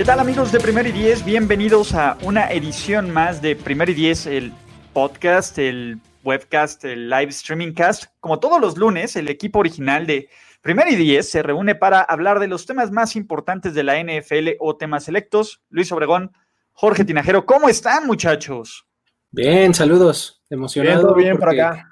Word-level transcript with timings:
¿Qué 0.00 0.06
tal 0.06 0.18
amigos 0.18 0.50
de 0.50 0.60
Primer 0.60 0.86
y 0.86 0.92
Diez? 0.92 1.22
Bienvenidos 1.26 1.92
a 1.92 2.16
una 2.22 2.50
edición 2.50 3.10
más 3.10 3.42
de 3.42 3.54
Primer 3.54 3.90
y 3.90 3.92
Diez, 3.92 4.24
el 4.24 4.50
podcast, 4.94 5.58
el 5.58 6.00
webcast, 6.24 6.86
el 6.86 7.10
live 7.10 7.28
streaming 7.28 7.74
cast. 7.74 8.04
Como 8.18 8.40
todos 8.40 8.58
los 8.62 8.78
lunes, 8.78 9.14
el 9.16 9.28
equipo 9.28 9.58
original 9.58 10.06
de 10.06 10.30
Primer 10.62 10.88
y 10.88 10.96
Diez 10.96 11.28
se 11.28 11.42
reúne 11.42 11.74
para 11.74 12.00
hablar 12.00 12.40
de 12.40 12.48
los 12.48 12.64
temas 12.64 12.90
más 12.90 13.14
importantes 13.14 13.74
de 13.74 13.82
la 13.82 14.02
NFL 14.02 14.52
o 14.58 14.74
temas 14.74 15.04
selectos. 15.04 15.60
Luis 15.68 15.92
Obregón, 15.92 16.32
Jorge 16.72 17.04
Tinajero, 17.04 17.44
¿cómo 17.44 17.68
están 17.68 18.06
muchachos? 18.06 18.86
Bien, 19.30 19.74
saludos. 19.74 20.42
Emocionado. 20.48 21.14
Bien, 21.14 21.26
bien 21.26 21.38
por 21.38 21.50
acá 21.50 21.89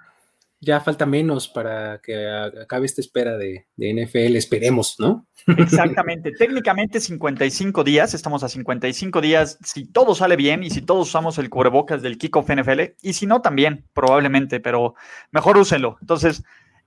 ya 0.61 0.81
falta 0.81 1.07
menos 1.07 1.49
para 1.49 2.01
que 2.03 2.29
acabe 2.29 2.87
esta 2.87 3.01
espera 3.01 3.37
de, 3.37 3.67
NFL, 3.77 4.37
esperemos, 4.37 4.97
¿no? 4.99 5.27
Exactamente, 5.47 6.33
técnicamente 6.39 7.01
55 7.01 7.85
días, 7.85 8.15
estamos 8.15 8.43
a 8.43 8.49
55 8.49 9.21
días 9.21 9.59
si 9.63 9.87
todo 9.87 10.15
sale 10.15 10.37
bien 10.37 10.65
y 10.65 10.71
si 10.71 10.83
todos 10.83 11.09
usamos 11.09 11.39
el 11.39 11.49
cubrebocas 11.49 12.03
del 12.03 12.19
Kickoff 12.19 12.51
NFL, 12.51 12.81
y 13.03 13.13
si 13.13 13.27
no 13.27 13.41
también, 13.41 13.87
probablemente, 13.93 14.61
pero 14.61 14.95
mejor 15.31 15.57
úsenlo. 15.59 15.97
Entonces, 16.01 16.43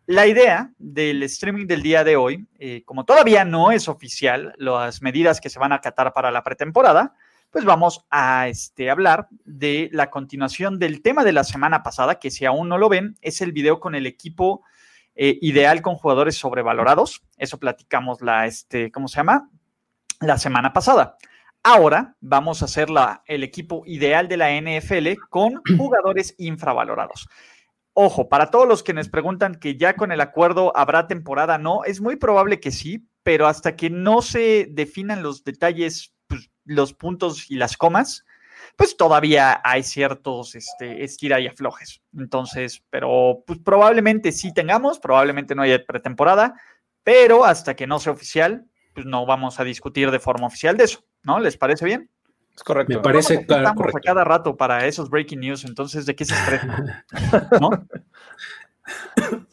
la 0.05 0.27
idea 0.27 0.71
del 0.77 1.23
streaming 1.23 1.67
del 1.67 1.81
día 1.81 2.03
de 2.03 2.17
hoy, 2.17 2.47
eh, 2.59 2.83
como 2.85 3.05
todavía 3.05 3.45
no 3.45 3.71
es 3.71 3.87
oficial 3.87 4.53
las 4.57 5.01
medidas 5.01 5.39
que 5.39 5.49
se 5.49 5.59
van 5.59 5.71
a 5.71 5.75
acatar 5.75 6.13
para 6.13 6.31
la 6.31 6.43
pretemporada, 6.43 7.13
pues 7.51 7.65
vamos 7.65 8.05
a 8.09 8.47
este, 8.47 8.89
hablar 8.89 9.27
de 9.43 9.89
la 9.91 10.09
continuación 10.09 10.79
del 10.79 11.01
tema 11.01 11.23
de 11.25 11.33
la 11.33 11.43
semana 11.43 11.83
pasada, 11.83 12.15
que 12.15 12.31
si 12.31 12.45
aún 12.45 12.69
no 12.69 12.77
lo 12.77 12.87
ven, 12.87 13.17
es 13.21 13.41
el 13.41 13.51
video 13.51 13.79
con 13.79 13.93
el 13.93 14.07
equipo 14.07 14.63
eh, 15.15 15.37
ideal 15.41 15.81
con 15.81 15.95
jugadores 15.95 16.37
sobrevalorados. 16.37 17.21
Eso 17.37 17.59
platicamos 17.59 18.21
la, 18.21 18.47
este, 18.47 18.89
¿cómo 18.91 19.09
se 19.09 19.17
llama? 19.17 19.49
La 20.21 20.37
semana 20.37 20.71
pasada. 20.71 21.17
Ahora 21.61 22.15
vamos 22.21 22.61
a 22.61 22.65
hacer 22.65 22.89
la, 22.89 23.21
el 23.27 23.43
equipo 23.43 23.83
ideal 23.85 24.29
de 24.29 24.37
la 24.37 24.49
NFL 24.49 25.21
con 25.29 25.61
jugadores 25.77 26.33
infravalorados. 26.37 27.27
Ojo, 27.93 28.29
para 28.29 28.49
todos 28.49 28.65
los 28.65 28.81
que 28.81 28.93
nos 28.93 29.09
preguntan 29.09 29.55
que 29.55 29.75
ya 29.75 29.95
con 29.95 30.13
el 30.13 30.21
acuerdo 30.21 30.71
habrá 30.77 31.07
temporada, 31.07 31.57
no, 31.57 31.83
es 31.83 31.99
muy 31.99 32.15
probable 32.15 32.61
que 32.61 32.71
sí, 32.71 33.09
pero 33.23 33.47
hasta 33.47 33.75
que 33.75 33.89
no 33.89 34.21
se 34.21 34.67
definan 34.71 35.21
los 35.21 35.43
detalles 35.43 36.13
los 36.71 36.93
puntos 36.93 37.49
y 37.49 37.55
las 37.55 37.77
comas, 37.77 38.25
pues 38.75 38.97
todavía 38.97 39.61
hay 39.63 39.83
ciertos 39.83 40.55
este, 40.55 41.03
estira 41.03 41.39
y 41.39 41.47
aflojes. 41.47 42.01
Entonces, 42.17 42.83
pero 42.89 43.43
pues 43.45 43.59
probablemente 43.59 44.31
sí 44.31 44.53
tengamos, 44.53 44.99
probablemente 44.99 45.55
no 45.55 45.63
haya 45.63 45.83
pretemporada, 45.85 46.55
pero 47.03 47.45
hasta 47.45 47.75
que 47.75 47.87
no 47.87 47.99
sea 47.99 48.13
oficial, 48.13 48.65
pues 48.93 49.05
no 49.05 49.25
vamos 49.25 49.59
a 49.59 49.63
discutir 49.63 50.11
de 50.11 50.19
forma 50.19 50.47
oficial 50.47 50.77
de 50.77 50.85
eso, 50.85 51.03
¿no? 51.23 51.39
¿Les 51.39 51.57
parece 51.57 51.85
bien? 51.85 52.09
Es 52.55 52.63
correcto. 52.63 52.93
Me 52.93 53.01
parece 53.01 53.45
claro, 53.45 53.69
Estamos 53.69 53.95
a 53.95 53.99
cada 53.99 54.23
rato 54.23 54.55
para 54.55 54.85
esos 54.85 55.09
breaking 55.09 55.39
news, 55.39 55.65
entonces, 55.65 56.05
¿de 56.05 56.15
qué 56.15 56.25
se 56.25 56.33
estresa? 56.33 57.05
¿No? 57.61 57.69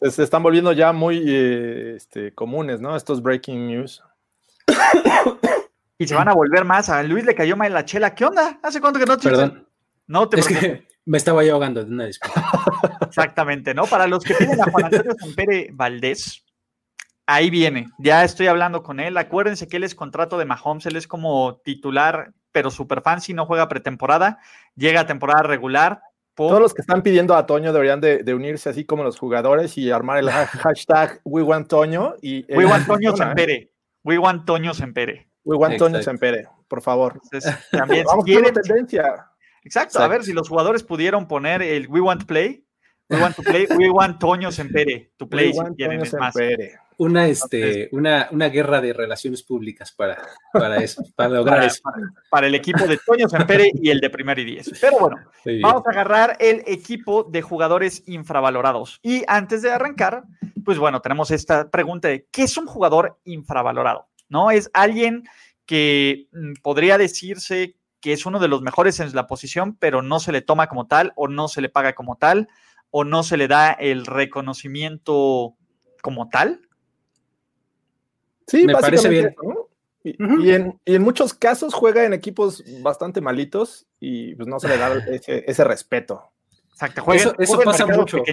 Se 0.09 0.23
están 0.23 0.43
volviendo 0.43 0.73
ya 0.73 0.91
muy 0.91 1.23
eh, 1.25 1.93
este, 1.95 2.33
comunes, 2.33 2.81
¿no? 2.81 2.95
Estos 2.95 3.21
breaking 3.21 3.67
news 3.67 4.03
y 5.99 6.07
se 6.07 6.15
van 6.15 6.29
a 6.29 6.33
volver 6.33 6.65
más. 6.65 6.89
A 6.89 7.03
Luis 7.03 7.25
le 7.25 7.35
cayó 7.35 7.55
mal 7.57 7.71
la 7.73 7.85
chela. 7.85 8.15
¿Qué 8.15 8.25
onda? 8.25 8.57
¿Hace 8.63 8.81
cuánto 8.81 8.99
que 8.99 9.05
no 9.05 9.17
te 9.17 9.29
Perdón. 9.29 9.67
No 10.07 10.27
te 10.27 10.39
Es 10.39 10.47
que 10.47 10.87
me 11.05 11.17
estaba 11.17 11.43
yo 11.43 11.53
ahogando 11.53 11.83
de 11.83 11.91
una 11.91 12.05
disculpa. 12.05 12.41
Exactamente, 13.01 13.73
¿no? 13.73 13.85
Para 13.85 14.07
los 14.07 14.23
que 14.23 14.33
piden 14.33 14.61
a 14.61 14.71
Juan 14.71 14.85
Antonio 14.85 15.11
Sampere 15.19 15.69
Valdés, 15.73 16.45
ahí 17.27 17.49
viene. 17.49 17.89
Ya 17.99 18.23
estoy 18.23 18.47
hablando 18.47 18.81
con 18.81 18.99
él. 18.99 19.17
Acuérdense 19.17 19.67
que 19.67 19.77
él 19.77 19.83
es 19.83 19.93
contrato 19.93 20.37
de 20.37 20.45
Mahomes, 20.45 20.85
él 20.85 20.95
es 20.95 21.05
como 21.05 21.57
titular, 21.63 22.33
pero 22.51 22.71
super 22.71 23.01
fancy, 23.01 23.33
no 23.33 23.45
juega 23.45 23.67
pretemporada, 23.67 24.39
llega 24.75 25.01
a 25.01 25.07
temporada 25.07 25.43
regular. 25.43 26.01
Todos 26.33 26.61
los 26.61 26.73
que 26.73 26.81
están 26.81 27.03
pidiendo 27.03 27.35
a 27.35 27.45
Toño 27.45 27.73
deberían 27.73 27.99
de, 27.99 28.33
unirse 28.33 28.69
así 28.69 28.85
como 28.85 29.03
los 29.03 29.19
jugadores 29.19 29.77
y 29.77 29.91
armar 29.91 30.19
el 30.19 30.29
hashtag 30.31 31.19
We 31.25 31.43
Want 31.43 31.67
Toño 31.67 32.15
y 32.21 32.45
We 32.53 32.65
Want 32.65 32.87
Toño 32.87 33.13
Sempere. 33.17 33.73
We 34.03 34.17
Want 34.17 34.45
Toño 34.45 34.73
Sempere. 34.73 35.28
We 35.49 35.57
want 35.57 35.77
Toño 35.77 36.01
Sempere, 36.03 36.47
por 36.67 36.81
favor. 36.81 37.19
también 37.71 38.05
Vamos 38.05 38.23
quieren 38.23 38.53
tendencia. 38.53 39.25
Exacto. 39.63 39.99
a 39.99 40.07
ver 40.07 40.23
si 40.23 40.31
los 40.31 40.47
jugadores 40.47 40.83
pudieron 40.83 41.27
poner 41.27 41.61
el 41.61 41.87
We 41.87 42.01
want 42.01 42.25
play, 42.25 42.63
We 43.09 43.19
want 43.19 43.35
to 43.35 43.41
play, 43.41 43.67
We 43.75 43.89
want 43.89 44.19
Toño 44.19 44.51
Sempere, 44.51 45.11
to 45.17 45.27
play 45.27 45.51
si 45.51 45.59
quieren, 45.75 46.01
es 46.01 46.13
más. 46.13 46.35
Una, 46.97 47.27
este, 47.27 47.87
una, 47.93 48.27
una 48.31 48.49
guerra 48.49 48.81
de 48.81 48.91
relaciones 48.93 49.41
públicas 49.41 49.91
para, 49.93 50.21
para 50.51 50.83
eso, 50.83 51.01
para 51.15 51.29
lograr 51.29 51.63
eso. 51.63 51.81
Para, 52.29 52.45
el 52.45 52.53
equipo 52.55 52.85
de 52.85 52.99
Toño 53.03 53.27
Sempere 53.27 53.71
y 53.73 53.89
el 53.89 53.99
de 54.01 54.09
Primer 54.09 54.37
y 54.37 54.45
Diez. 54.45 54.71
Pero 54.79 54.99
bueno, 54.99 55.17
vamos 55.63 55.83
a 55.87 55.89
agarrar 55.89 56.37
el 56.39 56.61
equipo 56.67 57.23
de 57.23 57.41
jugadores 57.41 58.03
infravalorados. 58.05 58.99
Y 59.01 59.23
antes 59.27 59.61
de 59.61 59.71
arrancar, 59.71 60.25
pues 60.63 60.77
bueno, 60.77 61.01
tenemos 61.01 61.31
esta 61.31 61.71
pregunta 61.71 62.09
de 62.09 62.27
¿qué 62.31 62.43
es 62.43 62.57
un 62.57 62.67
jugador 62.67 63.17
infravalorado? 63.23 64.08
¿No? 64.29 64.51
Es 64.51 64.69
alguien 64.73 65.23
que 65.65 66.27
mm, 66.31 66.53
podría 66.61 66.97
decirse 66.97 67.75
que 68.01 68.13
es 68.13 68.25
uno 68.25 68.39
de 68.39 68.47
los 68.47 68.61
mejores 68.61 68.99
en 68.99 69.13
la 69.13 69.27
posición, 69.27 69.75
pero 69.75 70.01
no 70.01 70.19
se 70.19 70.31
le 70.31 70.41
toma 70.41 70.67
como 70.67 70.87
tal, 70.87 71.11
o 71.15 71.27
no 71.27 71.47
se 71.47 71.61
le 71.61 71.69
paga 71.69 71.93
como 71.93 72.15
tal, 72.15 72.47
o 72.91 73.03
no 73.03 73.23
se 73.23 73.37
le 73.37 73.47
da 73.47 73.71
el 73.71 74.05
reconocimiento 74.05 75.55
como 76.01 76.29
tal. 76.29 76.61
Sí, 78.47 78.65
me 78.65 78.73
parece 78.73 79.09
bien. 79.09 79.35
Y, 80.03 80.15
en, 80.51 81.01
muchos 81.01 81.33
casos 81.33 81.73
juega 81.73 82.05
en 82.05 82.13
equipos 82.13 82.63
bastante 82.81 83.19
malitos 83.19 83.85
y 83.99 84.33
pues 84.35 84.47
no 84.47 84.59
se 84.59 84.69
le 84.69 84.77
da 84.77 84.95
ese 85.27 85.63
respeto. 85.65 86.31
Exacto, 86.81 87.11
eso, 87.11 87.35
pasa 87.65 87.85
mucho. 87.85 88.23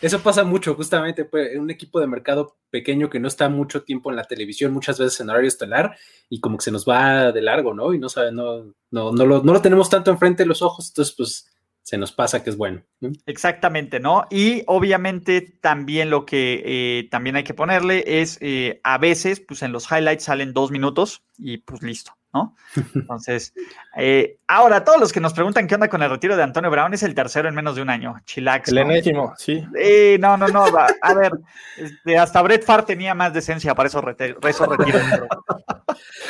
Eso 0.00 0.22
pasa 0.22 0.44
mucho, 0.44 0.74
justamente, 0.74 1.26
pues, 1.26 1.52
en 1.52 1.60
un 1.60 1.70
equipo 1.70 2.00
de 2.00 2.06
mercado 2.06 2.56
pequeño 2.70 3.10
que 3.10 3.20
no 3.20 3.28
está 3.28 3.50
mucho 3.50 3.82
tiempo 3.82 4.08
en 4.08 4.16
la 4.16 4.24
televisión, 4.24 4.72
muchas 4.72 4.98
veces 4.98 5.20
en 5.20 5.28
horario 5.28 5.48
estelar, 5.48 5.94
y 6.30 6.40
como 6.40 6.56
que 6.56 6.64
se 6.64 6.70
nos 6.70 6.88
va 6.88 7.32
de 7.32 7.42
largo, 7.42 7.74
¿no? 7.74 7.92
Y 7.92 7.98
no 7.98 8.08
sabe, 8.08 8.32
no, 8.32 8.74
no, 8.90 9.12
no, 9.12 9.26
lo, 9.26 9.42
no 9.42 9.52
lo 9.52 9.60
tenemos 9.60 9.90
tanto 9.90 10.10
enfrente 10.10 10.42
de 10.42 10.46
los 10.46 10.62
ojos, 10.62 10.88
entonces, 10.88 11.14
pues, 11.14 11.52
se 11.82 11.98
nos 11.98 12.12
pasa 12.12 12.42
que 12.42 12.48
es 12.48 12.56
bueno. 12.56 12.82
Exactamente, 13.26 14.00
¿no? 14.00 14.24
Y 14.30 14.62
obviamente 14.68 15.42
también 15.60 16.08
lo 16.08 16.24
que 16.24 16.62
eh, 16.64 17.08
también 17.10 17.36
hay 17.36 17.44
que 17.44 17.54
ponerle 17.54 18.04
es, 18.06 18.38
eh, 18.40 18.80
a 18.84 18.96
veces, 18.96 19.40
pues 19.40 19.62
en 19.62 19.72
los 19.72 19.90
highlights 19.90 20.24
salen 20.24 20.54
dos 20.54 20.70
minutos 20.70 21.22
y 21.36 21.58
pues 21.58 21.82
listo. 21.82 22.12
¿No? 22.32 22.56
Entonces, 22.94 23.52
eh, 23.96 24.38
ahora, 24.46 24.84
todos 24.84 24.98
los 24.98 25.12
que 25.12 25.20
nos 25.20 25.34
preguntan 25.34 25.66
qué 25.66 25.74
onda 25.74 25.88
con 25.88 26.02
el 26.02 26.10
retiro 26.10 26.36
de 26.36 26.42
Antonio 26.42 26.70
Brown, 26.70 26.94
es 26.94 27.02
el 27.02 27.14
tercero 27.14 27.48
en 27.48 27.54
menos 27.54 27.76
de 27.76 27.82
un 27.82 27.90
año. 27.90 28.14
Chilax. 28.24 28.70
El 28.70 28.78
enésimo, 28.78 29.34
sí. 29.36 29.62
no, 30.18 30.36
no, 30.36 30.48
no. 30.48 30.64
a 30.64 31.14
ver, 31.14 31.32
este, 31.76 32.18
hasta 32.18 32.42
Brett 32.42 32.64
Farr 32.64 32.84
tenía 32.84 33.14
más 33.14 33.32
decencia 33.32 33.74
para 33.74 33.88
esos, 33.88 34.02
retiros. 34.02 34.38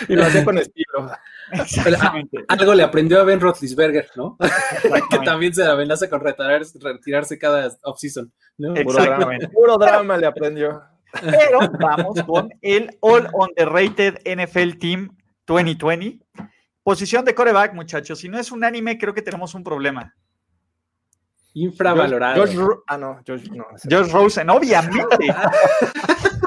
y 0.09 0.15
lo 0.15 0.25
hacía 0.25 0.45
con 0.45 0.59
estilo. 0.59 1.11
Exactamente. 1.53 2.45
Algo 2.49 2.75
le 2.75 2.83
aprendió 2.83 3.21
a 3.21 3.25
Ben 3.25 3.41
Roethlisberger, 3.41 4.09
¿no? 4.17 4.37
que 5.11 5.19
también 5.19 5.55
se 5.55 5.65
amenaza 5.65 6.09
con 6.09 6.21
retirarse, 6.21 6.79
retirarse 6.81 7.39
cada 7.39 7.71
offseason. 7.83 8.33
¿no? 8.59 8.75
Exactamente. 8.75 9.49
Puro 9.49 9.77
drama 9.79 10.17
le 10.17 10.27
aprendió. 10.27 10.83
Pero 11.21 11.61
vamos 11.79 12.23
con 12.23 12.51
el 12.63 12.97
All 13.01 13.29
on 13.35 13.51
the 13.55 13.67
Rated 13.67 14.19
NFL 14.25 14.79
Team 14.79 15.15
2020. 15.47 16.25
Posición 16.83 17.25
de 17.25 17.35
coreback, 17.35 17.75
muchachos. 17.75 18.19
Si 18.19 18.29
no 18.29 18.39
es 18.39 18.51
un 18.51 18.65
anime, 18.65 18.99
creo 18.99 19.15
que 19.15 19.23
tenemos 19.23 19.55
un 19.55 19.63
problema. 19.63 20.15
Infravalorado. 21.55 22.41
Josh, 22.41 22.57
ah, 22.87 22.97
no, 22.97 23.21
Josh, 23.27 23.49
no. 23.51 23.67
Josh 23.89 24.11
Rosen, 24.11 24.51
obviamente. 24.51 25.29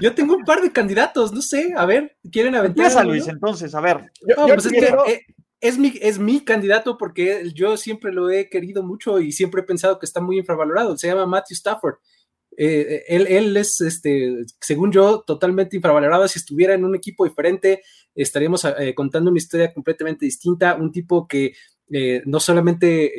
Yo 0.00 0.14
tengo 0.14 0.34
un 0.34 0.44
par 0.44 0.60
de 0.60 0.72
candidatos, 0.72 1.32
no 1.32 1.42
sé, 1.42 1.72
a 1.76 1.84
ver, 1.84 2.16
¿quieren 2.30 2.54
aventar? 2.54 3.06
Luis, 3.06 3.28
entonces, 3.28 3.74
a 3.74 3.80
ver. 3.80 4.10
Pues 4.36 4.66
eh, 4.72 5.22
es, 5.60 5.78
mi, 5.78 5.92
es 6.00 6.18
mi 6.18 6.44
candidato 6.44 6.98
porque 6.98 7.50
yo 7.54 7.76
siempre 7.76 8.12
lo 8.12 8.30
he 8.30 8.48
querido 8.48 8.82
mucho 8.82 9.20
y 9.20 9.32
siempre 9.32 9.60
he 9.60 9.64
pensado 9.64 9.98
que 9.98 10.06
está 10.06 10.20
muy 10.20 10.38
infravalorado. 10.38 10.96
Se 10.96 11.08
llama 11.08 11.26
Matthew 11.26 11.54
Stafford. 11.54 11.96
Eh, 12.60 13.04
él, 13.06 13.56
es, 13.56 13.80
este, 13.80 14.44
según 14.60 14.90
yo, 14.90 15.22
totalmente 15.24 15.76
infravalorado. 15.76 16.26
Si 16.26 16.40
estuviera 16.40 16.74
en 16.74 16.84
un 16.84 16.96
equipo 16.96 17.24
diferente, 17.24 17.82
estaríamos 18.16 18.64
eh, 18.64 18.94
contando 18.96 19.30
una 19.30 19.38
historia 19.38 19.72
completamente 19.72 20.24
distinta. 20.24 20.74
Un 20.74 20.90
tipo 20.90 21.28
que 21.28 21.52
eh, 21.90 22.20
no 22.26 22.40
solamente 22.40 23.12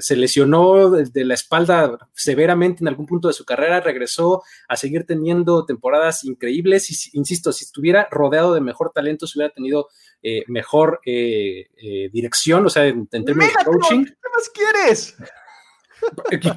se 0.00 0.16
lesionó 0.16 0.90
de, 0.90 1.24
la 1.24 1.32
espalda 1.32 1.98
severamente 2.12 2.84
en 2.84 2.88
algún 2.88 3.06
punto 3.06 3.26
de 3.26 3.34
su 3.34 3.46
carrera, 3.46 3.80
regresó 3.80 4.42
a 4.68 4.76
seguir 4.76 5.06
teniendo 5.06 5.64
temporadas 5.64 6.22
increíbles. 6.24 6.90
Y 6.90 7.16
insisto, 7.16 7.52
si 7.52 7.64
estuviera 7.64 8.06
rodeado 8.10 8.52
de 8.52 8.60
mejor 8.60 8.92
talento, 8.94 9.26
si 9.26 9.38
hubiera 9.38 9.54
tenido 9.54 9.88
mejor 10.46 11.00
dirección, 12.12 12.66
o 12.66 12.68
sea, 12.68 12.86
en, 12.86 13.06
términos 13.06 13.48
de 13.58 13.64
coaching. 13.64 14.04
¿Qué 14.04 14.28
más 14.34 14.50
quieres? 14.50 15.16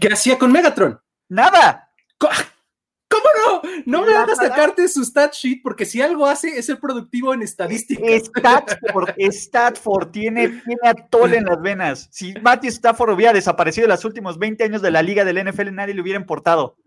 ¿Qué 0.02 0.08
hacía 0.10 0.38
con 0.38 0.52
Megatron? 0.52 1.00
Nada. 1.30 1.90
¿Cómo 2.18 3.24
no? 3.46 3.62
No 3.86 4.06
me 4.06 4.14
hagas 4.14 4.38
sacarte 4.38 4.88
su 4.88 5.04
stat 5.04 5.34
sheet 5.34 5.62
porque 5.64 5.86
si 5.86 6.00
algo 6.02 6.28
hace 6.28 6.60
es 6.60 6.68
ser 6.68 6.80
productivo 6.80 7.34
en 7.34 7.42
estadística. 7.42 8.04
Statford, 8.06 9.10
Statford 9.18 10.12
tiene, 10.12 10.50
tiene 10.50 10.82
atole 10.84 11.38
en 11.38 11.46
las 11.46 11.60
venas. 11.62 12.08
Si 12.12 12.34
Matthew 12.42 12.70
Stafford 12.70 13.14
hubiera 13.14 13.34
desaparecido 13.34 13.86
en 13.86 13.92
los 13.92 14.06
últimos 14.06 14.38
20 14.38 14.64
años 14.64 14.82
de 14.82 14.92
la 14.92 15.02
liga 15.02 15.26
del 15.26 15.44
NFL, 15.44 15.74
nadie 15.74 15.96
le 15.96 16.02
hubiera 16.02 16.20
importado. 16.20 16.78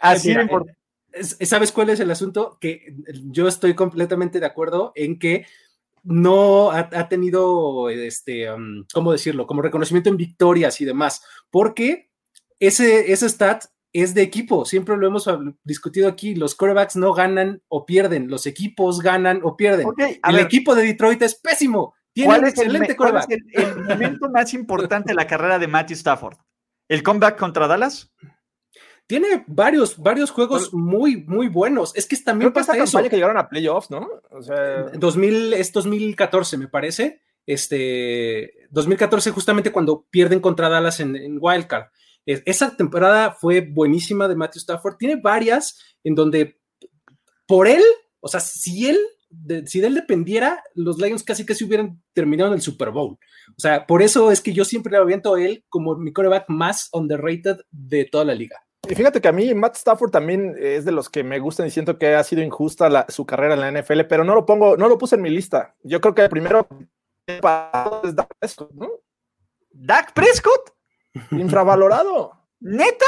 Así 0.00 0.28
Mira, 0.28 0.46
¿Sabes 1.22 1.72
cuál 1.72 1.88
es 1.88 2.00
el 2.00 2.10
asunto? 2.10 2.58
Que 2.60 2.94
yo 3.24 3.48
estoy 3.48 3.74
completamente 3.74 4.38
de 4.38 4.46
acuerdo 4.46 4.92
en 4.94 5.18
que 5.18 5.46
no 6.02 6.70
ha, 6.70 7.08
tenido, 7.08 7.88
este, 7.88 8.52
um, 8.52 8.84
¿cómo 8.92 9.12
decirlo? 9.12 9.46
Como 9.46 9.62
reconocimiento 9.62 10.10
en 10.10 10.16
victorias 10.16 10.80
y 10.80 10.84
demás, 10.84 11.22
porque 11.50 12.05
ese, 12.58 13.12
ese 13.12 13.28
stat 13.28 13.64
es 13.92 14.14
de 14.14 14.22
equipo, 14.22 14.64
siempre 14.64 14.96
lo 14.96 15.06
hemos 15.06 15.28
discutido 15.64 16.08
aquí, 16.08 16.34
los 16.34 16.54
quarterbacks 16.54 16.96
no 16.96 17.14
ganan 17.14 17.62
o 17.68 17.86
pierden, 17.86 18.28
los 18.28 18.46
equipos 18.46 19.00
ganan 19.00 19.40
o 19.42 19.56
pierden. 19.56 19.88
el 20.28 20.38
equipo 20.38 20.74
de 20.74 20.84
Detroit 20.84 21.22
es 21.22 21.34
pésimo, 21.36 21.94
tiene 22.16 22.38
un 22.38 22.46
excelente 22.46 22.92
el, 22.92 22.96
¿cuál 22.96 23.16
es 23.18 23.26
el, 23.52 23.84
momento 23.84 24.30
más 24.30 24.54
importante 24.54 25.08
de 25.08 25.14
la 25.14 25.26
carrera 25.26 25.58
de 25.58 25.68
Matthew 25.68 25.96
Stafford? 25.96 26.38
¿El 26.88 27.02
comeback 27.02 27.38
contra 27.38 27.66
Dallas? 27.66 28.10
Tiene 29.06 29.44
varios, 29.46 29.98
varios 29.98 30.30
juegos 30.30 30.72
muy, 30.72 31.24
muy 31.24 31.48
buenos. 31.48 31.94
Es 31.94 32.06
que 32.06 32.16
también 32.16 32.54
pasa 32.54 32.72
que 32.72 32.80
eso. 32.80 33.02
que 33.02 33.10
llegaron 33.10 33.36
a 33.36 33.50
playoffs, 33.50 33.90
¿no? 33.90 34.08
O 34.30 34.40
sea... 34.40 34.84
2000, 34.94 35.52
es 35.52 35.72
2014, 35.72 36.56
me 36.56 36.68
parece. 36.68 37.20
Este, 37.44 38.66
2014 38.70 39.30
justamente 39.30 39.70
cuando 39.70 40.06
pierden 40.10 40.40
contra 40.40 40.70
Dallas 40.70 41.00
en, 41.00 41.16
en 41.16 41.36
Wildcard. 41.38 41.88
Esa 42.26 42.76
temporada 42.76 43.30
fue 43.32 43.60
buenísima 43.60 44.26
de 44.26 44.34
Matthew 44.34 44.60
Stafford. 44.60 44.96
Tiene 44.96 45.16
varias 45.16 45.78
en 46.02 46.14
donde 46.14 46.60
por 47.46 47.68
él, 47.68 47.82
o 48.20 48.28
sea, 48.28 48.40
si 48.40 48.88
él, 48.88 48.98
si 49.66 49.80
de 49.80 49.86
él 49.86 49.94
dependiera, 49.94 50.62
los 50.74 50.98
Lions 50.98 51.22
casi 51.22 51.46
casi 51.46 51.64
hubieran 51.64 52.02
terminado 52.12 52.50
en 52.50 52.56
el 52.56 52.62
Super 52.62 52.90
Bowl. 52.90 53.16
O 53.50 53.60
sea, 53.60 53.86
por 53.86 54.02
eso 54.02 54.32
es 54.32 54.40
que 54.40 54.52
yo 54.52 54.64
siempre 54.64 54.90
le 54.90 54.98
aviento 54.98 55.34
a 55.34 55.42
él 55.42 55.64
como 55.68 55.96
mi 55.96 56.12
coreback 56.12 56.46
más 56.48 56.88
underrated 56.92 57.58
de 57.70 58.04
toda 58.04 58.24
la 58.24 58.34
liga. 58.34 58.60
Y 58.88 58.94
fíjate 58.94 59.20
que 59.20 59.28
a 59.28 59.32
mí 59.32 59.52
Matt 59.54 59.76
Stafford 59.76 60.10
también 60.10 60.54
es 60.58 60.84
de 60.84 60.92
los 60.92 61.08
que 61.08 61.24
me 61.24 61.38
gustan 61.38 61.66
y 61.66 61.70
siento 61.70 61.98
que 61.98 62.14
ha 62.14 62.22
sido 62.22 62.42
injusta 62.42 63.06
su 63.08 63.26
carrera 63.26 63.54
en 63.54 63.60
la 63.60 63.82
NFL, 63.82 64.02
pero 64.08 64.24
no 64.24 64.34
lo 64.34 64.46
pongo, 64.46 64.76
no 64.76 64.88
lo 64.88 64.98
puse 64.98 65.16
en 65.16 65.22
mi 65.22 65.30
lista. 65.30 65.74
Yo 65.82 66.00
creo 66.00 66.14
que 66.14 66.22
el 66.22 66.28
primero 66.28 66.68
es 67.26 67.40
Dak 68.14 68.28
Prescott, 68.38 68.70
¿no? 68.72 68.90
¿Dak 69.72 70.12
Prescott? 70.12 70.75
Infravalorado. 71.32 72.32
¿Neta? 72.60 73.06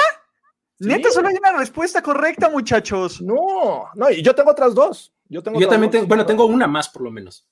¿Neta 0.80 1.10
solo 1.10 1.28
hay 1.28 1.36
una 1.36 1.52
respuesta 1.58 2.02
correcta, 2.02 2.48
muchachos? 2.48 3.20
No, 3.20 3.88
no, 3.94 4.10
y 4.10 4.22
yo 4.22 4.34
tengo 4.34 4.50
otras 4.50 4.74
dos. 4.74 5.12
Yo, 5.28 5.42
tengo 5.42 5.58
también 5.68 5.90
tengo, 5.90 6.06
bueno, 6.06 6.24
tengo 6.24 6.46
una 6.46 6.66
más 6.66 6.88
por 6.88 7.02
lo 7.02 7.10
menos. 7.10 7.46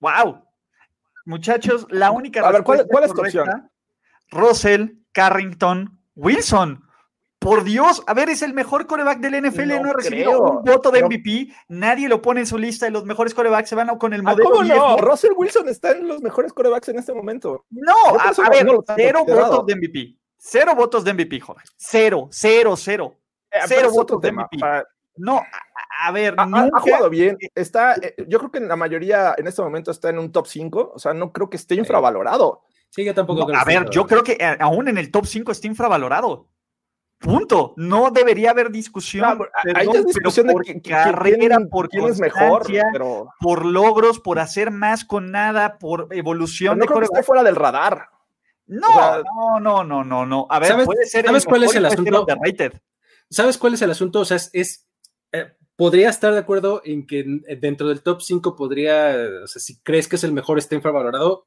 Wow. 0.00 0.42
Muchachos, 1.24 1.86
la 1.90 2.10
única 2.10 2.46
A 2.46 2.52
ver, 2.52 2.62
¿cuál, 2.62 3.04
es 3.04 3.12
tu 3.12 3.20
opción? 3.20 3.70
Russell, 4.30 4.90
Carrington, 5.12 6.00
Wilson. 6.14 6.85
Por 7.38 7.64
Dios, 7.64 8.02
a 8.06 8.14
ver, 8.14 8.30
es 8.30 8.42
el 8.42 8.54
mejor 8.54 8.86
coreback 8.86 9.18
del 9.20 9.46
NFL, 9.46 9.80
no, 9.80 9.90
ha 9.90 9.92
recibido 9.92 10.40
un 10.40 10.64
voto 10.64 10.90
de 10.90 11.04
MVP, 11.04 11.54
nadie 11.68 12.08
lo 12.08 12.22
pone 12.22 12.40
en 12.40 12.46
su 12.46 12.56
lista 12.56 12.86
de 12.86 12.92
los 12.92 13.04
mejores 13.04 13.34
corebacks, 13.34 13.68
se 13.68 13.74
van 13.74 13.88
con 13.98 14.14
el 14.14 14.22
modelo. 14.22 14.50
¿Cómo 14.50 14.64
no? 14.64 14.96
Russell 14.96 15.32
Wilson 15.36 15.68
está 15.68 15.92
en 15.92 16.08
los 16.08 16.22
mejores 16.22 16.52
corebacks 16.52 16.88
en 16.88 16.98
este 16.98 17.12
momento. 17.12 17.66
No, 17.70 17.92
a, 18.18 18.32
ver, 18.48 18.66
cero 18.96 19.24
votos 19.26 19.66
de 19.66 19.76
MVP. 19.76 20.16
Cero 20.38 20.74
votos 20.74 21.04
de 21.04 21.12
MVP, 21.12 21.40
Jorge. 21.40 21.64
Cero, 21.76 22.28
cero, 22.30 22.74
cero. 22.76 23.18
Eh, 23.50 23.58
cero 23.66 23.90
votos 23.92 24.20
de 24.20 24.32
MVP. 24.32 24.56
No, 25.18 25.42
a, 26.02 26.12
ver, 26.12 26.34
ha, 26.36 26.42
ha, 26.42 26.80
jugado 26.80 27.10
bien. 27.10 27.38
Está, 27.54 27.94
eh, 27.94 28.14
yo 28.28 28.38
creo 28.38 28.50
que 28.50 28.58
en 28.58 28.68
la 28.68 28.76
mayoría 28.76 29.34
en 29.36 29.46
este 29.46 29.62
momento 29.62 29.90
está 29.90 30.10
en 30.10 30.18
un 30.18 30.30
top 30.30 30.46
5. 30.46 30.92
O 30.94 30.98
sea, 30.98 31.14
no 31.14 31.32
creo 31.32 31.48
que 31.48 31.56
esté 31.56 31.74
infravalorado. 31.74 32.62
Sí, 32.90 33.04
yo 33.04 33.14
tampoco. 33.14 33.46
a 33.54 33.64
ver, 33.64 33.88
yo 33.90 34.06
creo 34.06 34.22
que 34.22 34.32
eh, 34.32 34.56
aún 34.60 34.88
en 34.88 34.98
el 34.98 35.10
top 35.10 35.26
5 35.26 35.52
está 35.52 35.66
infravalorado. 35.66 36.48
Punto. 37.18 37.74
No 37.76 38.10
debería 38.10 38.50
haber 38.50 38.70
discusión. 38.70 39.38
hay 39.74 39.88
discusión 40.04 40.48
de 40.48 40.82
carrera, 40.82 41.58
por 41.70 41.88
quién 41.88 42.06
es 42.06 42.20
mejor, 42.20 42.66
por 43.40 43.64
logros, 43.64 44.20
por 44.20 44.38
hacer 44.38 44.70
más 44.70 45.04
con 45.04 45.30
nada, 45.30 45.78
por 45.78 46.08
evolución. 46.10 46.78
no 46.78 46.86
creo 46.86 47.00
que 47.00 47.06
esté 47.06 47.22
fuera 47.22 47.42
del 47.42 47.56
radar. 47.56 48.10
No, 48.68 49.22
no, 49.60 49.84
no, 49.84 50.04
no, 50.04 50.26
no, 50.26 50.46
A 50.50 50.58
ver, 50.58 50.70
¿sabes, 50.70 50.86
puede 50.86 51.06
ser 51.06 51.24
¿sabes 51.24 51.44
cuál 51.44 51.62
es 51.62 51.74
el 51.76 51.86
asunto? 51.86 52.26
¿Sabes 53.30 53.58
cuál 53.58 53.74
es 53.74 53.82
el 53.82 53.90
asunto? 53.92 54.20
O 54.20 54.24
sea, 54.24 54.38
es, 54.52 54.88
eh, 55.30 55.52
podría 55.76 56.08
estar 56.08 56.32
de 56.32 56.40
acuerdo 56.40 56.82
en 56.84 57.06
que 57.06 57.24
dentro 57.60 57.88
del 57.88 58.02
top 58.02 58.22
5 58.22 58.56
podría, 58.56 59.16
o 59.44 59.46
sea, 59.46 59.60
si 59.62 59.80
crees 59.82 60.08
que 60.08 60.16
es 60.16 60.24
el 60.24 60.32
mejor, 60.32 60.58
esté 60.58 60.74
infravalorado, 60.74 61.46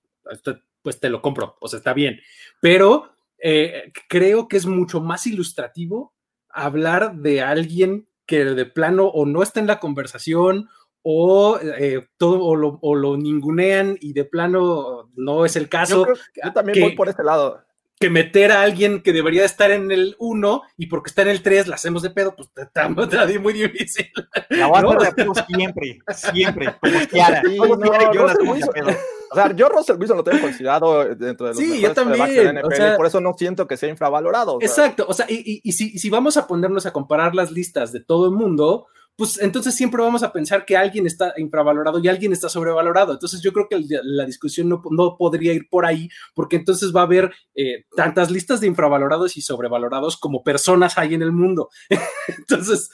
pues 0.81 0.99
te 0.99 1.09
lo 1.09 1.21
compro, 1.21 1.57
o 1.59 1.67
sea, 1.67 1.79
está 1.79 1.93
bien. 1.93 2.21
Pero 2.61 3.11
eh, 3.41 3.91
creo 4.07 4.47
que 4.47 4.57
es 4.57 4.65
mucho 4.65 5.01
más 5.01 5.27
ilustrativo 5.27 6.13
hablar 6.49 7.15
de 7.15 7.41
alguien 7.41 8.07
que 8.25 8.45
de 8.45 8.65
plano 8.65 9.07
o 9.07 9.25
no 9.25 9.41
está 9.41 9.59
en 9.59 9.67
la 9.67 9.79
conversación 9.79 10.69
o 11.01 11.59
eh, 11.61 12.07
todo 12.17 12.43
o 12.43 12.55
lo, 12.55 12.77
o 12.81 12.95
lo, 12.95 13.17
ningunean 13.17 13.97
y 13.99 14.13
de 14.13 14.25
plano 14.25 15.09
no 15.15 15.45
es 15.45 15.55
el 15.55 15.69
caso. 15.69 16.05
Yo, 16.43 16.53
también 16.53 16.79
voy 16.81 16.95
por 16.95 17.09
este 17.09 17.23
lado. 17.23 17.63
Que 17.99 18.09
meter 18.09 18.51
a 18.51 18.61
alguien 18.61 19.01
que 19.01 19.11
debería 19.11 19.43
estar 19.43 19.71
en 19.71 19.91
el 19.91 20.15
1 20.19 20.61
y 20.77 20.85
porque 20.87 21.09
está 21.09 21.23
en 21.23 21.29
el 21.29 21.41
3 21.41 21.67
la 21.67 21.75
hacemos 21.75 22.01
de 22.01 22.11
pedo, 22.11 22.35
pues 22.35 22.49
estamos 22.55 23.09
muy 23.41 23.53
difícil. 23.53 24.09
La 24.49 24.67
voy 24.67 24.95
a 25.05 25.07
hacer 25.07 25.27
siempre, 25.47 25.99
siempre, 26.13 26.75
como 26.79 27.07
Kiara. 27.07 27.41
Sí, 27.45 27.57
no, 27.57 28.13
yo 28.13 28.27
la 28.27 28.67
pedo. 28.67 28.91
O 29.31 29.35
sea, 29.35 29.55
yo 29.55 29.69
Russell 29.69 29.97
Wilson 29.97 30.17
lo 30.17 30.23
tengo 30.23 30.41
considerado 30.41 31.15
dentro 31.15 31.47
de 31.47 31.53
los 31.53 31.57
sí, 31.57 31.81
yo 31.81 31.93
también. 31.93 32.57
NFL, 32.57 32.65
o 32.65 32.71
sea, 32.71 32.97
por 32.97 33.05
eso 33.05 33.21
no 33.21 33.33
siento 33.37 33.67
que 33.67 33.77
sea 33.77 33.89
infravalorado. 33.89 34.57
exacto, 34.61 35.05
o 35.07 35.13
sea, 35.13 35.25
y, 35.29 35.61
y, 35.63 35.71
si, 35.71 35.97
si, 35.97 36.09
vamos 36.09 36.37
a 36.37 36.47
ponernos 36.47 36.85
a 36.85 36.93
comparar 36.93 37.35
las 37.35 37.51
listas 37.51 37.91
de 37.91 37.99
todo 37.99 38.25
el 38.25 38.31
mundo, 38.31 38.87
pues 39.19 39.37
entonces 39.41 39.75
siempre 39.75 40.01
vamos 40.01 40.23
a 40.23 40.31
pensar 40.31 40.65
que 40.65 40.77
alguien 40.77 41.05
está 41.05 41.33
infravalorado 41.35 41.99
y 41.99 42.07
alguien 42.07 42.31
está 42.31 42.47
sobrevalorado. 42.47 43.11
Entonces 43.11 43.41
yo 43.41 43.51
creo 43.51 43.67
que 43.67 43.77
la 44.01 44.25
discusión 44.25 44.69
no, 44.69 44.81
no 44.91 45.17
podría 45.17 45.51
ir 45.51 45.67
por 45.69 45.85
ahí, 45.85 46.07
porque 46.33 46.55
entonces 46.55 46.95
va 46.95 47.01
a 47.01 47.03
haber 47.03 47.33
eh, 47.53 47.83
tantas 47.97 48.31
listas 48.31 48.61
de 48.61 48.67
infravalorados 48.67 49.35
y 49.35 49.41
sobrevalorados 49.41 50.15
como 50.15 50.41
personas 50.41 50.97
hay 50.97 51.15
en 51.15 51.21
el 51.21 51.33
mundo. 51.33 51.69
entonces, 52.29 52.91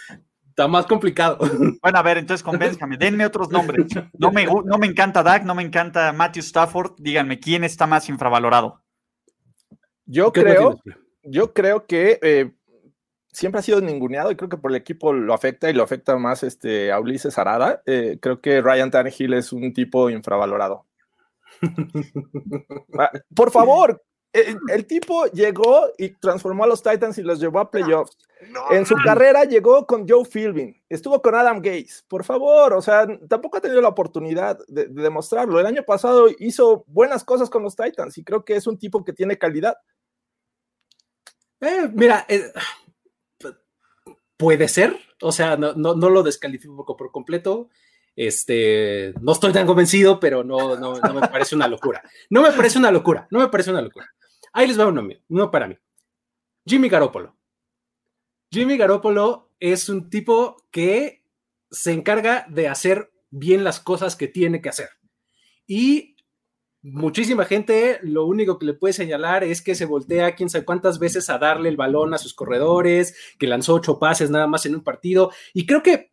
está 0.55 0.69
más 0.69 0.85
complicado. 0.85 1.38
Bueno, 1.81 2.00
a 2.00 2.01
ver, 2.01 2.17
entonces 2.17 2.43
convénzame, 2.43 2.97
denme 2.97 3.25
otros 3.25 3.50
nombres. 3.51 3.88
No 4.17 4.31
me, 4.31 4.45
no 4.45 4.77
me 4.77 4.88
encanta 4.88 5.21
Dak, 5.21 5.43
no 5.43 5.53
me 5.53 5.63
encanta 5.63 6.13
Matthew 6.13 6.41
Stafford. 6.41 6.93
Díganme, 6.97 7.39
¿quién 7.39 7.63
está 7.63 7.85
más 7.85 8.07
infravalorado? 8.09 8.81
Yo 10.05 10.31
creo, 10.31 10.79
yo 11.24 11.53
creo 11.53 11.85
que 11.85 12.19
eh, 12.21 12.51
siempre 13.31 13.59
ha 13.59 13.63
sido 13.63 13.81
ninguneado 13.81 14.31
y 14.31 14.35
creo 14.35 14.50
que 14.50 14.57
por 14.57 14.71
el 14.71 14.77
equipo 14.77 15.13
lo 15.13 15.33
afecta 15.33 15.69
y 15.69 15.74
lo 15.74 15.83
afecta 15.83 16.15
más 16.17 16.41
este, 16.43 16.91
a 16.91 17.00
Ulises 17.00 17.38
Arada. 17.38 17.81
Eh, 17.85 18.17
creo 18.21 18.39
que 18.39 18.62
Ryan 18.62 18.91
Tannehill 18.91 19.33
es 19.33 19.51
un 19.51 19.74
tipo 19.74 20.09
infravalorado. 20.09 20.85
Ah, 22.97 23.12
por 23.35 23.51
favor, 23.51 24.01
el, 24.36 24.86
tipo 24.86 25.25
llegó 25.27 25.88
y 25.98 26.10
transformó 26.10 26.65
a 26.65 26.68
los 26.68 26.84
Titans 26.84 27.18
y 27.18 27.24
los 27.24 27.39
llevó 27.39 27.60
a 27.60 27.72
playoffs. 27.72 28.18
en 28.72 28.86
su 28.86 28.96
carrera 28.96 29.46
llegó 29.46 29.86
con 29.86 30.08
Joe 30.08 30.25
Philbin, 30.25 30.75
estuvo 30.89 31.22
con 31.22 31.36
Adam 31.36 31.58
Gates. 31.58 32.04
Por 32.08 32.24
favor, 32.24 32.74
o 32.74 32.82
sea, 32.82 33.08
tampoco 33.30 33.58
ha 33.58 33.62
tenido 33.62 33.82
la 33.82 33.89
oportunidad 33.89 34.60
de, 34.68 34.88
demostrarlo. 34.88 35.60
El 35.60 35.65
año 35.65 35.84
pasado 35.84 36.27
hizo 36.39 36.84
buenas 36.88 37.24
cosas 37.24 37.50
con 37.50 37.63
los 37.63 37.75
Titans 37.75 38.18
y 38.18 38.24
creo 38.24 38.44
que 38.44 38.56
es 38.56 38.68
un 38.68 38.77
tipo 38.77 39.04
que 39.04 39.13
tiene 39.13 39.38
calidad. 39.38 39.77
Eh, 41.62 41.89
mira, 41.94 42.25
eh, 42.27 42.51
puede 44.38 44.68
ser, 44.68 44.98
o 45.22 45.32
sea, 45.32 45.56
no, 45.56 45.74
no, 45.74 46.10
lo 46.10 46.24
descalifico 46.24 46.98
por 46.98 47.12
completo. 47.12 47.70
Este, 48.18 49.13
no 49.20 49.34
estoy 49.34 49.51
tan 49.51 49.68
convencido, 49.68 50.20
pero 50.22 50.44
no, 50.44 50.77
no, 50.77 50.98
no 51.00 51.13
me 51.13 51.27
parece 51.27 51.56
una 51.56 51.68
locura. 51.68 52.01
No 52.30 52.42
me 52.42 52.51
parece 52.51 52.77
una 52.77 52.92
locura, 52.92 53.27
no 53.30 53.39
me 53.39 53.48
parece 53.48 53.72
una 53.72 53.82
locura. 53.82 54.10
Ahí 54.55 54.67
les 54.67 54.79
va 54.79 54.88
uno, 54.88 55.05
uno 55.27 55.51
para 55.51 55.67
mí. 55.67 55.77
Jimmy 56.65 56.88
Garoppolo. 56.88 57.35
Jimmy 58.50 58.77
Garoppolo 58.77 59.51
es 59.59 59.89
un 59.89 60.09
tipo 60.09 60.55
que 60.71 61.25
se 61.69 61.91
encarga 61.91 62.45
de 62.47 62.69
hacer 62.69 63.12
bien 63.31 63.65
las 63.65 63.81
cosas 63.81 64.15
que 64.15 64.29
tiene 64.29 64.62
que 64.62 64.69
hacer. 64.69 64.91
Y 65.67 66.15
muchísima 66.81 67.43
gente 67.43 68.00
lo 68.01 68.25
único 68.25 68.57
que 68.57 68.67
le 68.67 68.74
puede 68.75 68.93
señalar 68.93 69.43
es 69.43 69.62
que 69.62 69.75
se 69.75 69.83
voltea 69.83 70.35
quién 70.35 70.50
sabe 70.50 70.63
cuántas 70.63 71.00
veces 71.00 71.29
a 71.29 71.38
darle 71.38 71.67
el 71.67 71.75
balón 71.75 72.13
a 72.13 72.17
sus 72.17 72.33
corredores, 72.33 73.13
que 73.38 73.47
lanzó 73.47 73.74
ocho 73.74 74.00
pases 74.00 74.29
nada 74.29 74.47
más 74.47 74.65
en 74.65 74.75
un 74.75 74.85
partido. 74.85 75.31
Y 75.53 75.65
creo 75.65 75.83
que, 75.83 75.93
eh, 75.93 76.12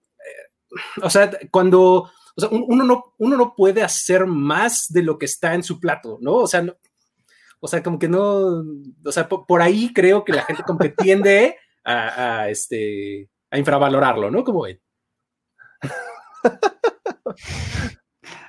o 1.01 1.11
sea, 1.11 1.31
cuando, 1.53 2.11
o 2.35 2.41
sea, 2.41 2.49
uno, 2.51 2.83
no, 2.83 3.15
uno 3.19 3.37
no 3.37 3.55
puede 3.55 3.85
hacer 3.85 4.27
más 4.27 4.87
de 4.89 5.05
lo 5.05 5.17
que 5.17 5.27
está 5.27 5.55
en 5.55 5.63
su 5.63 5.79
plato, 5.79 6.19
¿no? 6.21 6.39
O 6.39 6.49
sea, 6.49 6.67
o 7.65 7.69
sea, 7.69 7.81
como 7.81 7.97
que 7.97 8.09
no, 8.09 8.65
o 9.05 9.13
sea, 9.13 9.29
por, 9.29 9.63
ahí 9.63 9.93
creo 9.95 10.25
que 10.25 10.33
la 10.33 10.43
gente 10.43 10.65
como 10.65 10.81
que 10.81 10.89
tiende 10.89 11.57
a, 11.85 12.49
este, 12.49 13.31
a 13.51 13.59
infravalorarlo, 13.59 14.33
¿no? 14.33 14.43
Como 14.43 14.63
ven. 14.63 14.81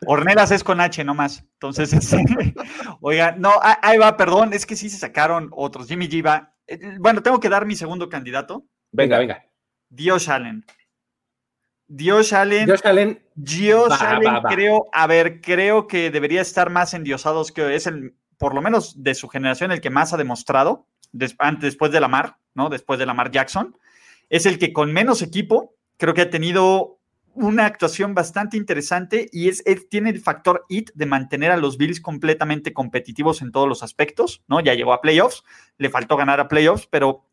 Ornelas 0.07 0.49
es 0.49 0.63
con 0.63 0.81
H 0.81 1.03
nomás. 1.03 1.45
Entonces, 1.53 1.93
este, 1.93 2.23
oiga, 3.01 3.35
no, 3.37 3.51
ahí 3.61 3.99
va, 3.99 4.17
perdón, 4.17 4.51
es 4.51 4.65
que 4.65 4.75
sí 4.75 4.89
se 4.89 4.97
sacaron 4.97 5.49
otros. 5.51 5.87
Jimmy 5.87 6.07
G 6.07 6.25
va. 6.25 6.55
Eh, 6.65 6.79
bueno, 6.99 7.21
tengo 7.21 7.39
que 7.39 7.49
dar 7.49 7.67
mi 7.67 7.75
segundo 7.75 8.09
candidato. 8.09 8.65
Venga, 8.91 9.19
venga. 9.19 9.45
Dios 9.89 10.27
Allen. 10.27 10.65
Dios 11.87 12.33
Allen. 12.33 12.65
Dios 12.65 12.83
Allen. 12.83 13.23
Dios 13.35 14.01
Allen, 14.01 14.41
creo, 14.49 14.87
a 14.91 15.05
ver, 15.05 15.39
creo 15.39 15.87
que 15.87 16.09
debería 16.09 16.41
estar 16.41 16.71
más 16.71 16.95
endiosados, 16.95 17.51
que 17.51 17.75
es 17.75 17.85
el, 17.85 18.15
por 18.37 18.53
lo 18.53 18.61
menos 18.61 19.03
de 19.03 19.15
su 19.15 19.27
generación, 19.27 19.71
el 19.71 19.81
que 19.81 19.89
más 19.89 20.13
ha 20.13 20.17
demostrado, 20.17 20.87
antes, 21.39 21.63
después 21.63 21.91
de 21.91 21.99
Lamar, 21.99 22.37
¿no? 22.53 22.69
Después 22.69 22.99
de 22.99 23.05
Lamar 23.05 23.31
Jackson. 23.31 23.77
Es 24.29 24.45
el 24.45 24.57
que 24.57 24.73
con 24.73 24.91
menos 24.91 25.21
equipo, 25.21 25.75
creo 25.97 26.13
que 26.13 26.21
ha 26.21 26.29
tenido 26.29 26.99
una 27.35 27.65
actuación 27.65 28.13
bastante 28.13 28.57
interesante 28.57 29.27
y 29.31 29.49
es, 29.49 29.63
tiene 29.89 30.11
el 30.11 30.19
factor 30.19 30.65
IT 30.69 30.91
de 30.93 31.05
mantener 31.05 31.51
a 31.51 31.57
los 31.57 31.77
Bills 31.77 31.99
completamente 31.99 32.73
competitivos 32.73 33.41
en 33.41 33.51
todos 33.51 33.67
los 33.67 33.81
aspectos, 33.81 34.43
¿no? 34.47 34.59
Ya 34.59 34.75
llegó 34.75 34.93
a 34.93 35.01
playoffs, 35.01 35.43
le 35.77 35.89
faltó 35.89 36.15
ganar 36.15 36.39
a 36.39 36.47
playoffs, 36.47 36.87
pero 36.87 37.23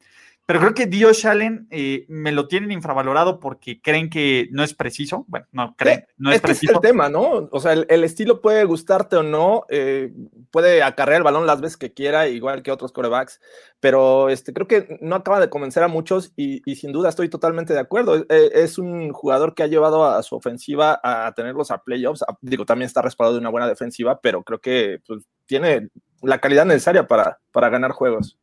pero 0.51 0.63
creo 0.63 0.75
que 0.75 0.87
Dios 0.87 1.25
Allen 1.27 1.69
eh, 1.71 2.07
me 2.09 2.33
lo 2.33 2.49
tienen 2.49 2.73
infravalorado 2.73 3.39
porque 3.39 3.81
creen 3.81 4.11
que 4.11 4.49
no 4.51 4.65
es 4.65 4.75
preciso. 4.75 5.25
Bueno, 5.29 5.47
no 5.53 5.77
creen, 5.77 6.09
no 6.19 6.33
es, 6.33 6.41
preciso. 6.41 6.73
es 6.73 6.77
el 6.79 6.83
tema, 6.83 7.09
¿no? 7.09 7.49
O 7.53 7.61
sea, 7.61 7.75
el, 7.75 8.03
estilo 8.03 8.41
puede 8.41 8.65
gustarte 8.65 9.15
o 9.15 9.23
no, 9.23 9.65
eh, 9.69 10.13
puede 10.51 10.83
acarrear 10.83 11.19
el 11.19 11.23
balón 11.23 11.47
las 11.47 11.61
veces 11.61 11.77
que 11.77 11.93
quiera, 11.93 12.27
igual 12.27 12.65
que 12.65 12.73
otros 12.73 12.91
corebacks, 12.91 13.41
pero 13.79 14.29
este, 14.29 14.53
creo 14.53 14.67
que 14.67 14.99
no 15.01 15.15
acaba 15.15 15.39
de 15.39 15.51
convencer 15.51 15.85
a 15.85 15.89
muchos 15.89 16.33
y, 16.35 16.63
sin 16.75 16.91
duda 16.91 17.11
estoy 17.11 17.29
totalmente 17.29 17.73
de 17.73 17.79
acuerdo. 17.79 18.17
Eh, 18.17 18.51
es 18.53 18.77
un 18.77 19.13
jugador 19.13 19.55
que 19.55 19.63
ha 19.63 19.69
llevado 19.69 20.05
a 20.05 20.21
su 20.25 20.35
ofensiva 20.35 20.99
a 21.05 21.33
tenerlos 21.37 21.71
a 21.71 21.85
playoffs. 21.85 22.25
Digo, 22.41 22.67
también 22.67 22.89
está 22.89 23.03
respaldado 23.03 23.35
de 23.35 23.41
una 23.41 23.51
buena 23.51 23.69
defensiva, 23.69 24.21
pero 24.21 24.43
creo 24.43 24.61
que 24.61 24.99
pues, 25.07 25.23
tiene 25.47 25.91
la 26.23 26.41
calidad 26.41 26.67
necesaria 26.67 27.07
para, 27.07 27.39
para 27.53 27.69
ganar 27.69 27.93
juegos. 27.93 28.40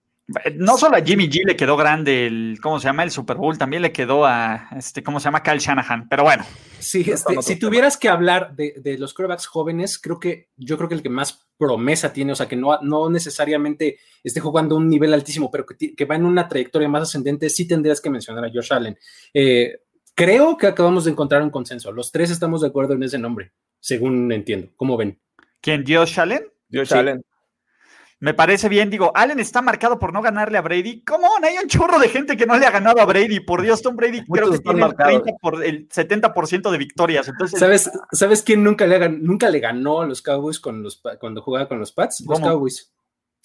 No 0.55 0.77
solo 0.77 0.97
a 0.97 1.01
Jimmy 1.01 1.29
G 1.29 1.45
le 1.45 1.55
quedó 1.55 1.77
grande 1.77 2.27
el, 2.27 2.59
¿cómo 2.61 2.79
se 2.79 2.87
llama? 2.87 3.03
El 3.03 3.11
Super 3.11 3.37
Bowl, 3.37 3.57
también 3.57 3.81
le 3.81 3.93
quedó 3.93 4.25
a, 4.25 4.67
este, 4.75 5.01
¿cómo 5.01 5.21
se 5.21 5.25
llama? 5.25 5.41
Kyle 5.41 5.59
Shanahan, 5.59 6.09
pero 6.09 6.23
bueno. 6.23 6.45
Sí, 6.79 7.09
este, 7.09 7.41
si 7.41 7.55
tuvieras 7.55 7.95
que 7.95 8.09
hablar 8.09 8.53
de, 8.55 8.97
los 8.99 9.13
quarterbacks 9.13 9.47
jóvenes, 9.47 9.97
creo 9.97 10.19
que 10.19 10.49
yo 10.57 10.75
creo 10.75 10.89
que 10.89 10.95
el 10.95 11.01
que 11.01 11.09
más 11.09 11.47
promesa 11.57 12.11
tiene, 12.11 12.33
o 12.33 12.35
sea, 12.35 12.47
que 12.47 12.57
no, 12.57 12.77
no 12.81 13.09
necesariamente 13.09 13.99
esté 14.21 14.41
jugando 14.41 14.75
a 14.75 14.79
un 14.79 14.89
nivel 14.89 15.13
altísimo, 15.13 15.49
pero 15.49 15.65
que, 15.65 16.05
va 16.05 16.15
en 16.15 16.25
una 16.25 16.49
trayectoria 16.49 16.89
más 16.89 17.03
ascendente, 17.03 17.49
sí 17.49 17.65
tendrías 17.65 18.01
que 18.01 18.09
mencionar 18.09 18.43
a 18.43 18.51
Josh 18.53 18.73
Allen. 18.73 18.97
Eh, 19.33 19.79
creo 20.13 20.57
que 20.57 20.67
acabamos 20.67 21.05
de 21.05 21.11
encontrar 21.11 21.41
un 21.41 21.51
consenso. 21.51 21.93
Los 21.93 22.11
tres 22.11 22.31
estamos 22.31 22.61
de 22.61 22.67
acuerdo 22.67 22.95
en 22.95 23.03
ese 23.03 23.17
nombre, 23.17 23.53
según 23.79 24.29
entiendo. 24.33 24.71
¿Cómo 24.75 24.97
ven? 24.97 25.21
¿Quién? 25.61 25.85
¿Josh 25.87 26.19
Allen? 26.19 26.51
Josh 26.71 26.93
Allen. 26.93 27.23
Me 28.19 28.33
parece 28.33 28.67
bien, 28.67 28.89
digo, 28.89 29.11
Allen 29.13 29.39
está 29.39 29.61
marcado 29.61 29.99
por 29.99 30.11
no 30.11 30.23
ganarle 30.23 30.57
a 30.57 30.61
Brady. 30.61 31.03
¿Cómo? 31.03 31.27
Hay 31.43 31.55
un 31.61 31.67
chorro 31.67 31.99
de 31.99 32.09
gente 32.09 32.35
que 32.35 32.47
no 32.47 32.57
le 32.57 32.65
ha 32.65 32.71
ganado 32.71 32.99
a 32.99 33.05
Brady. 33.05 33.41
Por 33.41 33.61
Dios, 33.61 33.83
Tom 33.83 33.95
Brady 33.95 34.25
creo 34.25 34.49
que 34.49 34.57
tiene 34.57 34.83
el, 34.83 34.95
30 34.95 35.31
por, 35.39 35.63
el 35.63 35.87
70% 35.87 36.71
de 36.71 36.77
victorias. 36.79 37.27
Entonces, 37.27 37.59
¿Sabes, 37.59 37.91
¿Sabes 38.11 38.41
quién 38.41 38.63
nunca 38.63 38.87
le, 38.87 39.09
nunca 39.09 39.49
le 39.49 39.59
ganó 39.59 40.01
a 40.01 40.07
los 40.07 40.23
Cowboys 40.23 40.59
con 40.59 40.81
los, 40.81 40.99
cuando 41.19 41.43
jugaba 41.43 41.67
con 41.67 41.77
los 41.77 41.91
Pats? 41.91 42.23
Los 42.27 42.39
Cowboys. 42.39 42.91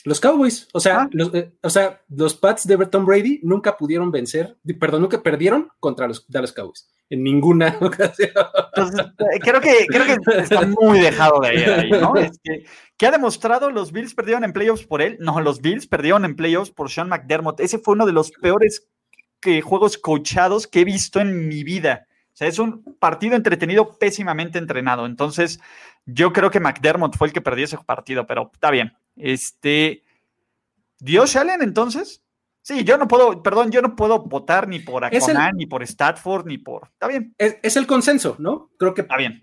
Los 0.04 0.20
Cowboys, 0.20 0.68
o 0.72 0.80
sea, 0.80 1.02
ah. 1.02 1.08
los, 1.12 1.32
eh, 1.34 1.52
o 1.62 1.70
sea, 1.70 2.02
los 2.08 2.34
Pats 2.34 2.66
de 2.66 2.76
Tom 2.86 3.04
Brady 3.04 3.40
nunca 3.42 3.76
pudieron 3.76 4.10
vencer, 4.10 4.56
perdón, 4.80 5.02
nunca 5.02 5.22
perdieron 5.22 5.68
contra 5.78 6.08
los 6.08 6.26
Dallas 6.28 6.52
Cowboys 6.52 6.88
en 7.12 7.22
ninguna 7.22 7.76
ocasión. 7.80 8.30
Entonces, 8.74 9.06
eh, 9.18 9.38
creo 9.40 9.60
que, 9.60 9.86
creo 9.86 10.06
que 10.06 10.40
está 10.40 10.66
muy 10.66 10.98
dejado 10.98 11.40
de 11.40 11.48
ahí, 11.48 11.90
¿no? 11.90 12.16
Este, 12.16 12.64
¿Qué 12.96 13.06
ha 13.06 13.10
demostrado? 13.10 13.70
¿Los 13.70 13.92
Bills 13.92 14.14
perdieron 14.14 14.44
en 14.44 14.52
playoffs 14.52 14.86
por 14.86 15.02
él? 15.02 15.18
No, 15.20 15.40
los 15.40 15.60
Bills 15.60 15.86
perdieron 15.86 16.24
en 16.24 16.36
playoffs 16.36 16.70
por 16.70 16.90
Sean 16.90 17.08
McDermott. 17.08 17.60
Ese 17.60 17.78
fue 17.78 17.94
uno 17.94 18.06
de 18.06 18.12
los 18.12 18.30
peores 18.30 18.88
que, 19.40 19.60
juegos 19.60 19.98
coachados 19.98 20.66
que 20.66 20.80
he 20.80 20.84
visto 20.84 21.20
en 21.20 21.48
mi 21.48 21.64
vida. 21.64 22.06
O 22.32 22.36
sea, 22.36 22.48
es 22.48 22.58
un 22.58 22.82
partido 22.98 23.36
entretenido, 23.36 23.98
pésimamente 23.98 24.58
entrenado. 24.58 25.04
Entonces, 25.04 25.60
yo 26.06 26.32
creo 26.32 26.50
que 26.50 26.60
McDermott 26.60 27.16
fue 27.16 27.26
el 27.26 27.34
que 27.34 27.42
perdió 27.42 27.66
ese 27.66 27.76
partido, 27.76 28.26
pero 28.26 28.50
está 28.54 28.70
bien. 28.70 28.92
Este. 29.16 30.02
¿Dios 30.98 31.36
Allen 31.36 31.62
entonces? 31.62 32.22
Sí, 32.62 32.84
yo 32.84 32.96
no 32.96 33.08
puedo, 33.08 33.42
perdón, 33.42 33.72
yo 33.72 33.82
no 33.82 33.96
puedo 33.96 34.20
votar 34.20 34.68
ni 34.68 34.78
por 34.78 35.04
Aconan, 35.04 35.56
ni 35.56 35.66
por 35.66 35.82
Statford, 35.82 36.46
ni 36.46 36.58
por. 36.58 36.88
Está 36.92 37.08
bien. 37.08 37.34
Es, 37.36 37.76
el 37.76 37.88
consenso, 37.88 38.36
¿no? 38.38 38.70
Creo 38.78 38.94
que. 38.94 39.02
Está 39.02 39.16
bien. 39.16 39.40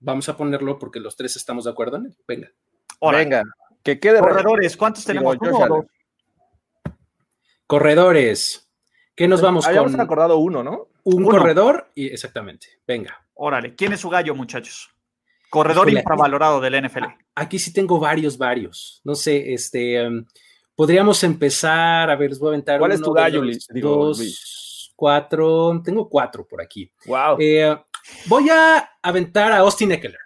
Vamos 0.00 0.28
a 0.28 0.36
ponerlo 0.36 0.78
porque 0.78 0.98
los 0.98 1.16
tres 1.16 1.36
estamos 1.36 1.64
de 1.64 1.70
acuerdo 1.70 1.98
en 1.98 2.06
él. 2.06 2.16
Venga. 2.26 2.50
Venga. 3.12 3.42
Que 3.82 4.00
quede. 4.00 4.20
Corredores, 4.20 4.76
¿cuántos 4.76 5.04
tenemos? 5.04 5.36
Corredores. 7.66 8.70
¿Qué 9.14 9.28
nos 9.28 9.40
vamos 9.40 9.66
Habíamos 9.66 9.92
con? 9.92 10.00
acordado 10.00 10.38
uno, 10.38 10.62
¿no? 10.62 10.88
Un 11.04 11.24
corredor 11.24 11.90
y 11.94 12.06
exactamente. 12.06 12.66
Venga. 12.86 13.22
Órale. 13.34 13.74
¿Quién 13.74 13.92
es 13.92 14.00
su 14.00 14.08
gallo, 14.08 14.34
muchachos? 14.34 14.90
Corredor 15.50 15.90
infravalorado 15.90 16.60
del 16.60 16.86
NFL. 16.86 17.04
Aquí 17.36 17.60
sí 17.60 17.72
tengo 17.72 18.00
varios, 18.00 18.36
varios. 18.36 19.00
No 19.04 19.14
sé, 19.14 19.52
este. 19.54 20.00
Em, 20.00 20.26
Podríamos 20.76 21.24
empezar, 21.24 22.10
a 22.10 22.16
ver, 22.16 22.28
les 22.28 22.38
voy 22.38 22.48
a 22.48 22.50
aventar. 22.50 22.78
¿Cuál 22.78 22.92
es 22.92 23.00
tu 23.00 23.10
gallo, 23.10 23.40
Luis? 23.40 23.66
dos, 23.80 24.92
cuatro, 24.94 25.80
tengo 25.82 26.06
cuatro 26.06 26.46
por 26.46 26.60
aquí. 26.60 26.92
Wow. 27.06 27.38
Eh, 27.40 27.74
voy 28.26 28.50
a 28.50 28.86
aventar 29.02 29.52
a 29.52 29.58
Austin 29.60 29.92
Eckler. 29.92 30.18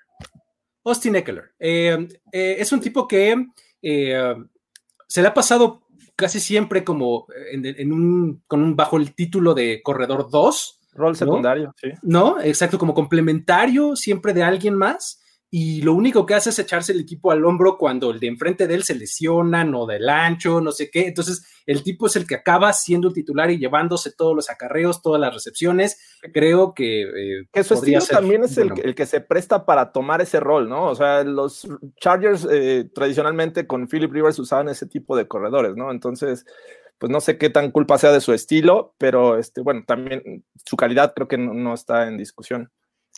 Austin 0.85 1.15
Eckler. 1.15 1.53
Eh, 1.57 2.09
eh, 2.33 2.57
es 2.59 2.73
un 2.73 2.81
tipo 2.81 3.07
que 3.07 3.47
se 3.81 5.23
le 5.23 5.29
ha 5.29 5.35
pasado 5.35 5.87
casi 6.17 6.41
siempre 6.41 6.83
como 6.83 7.29
en, 7.53 7.93
un, 7.93 8.43
con 8.49 8.61
un, 8.61 8.75
bajo 8.75 8.97
el 8.97 9.15
título 9.15 9.55
de 9.55 9.81
corredor 9.85 10.31
2. 10.31 10.81
Rol 10.95 11.15
secundario, 11.15 11.73
sí. 11.81 11.91
No, 12.03 12.41
exacto, 12.41 12.77
como 12.77 12.93
complementario 12.93 13.95
siempre 13.95 14.35
de 14.35 14.43
alguien 14.43 14.75
más 14.75 15.23
y 15.53 15.83
lo 15.83 15.95
único 15.95 16.25
que 16.27 16.35
hace 16.35 16.51
es 16.51 16.59
echarse 16.61 16.93
el 16.93 17.01
equipo 17.01 17.33
al 17.33 17.45
hombro 17.45 17.77
cuando 17.77 18.13
el 18.13 18.21
de 18.21 18.29
enfrente 18.29 18.69
de 18.69 18.75
él 18.75 18.85
se 18.85 18.95
lesiona, 18.95 19.65
no 19.65 19.85
del 19.85 20.09
ancho, 20.09 20.61
no 20.61 20.71
sé 20.71 20.91
qué. 20.91 21.09
Entonces, 21.09 21.45
el 21.67 21.83
tipo 21.83 22.07
es 22.07 22.15
el 22.15 22.25
que 22.25 22.37
acaba 22.37 22.73
siendo 22.73 23.09
el 23.09 23.15
titular 23.15 23.51
y 23.51 23.59
llevándose 23.59 24.13
todos 24.13 24.37
los 24.37 24.49
acarreos, 24.49 25.03
todas 25.03 25.21
las 25.21 25.35
recepciones. 25.35 26.19
Creo 26.33 26.73
que. 26.73 27.03
Eh, 27.03 27.47
que 27.53 27.65
su 27.65 27.75
estilo 27.75 28.01
también 28.07 28.45
es 28.45 28.57
el, 28.59 28.95
que 28.95 29.07
se 29.07 29.21
presta 29.21 29.67
para 29.67 29.91
tomar 29.91 30.21
ese 30.21 30.39
rol, 30.39 30.69
¿no? 30.69 30.85
O 30.85 30.95
sea, 30.95 31.25
los 31.25 31.67
Chargers 32.01 32.47
eh, 32.49 32.89
tradicionalmente 32.95 33.67
con 33.67 33.89
Philip 33.89 34.13
Rivers 34.13 34.39
usaban 34.39 34.69
ese 34.69 34.87
tipo 34.87 35.17
de 35.17 35.27
corredores, 35.27 35.75
¿no? 35.75 35.91
Entonces, 35.91 36.47
pues 36.99 37.11
no 37.11 37.21
sé 37.21 37.39
qué 37.39 37.51
tan 37.51 37.73
culpa 37.73 37.99
sea 37.99 38.13
de 38.13 38.21
su 38.21 38.33
estilo, 38.33 38.95
pero 38.99 39.37
este, 39.37 39.63
bueno, 39.63 39.83
también 39.85 40.45
su 40.65 40.77
calidad 40.77 41.13
creo 41.13 41.27
que 41.27 41.39
no 41.39 41.75
está 41.75 42.07
en 42.07 42.19
discusión. 42.19 42.71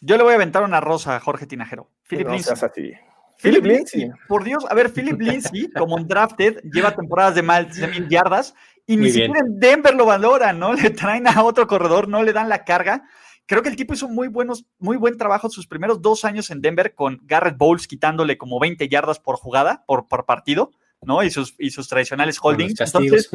Yo 0.04 0.16
le 0.16 0.24
voy 0.24 0.32
a 0.32 0.34
aventar 0.34 0.64
una 0.64 0.80
rosa 0.80 1.14
a 1.14 1.20
Jorge 1.20 1.46
Tinajero. 1.46 1.88
Philip 2.08 2.28
Lindsay. 2.28 2.92
Philip 3.40 3.64
Lindsay. 3.64 4.10
Por 4.26 4.42
Dios, 4.42 4.66
a 4.68 4.74
ver, 4.74 4.92
Philip 4.92 5.20
Lindsay, 5.20 5.70
como 5.70 5.94
un 5.94 6.08
drafted, 6.08 6.60
lleva 6.72 6.94
temporadas 6.94 7.36
de 7.36 7.42
más 7.42 7.76
de 7.76 7.86
mil 7.86 8.08
yardas 8.08 8.52
y 8.84 8.96
ni 8.96 9.10
siquiera 9.10 9.38
en 9.38 9.60
Denver 9.60 9.94
lo 9.94 10.04
valoran, 10.04 10.58
¿no? 10.58 10.74
Le 10.74 10.90
traen 10.90 11.28
a 11.28 11.44
otro 11.44 11.68
corredor, 11.68 12.08
no 12.08 12.24
le 12.24 12.32
dan 12.32 12.48
la 12.48 12.64
carga. 12.64 13.04
Creo 13.46 13.62
que 13.62 13.68
el 13.68 13.76
tipo 13.76 13.94
hizo 13.94 14.08
muy, 14.08 14.26
buenos, 14.26 14.66
muy 14.78 14.96
buen 14.96 15.16
trabajo 15.16 15.48
sus 15.48 15.68
primeros 15.68 16.02
dos 16.02 16.24
años 16.24 16.50
en 16.50 16.60
Denver 16.60 16.96
con 16.96 17.20
Garrett 17.22 17.56
Bowles 17.56 17.86
quitándole 17.86 18.36
como 18.38 18.58
20 18.58 18.88
yardas 18.88 19.20
por 19.20 19.36
jugada, 19.36 19.84
por, 19.86 20.08
por 20.08 20.26
partido, 20.26 20.72
¿no? 21.00 21.22
Y 21.22 21.30
sus, 21.30 21.54
y 21.58 21.70
sus 21.70 21.88
tradicionales 21.88 22.38
holdings. 22.40 22.80
Entonces, 22.80 23.30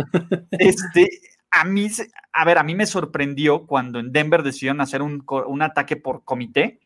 este, 0.51 1.07
a 1.59 1.63
mí, 1.63 1.89
a 2.33 2.45
ver, 2.45 2.57
a 2.57 2.63
mí 2.63 2.75
me 2.75 2.85
sorprendió 2.85 3.65
cuando 3.65 3.99
en 3.99 4.11
Denver 4.11 4.43
decidieron 4.43 4.81
hacer 4.81 5.01
un, 5.01 5.61
ataque 5.61 5.95
por 5.95 6.23
comité, 6.23 6.79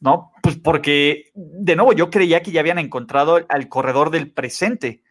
¿no? 0.00 0.32
Pues 0.42 0.56
porque, 0.56 1.30
de 1.34 1.76
nuevo, 1.76 1.92
yo 1.92 2.10
creía 2.10 2.42
que 2.42 2.52
ya 2.52 2.60
habían 2.60 2.78
encontrado 2.78 3.40
al 3.48 3.68
corredor 3.68 4.10
del 4.10 4.30
presente. 4.30 5.02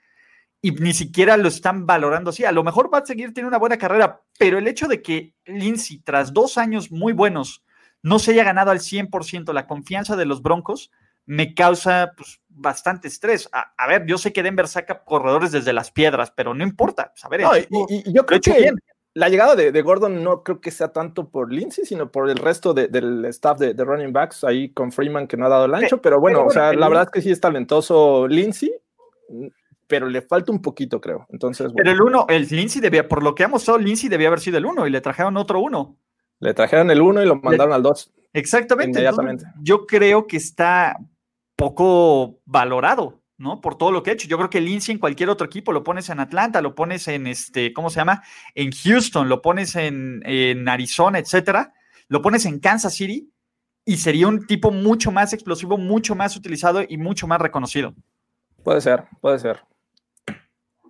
y 0.64 0.72
ni 0.72 0.94
siquiera 0.94 1.38
lo 1.38 1.48
están 1.48 1.88
valorando 1.88 2.30
así. 2.30 2.46
A 2.46 2.52
lo 2.52 2.64
mejor 2.64 2.94
va 2.94 3.00
a 3.00 3.06
seguir 3.06 3.30
teniendo 3.30 3.48
una 3.50 3.58
buena 3.58 3.78
carrera, 3.78 4.22
pero 4.38 4.60
el 4.60 4.68
hecho 4.68 4.88
de 4.88 5.02
que 5.02 5.34
Lindsay, 5.46 6.00
tras 6.00 6.34
dos 6.34 6.58
años 6.60 6.92
muy 6.92 7.14
buenos, 7.14 7.64
no 8.04 8.20
se 8.20 8.32
haya 8.32 8.44
ganado 8.44 8.72
al 8.72 8.80
100% 8.80 9.54
la 9.54 9.68
confianza 9.68 10.16
de 10.16 10.26
los 10.26 10.42
Broncos, 10.44 10.92
me 11.26 11.54
causa 11.54 12.14
pues, 12.16 12.42
bastante 12.50 13.08
estrés. 13.08 13.50
A, 13.52 13.88
ver, 13.88 14.06
yo 14.06 14.18
sé 14.18 14.34
que 14.34 14.44
Denver 14.44 14.68
saca 14.68 15.04
corredores 15.04 15.52
desde 15.52 15.74
las 15.74 15.92
piedras, 15.92 16.32
pero 16.36 16.54
no 16.54 16.64
importa. 16.64 17.14
Pues, 17.28 17.68
y, 17.90 18.14
yo 18.14 18.26
creo 18.26 18.42
que 18.42 18.72
la 19.14 19.30
llegada 19.30 19.56
de, 19.56 19.82
Gordon 19.82 20.24
no 20.24 20.44
creo 20.44 20.62
que 20.62 20.72
sea 20.72 20.90
tanto 20.90 21.30
por 21.30 21.52
Lindsay, 21.52 21.86
sino 21.86 22.12
por 22.12 22.30
el 22.30 22.38
resto 22.38 22.74
del 22.74 23.26
staff 23.26 23.60
de, 23.60 23.74
running 23.74 24.14
backs, 24.14 24.44
ahí 24.44 24.70
con 24.70 24.92
Freeman 24.92 25.28
que 25.28 25.38
no 25.38 25.46
ha 25.46 25.50
dado 25.50 25.66
el 25.66 25.74
ancho, 25.74 26.02
pero 26.02 26.20
bueno, 26.20 26.46
o 26.46 26.50
sea, 26.50 26.74
la 26.74 26.88
verdad 26.88 27.06
es 27.06 27.12
que 27.12 27.22
sí 27.22 27.32
es 27.32 27.42
talentoso 27.42 28.28
Lindsay, 28.28 28.72
pero 29.88 30.08
le 30.08 30.22
falta 30.22 30.54
un 30.54 30.62
poquito, 30.62 31.02
creo. 31.02 31.28
Entonces, 31.30 31.70
Pero 31.76 31.92
el 31.92 32.02
uno, 32.02 32.26
el 32.30 32.48
Lindsay 32.48 32.80
debía, 32.80 33.10
por 33.10 33.24
lo 33.24 33.36
que 33.36 33.44
ha 33.44 33.50
mostrado, 33.50 33.78
Lindsay 33.78 34.08
debía 34.08 34.28
haber 34.28 34.40
sido 34.40 34.58
el 34.58 34.66
uno 34.66 34.88
y 34.88 34.90
le 34.90 35.02
trajeron 35.02 35.36
otro 35.36 35.60
uno. 35.60 35.98
Le 36.40 36.54
trajeron 36.54 36.90
el 36.92 37.02
uno 37.02 37.22
y 37.22 37.26
lo 37.26 37.36
mandaron 37.36 37.74
al 37.74 37.84
dos. 37.84 38.14
Exactamente. 38.32 39.00
Inmediatamente. 39.00 39.46
yo 39.62 39.86
creo 39.86 40.28
que 40.28 40.38
está 40.38 40.98
poco 41.58 42.40
valorado, 42.46 43.21
¿no? 43.42 43.60
Por 43.60 43.78
todo 43.78 43.92
lo 43.92 44.04
que 44.04 44.12
ha 44.12 44.14
hecho. 44.14 44.28
Yo 44.28 44.38
creo 44.38 44.50
que 44.50 44.62
Lindsay 44.62 44.94
en 44.94 45.00
cualquier 45.00 45.30
otro 45.30 45.46
equipo 45.46 45.74
lo 45.74 45.84
pones 45.84 46.10
en 46.10 46.20
Atlanta, 46.20 46.62
lo 46.62 46.76
pones 46.76 47.08
en 47.08 47.28
este, 47.28 47.74
¿cómo 47.74 47.90
se 47.90 47.98
llama? 47.98 48.24
En 48.56 48.72
Houston, 48.72 49.28
lo 49.28 49.42
pones 49.42 49.76
en, 49.76 50.22
en 50.26 50.70
Arizona, 50.70 51.20
etcétera, 51.20 51.74
lo 52.08 52.22
pones 52.22 52.46
en 52.46 52.60
Kansas 52.60 52.94
City 52.94 53.30
y 53.84 53.98
sería 53.98 54.28
un 54.28 54.46
tipo 54.46 54.72
mucho 54.72 55.12
más 55.12 55.34
explosivo, 55.34 55.78
mucho 55.78 56.16
más 56.16 56.38
utilizado 56.38 56.82
y 56.88 56.98
mucho 56.98 57.28
más 57.28 57.42
reconocido. 57.42 57.96
Puede 58.64 58.80
ser, 58.80 59.06
puede 59.20 59.40
ser. 59.40 59.60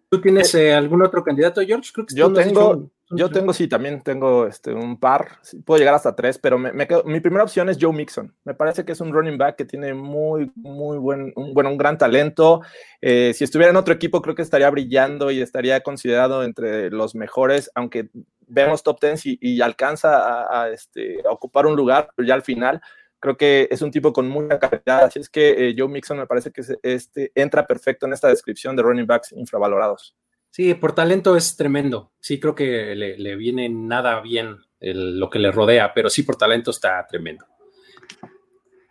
¿Tú 0.09 0.19
tienes 0.19 0.53
eh, 0.55 0.73
algún 0.73 1.01
otro 1.03 1.23
candidato, 1.23 1.61
George? 1.61 1.89
Creo 1.93 2.05
que 2.05 2.15
yo 2.15 2.33
tengo, 2.33 2.91
yo 3.11 3.29
tengo, 3.29 3.53
sí, 3.53 3.67
también 3.67 4.01
tengo 4.01 4.47
este, 4.47 4.73
un 4.73 4.99
par. 4.99 5.39
puedo 5.65 5.79
llegar 5.79 5.93
hasta 5.93 6.15
tres, 6.15 6.37
pero 6.37 6.57
me, 6.57 6.71
mi 7.05 7.19
primera 7.19 7.43
opción 7.43 7.69
es 7.69 7.77
Joe 7.79 7.93
Mixon. 7.93 8.33
Me 8.43 8.53
parece 8.53 8.85
que 8.85 8.91
es 8.91 9.01
un 9.01 9.13
running 9.13 9.37
back 9.37 9.55
que 9.55 9.65
tiene 9.65 9.93
muy, 9.93 10.51
muy 10.55 10.97
buen, 10.97 11.33
un, 11.35 11.53
bueno, 11.53 11.69
un 11.69 11.77
gran 11.77 11.97
talento. 11.97 12.61
Eh, 13.01 13.33
si 13.33 13.43
estuviera 13.43 13.71
en 13.71 13.77
otro 13.77 13.93
equipo, 13.93 14.21
creo 14.21 14.35
que 14.35 14.41
estaría 14.41 14.69
brillando 14.69 15.31
y 15.31 15.41
estaría 15.41 15.81
considerado 15.81 16.43
entre 16.43 16.89
los 16.89 17.15
mejores, 17.15 17.71
aunque 17.75 18.09
vemos 18.47 18.83
top 18.83 18.99
ten 18.99 19.17
y, 19.23 19.61
alcanza 19.61 20.61
a, 20.63 20.69
este, 20.69 21.21
a 21.25 21.31
ocupar 21.31 21.65
un 21.65 21.75
lugar, 21.75 22.09
pero 22.15 22.27
ya 22.27 22.33
al 22.33 22.41
final 22.41 22.81
creo 23.19 23.37
que 23.37 23.67
es 23.71 23.81
un 23.81 23.91
tipo 23.91 24.11
con 24.11 24.27
mucha 24.27 24.59
calidad, 24.59 25.05
así 25.05 25.19
es 25.19 25.29
que 25.29 25.69
eh, 25.69 25.75
Joe 25.77 25.87
Mixon 25.87 26.17
me 26.17 26.27
parece 26.27 26.51
que 26.51 26.63
este, 26.81 27.31
entra 27.35 27.67
perfecto 27.67 28.07
en 28.07 28.13
esta 28.13 28.27
descripción 28.27 28.75
de 28.75 28.83
running 28.83 29.05
backs 29.05 29.31
infravalorados. 29.31 30.15
Sí, 30.51 30.73
por 30.75 30.93
talento 30.93 31.35
es 31.35 31.55
tremendo. 31.55 32.11
Sí, 32.19 32.39
creo 32.39 32.53
que 32.53 32.93
le, 32.95 33.35
viene 33.35 33.69
nada 33.69 34.21
bien 34.21 34.57
lo 34.79 35.29
que 35.29 35.39
le 35.39 35.51
rodea, 35.51 35.93
pero 35.93 36.09
sí, 36.09 36.23
por 36.23 36.35
talento 36.35 36.71
está 36.71 37.05
tremendo. 37.07 37.45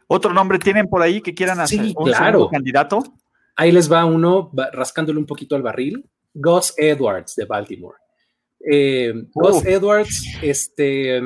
¿Otro 0.09 0.33
nombre 0.33 0.59
tienen 0.59 0.88
por 0.88 1.02
ahí 1.02 1.21
que 1.21 1.35
quieran 1.35 1.61
hacer 1.61 1.85
sí, 1.85 1.95
un 1.97 2.07
claro. 2.07 2.49
candidato? 2.49 3.00
Ahí 3.55 3.71
les 3.71 3.93
va 3.93 4.05
uno 4.05 4.50
rascándole 4.73 5.19
un 5.19 5.26
poquito 5.26 5.55
al 5.55 5.62
barril. 5.62 6.05
Gus 6.33 6.75
Edwards 6.76 7.37
de 7.37 7.45
Baltimore. 7.45 7.99
Eh, 8.59 9.12
Gus 9.33 9.64
Edwards, 9.64 10.25
este, 10.43 11.21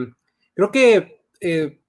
creo 0.55 0.71
que 0.71 1.23
eh, 1.41 1.81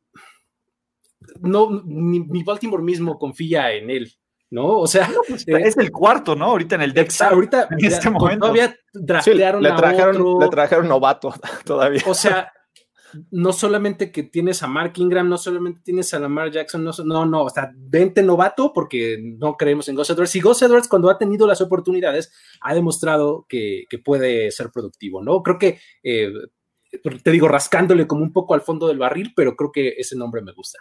no, 1.41 1.81
ni, 1.85 2.43
Baltimore 2.43 2.83
mismo 2.83 3.17
confía 3.17 3.71
en 3.73 3.89
él, 3.89 4.11
¿no? 4.51 4.79
O 4.79 4.87
sea, 4.87 5.09
pues, 5.27 5.47
eh, 5.47 5.61
es 5.63 5.77
el 5.77 5.91
cuarto, 5.91 6.35
¿no? 6.35 6.45
Ahorita 6.45 6.75
en 6.75 6.81
el 6.81 6.93
Dex. 6.93 7.21
Ahorita, 7.21 7.67
en 7.71 7.85
este 7.85 8.09
momento. 8.09 8.39
Todavía 8.39 8.75
draftearon 8.93 9.63
le 9.63 9.71
trajeron, 9.71 10.39
Le 10.39 10.49
trajeron 10.49 10.87
novato 10.87 11.33
todavía. 11.65 12.01
O 12.07 12.13
sea, 12.13 12.51
no 13.31 13.53
solamente 13.53 14.11
que 14.11 14.23
tienes 14.23 14.61
a 14.63 14.67
Mark 14.67 14.93
Ingram, 14.97 15.29
no 15.29 15.37
solamente 15.37 15.81
tienes 15.83 16.13
a 16.13 16.19
Lamar 16.19 16.51
Jackson, 16.51 16.83
no, 16.83 16.91
no, 17.03 17.25
no, 17.25 17.43
o 17.43 17.49
sea, 17.49 17.71
vente 17.75 18.21
novato 18.23 18.73
porque 18.73 19.17
no 19.21 19.55
creemos 19.55 19.87
en 19.89 19.95
Gus 19.95 20.09
Edwards. 20.09 20.35
Y 20.35 20.41
Gus 20.41 20.61
Edwards, 20.61 20.87
cuando 20.87 21.09
ha 21.09 21.17
tenido 21.17 21.47
las 21.47 21.61
oportunidades, 21.61 22.31
ha 22.61 22.73
demostrado 22.73 23.45
que, 23.47 23.85
puede 24.03 24.51
ser 24.51 24.71
productivo, 24.71 25.23
¿no? 25.23 25.41
Creo 25.41 25.57
que, 25.57 25.79
eh, 26.03 26.31
te 27.23 27.31
digo, 27.31 27.47
rascándole 27.47 28.07
como 28.07 28.23
un 28.23 28.33
poco 28.33 28.53
al 28.53 28.61
fondo 28.61 28.87
del 28.87 28.99
barril, 28.99 29.33
pero 29.35 29.55
creo 29.55 29.71
que 29.71 29.95
ese 29.97 30.15
nombre 30.15 30.41
me 30.41 30.51
gusta. 30.51 30.79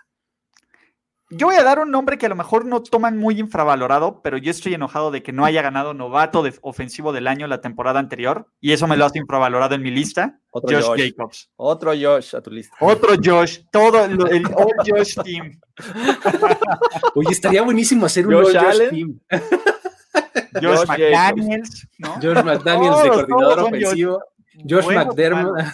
Yo 1.36 1.48
voy 1.48 1.56
a 1.56 1.64
dar 1.64 1.78
un 1.80 1.90
nombre 1.90 2.16
que 2.16 2.26
a 2.26 2.28
lo 2.28 2.36
mejor 2.36 2.64
no 2.64 2.82
toman 2.82 3.18
muy 3.18 3.40
infravalorado, 3.40 4.20
pero 4.22 4.38
yo 4.38 4.50
estoy 4.50 4.74
enojado 4.74 5.10
de 5.10 5.22
que 5.22 5.32
no 5.32 5.44
haya 5.44 5.62
ganado 5.62 5.92
novato 5.94 6.42
de 6.42 6.54
ofensivo 6.60 7.12
del 7.12 7.26
año 7.26 7.46
la 7.46 7.60
temporada 7.60 7.98
anterior, 7.98 8.46
y 8.60 8.72
eso 8.72 8.86
me 8.86 8.96
lo 8.96 9.04
hace 9.04 9.18
infravalorado 9.18 9.74
en 9.74 9.82
mi 9.82 9.90
lista. 9.90 10.38
Otro 10.50 10.80
Josh, 10.80 11.00
Jacobs. 11.00 11.50
Otro 11.56 11.92
Josh 11.92 12.36
a 12.36 12.40
tu 12.40 12.50
lista. 12.50 12.76
Otro 12.78 13.14
Josh, 13.22 13.60
todo 13.72 14.04
el, 14.04 14.20
All 14.46 14.72
Josh 14.86 15.16
Team. 15.24 15.60
Oye, 17.14 17.30
estaría 17.30 17.62
buenísimo 17.62 18.06
hacer 18.06 18.26
un 18.26 18.34
Josh, 18.34 18.56
Josh 18.56 18.88
Team. 18.90 19.20
Josh, 20.62 20.86
McDaniels, 20.86 21.88
¿no? 21.98 22.14
Josh 22.14 22.44
McDaniels 22.44 23.02
de 23.02 23.08
coordinador 23.08 23.58
ofensivo. 23.60 24.22
Josh, 24.68 24.86
McDermott. 24.86 25.64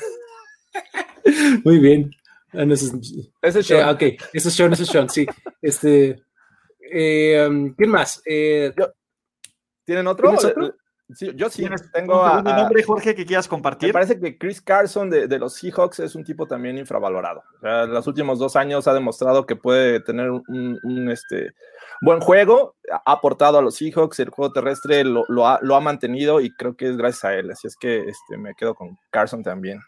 Muy 1.65 1.79
bien. 1.79 2.11
Ah, 2.53 2.65
ese 2.65 3.61
es 3.61 3.67
Sean. 3.67 3.89
Eh, 3.89 3.93
ok, 3.93 4.23
ese 4.33 4.49
es 4.49 4.55
Sean, 4.55 4.73
ese 4.73 4.83
es 4.83 4.89
Sean, 4.89 5.09
sí. 5.09 5.27
Este, 5.63 6.23
eh, 6.93 7.47
um, 7.49 7.75
¿Quién 7.75 7.91
más? 7.91 8.23
Eh, 8.25 8.73
¿Tienen 9.85 10.07
otro? 10.07 10.35
Sí, 11.13 11.33
yo 11.35 11.51
sí 11.51 11.67
tengo 11.93 12.25
a, 12.25 12.41
nombre, 12.41 12.85
Jorge, 12.85 13.15
que 13.15 13.27
quieras 13.27 13.49
compartir. 13.49 13.89
Me 13.89 13.93
parece 13.93 14.21
que 14.21 14.39
Chris 14.39 14.61
Carson 14.61 15.11
de, 15.11 15.39
los 15.39 15.55
Seahawks 15.55 15.99
es 16.01 16.15
un 16.15 16.25
tipo 16.25 16.47
también 16.47 16.79
infravalorado. 16.79 17.43
en 17.63 17.93
los 17.93 18.07
últimos 18.07 18.39
dos 18.39 18.55
años 18.55 18.87
ha 18.87 18.95
demostrado 18.95 19.45
que 19.45 19.57
puede 19.57 20.01
tener 20.01 20.31
un, 20.31 21.09
este, 21.11 21.53
buen 22.01 22.21
juego, 22.21 22.77
ha 22.93 23.13
aportado 23.13 23.59
a 23.59 23.63
los 23.63 23.75
Seahawks, 23.77 24.21
el 24.21 24.31
juego 24.31 24.53
terrestre 24.53 25.03
lo, 25.03 25.25
lo, 25.29 25.49
ha, 25.49 25.59
lo, 25.63 25.75
ha, 25.75 25.81
mantenido 25.81 26.41
y 26.41 26.55
creo 26.55 26.77
que 26.77 26.89
es 26.89 26.97
gracias 26.97 27.25
a 27.25 27.35
él. 27.35 27.51
Así 27.51 27.67
es 27.67 27.77
que 27.77 28.09
este, 28.09 28.37
me 28.37 28.55
quedo 28.55 28.77
con 28.77 28.97
Carson 29.11 29.43
también. 29.43 29.81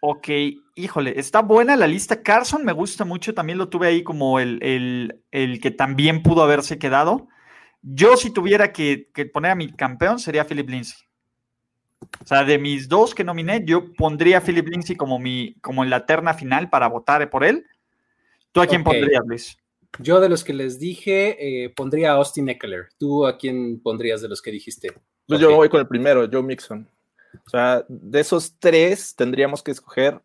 Ok, 0.00 0.28
híjole, 0.74 1.18
está 1.18 1.42
buena 1.42 1.76
la 1.76 1.86
lista. 1.86 2.22
Carson 2.22 2.64
me 2.64 2.72
gusta 2.72 3.04
mucho, 3.04 3.34
también 3.34 3.58
lo 3.58 3.68
tuve 3.68 3.88
ahí 3.88 4.02
como 4.02 4.40
el, 4.40 5.22
que 5.30 5.70
también 5.70 6.22
pudo 6.22 6.42
haberse 6.42 6.78
quedado. 6.78 7.28
Yo 7.82 8.16
si 8.16 8.32
tuviera 8.32 8.72
que, 8.72 9.10
poner 9.32 9.50
a 9.52 9.54
mi 9.54 9.72
campeón 9.72 10.18
sería 10.18 10.46
Philip 10.46 10.68
Lindsay. 10.68 10.98
O 12.22 12.26
sea, 12.26 12.44
de 12.44 12.58
mis 12.58 12.88
dos 12.88 13.14
que 13.14 13.24
nominé, 13.24 13.62
yo 13.64 13.92
pondría 13.92 14.38
a 14.38 14.40
Philip 14.40 14.66
Lindsay 14.68 14.96
como, 14.96 15.18
mi, 15.18 15.54
como 15.60 15.84
en 15.84 15.90
la 15.90 16.06
terna 16.06 16.32
final 16.32 16.70
para 16.70 16.88
votar 16.88 17.28
por 17.28 17.44
él. 17.44 17.66
¿Tú 18.52 18.62
a 18.62 18.66
quién 18.66 18.82
pondrías, 18.82 19.22
Luis? 19.26 19.56
Yo 19.98 20.20
de 20.20 20.28
los 20.28 20.44
que 20.44 20.54
les 20.54 20.78
dije, 20.78 21.64
eh, 21.64 21.70
pondría 21.70 22.12
a 22.12 22.14
Austin 22.14 22.48
Eckler. 22.48 22.88
¿Tú 22.98 23.26
a 23.26 23.36
quién 23.36 23.80
pondrías 23.82 24.22
de 24.22 24.28
los 24.28 24.40
que 24.40 24.50
dijiste? 24.50 24.92
Pues 25.26 25.40
yo 25.40 25.54
voy 25.54 25.68
con 25.68 25.80
el 25.80 25.88
primero, 25.88 26.26
Joe 26.30 26.42
Mixon. 26.42 26.88
O 27.46 27.50
sea, 27.50 27.84
de 27.88 28.20
esos 28.20 28.58
tres 28.58 29.14
tendríamos 29.16 29.62
que 29.62 29.70
escoger 29.70 30.20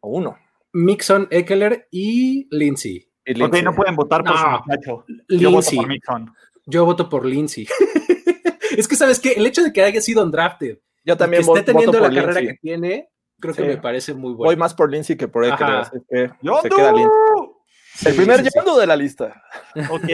uno. 0.00 0.38
Mixon, 0.72 1.26
Eckler 1.30 1.88
y 1.90 2.48
Lindsay. 2.50 3.08
Ok, 3.42 3.62
no 3.62 3.74
pueden 3.74 3.96
votar 3.96 4.22
por 4.22 4.36
su 4.36 4.46
muchacho. 4.46 5.04
Yo 5.28 5.50
voto 5.50 5.70
por 5.74 5.88
Mixon. 5.88 6.34
Yo 6.66 6.84
voto 6.84 7.08
por 7.08 7.26
Lindsay. 7.26 7.66
es 8.76 8.86
que, 8.86 8.96
¿sabes 8.96 9.20
qué? 9.20 9.32
El 9.32 9.46
hecho 9.46 9.62
de 9.62 9.72
que 9.72 9.82
haya 9.82 10.00
sido 10.00 10.22
undrafted, 10.22 10.78
yo 11.04 11.16
también 11.16 11.42
que 11.42 11.48
esté 11.48 11.72
teniendo 11.72 11.98
la 11.98 12.10
carrera 12.10 12.40
que 12.40 12.58
tiene, 12.60 13.08
creo 13.40 13.54
que 13.54 13.62
me 13.62 13.76
parece 13.78 14.14
muy 14.14 14.34
bueno. 14.34 14.48
Voy 14.48 14.56
más 14.56 14.74
por 14.74 14.90
Lindsay 14.90 15.16
que 15.16 15.28
por 15.28 15.44
Eckler. 15.44 15.84
que 15.90 16.28
se 16.62 16.68
queda 16.68 16.92
Lindsay. 16.92 18.06
el 18.06 18.14
primer 18.14 18.44
sí, 18.44 18.50
de 18.80 18.86
la 18.86 18.96
lista. 18.96 19.42
Ok, 19.90 20.08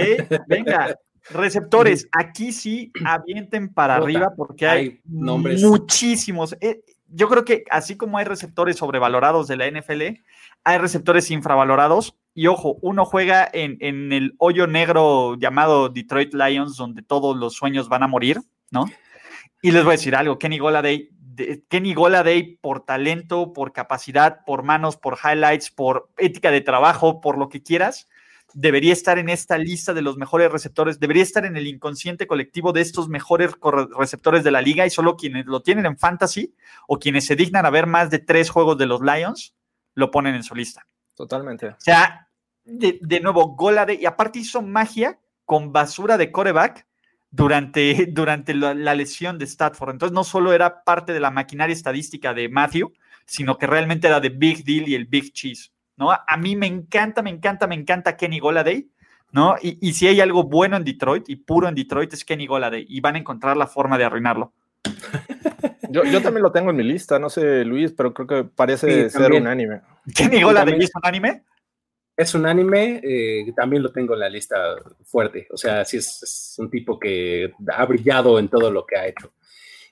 venga. 0.47 0.97
Receptores, 1.31 2.09
aquí 2.13 2.53
sí 2.53 2.93
avienten 3.05 3.73
para 3.73 3.97
arriba 3.97 4.33
porque 4.37 4.67
hay, 4.67 5.01
nombres 5.05 5.63
muchísimos. 5.63 6.57
Eh, 6.61 6.83
yo 7.09 7.29
creo 7.29 7.45
que 7.45 7.65
así 7.71 7.97
como 7.97 8.19
hay 8.19 8.25
receptores 8.25 8.77
sobrevalorados 8.77 9.47
de 9.47 9.57
la 9.57 9.71
NFL, 9.71 10.03
hay 10.65 10.79
receptores 10.79 11.31
infravalorados. 11.31 12.17
Y 12.35 12.47
ojo, 12.47 12.79
uno 12.81 13.05
juega 13.05 13.49
en, 13.53 14.13
el 14.13 14.35
hoyo 14.39 14.67
negro 14.67 15.37
llamado 15.39 15.91
Detroit 15.91 16.33
Lions, 16.35 16.77
donde 16.77 17.03
todos 17.03 17.37
los 17.37 17.55
sueños 17.55 17.89
van 17.89 18.03
a 18.03 18.09
morir, 18.09 18.41
¿no? 18.71 18.87
Y 19.61 19.71
les 19.71 19.85
voy 19.85 19.91
a 19.91 19.99
decir 19.99 20.17
algo, 20.17 20.39
Kenny 20.39 20.59
Goladay, 20.59 21.11
Kenny 21.69 21.95
Goladay 21.95 22.57
por 22.57 22.85
talento, 22.85 23.53
por 23.53 23.73
capacidad, 23.73 24.45
por 24.45 24.63
manos, 24.63 24.97
por 24.97 25.19
highlights, 25.23 25.71
por 25.71 26.09
ética 26.17 26.51
de 26.51 26.63
trabajo, 26.63 27.21
por 27.21 27.39
lo 27.39 27.49
que 27.49 27.63
quieras, 27.63 28.09
debería 28.55 28.93
estar 28.93 29.19
en 29.19 29.29
esta 29.29 29.59
lista 29.59 29.95
de 29.95 30.03
los 30.03 30.17
mejores 30.17 30.51
receptores, 30.51 31.01
debería 31.01 31.23
estar 31.23 31.45
en 31.45 31.57
el 31.57 31.67
inconsciente 31.67 32.27
colectivo 32.27 32.73
de 32.73 32.81
estos 32.81 33.09
mejores 33.09 33.53
receptores 33.97 34.45
de 34.45 34.51
la 34.51 34.61
liga 34.61 34.87
y 34.87 34.91
solo 34.91 35.17
quienes 35.17 35.47
lo 35.47 35.63
tienen 35.63 35.87
en 35.87 35.99
fantasy 35.99 36.55
o 36.87 36.99
quienes 36.99 37.27
se 37.27 37.37
dignan 37.37 37.67
a 37.67 37.71
ver 37.71 37.87
más 37.87 38.11
de 38.11 38.19
tres 38.19 38.51
juegos 38.51 38.79
de 38.79 38.87
los 38.87 39.01
Lions 39.01 39.55
lo 39.95 40.11
ponen 40.11 40.35
en 40.35 40.43
su 40.43 40.55
lista. 40.55 40.87
Totalmente. 41.15 41.69
O 41.69 41.77
sea, 41.79 42.29
de, 42.65 43.21
nuevo, 43.21 43.55
gola 43.55 43.87
de, 43.87 43.95
y 43.95 44.07
aparte 44.07 44.39
hizo 44.39 44.63
magia 44.63 45.19
con 45.45 45.73
basura 45.73 46.17
de 46.17 46.31
coreback 46.31 46.87
durante, 47.31 48.07
durante 48.11 48.55
la, 48.55 48.95
lesión 48.95 49.39
de 49.39 49.45
Stafford. 49.45 49.91
Entonces 49.91 50.15
no 50.15 50.25
solo 50.25 50.53
era 50.53 50.85
parte 50.85 51.13
de 51.13 51.21
la 51.21 51.31
maquinaria 51.31 51.75
estadística 51.75 52.33
de 52.35 52.49
Matthew, 52.49 52.93
sino 53.27 53.59
que 53.59 53.67
realmente 53.67 54.07
era 54.07 54.21
de 54.21 54.29
Big 54.29 54.65
Deal 54.65 54.89
y 54.89 54.95
el 54.95 55.07
Big 55.07 55.33
Cheese. 55.33 55.73
¿No? 55.97 56.11
A 56.13 56.37
mí 56.37 56.57
me 56.57 56.67
encanta, 56.67 57.23
me 57.23 57.31
encanta, 57.31 57.67
me 57.67 57.75
encanta 57.75 58.17
Kenny 58.17 58.39
Goladay. 58.39 58.89
¿no? 59.33 59.57
Y, 59.63 59.79
y 59.81 59.95
si 59.95 60.07
hay 60.07 60.21
algo 60.21 60.45
bueno 60.45 60.77
en 60.77 60.85
Detroit 60.85 61.29
y 61.29 61.37
puro 61.37 61.67
en 61.67 61.75
Detroit 61.75 62.13
es 62.13 62.25
Kenny 62.25 62.47
Goladay 62.47 62.85
y 62.89 63.01
van 63.01 63.17
a 63.17 63.19
encontrar 63.19 63.57
la 63.57 63.67
forma 63.67 63.99
de 63.99 64.05
arruinarlo. 64.05 64.53
Yo, 65.91 66.05
yo, 66.05 66.23
también 66.23 66.43
lo 66.43 66.53
tengo 66.53 66.71
en 66.71 66.77
mi 66.77 66.85
lista, 66.85 67.19
no 67.19 67.29
sé, 67.29 67.65
Luis, 67.65 67.93
pero 67.93 68.15
creo 68.15 68.27
que 68.27 68.45
parece 68.45 69.11
ser 69.11 69.33
un 69.33 69.47
anime. 69.47 69.83
¿Kenny 70.15 70.43
Goladay 70.43 70.79
es 70.79 70.91
un 70.95 71.03
anime? 71.05 71.43
Es 72.17 72.35
un 72.35 72.47
anime, 72.47 73.01
eh, 73.03 73.53
también 73.57 73.83
lo 73.83 73.91
tengo 73.91 74.15
en 74.15 74.21
la 74.21 74.29
lista 74.29 74.57
fuerte. 75.05 75.49
O 75.51 75.57
sea, 75.57 75.85
sí 75.85 75.99
es, 75.99 76.55
un 76.59 76.71
tipo 76.71 76.99
que 76.99 77.53
ha 77.75 77.85
brillado 77.85 78.39
en 78.39 78.49
todo 78.49 78.71
lo 78.71 78.87
que 78.87 78.97
ha 78.97 79.07
hecho. 79.07 79.35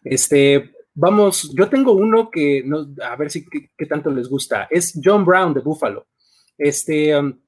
Este, 0.02 0.72
vamos, 1.00 1.50
yo 1.56 1.68
tengo 1.68 1.92
uno 1.92 2.30
que, 2.30 2.62
no, 2.64 2.86
a 3.02 3.16
ver 3.16 3.30
si 3.30 3.44
qué, 3.46 3.86
tanto 3.86 4.10
les 4.10 4.28
gusta. 4.28 4.68
Es 4.70 4.98
John 5.02 5.24
Brown 5.24 5.54
de 5.54 5.60
Buffalo. 5.60 6.06
Este, 6.58 7.16
um, 7.16 7.40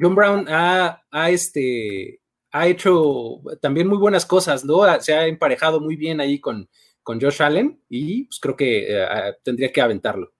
John 0.00 0.14
Brown 0.14 0.46
ha, 0.48 1.02
este, 1.28 2.20
ha 2.52 2.66
hecho 2.68 3.40
también 3.60 3.88
muy 3.88 3.98
buenas 3.98 4.24
cosas, 4.24 4.64
¿no? 4.64 4.82
Se 5.00 5.12
ha 5.12 5.26
emparejado 5.26 5.80
muy 5.80 5.96
bien 5.96 6.20
ahí 6.20 6.38
con, 6.38 6.68
con 7.02 7.20
Josh 7.20 7.42
Allen 7.42 7.82
y 7.88 8.24
pues 8.24 8.38
creo 8.38 8.56
que 8.56 8.86
eh, 8.88 9.34
tendría 9.42 9.72
que 9.72 9.80
aventarlo. 9.80 10.32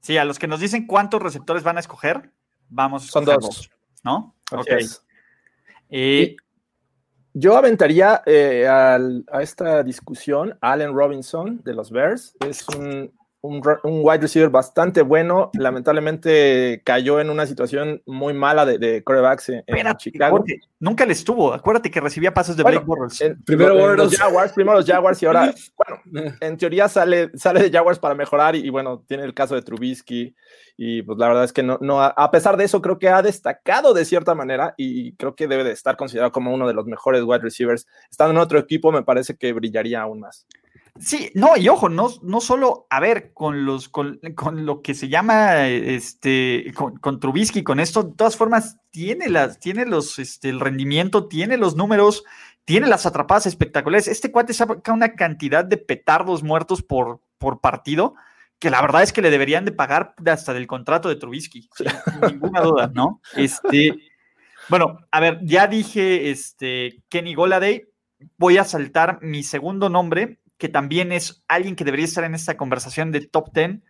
Sí, 0.00 0.16
a 0.16 0.24
los 0.24 0.38
que 0.38 0.46
nos 0.46 0.60
dicen 0.60 0.86
cuántos 0.86 1.20
receptores 1.20 1.64
van 1.64 1.78
a 1.78 1.80
escoger, 1.80 2.30
vamos. 2.68 3.06
Son 3.06 3.24
dos. 3.24 3.68
¿No? 4.04 4.36
ok. 4.52 4.68
Yo 7.34 7.56
aventaría 7.56 8.22
eh, 8.24 8.66
a 8.66 9.42
esta 9.42 9.82
discusión 9.82 10.56
Allen 10.60 10.94
Robinson 10.94 11.60
de 11.64 11.74
los 11.74 11.90
Bears. 11.90 12.36
Es 12.40 12.66
un 12.68 13.12
un, 13.44 13.62
wide 14.02 14.22
receiver 14.22 14.48
bastante 14.48 15.02
bueno. 15.02 15.50
Lamentablemente 15.54 16.80
cayó 16.82 17.20
en 17.20 17.28
una 17.28 17.46
situación 17.46 18.02
muy 18.06 18.32
mala 18.32 18.64
de, 18.64 18.78
de 18.78 19.04
corebacks 19.04 19.50
en, 19.50 19.64
Chicago. 19.98 20.42
nunca 20.80 21.04
le 21.04 21.12
estuvo. 21.12 21.52
Acuérdate 21.52 21.90
que 21.90 22.00
recibía 22.00 22.32
pasos 22.32 22.56
de 22.56 22.62
Blake 22.62 22.84
Bortles. 22.84 23.36
Primero 23.44 23.94
los 23.94 24.16
Jaguars, 24.16 24.52
primero 24.52 24.78
los 24.78 24.86
Jaguars 24.86 25.22
y 25.22 25.26
ahora, 25.26 25.54
bueno, 25.76 26.34
en 26.40 26.56
teoría 26.56 26.88
sale, 26.88 27.30
sale 27.34 27.62
de 27.62 27.70
Jaguars 27.70 27.98
para 27.98 28.14
mejorar 28.14 28.56
y, 28.56 28.70
bueno, 28.70 29.04
tiene 29.06 29.24
el 29.24 29.34
caso 29.34 29.54
de 29.54 29.62
Trubisky 29.62 30.34
y 30.76 31.02
pues 31.02 31.18
la 31.18 31.28
verdad 31.28 31.44
es 31.44 31.52
que 31.52 31.62
no, 31.62 31.78
no, 31.82 32.02
a 32.02 32.30
pesar 32.30 32.56
de 32.56 32.64
eso 32.64 32.80
creo 32.80 32.98
que 32.98 33.08
ha 33.08 33.22
destacado 33.22 33.92
de 33.92 34.04
cierta 34.04 34.34
manera 34.34 34.74
y 34.76 35.14
creo 35.16 35.36
que 35.36 35.46
debe 35.46 35.64
de 35.64 35.70
estar 35.70 35.96
considerado 35.96 36.32
como 36.32 36.52
uno 36.52 36.66
de 36.66 36.74
los 36.74 36.86
mejores 36.86 37.22
wide 37.22 37.40
receivers. 37.40 37.86
Estando 38.10 38.32
en 38.32 38.38
otro 38.38 38.58
equipo 38.58 38.90
me 38.90 39.02
parece 39.02 39.36
que 39.36 39.52
brillaría 39.52 40.00
aún 40.00 40.20
más. 40.20 40.46
Sí, 41.00 41.32
no, 41.34 41.56
y 41.56 41.68
ojo, 41.68 41.88
no, 41.88 42.08
no 42.22 42.40
solo, 42.40 42.86
a 42.88 43.00
ver, 43.00 43.32
con 43.32 43.64
los, 43.64 43.88
con, 43.88 44.20
lo 44.64 44.80
que 44.80 44.94
se 44.94 45.08
llama 45.08 45.66
este, 45.66 46.72
con, 46.74 47.18
Trubisky, 47.18 47.64
con 47.64 47.80
esto, 47.80 48.04
de 48.04 48.14
todas 48.14 48.36
formas, 48.36 48.78
tiene 48.90 49.28
las, 49.28 49.58
tiene 49.58 49.86
los, 49.86 50.20
este, 50.20 50.50
el 50.50 50.60
rendimiento, 50.60 51.26
tiene 51.26 51.56
los 51.56 51.74
números, 51.74 52.22
tiene 52.64 52.86
las 52.86 53.06
atrapadas 53.06 53.46
espectaculares. 53.46 54.06
Este 54.06 54.30
cuate 54.30 54.54
saca 54.54 54.92
una 54.92 55.14
cantidad 55.16 55.64
de 55.64 55.78
petardos 55.78 56.44
muertos 56.44 56.80
por, 56.82 57.20
por 57.38 57.60
partido, 57.60 58.14
que 58.60 58.70
la 58.70 58.80
verdad 58.80 59.02
es 59.02 59.12
que 59.12 59.20
le 59.20 59.30
deberían 59.30 59.64
de 59.64 59.72
pagar 59.72 60.14
hasta 60.26 60.54
del 60.54 60.68
contrato 60.68 61.08
de 61.08 61.16
Trubisky, 61.16 61.68
sin, 61.74 61.88
ninguna 62.20 62.60
duda, 62.60 62.92
¿no? 62.94 63.20
Este, 63.34 63.96
bueno, 64.68 65.00
a 65.10 65.18
ver, 65.18 65.40
ya 65.42 65.66
dije 65.66 66.30
este, 66.30 67.02
Kenny 67.08 67.34
Goladay, 67.34 67.82
voy 68.38 68.58
a 68.58 68.64
saltar 68.64 69.18
mi 69.22 69.42
segundo 69.42 69.88
nombre, 69.88 70.38
que 70.64 70.70
también 70.70 71.12
es 71.12 71.44
alguien 71.46 71.76
que 71.76 71.84
debería 71.84 72.06
estar 72.06 72.24
en 72.24 72.34
esta 72.34 72.56
conversación 72.56 73.12
de 73.12 73.20
top 73.20 73.52
10 73.52 73.80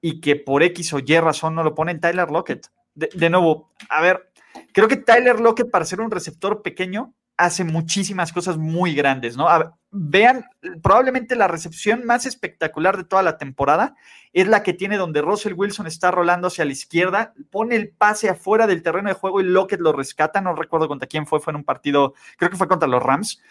y 0.00 0.20
que 0.20 0.36
por 0.36 0.62
X 0.62 0.92
o 0.92 1.00
Y 1.00 1.18
razón 1.18 1.56
no 1.56 1.64
lo 1.64 1.74
ponen 1.74 1.98
Tyler 1.98 2.30
Lockett. 2.30 2.68
De, 2.94 3.30
nuevo, 3.30 3.72
a 3.88 4.00
ver, 4.00 4.30
creo 4.72 4.86
que 4.86 4.94
Tyler 4.94 5.40
Lockett 5.40 5.72
para 5.72 5.84
ser 5.84 6.00
un 6.00 6.08
receptor 6.08 6.62
pequeño 6.62 7.16
hace 7.36 7.64
muchísimas 7.64 8.32
cosas 8.32 8.58
muy 8.58 8.94
grandes, 8.94 9.36
¿no? 9.36 9.48
vean, 9.90 10.44
probablemente 10.84 11.34
la 11.34 11.48
recepción 11.48 12.04
más 12.04 12.26
espectacular 12.26 12.96
de 12.96 13.02
toda 13.02 13.24
la 13.24 13.36
temporada 13.36 13.96
es 14.32 14.46
la 14.46 14.62
que 14.62 14.72
tiene 14.72 14.98
donde 14.98 15.22
Russell 15.22 15.54
Wilson 15.56 15.88
está 15.88 16.12
rolando 16.12 16.46
hacia 16.46 16.64
la 16.64 16.70
izquierda, 16.70 17.34
pone 17.50 17.74
el 17.74 17.88
pase 17.88 18.28
afuera 18.28 18.68
del 18.68 18.84
terreno 18.84 19.08
de 19.08 19.16
juego 19.16 19.40
y 19.40 19.44
Lockett 19.46 19.80
lo 19.80 19.92
rescata, 19.92 20.40
no 20.40 20.54
recuerdo 20.54 20.86
contra 20.86 21.08
quién 21.08 21.26
fue, 21.26 21.40
fue 21.40 21.50
en 21.50 21.56
un 21.56 21.64
partido, 21.64 22.14
creo 22.36 22.52
que 22.52 22.56
fue 22.56 22.68
contra 22.68 22.86
los 22.86 23.02
Rams. 23.02 23.42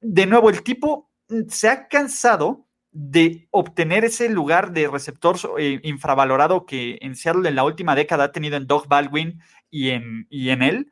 De 0.00 0.24
nuevo, 0.24 0.48
el 0.48 0.62
tipo 0.62 1.07
se 1.48 1.68
ha 1.68 1.88
cansado 1.88 2.66
de 2.90 3.48
obtener 3.50 4.04
ese 4.04 4.28
lugar 4.28 4.72
de 4.72 4.88
receptor 4.88 5.36
eh, 5.58 5.80
infravalorado 5.84 6.66
que 6.66 6.98
en 7.02 7.14
Seattle 7.14 7.48
en 7.48 7.54
la 7.54 7.64
última 7.64 7.94
década 7.94 8.24
ha 8.24 8.32
tenido 8.32 8.56
en 8.56 8.66
Doug 8.66 8.88
Baldwin 8.88 9.40
y 9.70 9.90
en, 9.90 10.26
y 10.30 10.50
en 10.50 10.62
él, 10.62 10.90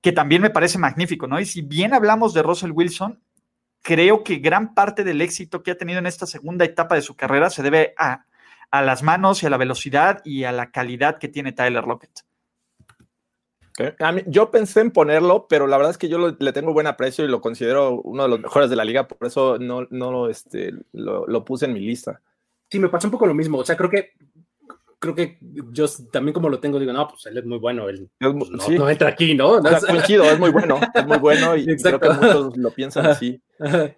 que 0.00 0.12
también 0.12 0.42
me 0.42 0.50
parece 0.50 0.78
magnífico, 0.78 1.26
¿no? 1.26 1.40
Y 1.40 1.46
si 1.46 1.62
bien 1.62 1.94
hablamos 1.94 2.34
de 2.34 2.42
Russell 2.42 2.72
Wilson, 2.72 3.22
creo 3.82 4.24
que 4.24 4.36
gran 4.36 4.74
parte 4.74 5.04
del 5.04 5.20
éxito 5.20 5.62
que 5.62 5.70
ha 5.70 5.78
tenido 5.78 6.00
en 6.00 6.06
esta 6.06 6.26
segunda 6.26 6.64
etapa 6.64 6.96
de 6.96 7.02
su 7.02 7.16
carrera 7.16 7.50
se 7.50 7.62
debe 7.62 7.94
a, 7.96 8.26
a 8.70 8.82
las 8.82 9.02
manos 9.02 9.42
y 9.42 9.46
a 9.46 9.50
la 9.50 9.56
velocidad 9.56 10.20
y 10.24 10.44
a 10.44 10.52
la 10.52 10.72
calidad 10.72 11.18
que 11.18 11.28
tiene 11.28 11.52
Tyler 11.52 11.84
Lockett 11.84 12.25
yo 14.26 14.50
pensé 14.50 14.80
en 14.80 14.90
ponerlo, 14.90 15.46
pero 15.48 15.66
la 15.66 15.76
verdad 15.76 15.90
es 15.90 15.98
que 15.98 16.08
yo 16.08 16.36
le 16.38 16.52
tengo 16.52 16.72
buen 16.72 16.86
aprecio 16.86 17.24
y 17.24 17.28
lo 17.28 17.40
considero 17.40 18.00
uno 18.02 18.22
de 18.22 18.28
los 18.28 18.40
mejores 18.40 18.70
de 18.70 18.76
la 18.76 18.84
liga, 18.84 19.06
por 19.06 19.26
eso 19.26 19.58
no, 19.58 19.86
no 19.90 20.28
este, 20.28 20.72
lo, 20.92 21.26
lo, 21.26 21.44
puse 21.44 21.66
en 21.66 21.74
mi 21.74 21.80
lista. 21.80 22.20
Sí, 22.70 22.78
me 22.78 22.88
pasó 22.88 23.06
un 23.06 23.12
poco 23.12 23.26
lo 23.26 23.34
mismo. 23.34 23.58
O 23.58 23.64
sea, 23.64 23.76
creo 23.76 23.90
que 23.90 24.12
creo 24.98 25.14
que 25.14 25.38
yo 25.40 25.86
también 26.10 26.32
como 26.32 26.48
lo 26.48 26.58
tengo, 26.58 26.78
digo, 26.78 26.92
no, 26.92 27.08
pues 27.08 27.26
él 27.26 27.38
es 27.38 27.44
muy 27.44 27.58
bueno, 27.58 27.88
él 27.88 28.10
pues, 28.18 28.50
no, 28.50 28.88
entra 28.88 29.08
aquí, 29.08 29.34
¿no? 29.34 29.60
no 29.60 29.68
es 29.70 30.38
muy 30.38 30.50
bueno, 30.50 30.80
es 30.94 31.06
muy 31.06 31.18
bueno 31.18 31.56
y 31.56 31.66
creo 31.76 32.00
que 32.00 32.10
muchos 32.10 32.56
lo 32.56 32.70
piensan 32.70 33.06
así. 33.06 33.40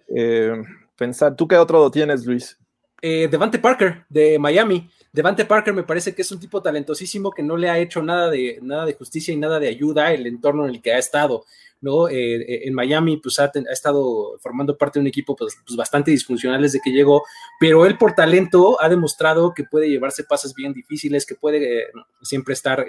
Eh, 0.07 0.61
pensar, 0.95 1.35
¿tú 1.35 1.47
qué 1.47 1.57
otro 1.57 1.89
tienes, 1.89 2.25
Luis? 2.25 2.57
Eh, 3.01 3.27
Devante 3.29 3.59
Parker, 3.59 4.05
de 4.09 4.37
Miami. 4.39 4.89
Devante 5.11 5.45
Parker 5.45 5.73
me 5.73 5.83
parece 5.83 6.13
que 6.13 6.21
es 6.21 6.31
un 6.31 6.39
tipo 6.39 6.61
talentosísimo 6.61 7.31
que 7.31 7.41
no 7.41 7.57
le 7.57 7.69
ha 7.69 7.79
hecho 7.79 8.03
nada 8.03 8.29
de, 8.29 8.59
nada 8.61 8.85
de 8.85 8.93
justicia 8.93 9.33
y 9.33 9.37
nada 9.37 9.59
de 9.59 9.67
ayuda 9.67 10.13
el 10.13 10.27
entorno 10.27 10.65
en 10.65 10.75
el 10.75 10.81
que 10.81 10.93
ha 10.93 10.99
estado. 10.99 11.45
¿no? 11.81 12.09
Eh, 12.09 12.35
eh, 12.35 12.61
en 12.65 12.73
Miami 12.73 13.17
pues 13.17 13.39
ha, 13.39 13.51
estado 13.71 14.37
formando 14.39 14.77
parte 14.77 14.99
de 14.99 15.01
un 15.01 15.07
equipo 15.07 15.35
pues, 15.35 15.57
pues, 15.65 15.77
bastante 15.77 16.11
disfuncional 16.11 16.61
desde 16.61 16.81
que 16.83 16.91
llegó, 16.91 17.23
pero 17.59 17.85
él 17.85 17.97
por 17.97 18.13
talento 18.13 18.81
ha 18.81 18.89
demostrado 18.89 19.53
que 19.53 19.63
puede 19.63 19.89
llevarse 19.89 20.23
pases 20.23 20.53
bien 20.53 20.73
difíciles, 20.73 21.25
que 21.25 21.35
puede 21.35 21.83
eh, 21.83 21.87
siempre 22.21 22.53
estar 22.53 22.85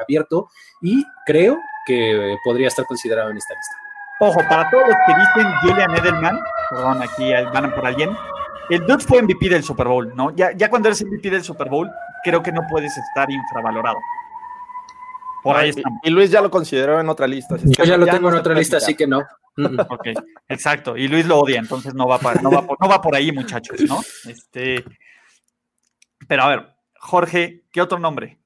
abierto 0.00 0.48
y 0.82 1.04
creo 1.26 1.58
que 1.86 2.36
podría 2.44 2.68
estar 2.68 2.84
considerado 2.84 3.30
en 3.30 3.38
esta 3.38 3.54
lista. 3.54 3.76
Ojo, 4.20 4.40
para 4.48 4.68
todos 4.70 4.88
los 4.88 4.96
que 5.06 5.14
dicen 5.14 5.52
Julian 5.62 5.96
Edelman, 5.96 6.40
perdón, 6.70 7.02
aquí 7.02 7.30
van 7.52 7.74
por 7.74 7.86
alguien, 7.86 8.10
el 8.70 8.86
Dude 8.86 9.04
fue 9.04 9.22
MVP 9.22 9.48
del 9.48 9.62
Super 9.62 9.88
Bowl, 9.88 10.12
¿no? 10.14 10.34
Ya, 10.34 10.52
ya 10.52 10.68
cuando 10.68 10.88
eres 10.88 11.04
MVP 11.04 11.30
del 11.30 11.42
Super 11.42 11.68
Bowl, 11.68 11.90
creo 12.22 12.42
que 12.42 12.52
no 12.52 12.62
puedes 12.70 12.96
estar 12.96 13.30
infravalorado. 13.30 13.98
Por 15.42 15.56
ahí 15.56 15.70
está. 15.70 15.82
Y, 16.02 16.10
Luis 16.10 16.30
ya 16.30 16.40
lo 16.40 16.50
consideró 16.50 17.00
en 17.00 17.08
otra 17.08 17.26
lista. 17.26 17.56
Yo 17.56 17.84
ya 17.84 17.96
lo 17.96 18.06
tengo 18.06 18.28
en 18.28 18.34
otra 18.34 18.54
lista, 18.54 18.78
así 18.78 18.94
que 18.94 19.06
no. 19.06 19.20
ok, 19.88 20.08
exacto. 20.48 20.96
Y 20.96 21.08
Luis 21.08 21.26
lo 21.26 21.38
odia, 21.38 21.58
entonces 21.58 21.94
no 21.94 22.06
va, 22.06 22.18
no 22.42 22.50
va, 22.50 22.66
por, 22.66 22.80
no 22.80 22.88
va 22.88 23.00
por 23.00 23.14
ahí, 23.14 23.32
muchachos, 23.32 23.80
¿no? 23.82 24.00
Este, 24.28 24.84
pero 26.26 26.42
a 26.42 26.48
ver, 26.48 26.66
Jorge, 27.00 27.64
¿qué 27.72 27.80
otro 27.80 27.98
nombre? 27.98 28.38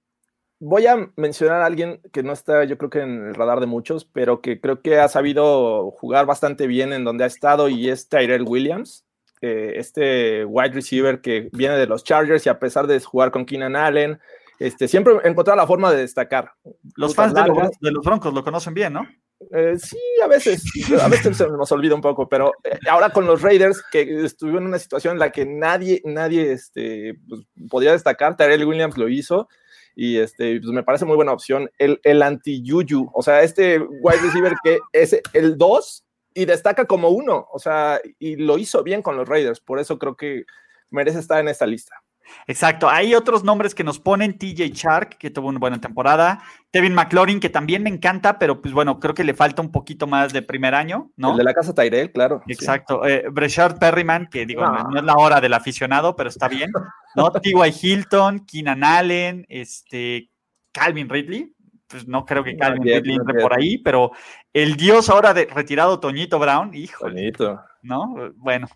Voy 0.60 0.86
a 0.86 0.96
mencionar 1.16 1.62
a 1.62 1.66
alguien 1.66 2.00
que 2.12 2.22
no 2.22 2.32
está, 2.32 2.62
yo 2.64 2.78
creo 2.78 2.88
que 2.88 3.00
en 3.00 3.26
el 3.26 3.34
radar 3.34 3.58
de 3.58 3.66
muchos, 3.66 4.04
pero 4.04 4.40
que 4.40 4.60
creo 4.60 4.80
que 4.80 5.00
ha 5.00 5.08
sabido 5.08 5.90
jugar 5.90 6.24
bastante 6.24 6.68
bien 6.68 6.92
en 6.92 7.02
donde 7.02 7.24
ha 7.24 7.26
estado 7.26 7.68
y 7.68 7.90
es 7.90 8.08
Tyrell 8.08 8.44
Williams 8.46 9.04
este 9.42 10.44
wide 10.44 10.72
receiver 10.72 11.20
que 11.20 11.48
viene 11.52 11.76
de 11.76 11.86
los 11.86 12.04
Chargers 12.04 12.46
y 12.46 12.48
a 12.48 12.58
pesar 12.58 12.86
de 12.86 13.00
jugar 13.00 13.30
con 13.30 13.44
Keenan 13.44 13.76
Allen, 13.76 14.20
este, 14.58 14.86
siempre 14.86 15.14
encontraba 15.24 15.62
la 15.62 15.66
forma 15.66 15.90
de 15.90 15.98
destacar. 15.98 16.52
Los 16.96 17.14
fans 17.14 17.34
de 17.34 17.90
los, 17.90 18.04
Broncos 18.04 18.32
lo 18.32 18.44
conocen 18.44 18.74
bien, 18.74 18.92
¿no? 18.92 19.06
Eh, 19.50 19.74
sí, 19.76 19.98
a 20.22 20.28
veces, 20.28 20.62
a 21.02 21.08
veces 21.08 21.36
se 21.36 21.48
nos 21.48 21.72
olvida 21.72 21.96
un 21.96 22.00
poco, 22.00 22.28
pero 22.28 22.52
eh, 22.62 22.78
ahora 22.88 23.10
con 23.10 23.26
los 23.26 23.42
Raiders, 23.42 23.82
que 23.90 24.24
estuvieron 24.24 24.62
en 24.62 24.68
una 24.68 24.78
situación 24.78 25.14
en 25.14 25.18
la 25.18 25.32
que 25.32 25.44
nadie, 25.44 26.00
nadie 26.04 26.52
este, 26.52 27.14
pues, 27.28 27.42
podía 27.68 27.92
destacar, 27.92 28.36
Terrell 28.36 28.64
Williams 28.64 28.96
lo 28.96 29.08
hizo, 29.08 29.48
y 29.96 30.18
este, 30.18 30.60
pues 30.60 30.72
me 30.72 30.84
parece 30.84 31.04
muy 31.04 31.16
buena 31.16 31.32
opción. 31.32 31.68
El, 31.78 32.00
el 32.04 32.22
anti-Yuyu, 32.22 33.10
o 33.12 33.22
sea, 33.22 33.42
este 33.42 33.78
wide 33.78 34.20
receiver 34.22 34.54
que 34.62 34.78
es 34.92 35.20
el 35.32 35.58
2 35.58 36.04
y 36.34 36.44
destaca 36.44 36.86
como 36.86 37.08
uno, 37.10 37.48
o 37.52 37.58
sea, 37.58 38.00
y 38.18 38.36
lo 38.36 38.58
hizo 38.58 38.82
bien 38.82 39.02
con 39.02 39.16
los 39.16 39.28
Raiders, 39.28 39.60
por 39.60 39.78
eso 39.78 39.98
creo 39.98 40.16
que 40.16 40.44
merece 40.90 41.18
estar 41.18 41.40
en 41.40 41.48
esta 41.48 41.66
lista. 41.66 42.02
Exacto. 42.46 42.88
Hay 42.88 43.14
otros 43.14 43.44
nombres 43.44 43.74
que 43.74 43.84
nos 43.84 43.98
ponen. 43.98 44.38
TJ 44.38 44.70
Shark, 44.72 45.18
que 45.18 45.30
tuvo 45.30 45.48
una 45.48 45.58
buena 45.58 45.80
temporada. 45.80 46.42
Tevin 46.70 46.94
McLaurin, 46.94 47.40
que 47.40 47.50
también 47.50 47.82
me 47.82 47.90
encanta, 47.90 48.38
pero 48.38 48.60
pues 48.60 48.72
bueno, 48.74 48.98
creo 49.00 49.14
que 49.14 49.24
le 49.24 49.34
falta 49.34 49.62
un 49.62 49.70
poquito 49.70 50.06
más 50.06 50.32
de 50.32 50.42
primer 50.42 50.74
año, 50.74 51.10
¿no? 51.16 51.32
El 51.32 51.38
de 51.38 51.44
la 51.44 51.54
casa 51.54 51.74
Tyrell, 51.74 52.12
claro. 52.12 52.42
Exacto. 52.46 53.06
Eh, 53.06 53.24
Breshard 53.30 53.78
Perryman, 53.78 54.28
que 54.30 54.46
digo, 54.46 54.62
no. 54.62 54.96
es 54.96 55.04
la 55.04 55.14
hora 55.14 55.40
del 55.40 55.54
aficionado, 55.54 56.16
pero 56.16 56.28
está 56.28 56.48
bien. 56.48 56.70
¿No? 57.14 57.30
T.Y. 57.42 57.74
Hilton, 57.82 58.46
Keenan 58.46 58.84
Allen, 58.84 59.46
este, 59.48 60.30
Calvin 60.72 61.08
Ridley. 61.08 61.54
Pues 61.92 62.08
no 62.08 62.24
creo 62.24 62.42
que 62.42 62.56
Calvin 62.56 62.82
Ridley 62.82 63.14
entre 63.14 63.40
por 63.40 63.56
ahí, 63.56 63.78
pero 63.78 64.10
el 64.52 64.76
dios 64.76 65.08
ahora 65.08 65.32
de 65.32 65.44
retirado, 65.44 66.00
Toñito 66.00 66.38
Brown, 66.38 66.74
hijo. 66.74 67.04
Toñito. 67.04 67.62
¿no? 67.82 68.32
Bueno, 68.36 68.68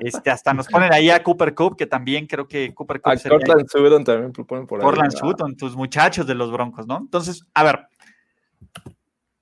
este, 0.00 0.30
hasta 0.30 0.52
nos 0.54 0.66
ponen 0.66 0.92
ahí 0.92 1.10
a 1.10 1.22
Cooper 1.22 1.54
Cup, 1.54 1.76
que 1.76 1.86
también 1.86 2.26
creo 2.26 2.48
que 2.48 2.74
Cooper 2.74 3.00
Cup. 3.00 3.12
A 3.12 3.28
Cortland 3.28 3.68
Sutton 3.68 4.04
también 4.04 4.32
proponen 4.32 4.66
por 4.66 4.80
ahí. 4.80 4.84
Cortland 4.84 5.12
Sutton, 5.12 5.56
tus 5.56 5.76
muchachos 5.76 6.26
de 6.26 6.34
los 6.34 6.50
Broncos, 6.50 6.86
¿no? 6.86 6.98
Entonces, 6.98 7.46
a 7.54 7.62
ver, 7.62 7.86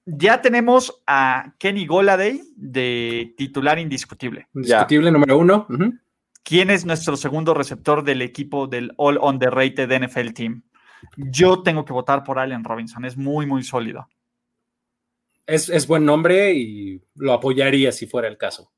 ya 0.05 0.43
tenemos 0.43 1.03
a 1.07 1.55
Kenny 1.59 1.87
Goladay 1.87 2.43
de 2.57 3.35
titular 3.37 3.79
indiscutible. 3.79 4.49
Indiscutible 4.55 5.11
número 5.11 5.39
uno. 5.39 5.67
¿Quién 6.43 6.71
es 6.71 6.85
nuestro 6.85 7.17
segundo 7.17 7.55
receptor 7.55 8.03
del 8.03 8.21
equipo 8.21 8.67
del 8.67 8.93
All 8.97 9.17
on 9.21 9.39
the 9.39 9.49
Rated 9.49 9.91
NFL 9.93 10.33
Team? 10.33 10.63
Yo 11.17 11.63
tengo 11.63 11.85
que 11.85 11.93
votar 11.93 12.25
por 12.25 12.39
Allen 12.39 12.65
Robinson, 12.65 13.05
es 13.05 13.17
muy, 13.17 13.47
muy 13.47 13.63
sólido. 13.63 14.09
Es, 15.47 15.69
es 15.69 15.87
buen 15.87 16.05
nombre 16.05 16.53
y 16.55 17.03
lo 17.17 17.33
apoyaría 17.33 17.93
si 17.93 18.07
fuera 18.07 18.29
el 18.29 18.39
caso. 18.39 18.71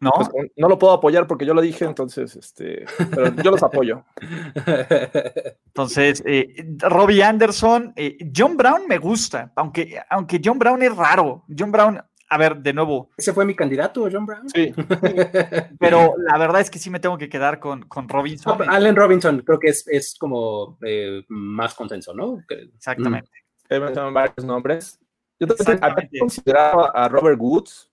¿no? 0.00 0.10
Pues, 0.12 0.28
no 0.56 0.68
lo 0.68 0.78
puedo 0.78 0.92
apoyar 0.92 1.26
porque 1.26 1.46
yo 1.46 1.54
lo 1.54 1.62
dije, 1.62 1.84
entonces, 1.84 2.36
este, 2.36 2.84
pero 3.10 3.34
yo 3.36 3.50
los 3.50 3.62
apoyo. 3.62 4.04
Entonces, 5.66 6.22
eh, 6.26 6.66
Robbie 6.78 7.22
Anderson, 7.22 7.92
eh, 7.96 8.18
John 8.34 8.56
Brown 8.56 8.86
me 8.86 8.98
gusta, 8.98 9.52
aunque, 9.56 9.98
aunque 10.08 10.40
John 10.44 10.58
Brown 10.58 10.82
es 10.82 10.94
raro. 10.94 11.44
John 11.58 11.72
Brown, 11.72 12.00
a 12.28 12.38
ver, 12.38 12.56
de 12.56 12.72
nuevo. 12.72 13.10
¿Ese 13.16 13.32
fue 13.32 13.44
mi 13.44 13.54
candidato, 13.54 14.08
John 14.10 14.26
Brown? 14.26 14.48
Sí. 14.48 14.72
pero 15.78 16.14
la 16.18 16.38
verdad 16.38 16.60
es 16.60 16.70
que 16.70 16.78
sí 16.78 16.90
me 16.90 17.00
tengo 17.00 17.18
que 17.18 17.28
quedar 17.28 17.60
con, 17.60 17.82
con 17.82 18.08
Robinson. 18.08 18.58
Allen 18.68 18.96
Robinson 18.96 19.40
creo 19.40 19.58
que 19.58 19.68
es, 19.68 19.86
es 19.88 20.16
como 20.18 20.78
eh, 20.84 21.24
más 21.28 21.74
consenso, 21.74 22.14
¿no? 22.14 22.42
Exactamente. 22.48 23.30
Mm. 23.70 24.12
varios 24.12 24.44
nombres. 24.44 24.98
Yo 25.38 25.48
también 25.48 26.08
consideraba 26.18 26.90
a 26.94 27.08
Robert 27.08 27.38
Woods 27.40 27.90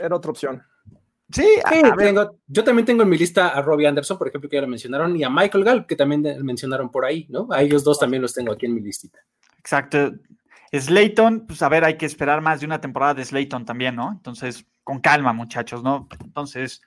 era 0.00 0.16
otra 0.16 0.30
opción. 0.30 0.62
Sí, 1.30 1.46
yo 2.46 2.64
también 2.64 2.86
tengo 2.86 3.02
en 3.02 3.08
mi 3.08 3.18
lista 3.18 3.48
a 3.48 3.60
Robbie 3.60 3.86
Anderson, 3.86 4.16
por 4.16 4.28
ejemplo, 4.28 4.48
que 4.48 4.56
ya 4.56 4.62
lo 4.62 4.68
mencionaron, 4.68 5.16
y 5.16 5.24
a 5.24 5.30
Michael 5.30 5.64
Gall, 5.64 5.86
que 5.86 5.96
también 5.96 6.22
mencionaron 6.44 6.90
por 6.90 7.04
ahí, 7.04 7.26
¿no? 7.28 7.48
A 7.50 7.62
ellos 7.62 7.82
dos 7.82 7.98
también 7.98 8.22
los 8.22 8.32
tengo 8.32 8.52
aquí 8.52 8.66
en 8.66 8.74
mi 8.74 8.80
listita. 8.80 9.18
Exacto. 9.58 10.12
Slayton, 10.72 11.46
pues 11.46 11.62
a 11.62 11.68
ver, 11.68 11.84
hay 11.84 11.96
que 11.96 12.06
esperar 12.06 12.40
más 12.40 12.60
de 12.60 12.66
una 12.66 12.80
temporada 12.80 13.14
de 13.14 13.24
Slayton 13.24 13.64
también, 13.64 13.96
¿no? 13.96 14.12
Entonces, 14.12 14.66
con 14.84 15.00
calma, 15.00 15.32
muchachos, 15.32 15.82
¿no? 15.82 16.08
Entonces, 16.22 16.82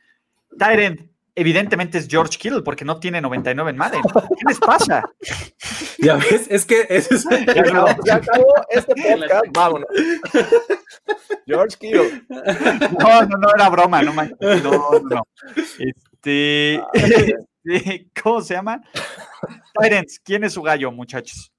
Tyrant, 0.58 1.02
evidentemente 1.36 1.98
es 1.98 2.08
George 2.08 2.38
Kittle 2.38 2.62
porque 2.62 2.86
no 2.86 3.00
tiene 3.00 3.22
99 3.22 3.72
en 3.72 3.78
Madden. 3.78 4.02
¿Qué 4.02 4.44
les 4.48 4.60
pasa? 4.60 5.04
Ya 6.02 6.16
ves, 6.16 6.48
es 6.50 6.66
que 6.66 6.88
es... 6.88 7.10
ya, 8.06 8.16
acabó, 8.16 8.56
este 8.70 8.96
podcast, 9.04 9.44
vámonos. 9.52 9.90
George 11.46 11.76
Kittle. 11.78 12.24
No, 12.98 13.22
no, 13.24 13.38
no 13.38 13.50
era 13.54 13.68
broma, 13.68 14.02
no 14.02 14.14
No, 14.14 14.92
no. 15.10 15.28
Este, 15.78 16.82
¿cómo 18.24 18.40
se 18.40 18.54
llama? 18.54 18.82
Tyrants, 19.78 20.22
¿quién 20.24 20.46
es 20.46 20.54
su 20.54 20.62
gallo, 20.62 20.90
muchachos? 20.90 21.52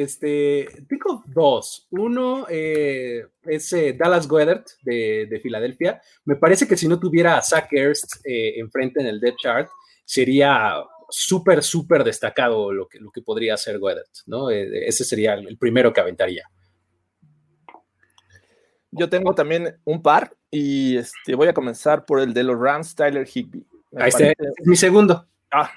Este, 0.00 0.66
tengo 0.88 1.22
dos. 1.26 1.86
Uno 1.90 2.46
eh, 2.48 3.26
es 3.42 3.70
eh, 3.74 3.92
Dallas 3.92 4.26
Goedert 4.26 4.66
de, 4.82 5.38
Filadelfia. 5.42 6.00
Me 6.24 6.36
parece 6.36 6.66
que 6.66 6.78
si 6.78 6.88
no 6.88 6.98
tuviera 6.98 7.36
a 7.36 7.42
Zach 7.42 7.70
Ertz 7.70 8.22
eh, 8.24 8.54
enfrente 8.56 9.00
en 9.00 9.08
el 9.08 9.20
depth 9.20 9.40
chart, 9.42 9.68
sería 10.06 10.76
súper, 11.10 11.62
súper 11.62 12.02
destacado 12.02 12.72
lo 12.72 12.88
que, 12.88 12.98
lo 12.98 13.10
que 13.10 13.20
podría 13.20 13.54
hacer 13.54 13.78
Goedert, 13.78 14.08
¿no? 14.26 14.48
ese 14.48 15.04
sería 15.04 15.34
el 15.34 15.58
primero 15.58 15.92
que 15.92 16.00
aventaría. 16.00 16.44
Yo 18.90 19.10
tengo 19.10 19.34
también 19.34 19.76
un 19.84 20.00
par 20.00 20.34
y 20.50 20.96
este, 20.96 21.34
voy 21.34 21.48
a 21.48 21.54
comenzar 21.54 22.06
por 22.06 22.20
el 22.20 22.32
de 22.32 22.42
los 22.42 22.58
Rams, 22.58 22.94
Tyler 22.94 23.28
Higby. 23.28 23.66
Ahí 23.96 24.08
está, 24.08 24.30
es 24.30 24.36
mi 24.64 24.76
segundo. 24.76 25.28
Ah, 25.52 25.70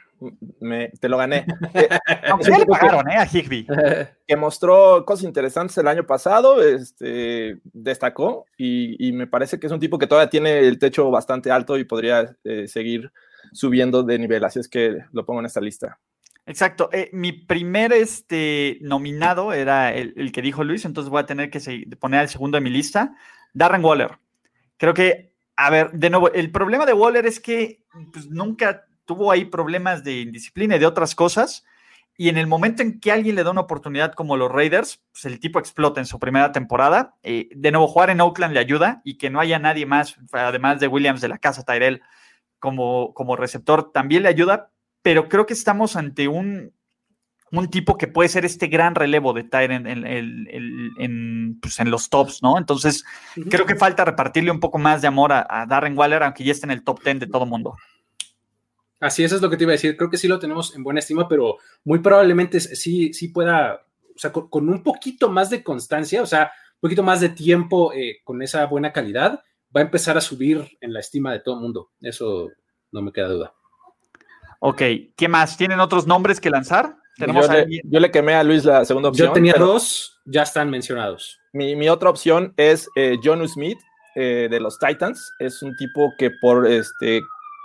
me, 0.60 0.90
te 0.90 1.10
lo 1.10 1.18
gané. 1.18 1.46
Aunque 2.30 2.52
ya 2.52 2.58
le 2.60 2.66
pagaron, 2.66 3.10
¿eh? 3.10 3.18
A 3.18 3.26
Higby. 3.26 3.68
Que 4.28 4.38
mostró 4.38 5.04
cosas 5.06 5.26
interesantes 5.26 5.78
el 5.78 5.88
año 5.88 6.06
pasado, 6.06 6.64
este, 6.64 7.60
destacó 7.66 8.46
y, 8.58 9.12
me 9.12 9.28
parece 9.28 9.60
que 9.60 9.68
es 9.68 9.74
un 9.74 9.80
tipo 9.80 10.00
que 10.00 10.08
todavía 10.08 10.30
tiene 10.30 10.60
el 10.60 10.80
techo 10.80 11.12
bastante 11.12 11.52
alto 11.52 11.78
y 11.78 11.84
podría 11.84 12.36
eh, 12.46 12.68
seguir 12.68 13.12
subiendo 13.52 14.02
de 14.02 14.18
nivel, 14.18 14.44
así 14.46 14.60
es 14.60 14.70
que 14.70 15.04
lo 15.12 15.26
pongo 15.26 15.42
en 15.42 15.46
esta 15.46 15.60
lista. 15.60 16.00
Exacto. 16.46 16.90
Eh, 16.92 17.10
mi 17.14 17.32
primer 17.32 17.94
este, 17.94 18.78
nominado 18.82 19.54
era 19.54 19.94
el, 19.94 20.32
que 20.32 20.42
dijo 20.42 20.64
Luis, 20.64 20.86
entonces 20.86 21.10
voy 21.10 21.22
a 21.22 21.26
tener 21.26 21.50
que 21.50 21.60
poner 22.00 22.22
al 22.22 22.30
segundo 22.30 22.58
de 22.58 22.62
mi 22.62 22.70
lista, 22.70 23.16
Darren 23.54 23.84
Waller. 23.84 24.18
Creo 24.78 24.94
que, 24.94 25.34
a 25.56 25.70
ver, 25.70 25.92
de 25.92 26.10
nuevo, 26.10 26.32
el 26.32 26.52
problema 26.52 26.86
de 26.86 26.94
Waller 26.94 27.26
es 27.26 27.40
que 27.40 27.84
pues, 28.12 28.30
nunca 28.30 28.86
tuvo 29.06 29.32
ahí 29.32 29.46
problemas 29.46 30.04
de 30.04 30.22
indisciplina 30.22 30.76
y 30.76 30.80
de 30.80 30.86
otras 30.86 31.16
cosas. 31.16 31.63
Y 32.16 32.30
en 32.30 32.38
el 32.38 32.46
momento 32.46 32.84
en 32.84 33.00
que 33.00 33.12
alguien 33.12 33.36
le 33.36 33.44
da 33.44 33.52
una 33.52 33.62
oportunidad 33.62 34.13
como 34.13 34.38
los 34.38 34.52
Raiders, 34.52 35.02
pues 35.12 35.26
el 35.26 35.39
tipo 35.39 35.58
explota 35.58 36.00
en 36.00 36.06
su 36.06 36.20
primera 36.20 36.52
temporada. 36.52 37.16
Eh, 37.24 37.50
de 37.56 37.72
nuevo, 37.72 37.88
jugar 37.88 38.12
en 38.12 38.22
Oakland 38.22 38.54
le 38.54 38.60
ayuda 38.60 39.02
y 39.04 39.18
que 39.18 39.32
no 39.32 39.39
haya 39.39 39.58
nadie 39.58 39.86
más, 39.88 40.16
además 40.32 40.80
de 40.80 40.88
Williams 40.88 41.22
de 41.22 41.30
la 41.30 41.39
casa 41.39 41.63
Tyrell, 41.63 42.02
como, 42.60 43.13
como 43.13 43.36
receptor, 43.36 43.92
también 43.92 44.24
le 44.24 44.30
ayuda. 44.30 44.70
Pero 45.02 45.28
creo 45.28 45.48
que 45.48 45.54
estamos 45.54 45.96
ante 45.96 46.28
un, 46.28 46.72
un 47.52 47.70
tipo 47.70 47.98
que 47.98 48.08
puede 48.08 48.30
ser 48.30 48.46
este 48.46 48.68
gran 48.68 48.94
relevo 48.94 49.34
de 49.34 49.44
Tyrell 49.44 49.88
en, 49.88 51.60
pues 51.62 51.80
en, 51.80 51.89
los 51.89 52.10
tops, 52.10 52.44
¿no? 52.44 52.60
Entonces, 52.60 53.04
creo 53.50 53.66
que 53.66 53.76
falta 53.76 54.06
repartirle 54.06 54.52
un 54.52 54.60
poco 54.60 54.78
más 54.78 55.02
de 55.02 55.08
amor 55.08 55.34
a, 55.34 55.48
a 55.50 55.66
Darren 55.66 55.98
Waller, 55.98 56.22
aunque 56.22 56.44
ya 56.44 56.52
esté 56.52 56.68
en 56.68 56.72
el 56.72 56.84
top 56.84 57.04
10 57.04 57.22
de 57.22 57.28
todo 57.28 57.48
mundo. 57.48 57.76
Así, 59.04 59.22
eso 59.22 59.36
es 59.36 59.42
lo 59.42 59.50
que 59.50 59.58
te 59.58 59.66
iba 59.66 59.72
a 59.72 59.74
decir. 59.74 59.98
Creo 59.98 60.10
que 60.10 60.16
sí 60.16 60.30
lo 60.30 60.39
tenemos 60.39 60.74
en 60.78 60.82
buena 60.82 61.02
estima, 61.02 61.28
pero 61.28 61.58
muy 61.84 62.00
probablemente 62.00 62.62
sí, 62.62 63.13
sí 63.13 63.28
pueda, 63.28 63.86
o 64.16 64.18
sea, 64.18 64.32
con, 64.32 64.70
un 64.70 64.82
poquito 64.82 65.30
más 65.30 65.50
de 65.50 65.62
constancia, 65.62 66.22
o 66.22 66.26
sea, 66.26 66.54
un 66.76 66.80
poquito 66.80 67.04
más 67.04 67.20
de 67.20 67.28
tiempo 67.28 67.92
eh, 67.92 68.20
con 68.24 68.42
esa 68.42 68.66
buena 68.66 68.94
calidad, 68.94 69.44
va 69.76 69.82
a 69.82 69.84
empezar 69.84 70.18
a 70.18 70.22
subir 70.22 70.78
en 70.80 70.94
la 70.94 71.02
estima 71.02 71.34
de 71.34 71.42
todo 71.42 71.56
el 71.56 71.62
mundo. 71.62 71.89
Eso 72.00 72.50
no 72.94 73.02
me 73.02 73.12
queda 73.12 73.28
duda. 73.28 73.54
Ok, 74.60 74.82
¿qué 75.18 75.28
más? 75.28 75.58
¿Tienen 75.58 75.82
otros 75.82 76.08
nombres 76.08 76.39
que 76.39 76.50
lanzar? 76.50 76.96
¿Tenemos 77.18 77.46
yo, 77.84 78.00
le, 78.00 78.10
quemé 78.10 78.36
a 78.36 78.44
Luis 78.44 78.63
la 78.63 78.86
segunda 78.86 79.10
opción. 79.10 79.28
Yo 79.28 79.34
tenía 79.34 79.56
dos, 79.60 80.22
ya 80.24 80.44
están 80.44 80.70
mencionados. 80.70 81.42
Mi, 81.52 81.89
otra 81.89 82.10
opción 82.10 82.54
es 82.56 82.88
eh, 82.96 83.18
John 83.22 83.46
Smith 83.50 83.78
eh, 84.16 84.48
de 84.50 84.60
los 84.62 84.80
Titans. 84.80 85.34
Es 85.39 85.62
un 85.62 85.76
tipo 85.76 86.13
que 86.18 86.32
por 86.42 86.66
este 86.66 87.22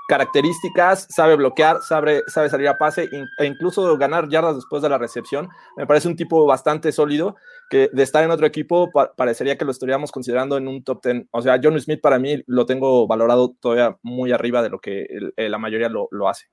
características, 0.08 1.06
sabe 1.10 1.36
bloquear, 1.36 1.82
sabe, 1.82 2.22
sabe 2.28 2.48
salir 2.48 2.66
a 2.66 2.78
pase 2.78 3.10
e 3.38 3.44
incluso 3.44 3.96
ganar 3.98 4.26
yardas 4.30 4.56
después 4.56 4.82
de 4.82 4.88
la 4.88 4.96
recepción. 4.96 5.50
Me 5.76 5.86
parece 5.86 6.08
un 6.08 6.16
tipo 6.16 6.46
bastante 6.46 6.92
sólido 6.92 7.36
que 7.68 7.90
de 7.92 8.02
estar 8.02 8.24
en 8.24 8.30
otro 8.30 8.46
equipo 8.46 8.90
parecería 9.16 9.58
que 9.58 9.66
lo 9.66 9.70
estaríamos 9.70 10.10
considerando 10.10 10.56
en 10.56 10.66
un 10.66 10.82
top 10.82 11.04
10. 11.04 11.26
O 11.30 11.42
sea, 11.42 11.60
John 11.62 11.78
Smith 11.78 12.00
para 12.00 12.18
mí 12.18 12.42
lo 12.46 12.64
tengo 12.64 13.06
valorado 13.06 13.54
todavía 13.60 13.98
muy 14.02 14.32
arriba 14.32 14.62
de 14.62 14.70
lo 14.70 14.80
que 14.80 15.06
la 15.36 15.58
mayoría 15.58 15.90
lo, 15.90 16.28
hace. 16.28 16.46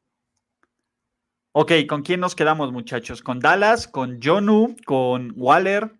Ok, 1.53 1.71
¿con 1.87 2.01
quién 2.01 2.19
nos 2.19 2.35
quedamos 2.35 2.73
muchachos? 2.73 3.23
¿Con 3.23 3.39
Dallas? 3.39 3.87
¿Con 3.87 4.19
Jonu? 4.21 4.75
¿Con 4.85 5.31
Waller? 5.37 5.93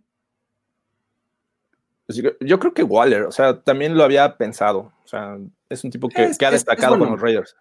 Pues 2.06 2.22
yo 2.42 2.60
creo 2.60 2.74
que 2.74 2.84
Waller, 2.84 3.24
o 3.24 3.32
sea, 3.32 3.62
también 3.62 3.98
lo 3.98 4.04
había 4.04 4.36
pensado. 4.36 4.92
O 5.06 5.08
sea, 5.08 5.38
es 5.70 5.84
un 5.84 5.92
tipo 5.92 6.10
que, 6.10 6.24
ha 6.24 6.52
destacado 6.52 6.98
con 6.98 7.12
los 7.12 7.22
Raiders. 7.22 7.56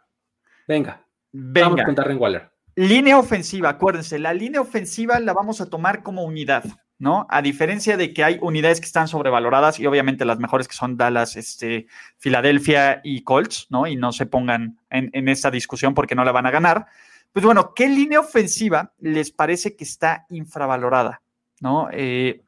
Venga, 0.67 1.05
Venga. 1.31 1.69
vamos 1.69 1.85
con 1.85 1.95
Darren 1.95 2.19
Waller. 2.19 2.51
Línea 2.75 3.19
ofensiva, 3.19 3.69
acuérdense, 3.69 4.19
la 4.19 4.33
línea 4.33 4.61
ofensiva 4.61 5.21
la 5.21 5.33
vamos 5.33 5.61
a 5.61 5.69
tomar 5.69 6.03
como 6.03 6.25
unidad, 6.25 6.65
¿no? 6.99 7.27
A 7.29 7.43
diferencia 7.43 7.97
de 7.97 8.13
que 8.13 8.25
hay 8.25 8.39
unidades 8.41 8.81
que 8.81 8.87
están 8.87 9.07
sobrevaloradas 9.07 9.79
y 9.79 9.87
obviamente 9.87 10.25
las 10.25 10.39
mejores 10.41 10.67
que 10.67 10.75
son 10.75 10.97
Dallas, 10.97 11.37
este, 11.37 11.87
Filadelfia 12.19 13.01
y 13.05 13.23
Colts, 13.23 13.67
¿no? 13.69 13.87
Y 13.87 13.95
no 13.95 14.11
se 14.13 14.27
pongan 14.27 14.81
en, 14.91 15.11
en 15.13 15.29
esta 15.29 15.51
discusión 15.51 15.95
porque 15.95 16.15
no 16.15 16.25
la 16.25 16.33
van 16.33 16.47
a 16.47 16.51
ganar. 16.51 16.87
Pues 17.33 17.45
bueno, 17.45 17.75
¿qué 17.75 17.89
línea 17.89 18.21
ofensiva 18.21 18.93
les 18.99 19.31
parece 19.31 19.77
que 19.77 19.85
está 19.85 20.25
infravalorada? 20.31 21.21
¿No? 21.61 21.89
Eh, 21.93 22.43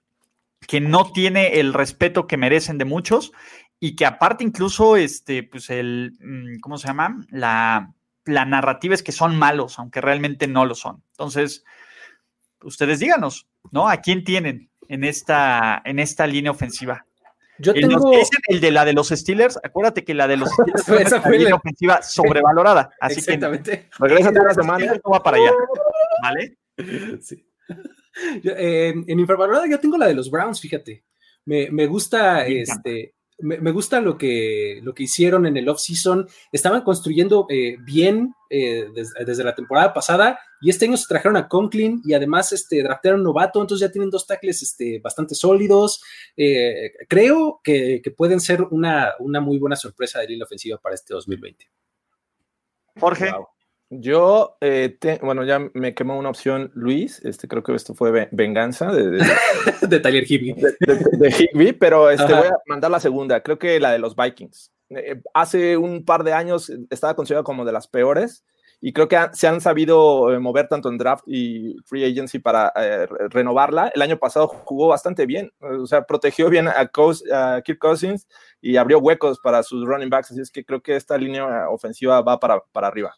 que 0.66 0.80
no 0.80 1.12
tiene 1.12 1.60
el 1.60 1.72
respeto 1.72 2.26
que 2.26 2.36
merecen 2.36 2.78
de 2.78 2.84
muchos 2.84 3.32
y 3.80 3.94
que 3.96 4.06
aparte 4.06 4.44
incluso, 4.44 4.96
este, 4.96 5.42
pues 5.42 5.70
el, 5.70 6.16
mm, 6.20 6.60
¿cómo 6.60 6.78
se 6.78 6.88
llama? 6.88 7.20
La, 7.30 7.92
la 8.24 8.44
narrativa 8.44 8.94
es 8.94 9.02
que 9.02 9.12
son 9.12 9.36
malos, 9.36 9.78
aunque 9.78 10.00
realmente 10.00 10.46
no 10.46 10.64
lo 10.64 10.74
son. 10.74 11.02
Entonces, 11.12 11.64
ustedes 12.62 12.98
díganos, 13.00 13.46
¿no? 13.70 13.88
¿A 13.88 13.98
quién 13.98 14.24
tienen 14.24 14.70
en 14.88 15.04
esta, 15.04 15.82
en 15.84 15.98
esta 15.98 16.26
línea 16.26 16.50
ofensiva? 16.50 17.04
Yo 17.58 17.72
el, 17.72 17.88
tengo... 17.88 18.12
el 18.48 18.60
de 18.60 18.70
la 18.70 18.84
de 18.84 18.92
los 18.92 19.08
Steelers, 19.08 19.58
acuérdate 19.62 20.04
que 20.04 20.12
la 20.14 20.28
de 20.28 20.36
los 20.36 20.50
Steelers 20.52 20.84
fue 20.84 21.02
Esa 21.02 21.22
fue 21.22 21.32
línea 21.32 21.50
la- 21.50 21.56
ofensiva 21.56 22.02
sobrevalorada. 22.02 22.90
Así 23.00 23.20
Exactamente. 23.20 23.88
que 23.88 23.88
Regresa 23.98 24.32
toda 24.32 24.44
la 24.46 24.54
semana. 24.54 24.86
No 25.04 25.10
va 25.10 25.22
para 25.22 25.36
allá. 25.38 25.52
¿Vale? 26.22 26.56
Sí. 27.20 27.46
Yo, 28.42 28.52
eh, 28.56 28.94
en 29.06 29.20
infravalorada 29.20 29.66
yo 29.66 29.78
tengo 29.80 29.96
la 29.98 30.06
de 30.06 30.14
los 30.14 30.30
Browns, 30.30 30.60
fíjate. 30.60 31.04
Me, 31.44 31.70
me 31.70 31.86
gusta, 31.86 32.44
Me 32.46 32.62
este, 32.62 33.14
me, 33.38 33.58
me 33.58 33.70
gusta 33.70 34.00
lo 34.00 34.16
que, 34.16 34.80
lo 34.82 34.94
que 34.94 35.02
hicieron 35.04 35.46
en 35.46 35.56
el 35.56 35.68
off-season. 35.68 36.26
Estaban 36.52 36.82
construyendo 36.82 37.46
eh, 37.50 37.76
bien 37.84 38.34
eh, 38.50 38.86
des- 38.94 39.12
desde 39.26 39.44
la 39.44 39.54
temporada 39.54 39.92
pasada 39.92 40.38
y 40.60 40.70
este 40.70 40.86
año 40.86 40.96
se 40.96 41.06
trajeron 41.08 41.36
a 41.36 41.46
Conklin 41.48 42.00
y 42.04 42.14
además 42.14 42.52
este, 42.52 42.82
draftearon 42.82 43.22
novato, 43.22 43.60
entonces 43.60 43.86
ya 43.86 43.92
tienen 43.92 44.08
dos 44.10 44.26
tackles 44.26 44.62
este, 44.62 45.00
bastante 45.00 45.34
sólidos. 45.34 46.02
Eh, 46.36 46.92
creo 47.08 47.60
que, 47.62 48.00
que 48.02 48.10
pueden 48.10 48.40
ser 48.40 48.62
una, 48.62 49.12
una 49.18 49.40
muy 49.40 49.58
buena 49.58 49.76
sorpresa 49.76 50.20
de 50.20 50.28
línea 50.28 50.44
ofensiva 50.44 50.78
para 50.78 50.94
este 50.94 51.12
2020. 51.14 51.68
Jorge, 52.98 53.30
Wow. 53.32 53.48
Yo, 53.88 54.56
eh, 54.60 54.96
te- 55.00 55.20
bueno, 55.22 55.44
ya 55.44 55.60
me 55.74 55.94
quemó 55.94 56.18
una 56.18 56.28
opción 56.30 56.72
Luis, 56.74 57.24
este, 57.24 57.46
creo 57.46 57.62
que 57.62 57.72
esto 57.74 57.94
fue 57.94 58.10
ve- 58.10 58.28
venganza 58.32 58.90
de, 58.90 59.10
de, 59.10 59.18
de 59.88 60.00
Tyler 60.00 60.24
Higbee. 60.28 60.54
de- 60.54 60.76
de- 61.18 61.30
Higby, 61.30 61.72
pero 61.72 62.10
este, 62.10 62.24
Ajá. 62.32 62.38
voy 62.38 62.48
a 62.48 62.56
mandar 62.66 62.90
la 62.90 62.98
segunda, 63.00 63.40
creo 63.42 63.58
que 63.60 63.78
la 63.78 63.92
de 63.92 64.00
los 64.00 64.16
Vikings. 64.16 64.72
Eh, 64.90 65.20
hace 65.34 65.76
un 65.76 66.04
par 66.04 66.24
de 66.24 66.32
años 66.32 66.70
estaba 66.90 67.14
considerada 67.14 67.44
como 67.44 67.64
de 67.64 67.72
las 67.72 67.86
peores 67.86 68.44
y 68.80 68.92
creo 68.92 69.06
que 69.06 69.16
han- 69.16 69.32
se 69.34 69.46
han 69.46 69.60
sabido 69.60 70.32
eh, 70.34 70.40
mover 70.40 70.66
tanto 70.66 70.88
en 70.88 70.98
draft 70.98 71.22
y 71.28 71.76
free 71.86 72.04
agency 72.04 72.40
para 72.40 72.72
eh, 72.74 73.06
re- 73.06 73.28
renovarla. 73.28 73.92
El 73.94 74.02
año 74.02 74.18
pasado 74.18 74.48
jugó 74.48 74.88
bastante 74.88 75.26
bien, 75.26 75.52
eh, 75.60 75.76
o 75.80 75.86
sea, 75.86 76.02
protegió 76.06 76.50
bien 76.50 76.66
a, 76.66 76.74
a 76.80 77.62
Kirk 77.62 77.78
Cousins 77.78 78.26
y 78.60 78.76
abrió 78.78 78.98
huecos 78.98 79.38
para 79.38 79.62
sus 79.62 79.86
running 79.86 80.10
backs, 80.10 80.32
así 80.32 80.40
es 80.40 80.50
que 80.50 80.64
creo 80.64 80.82
que 80.82 80.96
esta 80.96 81.16
línea 81.16 81.68
ofensiva 81.70 82.20
va 82.20 82.40
para, 82.40 82.60
para 82.72 82.88
arriba. 82.88 83.14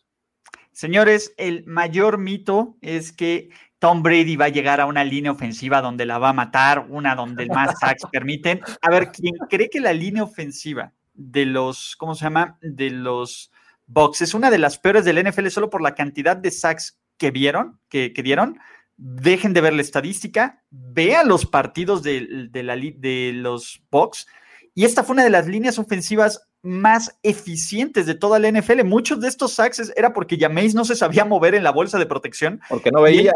Señores, 0.78 1.34
el 1.38 1.64
mayor 1.66 2.18
mito 2.18 2.76
es 2.82 3.10
que 3.10 3.50
Tom 3.80 4.00
Brady 4.00 4.36
va 4.36 4.44
a 4.44 4.50
llegar 4.50 4.80
a 4.80 4.86
una 4.86 5.02
línea 5.02 5.32
ofensiva 5.32 5.80
donde 5.80 6.06
la 6.06 6.18
va 6.18 6.28
a 6.28 6.32
matar, 6.32 6.86
una 6.88 7.16
donde 7.16 7.46
más 7.46 7.80
sacks 7.80 8.04
permiten. 8.12 8.60
A 8.80 8.88
ver, 8.88 9.10
quien 9.10 9.34
cree 9.50 9.68
que 9.68 9.80
la 9.80 9.92
línea 9.92 10.22
ofensiva 10.22 10.92
de 11.14 11.46
los, 11.46 11.96
¿cómo 11.96 12.14
se 12.14 12.24
llama? 12.24 12.58
De 12.60 12.90
los 12.90 13.50
Bucks 13.86 14.22
es 14.22 14.34
una 14.34 14.52
de 14.52 14.58
las 14.58 14.78
peores 14.78 15.04
del 15.04 15.28
NFL 15.28 15.48
solo 15.48 15.68
por 15.68 15.82
la 15.82 15.96
cantidad 15.96 16.36
de 16.36 16.52
sacks 16.52 17.00
que 17.16 17.32
vieron, 17.32 17.80
que, 17.88 18.12
que 18.12 18.22
dieron. 18.22 18.60
Dejen 18.96 19.54
de 19.54 19.60
ver 19.60 19.72
la 19.72 19.82
estadística, 19.82 20.62
vean 20.70 21.26
los 21.26 21.44
partidos 21.44 22.04
de, 22.04 22.48
la 22.52 22.76
de 22.76 23.32
los 23.34 23.82
Bucks. 23.90 24.28
Y 24.76 24.84
esta 24.84 25.02
fue 25.02 25.14
una 25.14 25.24
de 25.24 25.30
las 25.30 25.48
líneas 25.48 25.80
ofensivas 25.80 26.47
más 26.62 27.18
eficientes 27.22 28.06
de 28.06 28.14
toda 28.14 28.38
la 28.38 28.50
NFL. 28.50 28.84
Muchos 28.84 29.20
de 29.20 29.28
estos 29.28 29.54
sacks 29.54 29.92
era 29.96 30.12
porque 30.12 30.38
Jameis 30.38 30.74
no 30.74 30.84
se 30.84 30.96
sabía 30.96 31.24
mover 31.24 31.54
en 31.54 31.62
la 31.62 31.72
bolsa 31.72 31.98
de 31.98 32.06
protección. 32.06 32.60
Porque 32.68 32.90
no 32.90 33.02
veía. 33.02 33.34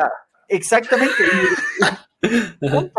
Exactamente. 0.49 1.15
El 2.23 2.93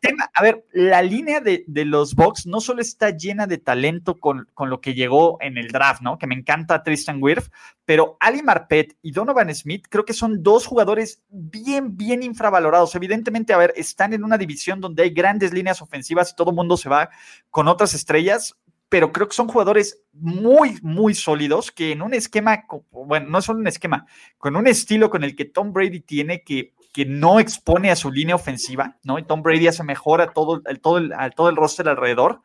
tema, 0.00 0.30
a 0.34 0.42
ver, 0.42 0.66
la 0.72 1.02
línea 1.02 1.40
de, 1.40 1.64
de 1.66 1.84
los 1.86 2.14
Bucks 2.14 2.46
no 2.46 2.60
solo 2.60 2.82
está 2.82 3.10
llena 3.10 3.46
de 3.46 3.58
talento 3.58 4.20
con, 4.20 4.48
con 4.52 4.68
lo 4.68 4.80
que 4.80 4.94
llegó 4.94 5.38
en 5.40 5.56
el 5.56 5.68
draft, 5.68 6.02
¿no? 6.02 6.18
Que 6.18 6.26
me 6.26 6.34
encanta 6.34 6.82
Tristan 6.82 7.22
Wirf, 7.22 7.48
pero 7.86 8.18
Ali 8.20 8.42
Marpet 8.42 8.96
y 9.00 9.12
Donovan 9.12 9.54
Smith 9.54 9.86
creo 9.88 10.04
que 10.04 10.12
son 10.12 10.42
dos 10.42 10.66
jugadores 10.66 11.22
bien, 11.30 11.96
bien 11.96 12.22
infravalorados. 12.22 12.94
Evidentemente, 12.94 13.54
a 13.54 13.58
ver, 13.58 13.72
están 13.76 14.12
en 14.12 14.24
una 14.24 14.36
división 14.36 14.80
donde 14.80 15.04
hay 15.04 15.10
grandes 15.10 15.54
líneas 15.54 15.80
ofensivas 15.80 16.32
y 16.32 16.36
todo 16.36 16.50
el 16.50 16.56
mundo 16.56 16.76
se 16.76 16.90
va 16.90 17.08
con 17.50 17.66
otras 17.66 17.94
estrellas, 17.94 18.56
pero 18.88 19.12
creo 19.12 19.28
que 19.28 19.34
son 19.34 19.48
jugadores 19.48 20.02
muy, 20.12 20.78
muy 20.82 21.14
sólidos 21.14 21.72
que 21.72 21.92
en 21.92 22.02
un 22.02 22.14
esquema, 22.14 22.64
bueno, 22.90 23.28
no 23.28 23.42
solo 23.42 23.58
un 23.58 23.66
esquema, 23.66 24.06
con 24.38 24.56
un 24.56 24.66
estilo 24.66 25.10
con 25.10 25.24
el 25.24 25.34
que 25.34 25.44
Tom 25.44 25.72
Brady 25.72 26.00
tiene 26.00 26.42
que, 26.42 26.74
que 26.92 27.04
no 27.04 27.40
expone 27.40 27.90
a 27.90 27.96
su 27.96 28.10
línea 28.10 28.36
ofensiva, 28.36 28.96
¿no? 29.02 29.18
Y 29.18 29.24
Tom 29.24 29.42
Brady 29.42 29.66
hace 29.66 29.82
mejor 29.82 30.20
a 30.20 30.32
todo 30.32 30.62
el, 30.64 30.80
todo 30.80 30.98
el, 30.98 31.12
todo 31.34 31.48
el 31.48 31.56
roster 31.56 31.88
alrededor, 31.88 32.42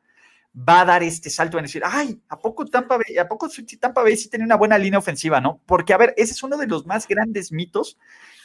va 0.57 0.81
a 0.81 0.85
dar 0.85 1.03
este 1.03 1.29
salto 1.29 1.57
en 1.57 1.65
decir, 1.65 1.83
ay, 1.85 2.21
¿a 2.27 2.37
poco 2.37 2.65
Tampa 2.65 2.97
Bay, 2.97 3.17
a 3.17 3.27
poco 3.27 3.47
Tampa 3.79 4.01
Bay 4.03 4.17
sí 4.17 4.29
tiene 4.29 4.43
una 4.43 4.57
buena 4.57 4.77
línea 4.77 4.99
ofensiva, 4.99 5.39
¿no? 5.39 5.61
Porque, 5.65 5.93
a 5.93 5.97
ver, 5.97 6.13
ese 6.17 6.33
es 6.33 6.43
uno 6.43 6.57
de 6.57 6.67
los 6.67 6.85
más 6.85 7.07
grandes 7.07 7.51
mitos 7.51 7.97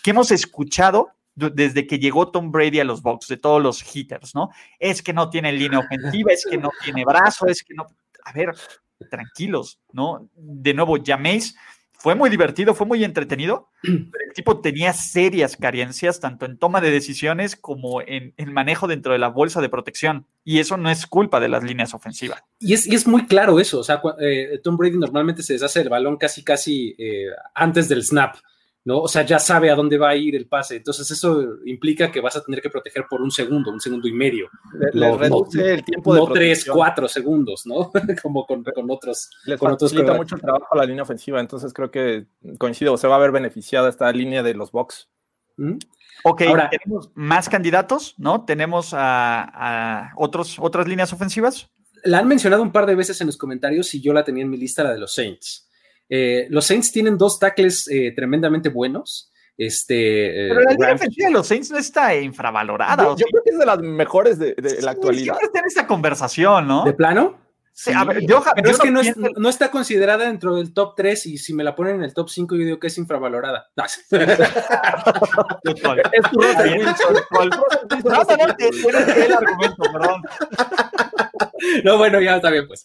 que 0.03 0.11
hemos 0.11 0.31
escuchado 0.31 1.11
desde 1.37 1.87
que 1.87 1.99
llegó 1.99 2.31
Tom 2.31 2.51
Brady 2.51 2.81
a 2.81 2.85
los 2.85 3.03
Bucks, 3.03 3.29
de 3.29 3.37
todos 3.37 3.62
los 3.62 3.85
hitters, 3.94 4.35
¿no? 4.35 4.51
Es 4.79 5.03
que 5.03 5.12
no 5.12 5.31
tiene 5.31 5.53
línea 5.53 5.79
ofensiva, 5.79 6.33
es 6.33 6.46
que 6.49 6.57
no 6.57 6.70
tiene 6.83 7.05
brazo, 7.05 7.46
es 7.46 7.62
que 7.62 7.75
no... 7.75 7.87
A 8.25 8.33
ver, 8.33 8.55
tranquilos, 9.11 9.79
¿no? 9.92 10.29
De 10.35 10.75
nuevo, 10.75 10.96
Jameis 11.05 11.55
fue 11.99 12.14
muy 12.14 12.31
divertido, 12.31 12.75
fue 12.75 12.87
muy 12.87 13.03
entretenido, 13.05 13.70
pero 13.83 14.25
el 14.29 14.35
tipo 14.35 14.61
tenía 14.61 14.92
serias 14.92 15.57
carencias 15.57 16.20
tanto 16.20 16.46
en 16.46 16.59
toma 16.59 16.81
de 16.81 16.90
decisiones 16.90 17.57
como 17.57 18.01
en 18.01 18.35
el 18.37 18.51
manejo 18.51 18.87
dentro 18.87 19.12
de 19.12 19.18
la 19.18 19.29
bolsa 19.29 19.61
de 19.61 19.68
protección. 19.68 20.27
Y 20.44 20.59
eso 20.59 20.77
no 20.77 20.90
es 20.90 21.07
culpa 21.07 21.40
de 21.40 21.49
las 21.49 21.64
líneas 21.64 21.94
ofensivas. 21.94 22.42
Y 22.61 22.75
es, 22.75 22.87
y 22.87 22.94
es 22.94 23.07
muy 23.07 23.27
claro 23.27 23.59
eso, 23.61 23.81
o 23.81 23.85
sea, 23.85 24.01
eh, 24.20 24.61
Tom 24.62 24.77
Brady 24.77 24.99
normalmente 24.99 25.42
se 25.42 25.55
deshace 25.55 25.81
el 25.81 25.88
balón 25.88 26.16
casi, 26.16 26.44
casi 26.44 26.94
eh, 26.99 27.27
antes 27.55 27.88
del 27.88 28.05
snap, 28.05 28.37
¿no? 28.87 29.01
O 29.01 29.09
sea, 29.09 29.27
ya 29.27 29.40
sabe 29.40 29.68
a 29.68 29.75
dónde 29.75 29.99
va 29.99 30.11
a 30.11 30.16
ir 30.16 30.37
el 30.37 30.46
pase, 30.46 30.77
entonces 30.77 31.11
eso 31.11 31.59
implica 31.66 32.12
que 32.12 32.20
vas 32.20 32.37
a 32.37 32.44
tener 32.44 32.62
que 32.62 32.70
proteger 32.70 33.05
por 33.11 33.20
un 33.20 33.33
segundo, 33.33 33.72
un 33.72 33.81
segundo 33.81 34.07
y 34.07 34.12
medio, 34.12 34.49
Le, 34.92 35.01
No, 35.01 35.11
les 35.11 35.18
reduce 35.18 35.59
no, 35.59 35.64
el 35.64 35.85
tiempo 35.85 36.14
de 36.14 36.20
no 36.20 36.27
tres, 36.33 36.64
cuatro 36.64 37.09
segundos, 37.09 37.66
¿no? 37.66 37.90
Como 38.22 38.46
con, 38.46 38.62
con 38.62 38.88
otros. 38.88 39.29
Les 39.44 39.59
con 39.59 39.72
otros 39.72 39.90
facilita 39.90 40.14
mucho 40.14 40.37
el 40.37 40.40
trabajo 40.40 40.68
a 40.70 40.77
la 40.77 40.85
línea 40.85 41.03
ofensiva, 41.03 41.40
entonces 41.40 41.72
creo 41.72 41.90
que 41.90 42.27
coincido, 42.59 42.96
se 42.96 43.09
va 43.09 43.16
a 43.16 43.18
ver 43.18 43.33
beneficiada 43.33 43.88
esta 43.88 44.11
línea 44.12 44.44
de 44.44 44.55
los 44.55 44.70
Bucks. 44.70 45.09
¿Mm? 45.57 45.79
Ok, 46.22 46.42
Ahora- 46.42 46.70
tenemos 46.70 47.11
más 47.16 47.49
candidatos, 47.49 48.14
¿no? 48.18 48.44
Tenemos 48.44 48.94
a, 48.94 49.42
a 49.53 50.12
otros, 50.14 50.59
otras 50.61 50.87
líneas 50.87 51.12
ofensivas. 51.12 51.70
La 52.05 52.18
han 52.18 52.29
mencionado 52.29 52.62
un 52.62 52.70
par 52.70 52.87
de 52.87 52.94
veces 52.94 53.20
en 53.20 53.27
los 53.27 53.37
comentarios 53.37 53.92
y 53.96 54.01
yo 54.01 54.12
la 54.12 54.22
tenía 54.22 54.44
en 54.44 54.51
mi 54.51 54.57
lista, 54.57 54.85
la 54.85 54.92
de 54.92 55.01
los 55.01 55.12
Saints. 55.12 55.68
Eh, 56.09 56.47
los 56.51 56.66
Saints 56.66 56.92
tienen 56.92 57.19
dos 57.19 57.38
tackles 57.38 57.88
eh, 57.88 58.12
tremendamente 58.14 58.69
buenos. 58.69 59.33
Este, 59.59 60.47
eh, 60.47 60.49
Pero 60.51 60.61
la 60.61 60.71
línea 60.73 60.92
ofensiva 60.95 61.29
de 61.29 61.33
los 61.33 61.47
Saints 61.47 61.71
no 61.71 61.79
está 61.79 62.14
infravalorada. 62.14 63.03
Yo, 63.05 63.11
¿o 63.12 63.16
yo 63.16 63.25
sí? 63.27 63.31
creo 63.33 63.42
que 63.42 63.51
es 63.51 63.59
de 63.59 63.66
las 63.66 63.79
mejores 63.79 64.38
de, 64.38 64.55
la 64.83 64.90
actualidad. 64.90 65.35
Siempre 65.35 65.47
está 65.47 65.59
en 65.61 65.64
esta 65.66 65.87
conversación, 65.87 66.66
¿no? 66.69 66.85
¿De 66.85 66.92
plano? 66.92 67.38
Sí, 67.79 67.90
a 67.95 68.05
ver, 68.05 68.21
yo, 68.27 68.42
Pero 68.55 68.71
yo 68.71 68.75
es 68.75 68.79
que 68.81 68.90
no, 68.90 69.01
es- 69.03 69.14
pienso- 69.14 69.33
no 69.38 69.49
está 69.51 69.71
considerada 69.71 70.25
dentro 70.25 70.55
del 70.57 70.73
top 70.73 70.95
3 70.97 71.27
y 71.27 71.37
si 71.37 71.53
me 71.53 71.62
la 71.62 71.75
ponen 71.75 71.97
en 71.97 72.05
el 72.05 72.14
top 72.14 72.31
5 72.31 72.55
yo 72.57 72.64
digo 72.64 72.79
que 72.79 72.87
es 72.87 72.97
infravalorada. 72.97 73.66
No, 73.77 73.85
Fútbol. 75.64 76.03
Es 76.12 76.31
tu 76.31 76.40
Russell 76.40 76.64
Bien, 76.64 76.79
Wilson. 76.87 77.16
fútbol. 77.29 77.51
No, 78.05 78.11
no, 78.11 78.19
no, 78.19 78.27
te- 78.57 78.71
tienes 78.71 79.09
el 79.16 79.33
argumento, 79.33 79.83
perdón. 79.92 80.23
no, 81.85 81.99
bueno, 81.99 82.21
ya 82.21 82.37
está 82.37 82.51
bien 82.51 82.66
pues. 82.66 82.83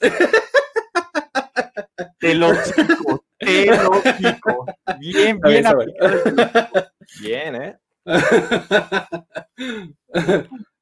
Te 2.21 2.33
lo 2.35 2.51
chico, 2.63 3.25
te 3.39 3.65
lo. 3.65 3.91
Bien, 4.99 5.39
bien, 5.41 5.63
bien 7.21 7.55
¿eh? 7.55 7.77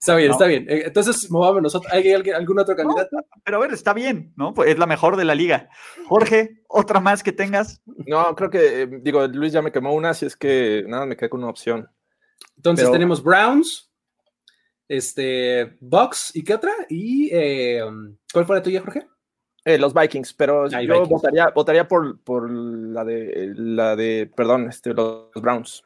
Está 0.02 0.16
bien, 0.16 0.28
No. 0.30 0.34
está 0.34 0.46
bien. 0.46 0.66
Eh, 0.70 0.84
Entonces, 0.86 1.30
movámonos. 1.30 1.78
¿Hay 1.92 2.12
alguien- 2.14 2.36
algún 2.36 2.60
otro 2.60 2.76
candidato? 2.76 3.18
Pero 3.44 3.58
a 3.58 3.60
ver, 3.60 3.74
está 3.74 3.94
bien, 3.94 4.34
¿no? 4.38 4.54
Pues 4.54 4.70
es 4.70 4.78
la 4.80 4.86
mejor 4.86 5.18
de 5.18 5.26
la 5.26 5.36
liga. 5.36 5.70
Jorge, 6.08 6.62
otra 6.68 7.00
más 7.00 7.22
que 7.24 7.32
tengas. 7.34 7.82
No, 7.86 8.36
creo 8.36 8.50
que, 8.50 8.82
eh, 8.84 8.88
digo, 9.02 9.26
Luis 9.28 9.52
ya 9.54 9.62
me 9.62 9.72
quemó 9.72 9.94
una, 9.94 10.12
así 10.12 10.26
es 10.26 10.36
que 10.36 10.84
nada, 10.88 11.06
me 11.06 11.18
quedé 11.18 11.30
con 11.30 11.42
una 11.42 11.50
opción. 11.50 11.88
Entonces 12.56 12.84
Pero- 12.86 12.94
tenemos 12.94 13.22
Browns, 13.24 13.92
este, 14.88 15.78
Bucks, 15.82 16.32
¿y 16.36 16.44
qué 16.44 16.54
otra? 16.54 16.72
Y 16.90 17.30
eh, 17.34 17.82
¿cuál 18.34 18.46
fue 18.46 18.56
la 18.56 18.64
tuya, 18.64 18.82
Jorge? 18.82 19.06
Eh, 19.70 19.78
los 19.78 19.94
Vikings, 19.94 20.34
pero 20.34 20.64
Ah, 20.66 20.82
yo 20.82 20.94
Vikings. 20.94 21.10
votaría, 21.10 21.50
votaría 21.50 21.88
por, 21.88 22.20
por 22.22 22.50
la 22.50 23.04
de 23.06 23.54
la 23.56 23.96
de, 23.96 24.32
perdón, 24.36 24.68
este, 24.68 24.94
los 24.96 25.30
Browns. 25.36 25.84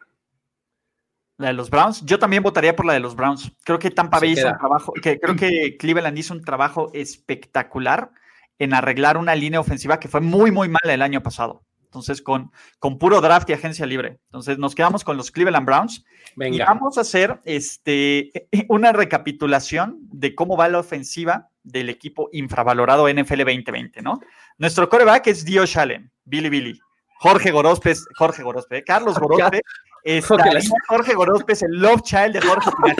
La 1.38 1.48
de 1.48 1.54
los 1.54 1.70
Browns. 1.70 2.06
Yo 2.06 2.18
también 2.18 2.44
votaría 2.44 2.76
por 2.76 2.86
la 2.86 2.94
de 2.94 3.02
los 3.02 3.16
Browns. 3.16 3.52
Creo 3.66 3.80
que 3.80 3.92
Tampa 3.92 4.20
Bay 4.20 4.32
hizo 4.32 4.48
un 4.48 4.58
trabajo, 4.58 4.94
que 4.94 5.20
creo 5.20 5.36
que 5.36 5.76
Cleveland 5.80 6.18
hizo 6.18 6.34
un 6.34 6.44
trabajo 6.44 6.92
espectacular 6.94 8.12
en 8.58 8.74
arreglar 8.74 9.18
una 9.18 9.36
línea 9.36 9.60
ofensiva 9.60 10.00
que 10.00 10.08
fue 10.08 10.22
muy, 10.22 10.52
muy 10.52 10.70
mala 10.70 10.94
el 10.94 11.02
año 11.02 11.22
pasado. 11.22 11.64
Entonces, 11.94 12.24
con, 12.24 12.52
con 12.80 12.98
puro 12.98 13.22
draft 13.22 13.48
y 13.52 13.54
agencia 13.54 13.86
libre. 13.86 14.18
Entonces, 14.26 14.58
nos 14.58 14.74
quedamos 14.74 15.04
con 15.04 15.16
los 15.16 15.30
Cleveland 15.30 15.68
Browns. 15.68 16.04
Y 16.36 16.40
Venga. 16.40 16.66
vamos 16.66 16.98
a 16.98 17.02
hacer 17.02 17.40
este, 17.46 18.32
una 18.68 18.92
recapitulación 18.94 20.00
de 20.12 20.34
cómo 20.34 20.58
va 20.58 20.70
la 20.70 20.80
ofensiva 20.80 21.50
del 21.62 21.90
equipo 21.90 22.30
infravalorado 22.34 23.08
NFL 23.08 23.42
2020, 23.42 24.02
¿no? 24.02 24.20
Nuestro 24.58 24.90
coreback 24.90 25.28
es 25.28 25.46
Dio 25.46 25.66
Allen, 25.76 26.12
Billy 26.26 26.50
Billy. 26.50 26.80
Jorge 27.20 27.52
Gorospe, 27.52 27.94
Jorge 28.18 28.42
Gorospe, 28.42 28.78
¿eh? 28.80 28.84
Carlos 28.84 29.18
Gorospe, 29.20 29.62
estaría, 30.04 30.60
Jorge 30.90 31.14
Gorospe 31.14 31.54
es 31.54 31.62
el 31.62 31.80
love 31.80 32.02
child 32.02 32.34
de 32.34 32.42
Jorge 32.42 32.70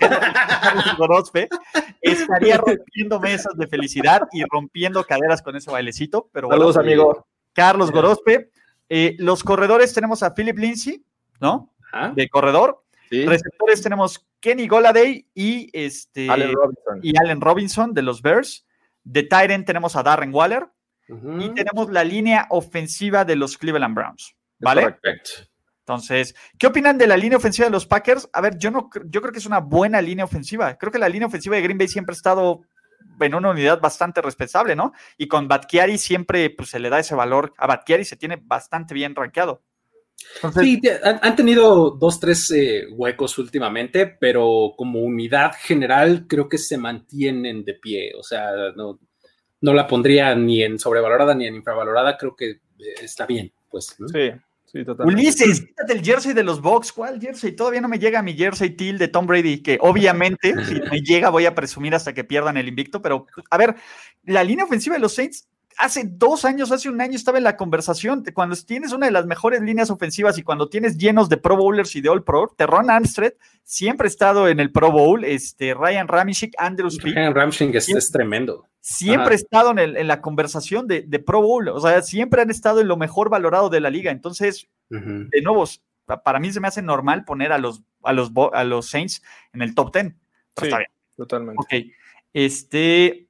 Carlos 0.62 0.98
Gorospe, 0.98 1.50
estaría 2.00 2.58
rompiendo 2.58 3.20
mesas 3.20 3.58
de 3.58 3.68
felicidad 3.68 4.22
y 4.32 4.44
rompiendo 4.46 5.04
caderas 5.04 5.42
con 5.42 5.56
ese 5.56 5.72
bailecito. 5.72 6.30
Pero 6.32 6.48
Saludos, 6.48 6.78
amigo. 6.78 7.28
Carlos 7.54 7.92
Gorospe. 7.92 8.50
Eh, 8.90 9.16
los 9.20 9.44
corredores 9.44 9.94
tenemos 9.94 10.24
a 10.24 10.34
Philip 10.34 10.58
Lindsay, 10.58 11.04
¿no? 11.40 11.74
De 12.16 12.28
corredor. 12.30 12.84
Receptores 13.10 13.82
tenemos 13.82 14.26
Kenny 14.40 14.68
Goladay 14.68 15.28
y 15.36 15.70
este 15.72 16.30
Allen 16.30 16.54
Robinson. 16.54 17.00
y 17.04 17.18
Allen 17.18 17.42
Robinson 17.42 17.94
de 17.94 18.02
los 18.02 18.22
Bears. 18.22 18.66
De 19.04 19.24
Tyrant 19.24 19.66
tenemos 19.68 19.96
a 19.96 20.04
Darren 20.04 20.34
Waller. 20.34 20.68
Y 21.40 21.50
tenemos 21.50 21.92
la 21.92 22.04
línea 22.04 22.48
ofensiva 22.50 23.24
de 23.26 23.36
los 23.36 23.58
Cleveland 23.58 23.94
Browns. 23.94 24.36
¿Vale? 24.60 24.82
Perfecto. 24.84 25.32
Entonces, 25.80 26.34
¿qué 26.58 26.68
opinan 26.68 26.98
de 26.98 27.08
la 27.08 27.18
línea 27.18 27.38
ofensiva 27.38 27.66
de 27.68 27.72
los 27.72 27.86
Packers? 27.86 28.30
A 28.32 28.40
ver, 28.40 28.58
yo 28.58 28.72
no 28.72 28.90
yo 29.06 29.22
creo 29.22 29.34
que 29.34 29.40
es 29.40 29.46
una 29.46 29.60
buena 29.60 30.02
línea 30.02 30.24
ofensiva. 30.24 30.78
Creo 30.78 30.92
que 30.92 30.98
la 30.98 31.10
línea 31.10 31.28
ofensiva 31.28 31.58
de 31.58 31.62
Green 31.62 31.78
Bay 31.78 31.90
siempre 31.90 32.14
ha 32.14 32.16
estado 32.16 32.62
en 33.20 33.36
una 33.36 33.52
unidad 33.52 33.80
bastante 33.80 34.22
respetable, 34.22 34.76
¿no? 34.76 34.94
Y 35.18 35.28
con 35.28 35.48
Batkiari 35.48 35.98
siempre 35.98 36.50
pues, 36.50 36.70
se 36.70 36.80
le 36.80 36.90
da 36.90 37.00
ese 37.00 37.16
valor. 37.16 37.54
A 37.58 37.68
Batkiari 37.68 38.06
se 38.06 38.18
tiene 38.18 38.42
bastante 38.42 38.94
bien 38.94 39.16
rankeado. 39.16 39.62
sí, 40.60 40.82
han, 41.04 41.36
tenido 41.36 41.92
dos, 41.92 42.20
tres 42.20 42.52
eh, 42.52 42.86
huecos 42.92 43.38
últimamente, 43.38 44.08
pero 44.08 44.74
como 44.78 45.02
unidad 45.02 45.54
general 45.58 46.26
creo 46.28 46.48
que 46.48 46.58
se 46.58 46.78
mantienen 46.78 47.64
de 47.64 47.74
pie. 47.76 48.14
O 48.18 48.24
sea, 48.24 48.52
no, 48.76 49.00
no 49.62 49.74
la 49.74 49.88
pondría 49.88 50.36
ni 50.36 50.64
en 50.64 50.80
sobrevalorada 50.80 51.36
ni 51.36 51.48
en 51.48 51.56
infravalorada, 51.56 52.18
creo 52.18 52.36
que 52.36 52.50
eh, 52.50 52.60
está 53.02 53.26
bien, 53.26 53.52
pues. 53.70 53.96
Sí. 54.12 54.32
Sí, 54.74 54.84
totalmente. 54.84 55.22
Ulises, 55.22 55.62
quítate 55.62 55.94
el 55.94 56.04
jersey 56.04 56.34
de 56.34 56.44
los 56.44 56.60
Bucks. 56.60 56.92
¿Cuál 56.92 57.22
jersey? 57.22 57.52
Todavía 57.52 57.80
no 57.80 57.88
me 57.88 58.00
llega 58.00 58.24
mi 58.24 58.34
jersey 58.34 58.72
teal 58.72 58.98
de 58.98 59.08
Tom 59.08 59.28
Brady, 59.28 59.62
que 59.62 59.78
obviamente, 59.80 60.56
si 60.66 60.82
me 60.90 61.00
llega, 61.02 61.30
voy 61.30 61.46
a 61.46 61.54
presumir 61.54 61.94
hasta 61.94 62.14
que 62.14 62.24
pierdan 62.24 62.58
el 62.58 62.68
invicto. 62.68 63.00
Pero, 63.00 63.28
a 63.52 63.58
ver, 63.58 63.76
la 64.24 64.44
línea 64.44 64.66
ofensiva 64.66 64.96
de 64.96 65.02
los 65.02 65.14
Saints 65.14 65.48
hace 65.78 66.04
dos 66.06 66.46
años, 66.46 66.72
hace 66.72 66.90
un 66.90 67.00
año 67.02 67.16
estaba 67.16 67.38
en 67.38 67.44
la 67.44 67.58
conversación. 67.58 68.24
Cuando 68.34 68.56
tienes 68.56 68.92
una 68.94 69.08
de 69.08 69.12
las 69.12 69.26
mejores 69.26 69.62
líneas 69.62 69.90
ofensivas 69.90 70.38
y 70.38 70.44
cuando 70.44 70.70
tienes 70.70 70.98
llenos 70.98 71.30
de 71.30 71.38
Pro 71.38 71.56
Bowlers 71.56 71.96
y 71.96 72.02
de 72.02 72.10
All 72.10 72.24
Pro, 72.24 72.54
Terron 72.56 72.90
Armstead 72.90 73.34
siempre 73.64 74.08
ha 74.08 74.10
estado 74.10 74.48
en 74.48 74.60
el 74.60 74.72
Pro 74.72 74.92
Bowl. 74.92 75.24
Este, 75.24 75.74
Ryan 75.74 76.08
Ramchick, 76.08 76.54
Andrew 76.58 76.88
Speed. 76.88 77.16
Ryan 77.16 77.36
Ramchick 77.36 77.76
es, 77.76 78.12
tremendo. 78.12 78.68
Siempre 78.80 79.34
ha 79.34 79.36
estado 79.36 79.78
en, 79.78 80.08
la 80.08 80.22
conversación 80.22 80.88
de, 80.88 81.24
Pro 81.26 81.42
Bowl. 81.42 81.70
O 81.70 81.80
sea, 81.80 82.02
siempre 82.02 82.42
han 82.42 82.52
estado 82.52 82.82
en 82.82 82.88
lo 82.88 82.98
mejor 82.98 83.30
valorado 83.30 83.70
de 83.70 83.80
la 83.80 83.90
liga. 83.90 84.12
Entonces, 84.12 84.68
de 84.90 85.42
nuevo, 85.42 85.66
para 86.24 86.40
mí 86.40 86.52
se 86.52 86.60
me 86.60 86.68
hace 86.68 86.82
normal 86.82 87.26
poner 87.26 87.52
a 87.52 87.58
los, 87.58 87.84
a 88.04 88.14
los, 88.14 88.32
a 88.54 88.64
los 88.64 88.90
Saints 88.90 89.24
en 89.54 89.62
el 89.62 89.74
top 89.74 89.94
10. 89.94 90.06
sí, 90.06 90.16
está 90.66 90.78
bien. 90.78 90.90
Totalmente. 91.16 91.62
Ok. 91.62 91.94
Este, 92.34 93.28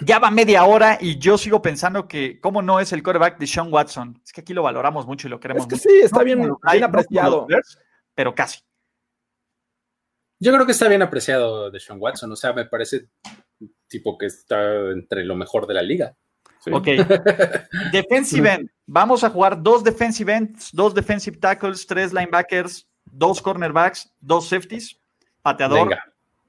ya 0.00 0.18
va 0.18 0.30
media 0.30 0.64
hora 0.64 0.98
y 1.00 1.18
yo 1.18 1.38
sigo 1.38 1.62
pensando 1.62 2.08
que, 2.08 2.40
¿cómo 2.40 2.62
no 2.62 2.80
es 2.80 2.92
el 2.92 3.02
quarterback 3.02 3.38
de 3.38 3.46
Sean 3.46 3.72
Watson? 3.72 4.20
Es 4.24 4.32
que 4.32 4.40
aquí 4.40 4.54
lo 4.54 4.62
valoramos 4.62 5.06
mucho 5.06 5.26
y 5.26 5.30
lo 5.30 5.40
queremos 5.40 5.62
es 5.64 5.68
que 5.68 5.88
Sí, 5.88 6.00
está 6.02 6.22
bien, 6.22 6.50
apreciado. 6.82 7.46
pero 8.14 8.34
casi. 8.34 8.60
Yo 10.38 10.52
creo 10.52 10.66
que 10.66 10.72
está 10.72 10.88
bien 10.88 11.02
apreciado 11.02 11.70
de 11.70 11.80
Sean 11.80 11.98
Watson. 12.00 12.30
O 12.30 12.36
sea, 12.36 12.52
me 12.52 12.66
parece 12.66 13.08
tipo 13.88 14.18
que 14.18 14.26
está 14.26 14.90
entre 14.90 15.24
lo 15.24 15.34
mejor 15.34 15.66
de 15.66 15.74
la 15.74 15.82
liga. 15.82 16.14
Ok. 16.70 16.86
defensive 17.92 18.52
end. 18.52 18.70
Vamos 18.86 19.24
a 19.24 19.30
jugar 19.30 19.62
dos 19.62 19.82
defensive 19.82 20.32
ends, 20.32 20.70
dos 20.72 20.94
defensive 20.94 21.38
tackles, 21.38 21.86
tres 21.86 22.12
linebackers, 22.12 22.86
dos 23.04 23.40
cornerbacks, 23.40 24.12
dos 24.20 24.48
safeties, 24.48 24.98
pateador, 25.42 25.96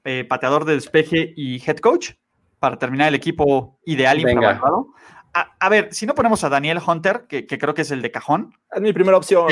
eh, 0.04 0.24
pateador 0.28 0.64
de 0.64 0.74
despeje 0.74 1.32
y 1.36 1.62
head 1.64 1.78
coach 1.78 2.12
para 2.58 2.78
terminar 2.78 3.08
el 3.08 3.14
equipo 3.14 3.78
ideal 3.84 4.18
infravalorado. 4.20 4.88
A, 5.34 5.54
a, 5.60 5.68
ver, 5.68 5.92
si 5.92 6.06
no 6.06 6.14
ponemos 6.14 6.42
a 6.44 6.48
Daniel 6.48 6.80
Hunter, 6.84 7.26
que, 7.28 7.46
creo 7.46 7.74
que 7.74 7.82
es 7.82 7.90
el 7.90 8.02
de 8.02 8.10
cajón. 8.10 8.54
Es 8.72 8.80
mi 8.80 8.92
primera 8.92 9.16
opción. 9.16 9.46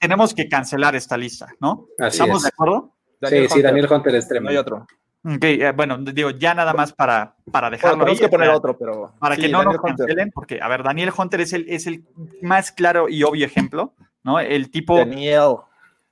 Tenemos, 0.00 0.34
que 0.34 0.48
cancelar 0.48 0.96
esta 0.96 1.16
lista, 1.16 1.48
¿no? 1.60 1.86
¿Estamos 1.98 2.42
de 2.42 2.48
acuerdo? 2.48 2.94
sí, 3.22 3.48
sí, 3.48 3.62
Daniel 3.62 3.86
Hunter 3.90 4.14
es 4.14 4.26
tremendo. 4.26 4.50
No 4.50 4.50
hay 4.50 4.56
otro. 4.56 4.86
Eh, 5.22 5.72
bueno, 5.76 5.98
digo, 5.98 6.30
ya 6.30 6.54
nada 6.54 6.72
más 6.72 6.94
para, 6.94 7.36
para 7.52 7.68
dejarlo 7.68 8.06
que 8.06 8.28
poner 8.28 8.48
otro, 8.48 8.76
pero... 8.78 9.12
Para 9.18 9.36
que 9.36 9.48
no 9.48 9.62
nos 9.62 9.76
cancelen, 9.76 10.30
porque, 10.30 10.60
a 10.62 10.68
ver, 10.68 10.82
Daniel 10.82 11.12
Hunter 11.16 11.42
es 11.42 11.52
el, 11.52 11.66
es 11.68 11.86
el 11.86 12.04
más 12.40 12.72
claro 12.72 13.08
y 13.08 13.22
obvio 13.22 13.44
ejemplo, 13.44 13.94
¿no? 14.22 14.40
El 14.40 14.70
tipo... 14.70 14.96
Daniel. 14.96 15.56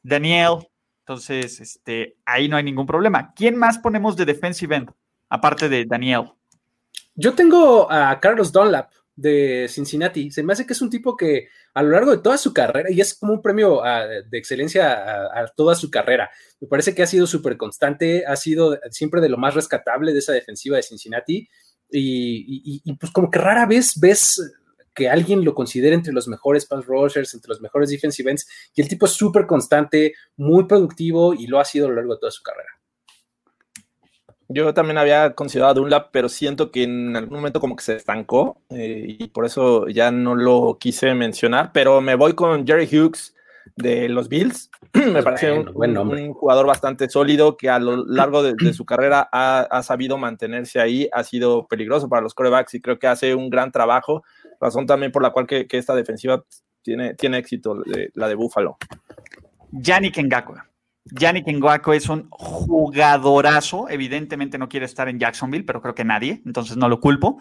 Daniel. 0.03 0.68
Entonces, 1.01 1.59
este, 1.61 2.16
ahí 2.26 2.49
no 2.49 2.59
hay 2.59 2.64
ningún 2.64 2.86
problema. 2.86 3.32
¿Quién 3.34 3.57
más 3.57 3.78
ponemos 3.78 4.14
de 4.14 4.26
defensive 4.26 4.76
end? 4.76 4.91
Aparte 5.29 5.68
de 5.68 5.85
Daniel? 5.85 6.33
Yo 7.14 7.35
tengo 7.35 7.91
a 7.91 8.18
Carlos 8.20 8.53
Dunlap 8.53 8.91
de 9.18 9.66
Cincinnati. 9.68 10.31
Se 10.31 10.45
me 10.45 10.53
hace 10.53 10.64
que 10.64 10.72
es 10.72 10.81
un 10.81 10.91
tipo 10.91 11.16
que 11.16 11.49
a 11.74 11.83
lo 11.83 11.91
largo 11.91 12.12
de 12.12 12.22
toda 12.22 12.39
su 12.39 12.55
carrera, 12.55 12.89
y 12.91 13.01
es 13.01 13.14
como 13.14 13.33
un 13.33 13.43
premio 13.43 13.83
de 13.83 14.39
excelencia 14.39 15.26
a, 15.26 15.49
toda 15.49 15.74
su 15.74 15.91
carrera, 15.91 16.31
me 16.61 16.68
parece 16.68 16.95
que 16.95 17.03
ha 17.03 17.07
sido 17.07 17.26
súper 17.26 17.57
constante, 17.57 18.24
ha 18.24 18.37
sido 18.37 18.79
siempre 18.91 19.20
de 19.20 19.29
lo 19.29 19.37
más 19.37 19.55
rescatable 19.55 20.12
de 20.12 20.20
esa 20.20 20.33
defensiva 20.33 20.76
de 20.76 20.85
Cincinnati. 20.85 21.49
Y, 21.91 22.95
pues 22.95 23.11
como 23.11 23.31
que 23.31 23.41
rara 23.41 23.66
vez 23.66 23.99
ves 23.99 24.41
que 24.95 25.09
alguien 25.09 25.45
lo 25.45 25.55
considere 25.55 25.95
entre 25.95 26.12
los 26.12 26.29
mejores 26.29 26.66
pass 26.66 26.87
rushers, 26.87 27.35
entre 27.35 27.49
los 27.49 27.61
mejores 27.61 27.91
defensive 27.91 28.31
ends, 28.31 28.47
y 28.74 28.83
el 28.83 28.89
tipo 28.89 29.07
es 29.07 29.12
súper 29.12 29.47
constante, 29.47 30.14
muy 30.37 30.66
productivo 30.66 31.35
y 31.35 31.49
lo 31.49 31.59
ha 31.59 31.64
sido 31.64 31.87
a 31.87 31.89
lo 31.89 31.97
largo 31.97 32.14
de 32.14 32.20
toda 32.20 32.31
su 32.31 32.43
carrera. 32.43 32.78
Yo 34.51 34.72
también 34.72 34.96
había 34.96 35.34
considerado 35.34 35.82
un 35.82 35.90
lap, 35.90 36.09
pero 36.11 36.30
siento 36.30 36.70
que 36.70 36.84
en 36.84 37.14
algún 37.14 37.36
momento 37.36 37.61
como 37.61 37.76
que 37.76 37.84
se 37.84 37.96
estancó 37.96 38.62
eh, 38.70 39.05
y 39.18 39.28
por 39.28 39.44
eso 39.44 39.88
ya 39.88 40.11
no 40.11 40.34
lo 40.34 40.78
quise 40.80 41.14
mencionar, 41.14 41.70
pero 41.74 42.01
me 42.01 42.14
voy 42.14 42.32
con 42.32 42.66
Jerry 42.66 42.86
Hughes 42.86 43.34
de 43.76 44.09
los 44.09 44.30
Bills. 44.30 44.70
me 44.94 45.22
parece 45.22 45.53
un, 45.53 46.32
jugador 46.32 46.66
bastante 46.66 47.11
sólido 47.11 47.59
que 47.59 47.68
a 47.68 47.78
lo 47.78 48.07
largo 48.07 48.42
de, 48.42 48.72
su 48.72 48.84
carrera 48.86 49.28
ha, 49.30 49.82
sabido 49.82 50.16
mantenerse 50.16 50.80
ahí, 50.80 51.11
ha 51.12 51.24
sido 51.24 51.66
peligroso 51.66 52.09
para 52.09 52.22
los 52.22 52.32
corebacks 52.32 52.72
y 52.72 52.80
creo 52.80 52.99
que 52.99 53.07
hace 53.07 53.34
un 53.34 53.51
gran 53.51 53.70
trabajo, 53.70 54.24
razón 54.59 54.86
también 54.86 55.12
por 55.12 55.22
la 55.22 55.30
cual 55.30 55.46
que, 55.46 55.66
esta 55.70 55.94
defensiva 55.94 56.42
tiene, 56.80 57.12
tiene 57.14 57.36
éxito, 57.36 57.82
la 58.14 58.28
de 58.28 58.34
Buffalo. 58.34 58.78
Yannick 59.72 60.16
Ngakwe. 60.16 60.68
Yannick 61.13 61.47
Ngwako 61.49 61.93
es 61.93 62.09
un 62.09 62.29
jugadorazo. 62.31 63.89
Evidentemente 63.89 64.59
no 64.59 64.69
quiere 64.69 64.87
estar 64.87 65.09
en 65.09 65.19
Jacksonville, 65.19 65.65
pero 65.65 65.81
creo 65.81 65.95
que 65.95 66.05
nadie, 66.05 66.43
entonces 66.45 66.77
no 66.77 66.89
lo 66.89 67.01
culpo. 67.01 67.41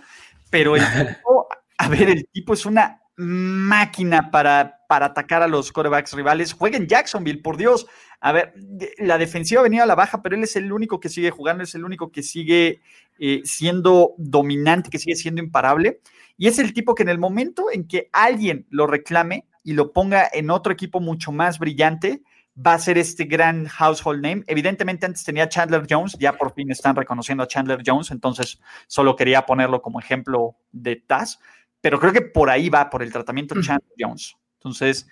Pero 0.50 0.76
el 0.76 0.84
tipo, 1.18 1.48
a 1.78 1.90
ver, 1.90 2.10
el 2.10 2.28
tipo 2.32 2.54
es 2.54 2.66
una 2.66 3.02
máquina 3.18 4.30
para, 4.30 4.82
para 4.88 5.08
atacar 5.08 5.42
a 5.42 5.48
los 5.48 5.72
corebacks 5.72 6.14
rivales. 6.14 6.54
Juega 6.54 6.78
en 6.78 6.88
Jacksonville, 6.88 7.42
por 7.42 7.58
Dios. 7.58 7.88
A 8.20 8.32
ver, 8.32 8.54
la 8.98 9.18
defensiva 9.18 9.62
ha 9.62 9.64
venido 9.64 9.84
a 9.84 9.88
la 9.88 9.96
baja, 9.96 10.22
pero 10.22 10.36
él 10.36 10.44
es 10.44 10.56
el 10.56 10.72
único 10.72 11.00
que 11.00 11.10
sigue 11.10 11.32
jugando, 11.32 11.64
es 11.64 11.76
el 11.76 11.84
único 11.84 12.12
que 12.12 12.24
sigue 12.24 12.82
eh, 13.20 13.42
siendo 13.44 14.14
dominante, 14.18 14.90
que 14.90 15.00
sigue 15.00 15.16
siendo 15.16 15.42
imparable. 15.42 16.00
Y 16.38 16.48
es 16.48 16.60
el 16.60 16.74
tipo 16.74 16.94
que 16.94 17.04
en 17.04 17.10
el 17.10 17.18
momento 17.18 17.72
en 17.72 17.88
que 17.88 18.10
alguien 18.14 18.68
lo 18.70 18.86
reclame 18.86 19.46
y 19.64 19.74
lo 19.74 19.92
ponga 19.92 20.30
en 20.32 20.50
otro 20.50 20.72
equipo 20.72 21.00
mucho 21.00 21.32
más 21.32 21.60
brillante, 21.60 22.22
va 22.66 22.74
a 22.74 22.80
ser 22.80 22.98
este 22.98 23.26
gran 23.26 23.66
household 23.66 24.22
name. 24.22 24.44
Evidentemente 24.48 25.06
antes 25.06 25.24
tenía 25.24 25.48
Chandler 25.48 25.86
Jones, 25.90 26.18
ya 26.20 26.34
por 26.34 26.54
fin 26.54 26.72
están 26.72 26.96
reconociendo 26.96 27.44
a 27.44 27.48
Chandler 27.48 27.82
Jones, 27.86 28.12
entonces 28.12 28.60
solo 28.88 29.16
quería 29.16 29.46
ponerlo 29.46 29.82
como 29.82 30.00
ejemplo 30.00 30.56
de 30.72 30.96
Taz, 30.96 31.40
pero 31.82 32.00
creo 32.00 32.14
que 32.14 32.22
por 32.22 32.50
ahí 32.50 32.70
va, 32.70 32.90
por 32.90 33.04
el 33.04 33.12
tratamiento 33.12 33.62
Chandler 33.62 33.94
Jones. 33.98 34.36
Entonces, 34.56 35.08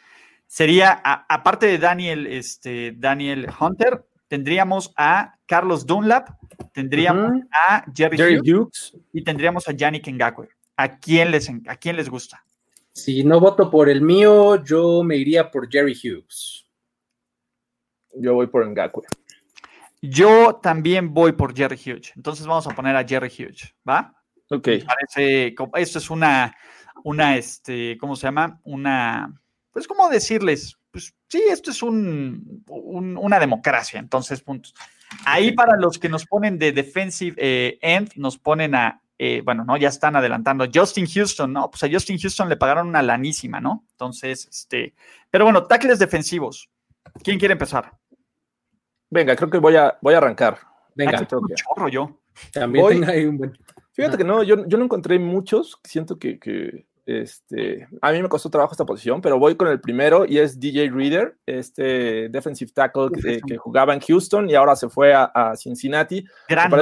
sería, 0.47 0.91
aparte 0.91 1.67
de 1.67 1.77
Daniel, 1.77 2.27
este, 2.27 2.93
Daniel 2.97 3.47
Hunter, 3.59 4.03
tendríamos 4.27 4.91
a 4.97 5.35
Carlos 5.45 5.85
Dunlap, 5.85 6.29
tendríamos 6.73 7.43
a 7.51 7.85
Jerry, 7.95 8.39
Hughes, 8.39 8.97
y 9.13 9.23
tendríamos 9.23 9.67
a 9.67 9.71
Yannick 9.71 10.07
Ngakwe. 10.07 10.49
¿A 10.77 10.97
quién, 10.97 11.31
les, 11.31 11.49
¿A 11.67 11.75
quién 11.77 11.95
les 11.95 12.09
gusta? 12.09 12.43
Si 12.91 13.23
no 13.23 13.39
voto 13.39 13.69
por 13.69 13.87
el 13.87 14.01
mío, 14.01 14.63
yo 14.63 15.03
me 15.03 15.15
iría 15.15 15.51
por 15.51 15.69
Jerry 15.69 15.93
Hughes. 15.93 16.64
Yo 18.15 18.33
voy 18.33 18.47
por 18.47 18.67
Ngakwe. 18.67 19.03
Yo 20.01 20.55
también 20.61 21.13
voy 21.13 21.31
por 21.31 21.55
Jerry 21.55 21.75
Hughes. 21.77 22.13
Entonces 22.15 22.45
vamos 22.45 22.67
a 22.67 22.75
poner 22.75 22.95
a 22.95 23.05
Jerry 23.05 23.29
Hughes, 23.29 23.73
¿va? 23.87 24.13
Ok. 24.49 24.69
parece, 24.85 25.55
esto 25.75 25.99
es 25.99 26.09
una, 26.09 26.55
una, 27.03 27.37
este, 27.37 27.97
¿cómo 27.97 28.15
se 28.15 28.27
llama? 28.27 28.59
Una, 28.63 29.33
pues, 29.71 29.87
¿cómo 29.87 30.09
decirles? 30.09 30.77
Pues 30.91 31.15
sí, 31.27 31.43
esto 31.49 31.71
es 31.71 31.81
un, 31.81 32.63
una 32.67 33.39
democracia, 33.39 33.99
entonces, 33.99 34.41
puntos. 34.41 34.75
Ahí 35.25 35.51
para 35.53 35.77
los 35.77 35.97
que 35.97 36.09
nos 36.09 36.25
ponen 36.25 36.57
de 36.57 36.71
defensive 36.71 37.35
eh, 37.37 37.77
end, 37.81 38.11
nos 38.15 38.37
ponen 38.37 38.75
a 38.75 39.01
eh, 39.17 39.41
bueno, 39.45 39.63
¿no? 39.63 39.77
Ya 39.77 39.87
están 39.87 40.15
adelantando. 40.15 40.67
Justin 40.73 41.07
Houston, 41.07 41.53
¿no? 41.53 41.69
Pues 41.69 41.83
a 41.83 41.89
Justin 41.89 42.19
Houston 42.19 42.49
le 42.49 42.57
pagaron 42.57 42.87
una 42.87 43.01
lanísima, 43.01 43.61
¿no? 43.61 43.85
Entonces, 43.91 44.47
este, 44.47 44.93
pero 45.29 45.45
bueno, 45.45 45.63
tackles 45.63 45.99
defensivos. 45.99 46.69
¿Quién 47.23 47.39
quiere 47.39 47.53
empezar? 47.53 47.93
Venga, 49.15 49.33
creo 49.33 49.49
que 49.49 49.59
voy 49.59 49.77
a, 49.77 49.97
voy 50.01 50.13
a 50.13 50.17
arrancar. 50.17 50.57
Venga, 50.93 51.19
un 51.19 51.55
chorro 51.55 51.87
yo. 51.87 52.19
También 52.51 53.09
hay 53.09 53.25
un 53.25 53.37
buen. 53.37 53.57
Fíjate 53.93 54.17
que 54.17 54.25
no, 54.25 54.43
yo, 54.43 54.67
yo 54.67 54.77
no 54.77 54.83
encontré 54.83 55.17
muchos. 55.17 55.79
Siento 55.85 56.19
que, 56.19 56.37
que, 56.37 56.85
este, 57.05 57.87
a 58.01 58.11
mí 58.11 58.21
me 58.21 58.27
costó 58.27 58.49
trabajo 58.49 58.73
esta 58.73 58.85
posición, 58.85 59.21
pero 59.21 59.39
voy 59.39 59.55
con 59.55 59.69
el 59.69 59.79
primero 59.79 60.25
y 60.25 60.39
es 60.39 60.59
DJ 60.59 60.89
Reader, 60.89 61.37
este 61.45 62.27
defensive 62.27 62.71
tackle 62.73 63.09
que, 63.09 63.57
jugaba 63.57 63.93
en 63.93 64.01
Houston 64.01 64.49
y 64.49 64.55
ahora 64.55 64.75
se 64.75 64.89
fue 64.89 65.13
a, 65.13 65.53
Cincinnati. 65.55 66.25
Gran 66.49 66.73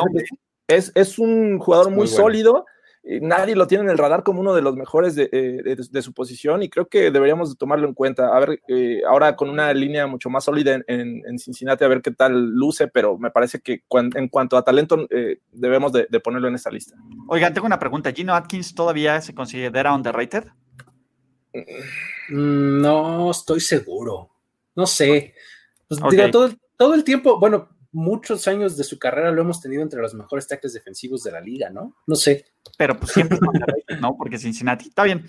es, 0.67 0.91
es, 0.95 1.19
un 1.19 1.59
jugador 1.59 1.91
muy, 1.91 2.07
sólido. 2.07 2.65
Nadie 3.05 3.55
lo 3.57 3.67
tiene 3.67 3.83
en 3.83 3.89
el 3.89 3.97
radar 3.97 4.23
como 4.23 4.39
uno 4.39 4.53
de 4.53 4.61
los 4.61 4.77
mejores 4.77 5.13
de, 5.15 5.29
eh, 5.33 6.01
su 6.01 6.13
posición 6.13 6.63
y 6.63 6.69
creo 6.69 6.87
que 6.87 7.11
deberíamos 7.11 7.57
tomarlo 7.57 7.85
en 7.85 7.93
cuenta. 7.93 8.35
A 8.35 8.39
ver, 8.39 8.61
eh, 8.69 9.01
ahora 9.05 9.35
con 9.35 9.49
una 9.49 9.73
línea 9.73 10.07
mucho 10.07 10.29
más 10.29 10.45
sólida 10.45 10.81
en, 10.87 11.37
Cincinnati, 11.37 11.83
a 11.83 11.89
ver 11.89 12.01
qué 12.01 12.11
tal 12.11 12.51
luce, 12.51 12.87
pero 12.87 13.17
me 13.17 13.29
parece 13.29 13.59
que 13.59 13.83
en 14.15 14.29
cuanto 14.29 14.55
a 14.55 14.63
talento 14.63 15.05
eh, 15.09 15.39
debemos 15.51 15.91
de, 15.91 16.07
ponerlo 16.21 16.47
en 16.47 16.55
esta 16.55 16.71
lista. 16.71 16.95
Oigan, 17.27 17.53
tengo 17.53 17.67
una 17.67 17.79
pregunta. 17.79 18.13
¿Gino 18.13 18.33
Atkins 18.33 18.73
todavía 18.73 19.19
se 19.19 19.35
considera 19.35 19.93
underrated? 19.93 20.45
Mm, 22.29 22.81
no 22.81 23.31
estoy 23.31 23.59
seguro. 23.59 24.29
No 24.75 24.87
sé. 24.87 25.35
Pues, 25.89 26.31
todo, 26.31 26.51
todo 26.77 26.93
el 26.93 27.03
tiempo, 27.03 27.37
bueno, 27.37 27.67
muchos 27.93 28.47
años 28.47 28.75
de 28.75 28.83
su 28.83 28.99
carrera 28.99 29.31
lo 29.31 29.41
hemos 29.41 29.61
tenido 29.61 29.81
entre 29.81 30.01
los 30.01 30.13
mejores 30.13 30.47
tackles 30.47 30.73
defensivos 30.73 31.23
de 31.23 31.31
la 31.31 31.39
liga, 31.39 31.69
¿no? 31.69 31.95
No 32.05 32.15
sé. 32.15 32.45
Pero 32.77 32.99
pues 32.99 33.11
siempre 33.11 33.37
¿no? 34.01 34.17
Porque 34.17 34.37
Cincinnati. 34.37 34.89
Está 34.89 35.03
bien. 35.03 35.25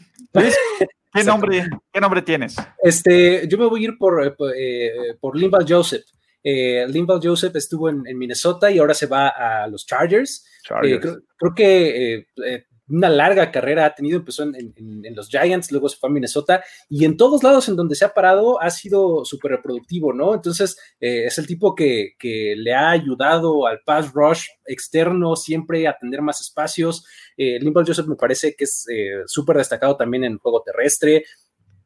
¿qué 1.12 1.24
nombre, 1.24 1.68
¿qué 1.92 2.00
nombre 2.00 2.22
tienes? 2.22 2.56
Este, 2.82 3.46
yo 3.46 3.56
me 3.58 3.66
voy 3.66 3.82
a 3.82 3.84
ir 3.84 3.98
por, 3.98 4.26
eh, 4.26 4.34
eh 4.56 5.14
por 5.20 5.38
Joseph. 5.68 6.04
Eh, 6.46 6.86
Joseph 7.22 7.56
estuvo 7.56 7.88
en, 7.88 8.02
Minnesota 8.18 8.70
y 8.70 8.78
ahora 8.78 8.92
se 8.92 9.06
va 9.06 9.28
a 9.28 9.66
los 9.66 9.86
Chargers. 9.86 10.44
Eh, 10.82 11.00
creo, 11.00 11.54
que 11.54 12.26
eh, 12.46 12.66
una 12.88 13.08
larga 13.08 13.50
carrera 13.50 13.86
ha 13.86 13.94
tenido, 13.94 14.18
empezó 14.18 14.42
en, 14.42 15.14
los 15.14 15.28
Giants, 15.28 15.72
luego 15.72 15.88
se 15.88 15.96
fue 15.96 16.10
a 16.10 16.12
Minnesota 16.12 16.64
y 16.88 17.04
en 17.04 17.16
todos 17.16 17.42
lados 17.42 17.68
en 17.68 17.76
donde 17.76 17.94
se 17.94 18.04
ha 18.04 18.12
parado 18.12 18.60
ha 18.60 18.70
sido 18.70 19.24
súper 19.24 19.52
reproductivo, 19.52 20.12
¿no? 20.12 20.34
Entonces 20.34 20.76
eh, 21.00 21.26
es 21.26 21.38
el 21.38 21.46
tipo 21.46 21.74
que, 21.74 22.14
le 22.56 22.74
ha 22.74 22.90
ayudado 22.90 23.66
al 23.66 23.80
pass 23.84 24.12
rush 24.12 24.46
externo 24.66 25.36
siempre 25.36 25.86
a 25.88 25.96
tener 25.96 26.22
más 26.22 26.40
espacios. 26.40 27.06
Eh, 27.36 27.58
Joseph 27.74 28.06
me 28.06 28.16
parece 28.16 28.54
que 28.54 28.64
es 28.64 28.86
eh, 28.90 29.22
súper 29.26 29.56
destacado 29.56 29.96
también 29.96 30.24
en 30.24 30.38
juego 30.38 30.62
terrestre. 30.62 31.24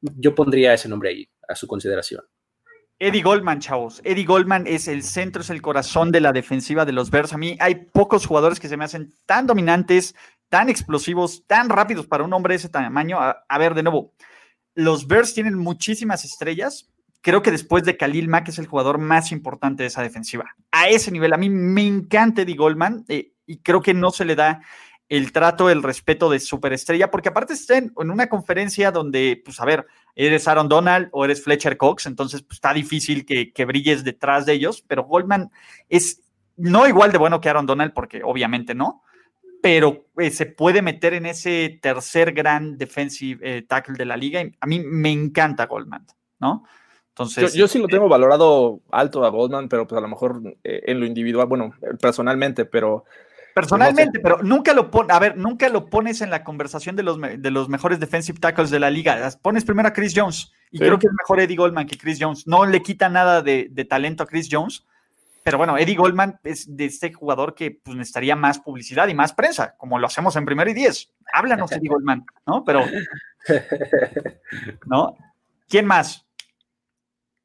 Yo 0.01 0.35
pondría 0.35 0.75
ese 0.75 0.89
nombre 0.89 1.11
ahí 1.11 1.29
a 1.49 1.55
su 1.55 1.67
consideración. 1.67 2.23
Eddie 3.01 3.23
Goldman, 3.23 3.61
chavos. 3.61 4.01
Eddie 4.03 4.25
Goldman 4.25 4.67
es 4.67 4.89
el 4.89 5.05
centro, 5.05 5.43
es 5.43 5.51
el 5.51 5.63
corazón 5.63 6.11
de 6.11 6.21
la 6.21 6.33
defensiva 6.33 6.85
de 6.85 6.91
los 6.91 7.11
Bears. 7.11 7.33
A 7.33 7.39
mí 7.39 7.57
hay 7.61 7.77
pocos 7.77 8.27
jugadores 8.27 8.59
que 8.59 8.69
se 8.69 8.77
me 8.77 8.85
hacen 8.85 9.15
tan 9.25 9.47
dominantes, 9.47 10.17
tan 10.49 10.69
explosivos, 10.69 11.45
tan 11.47 11.69
rápidos 11.69 12.07
para 12.07 12.25
un 12.25 12.33
hombre 12.33 12.53
de 12.53 12.57
ese 12.57 12.69
tamaño. 12.69 13.19
A, 13.21 13.59
ver, 13.59 13.75
de 13.75 13.83
nuevo, 13.83 14.13
los 14.75 15.07
Bears 15.07 15.35
tienen 15.35 15.57
muchísimas 15.57 16.25
estrellas. 16.25 16.91
Creo 17.21 17.43
que 17.43 17.51
después 17.51 17.85
de 17.85 17.97
Khalil 17.97 18.29
Mack 18.29 18.49
es 18.49 18.59
el 18.59 18.67
jugador 18.67 18.99
más 18.99 19.33
importante 19.33 19.83
de 19.83 19.89
esa 19.89 20.03
defensiva. 20.03 20.55
A 20.71 20.89
ese 20.89 21.11
nivel, 21.11 21.33
a 21.33 21.37
mí 21.37 21.51
me 21.51 21.87
encanta 21.87 22.43
Eddie 22.43 22.57
Goldman 22.57 23.05
eh, 23.09 23.33
y 23.47 23.59
creo 23.59 23.83
que 23.83 23.95
no 23.95 24.11
se 24.11 24.25
le 24.25 24.37
da 24.37 24.63
el 25.09 25.33
trato, 25.33 25.71
el 25.71 25.83
respeto 25.83 26.29
de 26.29 26.39
superestrella, 26.39 27.11
porque 27.11 27.31
aparte 27.31 27.55
está 27.55 27.79
en, 27.79 27.93
una 27.97 28.29
conferencia 28.29 28.91
donde, 28.91 29.41
pues 29.43 29.59
a 29.59 29.65
ver, 29.65 29.87
eres 30.15 30.47
Aaron 30.47 30.69
Donald 30.69 31.09
o 31.13 31.25
eres 31.25 31.43
Fletcher 31.43 31.79
Cox, 31.79 32.07
entonces 32.07 32.43
pues, 32.43 32.57
está 32.59 32.75
difícil 32.75 33.25
que, 33.25 33.53
que 33.53 33.65
brilles 33.65 34.05
detrás 34.05 34.45
de 34.45 34.53
ellos, 34.53 34.85
pero 34.87 35.05
Goldman 35.05 35.51
es 35.89 36.21
no 36.57 36.87
igual 36.87 37.11
de 37.11 37.19
bueno 37.19 37.41
que 37.41 37.49
Aaron 37.49 37.65
Donald, 37.65 37.93
porque 37.95 38.21
obviamente 38.23 38.75
no, 38.75 39.03
pero 39.63 40.07
eh, 40.17 40.31
se 40.31 40.47
puede 40.47 40.83
meter 40.83 41.15
en 41.15 41.27
ese 41.27 41.79
tercer 41.83 42.33
gran 42.33 42.79
defensive 42.79 43.41
eh, 43.43 43.63
tackle 43.63 43.97
de 43.97 44.05
la 44.05 44.17
liga. 44.17 44.43
a 44.61 44.67
mí 44.67 44.81
me 44.81 45.11
encanta 45.11 45.67
Goldman, 45.67 46.07
¿no? 46.41 46.65
Entonces, 47.11 47.53
yo, 47.55 47.67
sí 47.67 47.81
lo 47.81 47.89
tengo 47.89 48.09
valorado 48.09 48.81
alto 48.93 49.25
a 49.25 49.31
Goldman, 49.31 49.69
pero 49.69 49.89
pues 49.89 49.99
a 49.99 50.03
lo 50.03 50.07
mejor 50.07 50.41
eh, 50.63 50.83
en 50.87 51.01
lo 51.01 51.07
individual, 51.07 51.49
bueno, 51.49 51.73
personalmente, 52.01 52.65
pero... 52.65 53.05
Personalmente, 53.55 54.21
pero 54.21 54.41
nunca 54.45 54.73
lo 54.73 54.89
pones, 54.89 55.11
a 55.11 55.19
ver, 55.19 55.37
nunca 55.37 55.69
lo 55.69 55.87
pones 55.87 56.21
en 56.21 56.31
la 56.31 56.45
conversación 56.45 56.95
de 56.95 57.03
los, 57.03 57.19
de 57.21 57.51
los 57.51 57.69
mejores 57.69 57.99
defensive 57.99 58.39
tackles 58.39 58.71
de 58.71 58.79
la 58.79 58.89
liga. 58.89 59.29
Pones 59.43 59.65
primero 59.65 59.89
a 59.89 59.93
Chris 59.93 60.13
Jones 60.15 60.53
y 60.71 60.79
creo 60.79 60.97
que 60.97 61.09
es 61.09 61.13
mejor 61.13 61.41
Eddie 61.41 61.57
Goldman 61.57 61.89
que 61.89 61.99
Chris 61.99 62.19
Jones. 62.21 62.47
No 62.47 62.67
le 62.67 62.83
quita 62.83 63.09
nada 63.09 63.43
de, 63.43 63.67
de 63.69 63.85
talento 63.85 64.23
a 64.23 64.27
Chris 64.27 64.49
Jones, 64.49 64.87
pero 65.49 65.57
bueno, 65.57 65.79
Eddie 65.79 65.97
Goldman 65.97 66.39
es 66.45 66.77
de 66.77 66.85
este 66.85 67.11
jugador 67.11 67.55
que 67.55 67.71
pues, 67.71 67.97
necesitaría 67.97 68.37
más 68.37 68.59
publicidad 68.59 69.09
y 69.09 69.15
más 69.15 69.33
prensa, 69.33 69.75
como 69.79 69.99
lo 69.99 70.07
hacemos 70.07 70.37
en 70.37 70.45
primero 70.45 70.69
y 70.71 70.75
diez. 70.75 71.11
Háblanos, 71.33 71.73
Eddie 71.73 71.89
Goldman, 71.89 72.27
¿no? 72.47 72.63
Pero, 72.67 72.85
¿no? 74.87 75.17
¿Quién 75.67 75.87
más? 75.87 76.27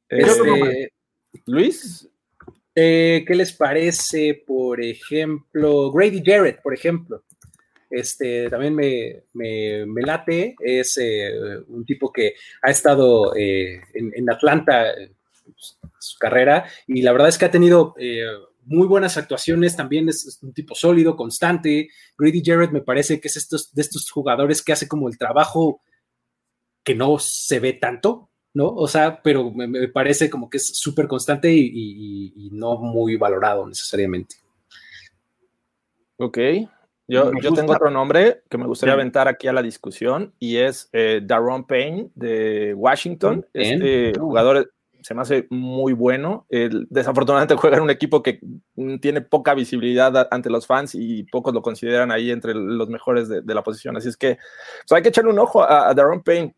Este, 0.06 0.92
Luis, 1.46 2.06
eh, 2.74 3.24
¿qué 3.26 3.34
les 3.34 3.54
parece, 3.54 4.44
por 4.46 4.82
ejemplo, 4.82 5.90
Grady 5.90 6.22
Jarrett, 6.22 6.60
por 6.60 6.74
ejemplo? 6.74 7.22
Este, 7.88 8.50
también 8.50 8.74
me, 8.74 10.02
late, 10.02 10.56
es 10.60 10.98
eh, 10.98 11.32
un 11.68 11.86
tipo 11.86 12.12
que 12.12 12.34
ha 12.60 12.70
estado 12.70 13.34
eh, 13.34 13.80
en, 13.94 14.12
en, 14.14 14.30
Atlanta 14.30 14.92
su 15.56 16.18
carrera 16.18 16.66
y 16.86 17.02
la 17.02 17.12
verdad 17.12 17.28
es 17.28 17.38
que 17.38 17.44
ha 17.44 17.50
tenido 17.50 17.94
eh, 17.98 18.24
muy 18.66 18.86
buenas 18.86 19.16
actuaciones, 19.16 19.76
también 19.76 20.08
es, 20.08 20.38
un 20.42 20.52
tipo 20.52 20.74
sólido, 20.74 21.16
constante. 21.16 21.88
Grady 22.16 22.42
Jarrett 22.44 22.72
me 22.72 22.80
parece 22.80 23.20
que 23.20 23.28
es 23.28 23.36
estos, 23.36 23.72
de 23.74 23.82
estos 23.82 24.10
jugadores 24.10 24.62
que 24.62 24.72
hace 24.72 24.88
como 24.88 25.08
el 25.08 25.18
trabajo 25.18 25.80
que 26.82 26.94
no 26.94 27.18
se 27.18 27.60
ve 27.60 27.74
tanto, 27.74 28.30
¿no? 28.52 28.68
O 28.68 28.86
sea, 28.88 29.20
pero 29.22 29.50
me, 29.50 29.88
parece 29.88 30.28
como 30.30 30.50
que 30.50 30.58
es 30.58 30.66
súper 30.76 31.08
constante 31.08 31.52
y, 31.52 32.50
no 32.52 32.76
muy 32.76 33.16
valorado 33.16 33.66
necesariamente. 33.66 34.36
Ok. 36.18 36.38
Yo, 37.06 37.32
yo 37.42 37.52
tengo 37.52 37.74
otro 37.74 37.90
nombre 37.90 38.42
que 38.48 38.56
me 38.56 38.66
gustaría 38.66 38.94
aventar 38.94 39.28
aquí 39.28 39.46
a 39.46 39.52
la 39.52 39.60
discusión 39.60 40.32
y 40.38 40.56
es 40.56 40.88
eh, 40.92 41.20
Daron 41.22 41.66
Payne 41.66 42.08
de 42.14 42.72
Washington. 42.72 43.46
Este 43.52 44.18
jugador 44.18 44.72
se 45.04 45.14
me 45.14 45.20
hace 45.20 45.46
muy 45.50 45.92
bueno. 45.92 46.46
desafortunadamente 46.88 47.54
juega 47.58 47.76
en 47.76 47.82
un 47.82 47.90
equipo 47.90 48.22
que 48.22 48.40
mm, 48.74 48.96
tiene 49.00 49.20
poca 49.20 49.52
visibilidad 49.52 50.28
ante 50.30 50.48
los 50.48 50.66
fans 50.66 50.94
y 50.94 51.24
pocos 51.24 51.52
lo 51.52 51.60
consideran 51.60 52.10
ahí 52.10 52.30
entre 52.30 52.54
los 52.54 52.88
mejores 52.88 53.28
de, 53.28 53.42
la 53.54 53.62
posición. 53.62 53.98
Así 53.98 54.08
es 54.08 54.16
que 54.16 54.38
pues, 54.88 54.96
hay 54.96 55.02
que 55.02 55.10
echarle 55.10 55.30
un 55.30 55.38
ojo 55.38 55.62
a, 55.62 55.90
a 55.90 55.94
Daron 55.94 56.22
Payne. 56.22 56.56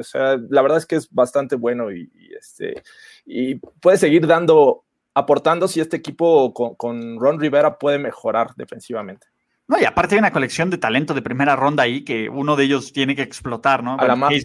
o 0.00 0.02
sea, 0.02 0.36
la 0.48 0.62
verdad 0.62 0.78
es 0.78 0.86
que 0.86 0.96
es 0.96 1.08
bastante 1.12 1.54
bueno 1.54 1.92
y, 1.92 2.10
este, 2.36 2.82
y 3.24 3.54
puede 3.54 3.98
seguir 3.98 4.26
dando, 4.26 4.84
aportando 5.14 5.68
si 5.68 5.80
este 5.80 5.96
equipo 5.96 6.52
con, 6.52 7.20
Ron 7.20 7.38
Rivera 7.38 7.78
puede 7.78 8.00
mejorar 8.00 8.50
defensivamente. 8.56 9.28
No, 9.68 9.78
y 9.80 9.84
aparte 9.84 10.16
hay 10.16 10.18
una 10.18 10.32
colección 10.32 10.70
de 10.70 10.78
talento 10.78 11.14
de 11.14 11.22
primera 11.22 11.54
ronda 11.54 11.84
ahí 11.84 12.04
que 12.04 12.28
uno 12.28 12.56
de 12.56 12.64
ellos 12.64 12.92
tiene 12.92 13.14
que 13.14 13.22
explotar, 13.22 13.84
¿no? 13.84 13.96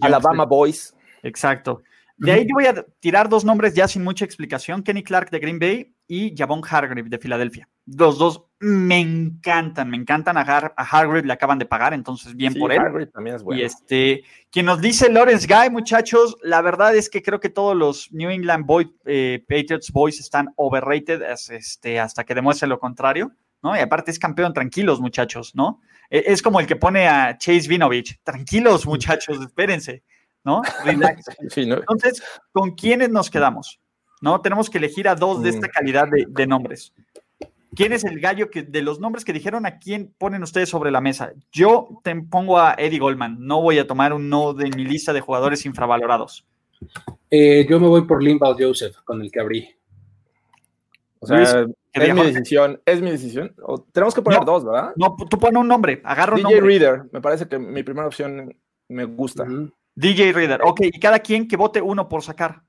Alabama 0.04 0.46
Boys. 0.46 0.96
Exacto. 1.24 1.82
De 2.18 2.32
ahí 2.32 2.48
yo 2.48 2.54
voy 2.54 2.66
a 2.66 2.86
tirar 3.00 3.28
dos 3.28 3.44
nombres 3.44 3.74
ya 3.74 3.88
sin 3.88 4.04
mucha 4.04 4.26
explicación: 4.26 4.84
Kenny 4.84 5.04
Clark 5.04 5.30
de 5.32 5.40
Green 5.40 5.60
Bay 5.60 5.96
y 6.08 6.36
Javon 6.36 6.62
Hargrave 6.70 7.10
de 7.10 7.18
Filadelfia. 7.18 7.68
Los 7.86 8.18
dos 8.18 8.46
me 8.60 9.00
encantan, 9.00 9.90
me 9.90 9.98
encantan. 9.98 10.38
A, 10.38 10.42
Hargrave 10.42 11.24
le 11.24 11.34
acaban 11.34 11.60
de 11.60 11.66
pagar, 11.66 11.94
entonces 11.94 12.36
bien 12.36 12.54
por 12.54 12.72
él. 12.72 12.80
Hargrave 12.80 13.08
también 13.08 13.36
es 13.36 13.44
bueno. 13.44 13.62
Y 13.62 13.66
este, 13.66 14.24
quien 14.50 14.66
nos 14.66 14.82
dice 14.82 15.10
Lawrence 15.12 15.48
Guy, 15.48 15.70
muchachos, 15.70 16.38
la 16.42 16.62
verdad 16.62 16.96
es 16.96 17.10
que 17.10 17.22
creo 17.22 17.40
que 17.40 17.50
todos 17.50 17.76
los 17.76 18.12
New 18.12 18.30
England 18.30 18.66
eh, 19.06 19.44
Patriots 19.48 19.92
Boys 19.92 20.20
están 20.20 20.54
overrated 20.56 21.22
este, 21.22 22.00
hasta 22.00 22.24
que 22.24 22.34
demuestre 22.34 22.68
lo 22.68 22.80
contrario. 22.80 23.32
¿no? 23.62 23.76
Y 23.76 23.80
aparte 23.80 24.12
es 24.12 24.20
campeón, 24.20 24.54
tranquilos, 24.54 25.02
muchachos, 25.02 25.56
¿no? 25.56 25.82
E, 26.10 26.24
es 26.28 26.44
como 26.44 26.60
el 26.60 26.68
que 26.68 26.76
pone 26.76 27.08
a 27.08 27.36
Chase 27.38 27.68
Vinovich, 27.68 28.20
tranquilos, 28.24 28.86
muchachos, 28.86 29.40
espérense. 29.42 30.04
¿no? 30.46 30.62
Entonces, 30.86 32.24
¿con 32.52 32.72
quiénes 32.76 33.10
nos 33.10 33.30
quedamos? 33.30 33.80
¿No? 34.22 34.40
Tenemos 34.42 34.70
que 34.70 34.78
elegir 34.78 35.08
a 35.08 35.16
dos 35.16 35.44
de 35.44 35.50
esta 35.50 35.68
mm. 35.68 35.72
calidad 35.72 36.08
de, 36.10 36.48
nombres. 36.48 36.94
¿Quién 37.76 37.92
es 37.92 38.06
el 38.06 38.20
gallo 38.22 38.50
que 38.50 38.64
de 38.64 38.82
los 38.82 39.00
nombres 39.00 39.26
que 39.26 39.34
dijeron 39.34 39.66
a 39.66 39.80
quién 39.80 40.14
ponen 40.18 40.44
ustedes 40.44 40.70
sobre 40.70 40.92
la 40.92 41.02
mesa? 41.02 41.34
Yo 41.52 42.00
te 42.04 42.16
pongo 42.16 42.58
a 42.58 42.76
Eddie 42.78 43.00
Goldman. 43.00 43.38
No 43.40 43.62
voy 43.62 43.80
a 43.80 43.88
tomar 43.88 44.14
un 44.14 44.30
no 44.30 44.54
de 44.54 44.70
mi 44.70 44.86
lista 44.86 45.12
de 45.12 45.20
jugadores 45.20 45.66
infravalorados. 45.66 46.46
Eh, 47.30 47.66
yo 47.70 47.80
me 47.80 47.88
voy 47.88 48.06
por 48.06 48.24
Limbal 48.24 48.56
Joseph, 48.58 48.96
con 49.04 49.22
el 49.22 49.32
que 49.32 49.40
abrí. 49.42 49.76
O 51.20 51.28
sea, 51.28 51.66
es 51.92 52.14
mi 52.14 52.24
decisión. 52.24 52.82
Es 52.86 53.02
mi 53.02 53.12
decisión. 53.12 53.54
tenemos 53.92 54.14
que 54.14 54.22
poner 54.22 54.46
dos, 54.46 54.64
¿verdad? 54.64 54.94
No, 54.96 55.18
tú 55.30 55.38
pones 55.38 55.60
un 55.60 55.68
nombre. 55.68 56.02
Agarra 56.06 56.36
un 56.36 56.44
DJ 56.44 56.62
Reader. 56.62 57.04
Me 57.12 57.20
parece 57.20 57.48
que 57.48 57.60
mi 57.60 57.84
primera 57.84 58.08
opción 58.08 58.56
me 58.88 59.06
gusta. 59.06 59.46
DJ 59.96 60.34
Reader. 60.34 60.62
Ok, 60.64 60.82
y 60.84 61.00
cada 61.00 61.20
quien 61.20 61.48
que 61.48 61.58
vote 61.58 61.82
uno 61.82 62.08
por 62.08 62.22
sacar. 62.22 62.62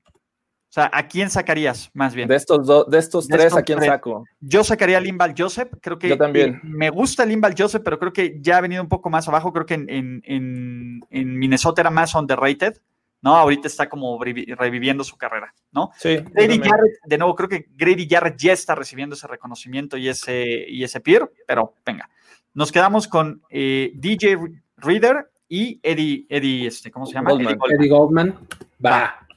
O 0.69 0.73
sea, 0.77 0.89
¿a 0.91 1.07
quién 1.07 1.29
sacarías 1.29 1.89
más 1.93 2.13
bien? 2.13 2.27
De 2.27 2.35
estos, 2.35 2.67
dos, 2.67 2.89
de 2.89 2.97
estos 2.97 3.27
tres, 3.27 3.55
¿a 3.55 3.63
quién 3.63 3.81
saco? 3.81 4.25
Yo 4.39 4.63
sacaría 4.63 4.97
a 4.97 5.01
Limbal 5.01 5.33
Joseph. 5.37 5.71
Creo 5.81 5.97
que. 5.97 6.09
Yo 6.09 6.17
también. 6.17 6.59
Me 6.63 6.89
gusta 6.89 7.25
Limbal 7.25 7.55
Joseph, 7.57 7.81
pero 7.83 7.97
creo 7.97 8.11
que 8.11 8.39
ya 8.41 8.57
ha 8.57 8.61
venido 8.61 8.83
un 8.83 8.89
poco 8.89 9.09
más 9.09 9.27
abajo. 9.27 9.53
Creo 9.53 9.65
que 9.65 9.75
en, 9.75 10.21
en, 10.23 11.01
en 11.09 11.39
Minnesota 11.39 11.81
era 11.81 11.89
más 11.89 12.15
underrated. 12.15 12.77
¿no? 13.21 13.35
Ahorita 13.35 13.67
está 13.67 13.89
como 13.89 14.19
reviviendo 14.21 15.03
su 15.03 15.17
carrera, 15.17 15.53
¿no? 15.71 15.91
Sí. 15.97 16.17
Grady 16.17 16.59
Jarrett, 16.59 16.99
de 17.05 17.17
nuevo, 17.17 17.35
creo 17.35 17.49
que 17.49 17.65
Grady 17.75 18.07
Jarrett 18.07 18.37
ya 18.37 18.53
está 18.53 18.75
recibiendo 18.75 19.15
ese 19.15 19.27
reconocimiento 19.27 19.97
y 19.97 20.07
ese, 20.07 20.65
y 20.67 20.83
ese 20.83 20.99
peer, 20.99 21.29
pero 21.47 21.73
venga. 21.85 22.09
Nos 22.53 22.71
quedamos 22.71 23.07
con 23.07 23.41
eh, 23.49 23.91
DJ 23.95 24.37
Reader 24.77 25.29
y 25.49 25.79
Eddie, 25.81 26.25
Eddie, 26.29 26.67
este, 26.67 26.91
¿cómo 26.91 27.05
se 27.05 27.13
llama? 27.13 27.31
Eddie 27.31 27.89
Goldman. 27.89 28.47
Va. 28.83 29.27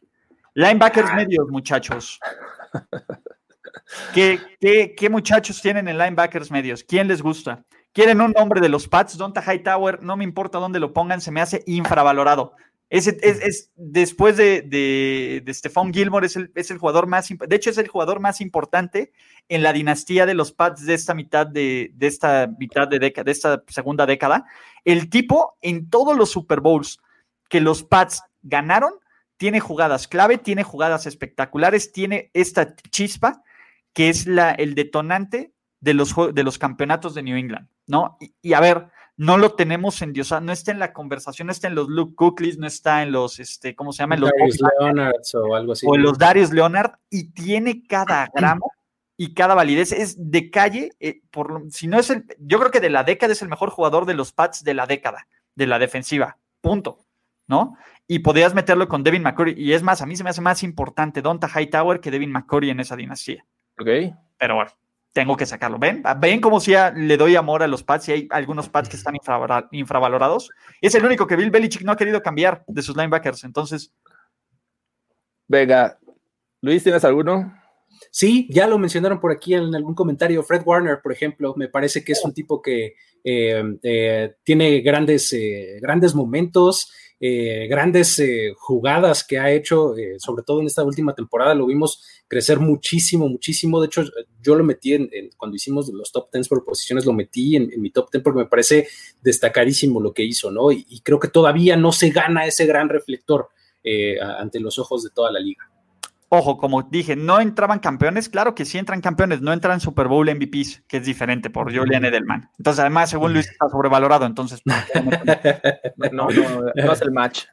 Linebackers 0.54 1.14
medios, 1.14 1.48
muchachos. 1.48 2.18
¿Qué, 4.14 4.38
¿Qué, 4.60 4.94
qué, 4.96 5.08
muchachos 5.10 5.60
tienen 5.60 5.88
en 5.88 5.98
linebackers 5.98 6.50
medios? 6.50 6.84
¿Quién 6.84 7.08
les 7.08 7.22
gusta? 7.22 7.64
¿Quieren 7.92 8.20
un 8.20 8.32
nombre 8.32 8.60
de 8.60 8.68
los 8.68 8.86
Pats? 8.88 9.16
Donta 9.16 9.42
Hightower, 9.42 10.02
no 10.02 10.16
me 10.16 10.24
importa 10.24 10.58
dónde 10.58 10.80
lo 10.80 10.92
pongan, 10.92 11.20
se 11.20 11.30
me 11.30 11.40
hace 11.40 11.62
infravalorado. 11.66 12.54
Es, 12.88 13.06
es, 13.06 13.70
después 13.76 14.36
de, 14.36 14.62
de, 14.62 15.42
de 15.44 15.54
Stephon 15.54 15.92
Gilmore, 15.92 16.26
es 16.26 16.34
el, 16.34 16.50
es 16.56 16.72
el 16.72 16.78
jugador 16.78 17.06
más, 17.06 17.28
de 17.28 17.56
hecho 17.56 17.70
es 17.70 17.78
el 17.78 17.86
jugador 17.86 18.18
más 18.18 18.40
importante 18.40 19.12
en 19.48 19.62
la 19.62 19.72
dinastía 19.72 20.26
de 20.26 20.34
los 20.34 20.50
Pats 20.50 20.84
de 20.84 20.94
esta 20.94 21.14
mitad 21.14 21.46
de, 21.46 21.92
de 21.94 22.06
esta 22.08 22.48
mitad 22.58 22.88
de 22.88 22.98
década, 22.98 23.24
de 23.24 23.30
esta 23.30 23.62
segunda 23.68 24.06
década. 24.06 24.44
El 24.84 25.10
tipo 25.10 25.56
en 25.60 25.88
todos 25.90 26.16
los 26.16 26.30
Super 26.30 26.60
Bowls 26.60 27.00
que 27.48 27.60
los 27.60 27.82
Pats 27.82 28.22
ganaron, 28.42 28.94
tiene 29.36 29.60
jugadas 29.60 30.06
clave, 30.06 30.38
tiene 30.38 30.62
jugadas 30.62 31.06
espectaculares, 31.06 31.92
tiene 31.92 32.30
esta 32.34 32.74
chispa 32.90 33.42
que 33.92 34.08
es 34.08 34.26
la, 34.26 34.52
el 34.52 34.74
detonante 34.74 35.52
de 35.80 35.94
los, 35.94 36.14
de 36.32 36.42
los 36.42 36.58
campeonatos 36.58 37.14
de 37.14 37.22
New 37.22 37.36
England, 37.36 37.66
¿no? 37.86 38.18
y 38.42 38.52
a 38.52 38.60
ver, 38.60 38.88
no 39.20 39.36
lo 39.36 39.52
tenemos 39.52 40.00
en 40.00 40.14
Dios, 40.14 40.32
no 40.40 40.50
está 40.50 40.72
en 40.72 40.78
la 40.78 40.94
conversación, 40.94 41.44
no 41.44 41.52
está 41.52 41.68
en 41.68 41.74
los 41.74 41.88
Luke 41.88 42.14
Cookleys, 42.14 42.56
no 42.56 42.66
está 42.66 43.02
en 43.02 43.12
los, 43.12 43.38
este, 43.38 43.74
¿cómo 43.74 43.92
se 43.92 44.02
llama? 44.02 44.16
los 44.16 44.30
Darius 44.30 44.58
Leonard 44.78 45.14
o 45.34 45.54
algo 45.54 45.72
así. 45.72 45.86
O 45.86 45.94
en 45.94 46.02
los 46.02 46.16
Darius 46.16 46.50
Leonard, 46.52 46.92
y 47.10 47.24
tiene 47.32 47.82
cada 47.86 48.30
gramo 48.34 48.72
y 49.20 49.34
cada 49.34 49.54
validez. 49.54 49.92
Es 49.92 50.16
de 50.30 50.50
calle, 50.50 50.92
eh, 50.98 51.20
por, 51.30 51.64
si 51.68 51.88
no 51.88 51.98
es 51.98 52.08
el, 52.08 52.24
yo 52.38 52.58
creo 52.58 52.70
que 52.70 52.80
de 52.80 52.88
la 52.88 53.04
década 53.04 53.34
es 53.34 53.42
el 53.42 53.50
mejor 53.50 53.68
jugador 53.68 54.06
de 54.06 54.14
los 54.14 54.32
Pats 54.32 54.64
de 54.64 54.72
la 54.72 54.86
década, 54.86 55.28
de 55.54 55.66
la 55.66 55.78
defensiva, 55.78 56.38
punto, 56.62 57.00
¿no? 57.46 57.76
Y 58.06 58.20
podrías 58.20 58.54
meterlo 58.54 58.88
con 58.88 59.02
Devin 59.02 59.22
McCurry, 59.22 59.52
y 59.58 59.74
es 59.74 59.82
más, 59.82 60.00
a 60.00 60.06
mí 60.06 60.16
se 60.16 60.24
me 60.24 60.30
hace 60.30 60.40
más 60.40 60.62
importante 60.62 61.20
Donta 61.20 61.50
Hightower 61.54 62.00
que 62.00 62.10
Devin 62.10 62.32
McCurry 62.32 62.70
en 62.70 62.80
esa 62.80 62.96
dinastía. 62.96 63.44
Ok. 63.78 63.88
Pero 64.38 64.54
bueno, 64.54 64.70
tengo 65.12 65.36
que 65.36 65.44
sacarlo. 65.44 65.78
¿Ven? 65.78 66.02
¿Ven 66.18 66.40
como 66.40 66.58
si 66.58 66.72
le 66.72 67.16
doy 67.18 67.36
amor 67.36 67.62
a 67.62 67.66
los 67.66 67.82
pads 67.82 68.08
y 68.08 68.12
hay 68.12 68.28
algunos 68.30 68.70
pads 68.70 68.88
que 68.88 68.96
están 68.96 69.16
infravalorados? 69.72 70.50
Es 70.80 70.94
el 70.94 71.04
único 71.04 71.26
que 71.26 71.36
Bill 71.36 71.50
Belichick 71.50 71.82
no 71.82 71.92
ha 71.92 71.96
querido 71.98 72.22
cambiar 72.22 72.64
de 72.66 72.80
sus 72.80 72.96
linebackers. 72.96 73.44
Entonces. 73.44 73.92
Venga, 75.46 75.98
Luis, 76.62 76.82
¿tienes 76.82 77.04
alguno? 77.04 77.59
Sí, 78.10 78.48
ya 78.50 78.66
lo 78.66 78.78
mencionaron 78.78 79.20
por 79.20 79.32
aquí 79.32 79.54
en 79.54 79.74
algún 79.74 79.94
comentario. 79.94 80.42
Fred 80.42 80.62
Warner, 80.64 81.00
por 81.02 81.12
ejemplo, 81.12 81.54
me 81.56 81.68
parece 81.68 82.02
que 82.02 82.12
es 82.12 82.24
un 82.24 82.32
tipo 82.32 82.62
que 82.62 82.94
eh, 83.22 83.62
eh, 83.82 84.34
tiene 84.42 84.80
grandes, 84.80 85.32
eh, 85.32 85.78
grandes 85.80 86.14
momentos, 86.14 86.90
grandes 87.22 88.18
jugadas 88.56 89.26
que 89.26 89.38
ha 89.38 89.52
hecho, 89.52 89.94
sobre 90.16 90.42
todo 90.42 90.62
en 90.62 90.68
esta 90.68 90.82
última 90.82 91.14
temporada, 91.14 91.54
lo 91.54 91.66
vimos 91.66 92.02
crecer 92.26 92.58
muchísimo, 92.60 93.28
muchísimo. 93.28 93.78
De 93.78 93.88
hecho, 93.88 94.04
yo 94.40 94.54
lo 94.54 94.64
metí 94.64 94.94
en, 94.94 95.10
cuando 95.36 95.54
hicimos 95.54 95.90
los 95.90 96.10
top 96.12 96.30
10 96.32 96.48
por 96.48 96.64
posiciones, 96.64 97.04
lo 97.04 97.12
metí 97.12 97.56
en, 97.56 97.68
mi 97.76 97.90
top 97.90 98.10
10 98.10 98.24
porque 98.24 98.38
me 98.38 98.46
parece 98.46 98.88
destacarísimo 99.20 100.00
lo 100.00 100.14
que 100.14 100.24
hizo, 100.24 100.50
¿no? 100.50 100.72
Y, 100.72 101.02
creo 101.04 101.20
que 101.20 101.28
todavía 101.28 101.76
no 101.76 101.92
se 101.92 102.08
gana 102.08 102.46
ese 102.46 102.64
gran 102.64 102.88
reflector 102.88 103.50
ante 104.38 104.58
los 104.58 104.78
ojos 104.78 105.02
de 105.02 105.10
toda 105.10 105.30
la 105.30 105.40
liga. 105.40 105.70
Ojo, 106.32 106.58
como 106.58 106.84
dije, 106.84 107.16
no 107.16 107.40
entraban 107.40 107.80
campeones, 107.80 108.28
claro 108.28 108.54
que 108.54 108.64
sí 108.64 108.78
entran 108.78 109.00
campeones, 109.00 109.40
no 109.40 109.52
entran 109.52 109.80
Super 109.80 110.06
Bowl 110.06 110.32
MVPs, 110.32 110.84
que 110.86 110.98
es 110.98 111.04
diferente 111.04 111.50
por 111.50 111.76
Julian 111.76 112.04
Edelman. 112.04 112.48
Entonces, 112.56 112.78
además, 112.78 113.10
según 113.10 113.32
Luis, 113.32 113.48
está 113.48 113.68
sobrevalorado, 113.68 114.26
entonces. 114.26 114.62
no, 116.12 116.28
no, 116.28 116.62
no, 116.72 116.92
es 116.92 117.02
el 117.02 117.10
match. 117.10 117.46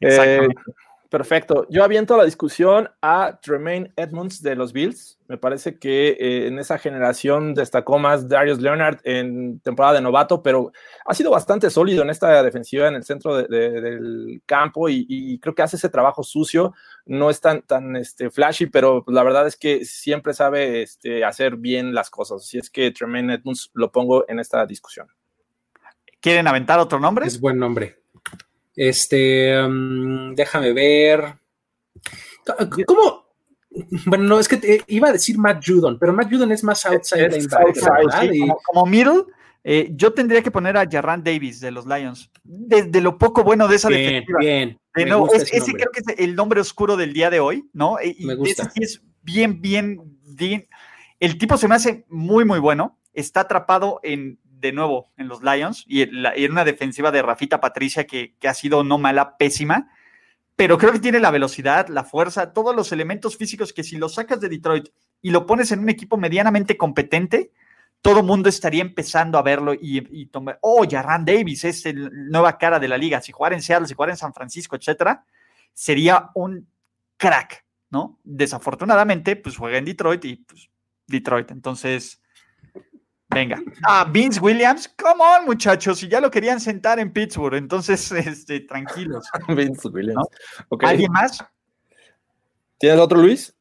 Eh, 0.00 0.48
Perfecto. 1.12 1.66
Yo 1.68 1.84
aviento 1.84 2.16
la 2.16 2.24
discusión 2.24 2.88
a 3.02 3.38
Tremaine 3.42 3.92
Edmonds 3.96 4.40
de 4.40 4.56
los 4.56 4.72
Bills. 4.72 5.18
Me 5.28 5.36
parece 5.36 5.78
que 5.78 6.12
eh, 6.12 6.46
en 6.46 6.58
esa 6.58 6.78
generación 6.78 7.52
destacó 7.52 7.98
más 7.98 8.30
Darius 8.30 8.62
Leonard 8.62 8.98
en 9.04 9.60
temporada 9.60 9.92
de 9.92 10.00
novato, 10.00 10.42
pero 10.42 10.72
ha 11.04 11.12
sido 11.12 11.30
bastante 11.30 11.68
sólido 11.68 12.02
en 12.02 12.08
esta 12.08 12.42
defensiva 12.42 12.88
en 12.88 12.94
el 12.94 13.04
centro 13.04 13.36
del 13.36 14.40
campo 14.46 14.88
y, 14.88 15.38
creo 15.40 15.54
que 15.54 15.60
hace 15.60 15.76
ese 15.76 15.90
trabajo 15.90 16.22
sucio. 16.22 16.72
No 17.04 17.28
es 17.28 17.42
tan, 17.42 17.60
tan 17.60 17.94
este, 17.94 18.30
flashy, 18.30 18.64
pero 18.64 19.04
la 19.06 19.22
verdad 19.22 19.46
es 19.46 19.58
que 19.58 19.84
siempre 19.84 20.32
sabe 20.32 20.80
este, 20.80 21.26
hacer 21.26 21.56
bien 21.56 21.92
las 21.92 22.08
cosas. 22.08 22.40
Así 22.40 22.56
es 22.56 22.70
que 22.70 22.90
Tremaine 22.90 23.34
Edmonds 23.34 23.70
lo 23.74 23.92
pongo 23.92 24.26
en 24.30 24.38
esta 24.38 24.64
discusión. 24.64 25.08
¿Quieren 26.22 26.48
aventar 26.48 26.78
otro 26.78 26.98
nombre? 26.98 27.26
Es 27.26 27.38
buen 27.38 27.58
nombre. 27.58 28.01
Este, 28.76 29.60
um, 29.62 30.34
déjame 30.34 30.72
ver. 30.72 31.34
¿Cómo? 32.86 33.22
Bueno, 34.06 34.24
no, 34.24 34.38
es 34.38 34.48
que 34.48 34.84
iba 34.88 35.08
a 35.08 35.12
decir 35.12 35.38
Matt 35.38 35.64
Judon, 35.66 35.98
pero 35.98 36.12
Matt 36.12 36.30
Judon 36.30 36.52
es 36.52 36.62
más 36.62 36.84
outside 36.84 37.46
como, 38.64 38.86
middle, 38.86 39.24
eh, 39.64 39.90
yo 39.94 40.12
tendría 40.12 40.42
que 40.42 40.50
poner 40.50 40.76
a 40.76 40.86
Jarran 40.90 41.24
Davis 41.24 41.60
de 41.60 41.70
los 41.70 41.86
Lions. 41.86 42.30
De, 42.44 43.00
lo 43.00 43.16
poco 43.16 43.44
bueno 43.44 43.68
de 43.68 43.76
esa 43.76 43.88
defensiva. 43.88 44.38
Bien, 44.40 44.78
ese 44.94 45.72
creo 45.72 45.90
que 45.92 46.00
es 46.00 46.18
el 46.18 46.34
nombre 46.34 46.60
oscuro 46.60 46.96
del 46.96 47.12
día 47.12 47.30
de 47.30 47.40
hoy, 47.40 47.68
¿no? 47.72 47.96
Y 48.02 48.24
me 48.26 48.34
gusta. 48.34 48.64
Ese 48.74 48.84
es 48.84 49.02
bien, 49.22 49.62
bien, 49.62 50.18
bien. 50.36 50.68
El 51.18 51.38
tipo 51.38 51.56
se 51.56 51.68
me 51.68 51.76
hace 51.76 52.04
muy, 52.08 52.44
muy 52.44 52.58
bueno. 52.58 52.98
Está 53.14 53.40
atrapado 53.40 54.00
en 54.02 54.38
de 54.62 54.72
nuevo 54.72 55.10
en 55.18 55.28
los 55.28 55.42
Lions 55.42 55.84
y 55.86 56.02
en, 56.02 56.50
una 56.50 56.64
defensiva 56.64 57.10
de 57.10 57.20
Rafita 57.20 57.60
Patricia 57.60 58.06
que, 58.06 58.34
ha 58.48 58.54
sido 58.54 58.84
no 58.84 58.96
mala, 58.96 59.36
pésima, 59.36 59.90
pero 60.56 60.78
creo 60.78 60.92
que 60.92 61.00
tiene 61.00 61.18
la 61.18 61.32
velocidad, 61.32 61.88
la 61.88 62.04
fuerza, 62.04 62.52
todos 62.52 62.74
los 62.74 62.92
elementos 62.92 63.36
físicos 63.36 63.72
que 63.72 63.82
si 63.82 63.96
lo 63.96 64.08
sacas 64.08 64.40
de 64.40 64.48
Detroit 64.48 64.88
y 65.20 65.30
lo 65.30 65.46
pones 65.46 65.72
en 65.72 65.80
un 65.80 65.88
equipo 65.88 66.16
medianamente 66.16 66.76
competente, 66.76 67.50
todo 68.00 68.22
mundo 68.22 68.48
estaría 68.48 68.82
empezando 68.82 69.36
a 69.36 69.42
verlo 69.42 69.74
y, 69.74 70.06
y 70.10 70.26
tomar, 70.26 70.58
oh, 70.62 70.86
Jarran 70.88 71.24
Davis 71.24 71.64
es 71.64 71.84
la 71.84 72.08
nueva 72.12 72.56
cara 72.56 72.78
de 72.78 72.88
la 72.88 72.96
liga, 72.96 73.20
si 73.20 73.32
jugar 73.32 73.52
en 73.52 73.62
Seattle, 73.62 73.88
si 73.88 73.94
jugar 73.94 74.10
en 74.10 74.16
San 74.16 74.32
Francisco, 74.32 74.76
etcétera, 74.76 75.24
sería 75.74 76.30
un 76.34 76.68
crack, 77.16 77.64
¿no? 77.90 78.20
Desafortunadamente, 78.22 79.34
pues 79.34 79.56
juega 79.56 79.78
en 79.78 79.84
Detroit 79.84 80.24
y 80.24 80.36
pues 80.36 80.70
Detroit, 81.08 81.50
entonces 81.50 82.21
Venga. 83.34 83.62
Ah, 83.84 84.06
Vince 84.10 84.40
Williams, 84.40 84.88
come 84.96 85.22
on, 85.22 85.44
muchachos, 85.46 85.98
si 85.98 86.08
ya 86.08 86.20
lo 86.20 86.30
querían 86.30 86.60
sentar 86.60 86.98
en 86.98 87.12
Pittsburgh, 87.12 87.54
entonces, 87.54 88.10
este, 88.12 88.60
tranquilos. 88.60 89.28
Vince 89.48 89.88
Williams. 89.88 90.26
¿Alguien 90.80 91.12
más? 91.12 91.44
¿Tienes 92.78 92.98
otro, 92.98 93.20
Luis? 93.20 93.54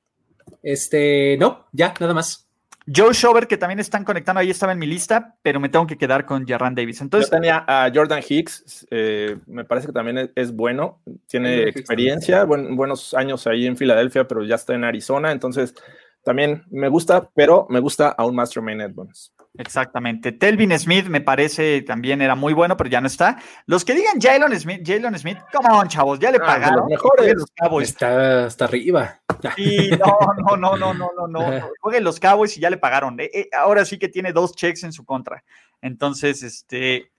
Este, 0.63 1.37
no, 1.39 1.67
ya, 1.71 1.93
nada 1.99 2.13
más. 2.13 2.47
Joe 2.93 3.13
Shover, 3.13 3.47
que 3.47 3.57
también 3.57 3.79
están 3.79 4.03
conectando, 4.03 4.39
ahí 4.41 4.49
estaba 4.49 4.71
en 4.71 4.79
mi 4.79 4.87
lista, 4.87 5.35
pero 5.43 5.59
me 5.59 5.69
tengo 5.69 5.85
que 5.85 5.97
quedar 5.97 6.25
con 6.25 6.47
Jarran 6.47 6.73
Davis. 6.73 6.99
Entonces, 7.01 7.29
Yo 7.29 7.37
tenía 7.37 7.63
a 7.67 7.91
Jordan 7.93 8.21
Hicks, 8.27 8.87
eh, 8.89 9.37
me 9.45 9.63
parece 9.63 9.87
que 9.87 9.93
también 9.93 10.31
es, 10.33 10.51
bueno, 10.51 10.99
tiene 11.27 11.63
experiencia, 11.63 12.43
buenos 12.43 13.13
años 13.13 13.45
ahí 13.45 13.67
en 13.67 13.77
Filadelfia, 13.77 14.27
pero 14.27 14.43
ya 14.43 14.55
está 14.55 14.73
en 14.73 14.83
Arizona, 14.83 15.31
entonces 15.31 15.75
también 16.23 16.63
me 16.69 16.89
gusta, 16.89 17.29
pero 17.35 17.67
me 17.69 17.79
gusta 17.79 18.09
aún 18.09 18.35
más 18.35 18.49
Tremaine 18.49 18.83
Edmonds. 18.83 19.31
Exactamente. 19.57 20.31
Telvin 20.31 20.77
Smith 20.79 21.07
me 21.07 21.19
parece 21.19 21.81
también 21.81 22.21
era 22.21 22.35
muy 22.35 22.53
bueno, 22.53 22.77
pero 22.77 22.89
ya 22.89 23.01
no 23.01 23.07
está. 23.07 23.37
Los 23.65 23.83
que 23.83 23.93
digan 23.93 24.19
Jalen 24.19 24.57
Smith, 24.57 24.81
Jalen 24.85 25.17
Smith, 25.19 25.39
come 25.51 25.69
on, 25.69 25.89
chavos, 25.89 26.19
ya 26.19 26.31
le 26.31 26.37
ah, 26.37 26.45
pagaron. 26.45 26.87
Mejor 26.87 27.11
los 27.35 27.51
Cowboys. 27.55 27.89
Está 27.89 28.45
hasta 28.45 28.65
arriba. 28.65 29.21
Sí, 29.55 29.89
no, 29.91 30.57
no, 30.57 30.77
no, 30.77 30.93
no, 30.93 31.11
no, 31.13 31.27
no, 31.27 31.71
Jueguen 31.81 32.03
los 32.03 32.19
Cowboys 32.19 32.55
y 32.57 32.61
ya 32.61 32.69
le 32.69 32.77
pagaron. 32.77 33.19
Eh, 33.19 33.29
eh, 33.33 33.49
ahora 33.51 33.83
sí 33.83 33.97
que 33.97 34.07
tiene 34.07 34.31
dos 34.31 34.55
checks 34.55 34.83
en 34.83 34.93
su 34.93 35.03
contra. 35.03 35.43
Entonces, 35.81 36.43
este, 36.43 37.11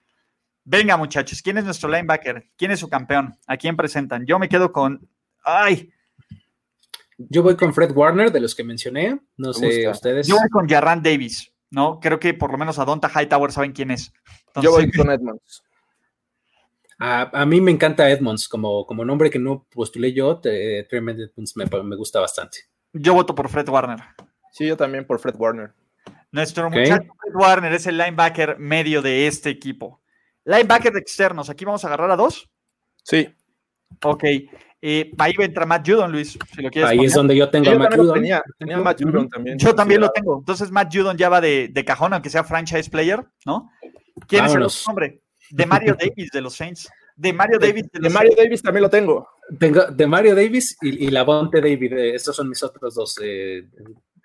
venga, 0.64 0.97
muchachos, 0.97 1.43
¿quién 1.43 1.59
es 1.59 1.64
nuestro 1.64 1.91
linebacker? 1.91 2.49
¿Quién 2.57 2.70
es 2.70 2.80
su 2.80 2.89
campeón? 2.89 3.37
¿A 3.47 3.59
quién 3.59 3.76
presentan? 3.76 4.24
Yo 4.24 4.39
me 4.39 4.49
quedo 4.49 4.72
con, 4.72 5.07
ay, 5.45 5.93
Yo 7.18 7.43
voy 7.43 7.57
con 7.57 7.74
Fred 7.74 7.93
Warner, 7.93 8.33
de 8.33 8.41
los 8.41 8.55
que 8.55 8.64
mencioné. 8.64 9.20
No 9.37 9.53
sé, 9.53 9.87
ustedes. 9.87 10.26
Yo 10.26 10.37
voy 10.37 10.49
con 10.49 10.66
Jarran 10.68 11.03
Davis, 11.03 11.51
¿no? 11.73 11.99
Creo 12.01 12.20
que 12.20 12.35
por 12.35 12.53
lo 12.53 12.59
menos 12.59 12.79
a 12.79 12.85
Donta 12.85 13.09
Hightower 13.09 13.51
saben 13.51 13.73
quién 13.73 13.91
es. 13.91 14.12
Yo 14.61 14.70
voy 14.70 14.91
con 14.93 15.11
Edmonds. 15.11 15.64
A, 16.99 17.45
mí 17.47 17.61
me 17.61 17.73
encanta 17.73 18.09
Edmonds, 18.09 18.49
como, 18.49 18.87
como 18.87 19.05
nombre 19.05 19.29
que 19.29 19.41
no 19.41 19.66
postulé 19.75 20.12
yo, 20.12 20.39
Tremend 20.39 21.20
Edmonds 21.20 21.57
me, 21.57 21.97
gusta 21.97 22.20
bastante. 22.20 22.59
Yo 22.93 23.14
voto 23.14 23.35
por 23.35 23.49
Fred 23.49 23.68
Warner. 23.68 23.99
Sí, 24.53 24.66
yo 24.68 24.77
también 24.77 25.05
por 25.05 25.18
Fred 25.18 25.35
Warner. 25.37 25.73
Nuestro 26.31 26.70
muchacho 26.70 27.12
Fred 27.20 27.35
Warner 27.35 27.73
es 27.73 27.87
el 27.87 27.99
linebacker 27.99 28.59
medio 28.59 29.03
de 29.03 29.27
este 29.27 29.51
equipo. 29.51 30.01
Linebacker 30.45 30.97
externos, 30.97 31.51
aquí 31.51 31.64
vamos 31.64 31.83
a 31.85 31.89
agarrar 31.89 32.11
a 32.12 32.16
dos. 32.16 32.49
Sí. 33.03 33.35
Ok. 34.03 34.24
Eh, 34.84 35.12
ahí 35.18 35.32
entra 35.38 35.64
Matt 35.64 35.88
Judon, 35.88 36.11
Luis, 36.11 36.36
si 36.55 36.61
lo 36.61 36.68
quieres 36.68 36.90
Ahí 36.90 37.05
es 37.05 37.14
donde 37.14 37.36
yo 37.36 37.49
tengo 37.49 37.70
a 37.70 37.78
Matt 37.78 37.95
Judon. 37.95 38.14
Tenía, 38.14 38.43
tenía 38.59 38.78
Matt 38.78 39.01
Judon 39.01 39.28
también. 39.28 39.59
Yo 39.59 39.74
también 39.74 40.01
lo 40.01 40.11
tengo. 40.11 40.38
Entonces 40.38 40.70
Matt 40.72 40.93
Judon 40.93 41.16
ya 41.16 41.28
va 41.28 41.40
de, 41.40 41.68
de, 41.68 41.84
cajón, 41.84 42.12
aunque 42.12 42.30
sea 42.30 42.43
franchise 42.43 42.90
player, 42.90 43.24
¿no? 43.47 43.70
¿Quién 44.26 44.45
es 44.45 44.55
el 44.55 44.62
otro 44.62 44.76
nombre? 44.88 45.22
De 45.51 45.66
Mario 45.66 45.97
Davis 45.99 46.30
de 46.32 46.40
los 46.40 46.55
Saints. 46.55 46.88
De 47.14 47.32
Mario 47.32 47.59
Davis. 47.61 47.84
De, 47.93 48.11
Mario 48.11 48.32
Davis 48.36 48.62
también 48.62 48.82
lo 48.82 48.90
tengo. 48.90 49.28
Tengo 49.59 49.84
de 49.84 50.07
Mario 50.07 50.34
Davis 50.34 50.76
y, 50.80 51.07
y 51.07 51.11
la 51.11 51.22
Bonte 51.22 51.61
David. 51.61 51.93
Eh, 51.93 52.14
estos 52.16 52.34
son 52.34 52.49
mis 52.49 52.62
otros 52.62 52.95
dos 52.95 53.16
eh, 53.22 53.64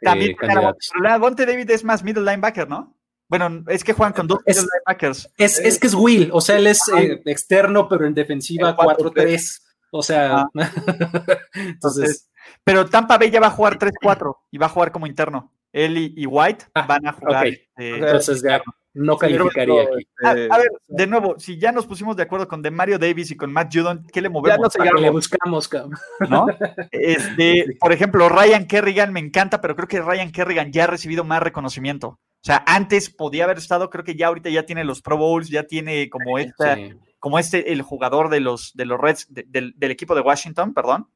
también, 0.02 0.32
eh, 0.32 0.74
la 1.02 1.18
Bonte 1.18 1.46
David 1.46 1.70
es 1.72 1.84
más 1.84 2.04
middle 2.04 2.24
linebacker, 2.24 2.70
¿no? 2.70 2.97
Bueno, 3.30 3.64
es 3.68 3.84
que 3.84 3.94
juegan 3.94 4.14
con 4.14 4.28
dos 4.28 4.40
es, 4.46 4.58
linebackers. 4.58 5.34
Es, 5.38 5.60
es, 5.60 5.80
que 5.80 5.88
es 5.88 5.94
Will, 5.94 6.30
o 6.32 6.40
sea, 6.40 6.58
él 6.58 6.68
es 6.68 6.82
eh, 6.98 7.22
externo, 7.26 7.90
pero 7.90 8.06
en 8.06 8.14
defensiva 8.14 8.76
4-3. 8.76 9.62
O 9.92 10.02
sea, 10.02 10.42
ah. 10.42 10.50
entonces. 11.54 12.30
Pero 12.64 12.86
Tampa 12.90 13.18
Bay 13.18 13.30
ya 13.30 13.40
va 13.40 13.48
a 13.48 13.52
jugar 13.52 13.78
3-4 13.78 14.36
y 14.52 14.58
va 14.58 14.68
a 14.68 14.70
jugar 14.70 14.92
como 14.92 15.08
interno. 15.08 15.54
Él 15.74 16.14
y, 16.16 16.26
White 16.26 16.66
ah, 16.74 16.86
van 16.88 17.08
a 17.08 17.14
jugar. 17.14 17.48
Este, 17.48 17.98
entonces 17.98 18.42
ya 18.42 18.62
no 18.94 19.18
calificaría 19.18 19.84
aquí. 19.84 20.08
A, 20.24 20.34
ver, 20.34 20.72
de 20.88 21.08
nuevo, 21.08 21.38
si 21.38 21.60
ya 21.60 21.72
nos 21.72 21.86
pusimos 21.86 22.16
de 22.16 22.24
acuerdo 22.24 22.48
con 22.48 22.62
de 22.62 22.72
Mario 22.72 22.98
Davis 22.98 23.30
y 23.32 23.38
con 23.38 23.54
Matt 23.54 23.74
Judon, 23.74 24.06
¿qué 24.12 24.22
le 24.22 24.30
movemos? 24.30 24.74
Ya 24.74 24.92
no 24.92 25.00
le 25.00 25.10
buscamos, 25.10 25.68
cabrón. 25.68 26.00
¿No? 26.30 26.48
Este, 26.92 27.78
por 27.80 27.92
ejemplo, 27.92 28.28
Ryan 28.28 28.66
Kerrigan 28.66 29.14
me 29.14 29.20
encanta, 29.20 29.62
pero 29.62 29.76
creo 29.76 29.88
que 29.88 30.02
Ryan 30.02 30.32
Kerrigan 30.32 30.72
ya 30.72 30.86
ha 30.86 30.88
recibido 30.88 31.24
más 31.24 31.44
reconocimiento. 31.44 32.20
O 32.42 32.46
sea, 32.48 32.64
antes 32.66 33.10
podía 33.10 33.44
haber 33.44 33.58
estado, 33.58 33.90
creo 33.90 34.06
que 34.06 34.16
ya 34.16 34.28
ahorita 34.28 34.50
ya 34.50 34.66
tiene 34.66 34.84
los 34.84 35.02
Pro 35.02 35.18
Bowls, 35.18 35.50
ya 35.50 35.64
tiene 35.64 36.10
como 36.10 36.38
esta, 36.40 36.78
como 37.20 37.40
este, 37.40 37.74
el 37.74 37.82
jugador 37.82 38.30
de 38.30 38.40
los, 38.40 38.74
de 38.74 38.86
los 38.86 39.00
Reds, 39.00 39.28
del, 39.30 39.76
equipo 39.80 40.16
de 40.16 40.22
Washington, 40.22 40.74
perdón. 40.74 41.10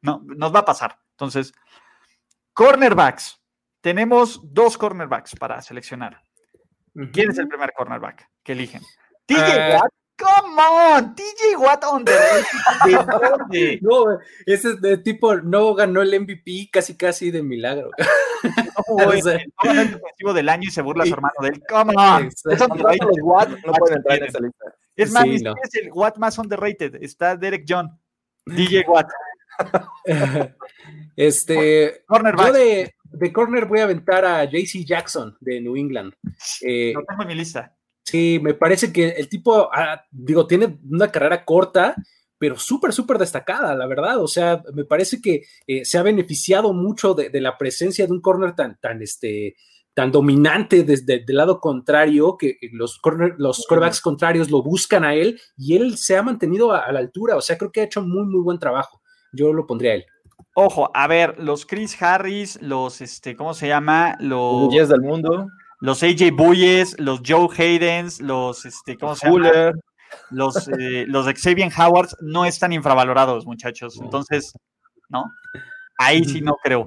No, 0.00 0.22
nos 0.24 0.52
va 0.52 0.60
a 0.60 0.64
pasar. 0.64 0.98
Entonces, 1.12 1.52
cornerbacks. 2.52 3.40
Tenemos 3.80 4.40
dos 4.42 4.78
cornerbacks 4.78 5.36
para 5.36 5.60
seleccionar. 5.62 6.22
¿Quién 7.12 7.30
es 7.30 7.38
el 7.38 7.48
primer 7.48 7.72
cornerback 7.72 8.28
que 8.42 8.52
eligen? 8.52 8.82
TJ 9.26 9.38
uh, 9.38 9.74
Watt. 9.74 9.92
Come 10.16 10.60
on, 10.60 11.14
TJ 11.16 11.56
Watt 11.58 11.84
on 11.84 12.04
the 12.04 12.12
No, 13.80 14.18
ese 14.46 14.70
es 14.70 14.80
de 14.80 14.98
tipo, 14.98 15.36
no 15.36 15.74
ganó 15.74 16.02
el 16.02 16.20
MVP 16.20 16.68
casi 16.70 16.96
casi 16.96 17.30
de 17.30 17.42
milagro. 17.42 17.90
No, 18.88 19.10
defensivo 19.10 20.32
del 20.34 20.48
año 20.48 20.68
y 20.68 20.70
se 20.70 20.82
burla 20.82 21.06
su 21.06 21.14
hermano 21.14 21.34
de 21.40 21.48
él. 21.48 21.62
Come 21.68 21.94
on. 21.96 22.30
Los 22.44 23.18
Watt 23.22 23.50
no 23.64 23.72
pueden 23.72 23.98
entrar 23.98 24.18
en 24.18 24.24
esa 24.24 24.40
lista. 24.40 24.74
Es 24.96 25.10
más, 25.10 25.22
sí, 25.24 25.38
no. 25.38 25.54
es 25.62 25.74
el 25.74 25.90
Watt 25.92 26.18
más 26.18 26.38
underrated. 26.38 26.96
Está 27.02 27.36
Derek 27.36 27.64
John. 27.68 27.90
DJ 28.46 28.84
Watt. 28.88 29.08
este, 31.16 32.04
cornerback. 32.06 32.46
Yo 32.48 32.52
de, 32.52 32.94
de 33.04 33.32
corner 33.32 33.66
voy 33.66 33.80
a 33.80 33.84
aventar 33.84 34.24
a 34.24 34.44
JC 34.44 34.84
Jackson 34.84 35.36
de 35.40 35.60
New 35.60 35.76
England. 35.76 36.14
Eh, 36.62 36.92
Lo 36.94 37.04
tengo 37.04 37.22
en 37.22 37.28
mi 37.28 37.34
lista. 37.34 37.74
Sí, 38.04 38.40
me 38.42 38.54
parece 38.54 38.92
que 38.92 39.10
el 39.10 39.28
tipo, 39.28 39.70
ah, 39.72 40.04
digo, 40.10 40.46
tiene 40.46 40.78
una 40.90 41.10
carrera 41.10 41.44
corta, 41.44 41.94
pero 42.42 42.58
súper, 42.58 42.92
súper 42.92 43.18
destacada, 43.18 43.72
la 43.76 43.86
verdad. 43.86 44.20
O 44.20 44.26
sea, 44.26 44.64
me 44.74 44.84
parece 44.84 45.20
que 45.22 45.44
eh, 45.64 45.84
se 45.84 45.96
ha 45.96 46.02
beneficiado 46.02 46.72
mucho 46.72 47.14
de, 47.14 47.30
la 47.40 47.56
presencia 47.56 48.04
de 48.04 48.12
un 48.12 48.20
corner 48.20 48.56
tan, 48.56 48.80
tan, 48.80 49.00
este, 49.00 49.54
tan 49.94 50.10
dominante 50.10 50.82
desde 50.82 51.24
el 51.24 51.36
lado 51.36 51.60
contrario, 51.60 52.36
que 52.36 52.58
los, 52.72 52.98
corner, 52.98 53.36
los 53.38 53.64
quarterbacks 53.68 54.00
contrarios 54.00 54.50
lo 54.50 54.60
buscan 54.60 55.04
a 55.04 55.14
él 55.14 55.40
y 55.56 55.76
él 55.76 55.96
se 55.96 56.16
ha 56.16 56.24
mantenido 56.24 56.72
a, 56.72 56.80
a, 56.80 56.90
la 56.90 56.98
altura. 56.98 57.36
O 57.36 57.40
sea, 57.40 57.56
creo 57.56 57.70
que 57.70 57.82
ha 57.82 57.84
hecho 57.84 58.02
muy, 58.02 58.26
muy 58.26 58.42
buen 58.42 58.58
trabajo. 58.58 59.00
Yo 59.32 59.52
lo 59.52 59.64
pondría 59.64 59.92
a 59.92 59.94
él. 59.94 60.06
Ojo, 60.56 60.90
a 60.94 61.06
ver, 61.06 61.38
los 61.38 61.64
Chris 61.64 61.96
Harris, 62.02 62.60
los, 62.60 63.00
este, 63.02 63.36
¿cómo 63.36 63.54
se 63.54 63.68
llama? 63.68 64.16
Los 64.18 64.66
Buyes 64.66 64.88
del 64.88 65.02
mundo. 65.02 65.46
Los 65.78 66.02
AJ 66.02 66.32
Buyes, 66.32 66.98
los 66.98 67.20
Joe 67.24 67.48
Haydens, 67.56 68.20
los, 68.20 68.64
este, 68.66 68.96
¿cómo 68.98 69.14
se 69.14 69.30
llama? 69.30 69.72
Los, 70.30 70.68
eh, 70.68 71.04
los 71.08 71.26
Xavier 71.26 71.72
Howards 71.76 72.16
no 72.20 72.44
están 72.44 72.72
infravalorados, 72.72 73.46
muchachos. 73.46 73.98
Entonces, 74.00 74.52
¿no? 75.08 75.30
Ahí 75.98 76.24
sí 76.24 76.40
no 76.40 76.56
creo. 76.62 76.86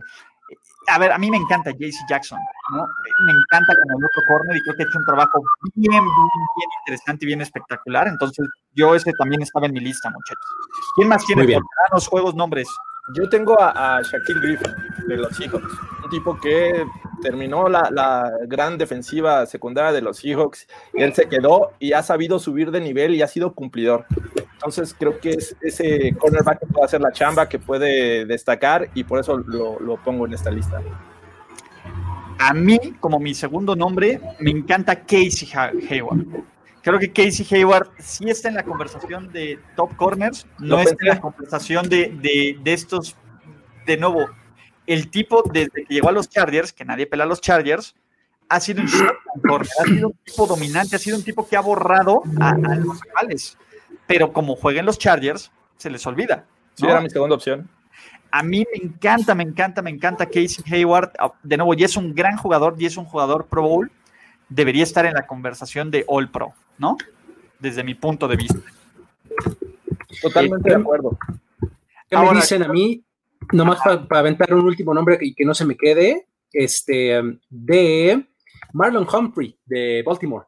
A 0.87 0.99
ver, 0.99 1.11
a 1.11 1.17
mí 1.17 1.31
me 1.31 1.37
encanta 1.37 1.71
JC 1.71 1.95
Jackson, 2.07 2.39
¿no? 2.71 2.85
Me 3.25 3.31
encanta 3.31 3.73
como 3.81 3.99
el 3.99 4.05
otro 4.05 4.21
corner 4.27 4.57
y 4.57 4.61
creo 4.61 4.75
que 4.75 4.83
ha 4.83 4.85
hecho 4.85 4.99
un 4.99 5.05
trabajo 5.05 5.41
bien, 5.73 5.91
bien, 5.91 6.03
bien 6.03 6.69
interesante 6.81 7.25
y 7.25 7.27
bien 7.27 7.41
espectacular. 7.41 8.07
Entonces, 8.07 8.47
yo 8.73 8.93
ese 8.93 9.11
también 9.13 9.41
estaba 9.41 9.65
en 9.65 9.73
mi 9.73 9.79
lista, 9.79 10.09
muchachos. 10.09 10.45
¿Quién 10.95 11.07
más 11.07 11.25
tiene? 11.25 11.59
los 11.91 12.07
juegos, 12.07 12.35
nombres. 12.35 12.67
Yo 13.13 13.27
tengo 13.29 13.55
a, 13.59 14.01
Shaquille 14.01 14.39
Griffin 14.39 14.73
de 15.07 15.17
los 15.17 15.35
Seahawks, 15.35 15.73
un 16.05 16.09
tipo 16.09 16.39
que 16.39 16.85
terminó 17.21 17.67
la, 17.67 18.31
gran 18.47 18.77
defensiva 18.77 19.45
secundaria 19.45 19.91
de 19.91 20.01
los 20.01 20.17
Seahawks 20.17 20.67
y 20.93 21.01
él 21.01 21.13
se 21.13 21.27
quedó 21.27 21.71
y 21.79 21.93
ha 21.93 22.03
sabido 22.03 22.39
subir 22.39 22.71
de 22.71 22.79
nivel 22.79 23.15
y 23.15 23.21
ha 23.21 23.27
sido 23.27 23.53
cumplidor. 23.53 24.05
Entonces 24.53 24.95
creo 24.97 25.19
que 25.19 25.31
es 25.31 25.55
ese 25.61 26.15
cornerback 26.17 26.59
que 26.59 26.65
puede 26.67 26.85
hacer 26.85 27.01
la 27.01 27.11
chamba, 27.11 27.49
que 27.49 27.59
puede 27.59 28.25
destacar 28.25 28.89
y 28.93 29.03
por 29.03 29.19
eso 29.19 29.37
lo, 29.37 29.79
lo 29.79 29.97
pongo 29.97 30.25
en 30.25 30.33
esta 30.33 30.51
lista. 30.51 30.81
A 32.37 32.53
mí, 32.53 32.79
como 32.99 33.19
mi 33.19 33.33
segundo 33.33 33.75
nombre, 33.75 34.21
me 34.39 34.51
encanta 34.51 35.01
Casey 35.01 35.49
Hayward 35.89 36.25
creo 36.85 36.99
que 36.99 37.11
Casey 37.11 37.47
Hayward 37.49 37.89
sí 37.97 38.29
está 38.29 38.47
en 38.47 38.55
la 38.55 38.63
conversación 38.63 39.31
de 39.31 39.59
top 39.75 39.95
corners, 39.95 40.45
no 40.59 40.79
está 40.79 40.95
en 41.01 41.07
la 41.07 41.19
conversación 41.19 41.89
de, 41.89 42.15
de, 42.63 42.73
estos, 42.73 43.17
de 43.87 43.97
nuevo, 43.97 44.29
el 44.87 45.09
tipo 45.09 45.43
desde 45.51 45.85
que 45.85 45.93
llegó 45.93 46.09
a 46.09 46.11
los 46.11 46.29
Chargers, 46.29 46.73
que 46.73 46.85
nadie 46.85 47.07
pela 47.07 47.23
a 47.23 47.27
los 47.27 47.41
Chargers, 47.41 47.95
ha 48.47 48.59
sido 48.59 48.83
un 48.83 48.89
ha 48.89 49.83
sido 49.85 50.07
un 50.09 50.17
tipo 50.23 50.45
dominante, 50.45 50.95
ha 50.95 50.99
sido 50.99 51.17
un 51.17 51.23
tipo 51.23 51.47
que 51.47 51.57
ha 51.57 51.61
borrado 51.61 52.21
a, 52.39 52.55
los 52.55 53.01
rivales, 53.01 53.57
pero 54.05 54.31
como 54.31 54.55
jueguen 54.55 54.85
los 54.85 54.99
Chargers, 54.99 55.51
se 55.77 55.89
les 55.89 56.05
olvida. 56.05 56.45
Sí, 56.75 56.85
era 56.85 57.01
mi 57.01 57.09
segunda 57.09 57.35
opción. 57.35 57.69
A 58.31 58.43
mí 58.43 58.65
me 58.71 58.85
encanta, 58.85 59.33
me 59.33 59.43
encanta, 59.43 59.81
me 59.81 59.89
encanta 59.89 60.25
Casey 60.25 60.63
Hayward. 60.69 61.11
Ah, 61.17 61.31
de 61.41 61.57
nuevo, 61.57 61.73
y 61.73 61.83
es 61.83 61.95
un 61.95 62.13
gran 62.13 62.37
jugador, 62.37 62.75
y 62.77 62.85
es 62.85 62.97
un 62.97 63.05
jugador 63.05 63.47
Pro 63.47 63.61
Bowl. 63.61 63.91
Debería 64.49 64.83
estar 64.83 65.05
en 65.05 65.13
la 65.13 65.25
conversación 65.25 65.89
de 65.89 66.03
All 66.07 66.29
Pro. 66.29 66.53
¿no? 66.77 66.97
Desde 67.59 67.83
mi 67.83 67.95
punto 67.95 68.27
de 68.27 68.35
vista. 68.35 68.59
Totalmente 70.21 70.69
de 70.69 70.75
acuerdo. 70.75 71.17
¿Qué 72.09 72.17
me 72.17 72.33
dicen 72.35 72.63
a 72.63 72.67
mí? 72.67 73.03
Nomás 73.51 73.79
para, 73.83 74.19
aventar 74.19 74.53
un 74.53 74.65
último 74.65 74.93
nombre 74.93 75.17
y 75.21 75.33
que 75.33 75.45
no 75.45 75.53
se 75.53 75.65
me 75.65 75.77
quede, 75.77 76.27
este, 76.51 77.21
de 77.49 78.25
Marlon 78.73 79.07
Humphrey, 79.11 79.57
de 79.65 80.03
Baltimore. 80.05 80.45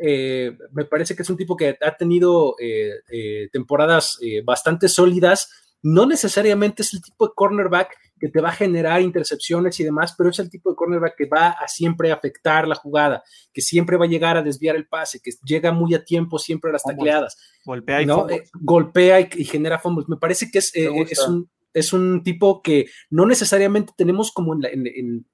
Eh, 0.00 0.56
me 0.72 0.84
parece 0.84 1.16
que 1.16 1.22
es 1.22 1.30
un 1.30 1.36
tipo 1.36 1.56
que 1.56 1.76
ha 1.80 1.96
tenido 1.96 2.54
eh, 2.60 2.92
eh, 3.10 3.48
temporadas 3.52 4.18
bastante 4.44 4.88
sólidas. 4.88 5.50
No 5.82 6.06
necesariamente 6.06 6.82
es 6.82 6.92
el 6.92 7.02
tipo 7.02 7.26
de 7.26 7.32
cornerback 7.34 7.96
que 8.18 8.28
te 8.28 8.40
va 8.40 8.48
a 8.48 8.52
generar 8.52 9.00
intercepciones 9.00 9.78
y 9.78 9.84
demás, 9.84 10.14
pero 10.16 10.30
es 10.30 10.38
el 10.40 10.50
tipo 10.50 10.70
de 10.70 10.76
cornerback 10.76 11.14
que 11.16 11.26
va 11.26 11.50
a 11.50 11.68
siempre 11.68 12.10
afectar 12.10 12.66
la 12.66 12.74
jugada, 12.74 13.22
que 13.52 13.60
siempre 13.60 13.96
va 13.96 14.06
a 14.06 14.08
llegar 14.08 14.36
a 14.36 14.42
desviar 14.42 14.74
el 14.74 14.88
pase, 14.88 15.20
que 15.22 15.30
llega 15.44 15.70
muy 15.70 15.94
a 15.94 16.04
tiempo 16.04 16.38
siempre 16.38 16.70
a 16.70 16.72
las 16.72 16.82
tacleadas. 16.82 17.36
Golpea 17.64 18.02
y, 18.02 18.06
¿no? 18.06 18.26
Golpea 18.54 19.20
y, 19.20 19.44
genera 19.44 19.78
fumbles. 19.78 20.08
Me 20.08 20.16
parece 20.16 20.50
que 20.50 20.58
es, 20.58 20.72
es, 20.74 21.28
un, 21.28 21.48
es 21.74 21.92
un 21.92 22.22
tipo 22.22 22.62
que 22.62 22.86
no 23.10 23.26
necesariamente 23.26 23.92
tenemos 23.96 24.32
como 24.32 24.54
en, 24.54 25.26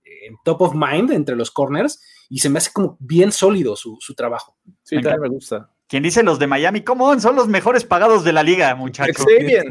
top 0.44 0.62
of 0.62 0.74
mind 0.74 1.10
entre 1.12 1.36
los 1.36 1.50
corners 1.50 2.00
y 2.30 2.38
se 2.38 2.48
me 2.48 2.58
hace 2.58 2.72
como 2.72 2.96
bien 3.00 3.32
sólido 3.32 3.76
su, 3.76 3.96
su 4.00 4.14
trabajo. 4.14 4.56
Sí, 4.82 4.96
también 4.96 5.20
me 5.20 5.28
gusta. 5.28 5.70
Quien 5.86 6.02
dice 6.02 6.22
los 6.22 6.38
de 6.38 6.46
Miami, 6.46 6.80
¿cómo 6.80 7.20
son 7.20 7.36
los 7.36 7.46
mejores 7.46 7.84
pagados 7.84 8.24
de 8.24 8.32
la 8.32 8.42
liga, 8.42 8.74
muchachos? 8.74 9.24
Xavier. 9.38 9.70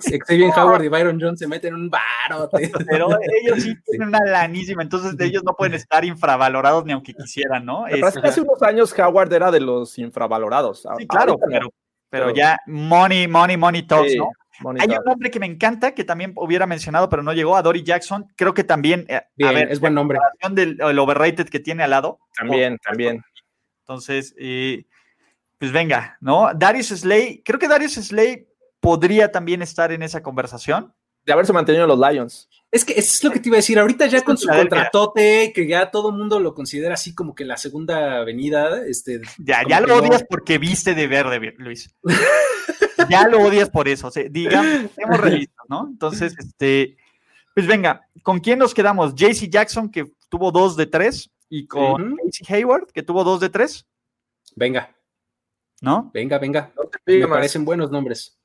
sí. 0.00 0.18
Howard 0.56 0.84
y 0.84 0.88
Byron 0.88 1.20
Jones 1.20 1.40
se 1.40 1.48
meten 1.48 1.74
un 1.74 1.90
barote. 1.90 2.70
Pero 2.88 3.08
ellos 3.42 3.62
sí 3.62 3.74
tienen 3.84 4.08
una 4.08 4.20
lanísima, 4.24 4.82
entonces 4.82 5.16
de 5.16 5.26
ellos 5.26 5.42
no 5.44 5.54
pueden 5.56 5.74
estar 5.74 6.04
infravalorados 6.04 6.84
ni 6.84 6.92
aunque 6.92 7.12
quisieran, 7.12 7.64
¿no? 7.64 7.88
Es, 7.88 8.00
que 8.18 8.28
hace 8.28 8.40
unos 8.40 8.62
años 8.62 8.96
Howard 8.96 9.32
era 9.32 9.50
de 9.50 9.60
los 9.60 9.98
infravalorados. 9.98 10.86
Sí, 10.96 11.06
claro, 11.08 11.36
pero, 11.44 11.68
pero 12.08 12.30
ya 12.32 12.58
money, 12.66 13.26
money, 13.26 13.56
money 13.56 13.82
talks, 13.82 14.14
¿no? 14.16 14.30
Hay 14.78 14.88
un 14.88 15.04
nombre 15.04 15.30
que 15.30 15.40
me 15.40 15.46
encanta, 15.46 15.94
que 15.94 16.04
también 16.04 16.32
hubiera 16.36 16.66
mencionado, 16.66 17.08
pero 17.08 17.22
no 17.22 17.32
llegó, 17.32 17.56
a 17.56 17.62
Dory 17.62 17.82
Jackson. 17.82 18.26
Creo 18.36 18.54
que 18.54 18.64
también, 18.64 19.06
eh, 19.08 19.22
a 19.44 19.52
ver, 19.52 19.70
es 19.70 19.80
buen 19.80 19.94
nombre. 19.94 20.18
Del 20.50 20.78
el 20.80 20.98
overrated 20.98 21.48
que 21.48 21.60
tiene 21.60 21.82
al 21.82 21.90
lado. 21.90 22.18
También, 22.36 22.78
también. 22.78 23.22
Entonces, 23.80 24.34
eh, 24.38 24.84
pues 25.58 25.72
venga, 25.72 26.16
¿no? 26.20 26.50
Darius 26.54 26.88
Slay, 26.88 27.42
creo 27.44 27.58
que 27.58 27.68
Darius 27.68 27.94
Slay 27.94 28.46
podría 28.80 29.30
también 29.30 29.62
estar 29.62 29.92
en 29.92 30.02
esa 30.02 30.22
conversación. 30.22 30.94
De 31.24 31.32
haberse 31.32 31.52
mantenido 31.52 31.86
los 31.86 31.98
Lions. 31.98 32.48
Es 32.70 32.84
que 32.84 32.94
es 32.94 33.22
lo 33.24 33.30
que 33.30 33.40
te 33.40 33.48
iba 33.48 33.56
a 33.56 33.58
decir. 33.58 33.78
Ahorita 33.78 34.06
ya 34.06 34.22
con 34.22 34.38
su 34.38 34.48
contratote, 34.48 35.52
que 35.52 35.66
ya 35.66 35.90
todo 35.90 36.10
el 36.10 36.16
mundo 36.16 36.40
lo 36.40 36.54
considera 36.54 36.94
así 36.94 37.14
como 37.14 37.34
que 37.34 37.44
la 37.44 37.56
segunda 37.56 38.18
avenida. 38.18 38.86
Este, 38.86 39.20
ya, 39.38 39.62
ya 39.68 39.80
lo 39.80 39.96
odias 39.96 40.24
porque 40.28 40.58
viste 40.58 40.94
de 40.94 41.06
verde, 41.06 41.54
Luis. 41.58 41.94
ya 43.10 43.28
lo 43.28 43.40
odias 43.40 43.68
por 43.68 43.88
eso. 43.88 44.08
O 44.08 44.10
sea, 44.10 44.24
digamos, 44.30 44.90
hemos 44.96 45.20
revistas, 45.20 45.66
¿no? 45.68 45.88
Entonces, 45.88 46.34
este, 46.38 46.96
pues 47.54 47.66
venga, 47.66 48.06
¿con 48.22 48.40
quién 48.40 48.58
nos 48.58 48.72
quedamos? 48.72 49.14
JC 49.14 49.48
Jackson, 49.50 49.90
que 49.90 50.10
tuvo 50.28 50.52
dos 50.52 50.76
de 50.76 50.86
tres, 50.86 51.30
y 51.48 51.66
con 51.66 52.16
JC 52.16 52.50
Hayward, 52.50 52.86
que 52.92 53.02
tuvo 53.02 53.24
dos 53.24 53.40
de 53.40 53.48
tres. 53.48 53.86
Venga. 54.56 54.94
¿No? 55.80 56.10
Venga, 56.14 56.38
venga. 56.38 56.72
Me 57.06 57.26
parecen 57.26 57.64
buenos 57.64 57.90
nombres. 57.90 58.38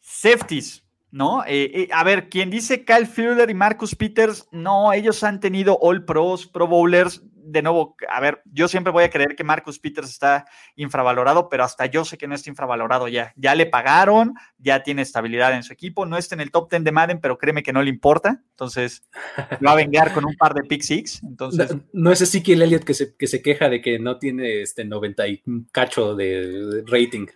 Safeties. 0.00 0.84
¿no? 1.14 1.44
Eh, 1.44 1.70
eh, 1.72 1.88
a 1.92 2.02
ver, 2.02 2.28
quien 2.28 2.50
dice 2.50 2.84
Kyle 2.84 3.06
Fuller 3.06 3.48
y 3.48 3.54
Marcus 3.54 3.94
Peters, 3.94 4.48
no, 4.50 4.92
ellos 4.92 5.22
han 5.22 5.38
tenido 5.38 5.78
All 5.80 6.04
Pros, 6.04 6.44
Pro 6.44 6.66
Bowlers, 6.66 7.22
de 7.44 7.62
nuevo, 7.62 7.96
a 8.08 8.20
ver, 8.20 8.42
yo 8.46 8.68
siempre 8.68 8.92
voy 8.92 9.04
a 9.04 9.10
creer 9.10 9.36
que 9.36 9.44
Marcus 9.44 9.78
Peters 9.78 10.10
está 10.10 10.46
infravalorado, 10.76 11.48
pero 11.48 11.64
hasta 11.64 11.86
yo 11.86 12.04
sé 12.04 12.18
que 12.18 12.26
no 12.26 12.34
está 12.34 12.50
infravalorado 12.50 13.08
ya. 13.08 13.32
Ya 13.36 13.54
le 13.54 13.66
pagaron, 13.66 14.34
ya 14.58 14.82
tiene 14.82 15.02
estabilidad 15.02 15.54
en 15.54 15.62
su 15.62 15.72
equipo, 15.72 16.06
no 16.06 16.16
está 16.16 16.34
en 16.34 16.40
el 16.40 16.50
top 16.50 16.70
10 16.70 16.84
de 16.84 16.92
Madden, 16.92 17.20
pero 17.20 17.38
créeme 17.38 17.62
que 17.62 17.72
no 17.72 17.82
le 17.82 17.90
importa. 17.90 18.42
Entonces, 18.50 19.06
va 19.66 19.72
a 19.72 19.76
vengar 19.76 20.12
con 20.12 20.24
un 20.24 20.34
par 20.36 20.54
de 20.54 20.62
pick 20.62 20.82
six. 20.82 21.22
Entonces, 21.22 21.76
no, 21.92 22.12
es 22.12 22.22
así 22.22 22.42
que 22.42 22.54
el 22.54 22.62
Elliott 22.62 22.84
que 22.84 22.94
se, 22.94 23.14
que 23.16 23.26
se 23.26 23.42
queja 23.42 23.68
de 23.68 23.80
que 23.80 23.98
no 23.98 24.18
tiene 24.18 24.62
este 24.62 24.84
90 24.84 25.28
y 25.28 25.42
cacho 25.72 26.14
de, 26.14 26.82
rating. 26.86 27.26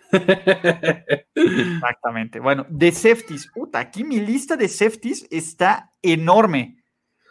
Exactamente. 1.35 2.41
Bueno, 2.41 2.67
de 2.69 2.93
safeties, 2.93 3.49
puta, 3.49 3.79
aquí 3.79 4.05
mi 4.05 4.21
lista 4.21 4.57
de 4.57 4.69
safeties 4.69 5.27
está 5.31 5.93
enorme. 6.03 6.79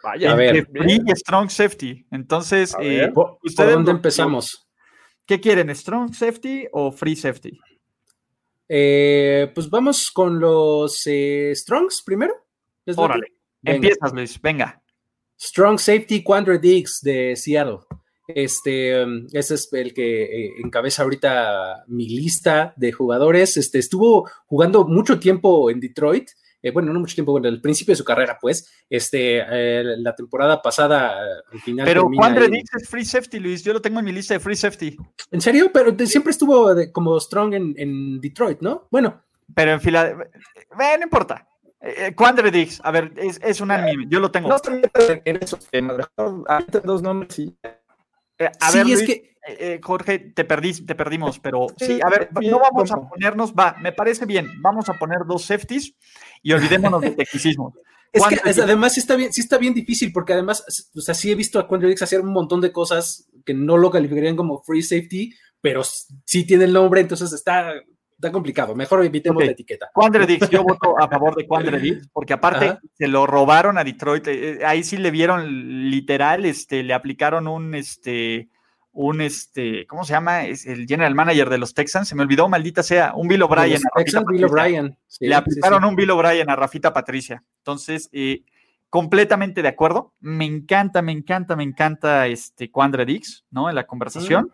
Vaya, 0.02 0.32
a 0.32 0.34
ver. 0.34 0.66
Free 0.66 1.00
y 1.06 1.10
Strong 1.16 1.50
Safety. 1.50 2.06
Entonces, 2.10 2.74
eh, 2.80 3.10
¿por, 3.12 3.38
dónde 3.56 3.90
empezamos? 3.90 4.68
¿Qué 5.26 5.40
quieren? 5.40 5.74
¿Strong 5.74 6.14
Safety 6.14 6.66
o 6.72 6.92
Free 6.92 7.16
Safety? 7.16 7.58
Eh, 8.68 9.50
pues 9.54 9.68
vamos 9.68 10.10
con 10.10 10.38
los 10.38 11.02
eh, 11.06 11.52
Strongs 11.54 12.02
primero. 12.04 12.34
Órale. 12.96 13.32
Empiezas, 13.62 14.12
Luis. 14.12 14.40
Venga. 14.40 14.80
Strong 15.38 15.78
Safety 15.78 16.22
Quandre 16.22 16.58
Diggs 16.58 17.00
de 17.02 17.34
Seattle. 17.36 17.78
Este, 18.28 19.02
um, 19.02 19.26
ese 19.32 19.54
es 19.54 19.72
el 19.72 19.94
que 19.94 20.50
encabeza 20.62 21.02
ahorita 21.02 21.84
mi 21.88 22.08
lista 22.08 22.74
de 22.76 22.92
jugadores. 22.92 23.56
Este, 23.56 23.78
estuvo 23.78 24.28
jugando 24.46 24.86
mucho 24.86 25.18
tiempo 25.18 25.70
en 25.70 25.80
Detroit 25.80 26.28
eh, 26.62 26.70
bueno, 26.70 26.92
no 26.92 27.00
mucho 27.00 27.14
tiempo, 27.14 27.32
bueno, 27.32 27.48
al 27.48 27.60
principio 27.60 27.92
de 27.92 27.96
su 27.96 28.04
carrera, 28.04 28.38
pues, 28.40 28.70
este, 28.90 29.38
eh, 29.38 29.84
la 29.98 30.14
temporada 30.14 30.60
pasada, 30.60 31.16
al 31.52 31.60
final. 31.60 31.86
Pero 31.86 32.08
Juan 32.12 32.34
Dix 32.50 32.74
es 32.74 32.88
free 32.88 33.04
safety, 33.04 33.38
Luis, 33.38 33.62
yo 33.62 33.72
lo 33.72 33.80
tengo 33.80 34.00
en 34.00 34.04
mi 34.04 34.12
lista 34.12 34.34
de 34.34 34.40
free 34.40 34.56
safety. 34.56 34.96
¿En 35.30 35.40
serio? 35.40 35.70
Pero 35.72 35.94
siempre 36.06 36.32
estuvo 36.32 36.74
como 36.92 37.18
strong 37.20 37.54
en, 37.54 38.20
Detroit, 38.20 38.60
¿no? 38.60 38.88
Bueno. 38.90 39.22
Pero 39.54 39.72
en 39.72 39.80
Filadelfia, 39.80 40.26
eh, 40.26 40.98
no 40.98 41.04
importa. 41.04 41.46
Eh, 41.80 42.14
Dix, 42.52 42.80
a 42.82 42.90
ver, 42.90 43.12
es, 43.16 43.40
es 43.42 43.60
un 43.60 43.70
anime, 43.70 44.06
yo 44.08 44.18
lo 44.18 44.30
tengo. 44.30 44.48
No 44.48 44.56
en 45.24 45.36
eso, 45.40 45.58
dos 46.82 47.02
nombres 47.02 47.38
y... 47.38 47.56
a 48.38 48.70
ver, 48.72 48.86
es 48.88 49.02
que 49.02 49.38
Jorge, 49.82 50.18
te, 50.18 50.44
perdí, 50.44 50.72
te 50.84 50.94
perdimos, 50.94 51.38
pero 51.38 51.66
sí, 51.76 51.98
a 52.04 52.10
ver, 52.10 52.30
no 52.42 52.58
vamos 52.58 52.90
a 52.92 53.08
ponernos, 53.08 53.52
va, 53.52 53.76
me 53.80 53.92
parece 53.92 54.26
bien, 54.26 54.60
vamos 54.60 54.88
a 54.88 54.94
poner 54.94 55.20
dos 55.26 55.44
safeties 55.44 55.94
y 56.42 56.52
olvidémonos 56.52 57.00
del 57.00 57.16
tecnicismo. 57.16 57.74
Es 58.12 58.24
que 58.26 58.38
además 58.62 58.94
sí 58.94 59.00
está 59.00 59.16
bien, 59.16 59.32
sí 59.32 59.40
está 59.40 59.58
bien 59.58 59.74
difícil, 59.74 60.12
porque 60.12 60.32
además, 60.32 60.64
o 60.94 61.00
sea, 61.00 61.14
sí 61.14 61.30
he 61.30 61.34
visto 61.34 61.58
a 61.58 61.68
Quandre 61.68 61.94
hacer 62.00 62.20
un 62.20 62.32
montón 62.32 62.60
de 62.60 62.72
cosas 62.72 63.28
que 63.44 63.54
no 63.54 63.76
lo 63.76 63.90
calificarían 63.90 64.36
como 64.36 64.62
free 64.62 64.82
safety, 64.82 65.34
pero 65.60 65.82
sí 66.24 66.46
tiene 66.46 66.64
el 66.64 66.72
nombre, 66.72 67.00
entonces 67.00 67.32
está, 67.32 67.72
está 68.18 68.32
complicado. 68.32 68.74
Mejor 68.74 69.04
evitemos 69.04 69.44
la 69.44 69.52
etiqueta. 69.52 69.90
Quandre 69.94 70.38
yo 70.50 70.64
voto 70.64 70.98
a 70.98 71.08
favor 71.08 71.36
de 71.36 71.46
Quandre 71.46 72.00
porque 72.12 72.32
aparte 72.32 72.78
se 72.94 73.06
lo 73.06 73.26
robaron 73.26 73.78
a 73.78 73.84
Detroit. 73.84 74.26
Eh, 74.26 74.50
eh, 74.50 74.66
ahí 74.66 74.82
sí 74.82 74.96
le 74.96 75.10
vieron 75.10 75.90
literal, 75.90 76.44
este, 76.44 76.82
le 76.82 76.94
aplicaron 76.94 77.46
un 77.46 77.74
este 77.74 78.48
un 78.90 79.20
este, 79.20 79.86
¿cómo 79.86 80.02
se 80.02 80.12
llama? 80.12 80.46
Es 80.46 80.66
el 80.66 80.86
general 80.86 81.14
manager 81.14 81.48
de 81.50 81.58
los 81.58 81.72
Texans, 81.72 82.08
se 82.08 82.16
me 82.16 82.22
olvidó, 82.22 82.48
maldita 82.48 82.82
sea, 82.82 83.12
un 83.14 83.28
Bill 83.28 83.42
O'Brien. 83.42 83.80
Bill 84.26 84.44
O'Brien. 84.44 84.96
Le 85.20 85.34
aplicaron 85.36 85.84
un 85.84 85.94
Bill 85.94 86.10
O'Brien 86.10 86.50
a 86.50 86.56
Rafita 86.56 86.92
Patricia. 86.92 87.44
Entonces, 87.58 88.08
eh, 88.12 88.42
completamente 88.90 89.62
de 89.62 89.68
acuerdo. 89.68 90.14
Me 90.18 90.46
encanta, 90.46 91.00
me 91.02 91.12
encanta, 91.12 91.54
me 91.54 91.62
encanta 91.62 92.26
este 92.26 92.72
Quandre 92.72 93.04
Dix, 93.04 93.44
¿no? 93.52 93.68
En 93.68 93.76
la 93.76 93.86
conversación. 93.86 94.52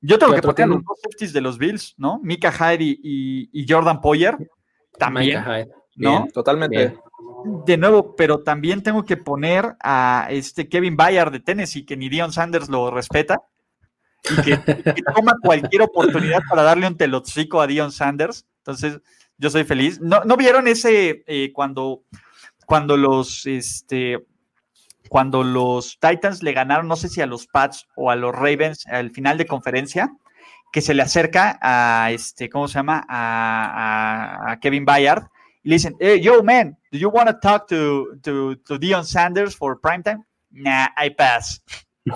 Yo 0.00 0.18
tengo 0.18 0.34
que 0.34 0.42
poner 0.42 0.68
los 0.68 0.84
dos 0.84 0.98
safeties 1.02 1.32
de 1.32 1.40
los 1.40 1.58
Bills, 1.58 1.94
¿no? 1.96 2.20
Mika 2.22 2.52
Hyde 2.52 2.84
y, 3.02 3.66
Jordan 3.68 4.00
Poyer. 4.00 4.36
También. 4.98 5.44
¿no? 5.96 6.26
totalmente. 6.32 6.98
De 7.64 7.76
nuevo, 7.76 8.14
pero 8.16 8.42
también 8.42 8.82
tengo 8.82 9.04
que 9.04 9.16
poner 9.16 9.76
a 9.80 10.28
este 10.30 10.68
Kevin 10.68 10.96
Bayard 10.96 11.32
de 11.32 11.40
Tennessee, 11.40 11.84
que 11.84 11.96
ni 11.96 12.08
Dion 12.08 12.32
Sanders 12.32 12.68
lo 12.68 12.90
respeta 12.90 13.42
y 14.24 14.42
que, 14.42 14.56
toma 15.14 15.36
cualquier 15.42 15.82
oportunidad 15.82 16.40
para 16.48 16.62
darle 16.62 16.86
un 16.86 16.96
telocico 16.96 17.60
a 17.60 17.66
Dion 17.66 17.92
Sanders. 17.92 18.46
Entonces, 18.58 19.00
yo 19.38 19.50
soy 19.50 19.64
feliz. 19.64 20.00
¿No, 20.00 20.24
¿no 20.24 20.36
vieron 20.36 20.66
ese 20.66 21.24
eh, 21.26 21.52
cuando, 21.52 22.02
cuando 22.66 22.96
los 22.96 23.46
este 23.46 24.26
cuando 25.08 25.42
los 25.42 25.98
Titans 26.00 26.42
le 26.42 26.52
ganaron, 26.52 26.88
no 26.88 26.96
sé 26.96 27.08
si 27.08 27.20
a 27.20 27.26
los 27.26 27.46
Pats 27.46 27.86
o 27.96 28.10
a 28.10 28.16
los 28.16 28.34
Ravens 28.34 28.86
al 28.86 29.10
final 29.10 29.38
de 29.38 29.46
conferencia, 29.46 30.12
que 30.72 30.80
se 30.80 30.94
le 30.94 31.02
acerca 31.02 31.58
a 31.62 32.10
este, 32.12 32.48
¿cómo 32.50 32.68
se 32.68 32.74
llama? 32.74 33.04
A, 33.08 34.58
Kevin 34.60 34.84
Bayard 34.84 35.24
y 35.62 35.70
le 35.70 35.76
dicen, 35.76 35.96
hey, 36.00 36.20
yo 36.20 36.42
man, 36.42 36.76
do 36.92 36.98
you 36.98 37.08
want 37.08 37.28
to 37.28 37.38
talk 37.40 37.66
to, 37.68 38.16
to, 38.22 38.56
to 38.56 38.78
Dion 38.78 39.04
Sanders 39.04 39.56
for 39.56 39.80
primetime? 39.80 40.24
Nah, 40.50 40.88
I 40.96 41.10
pass. 41.10 41.62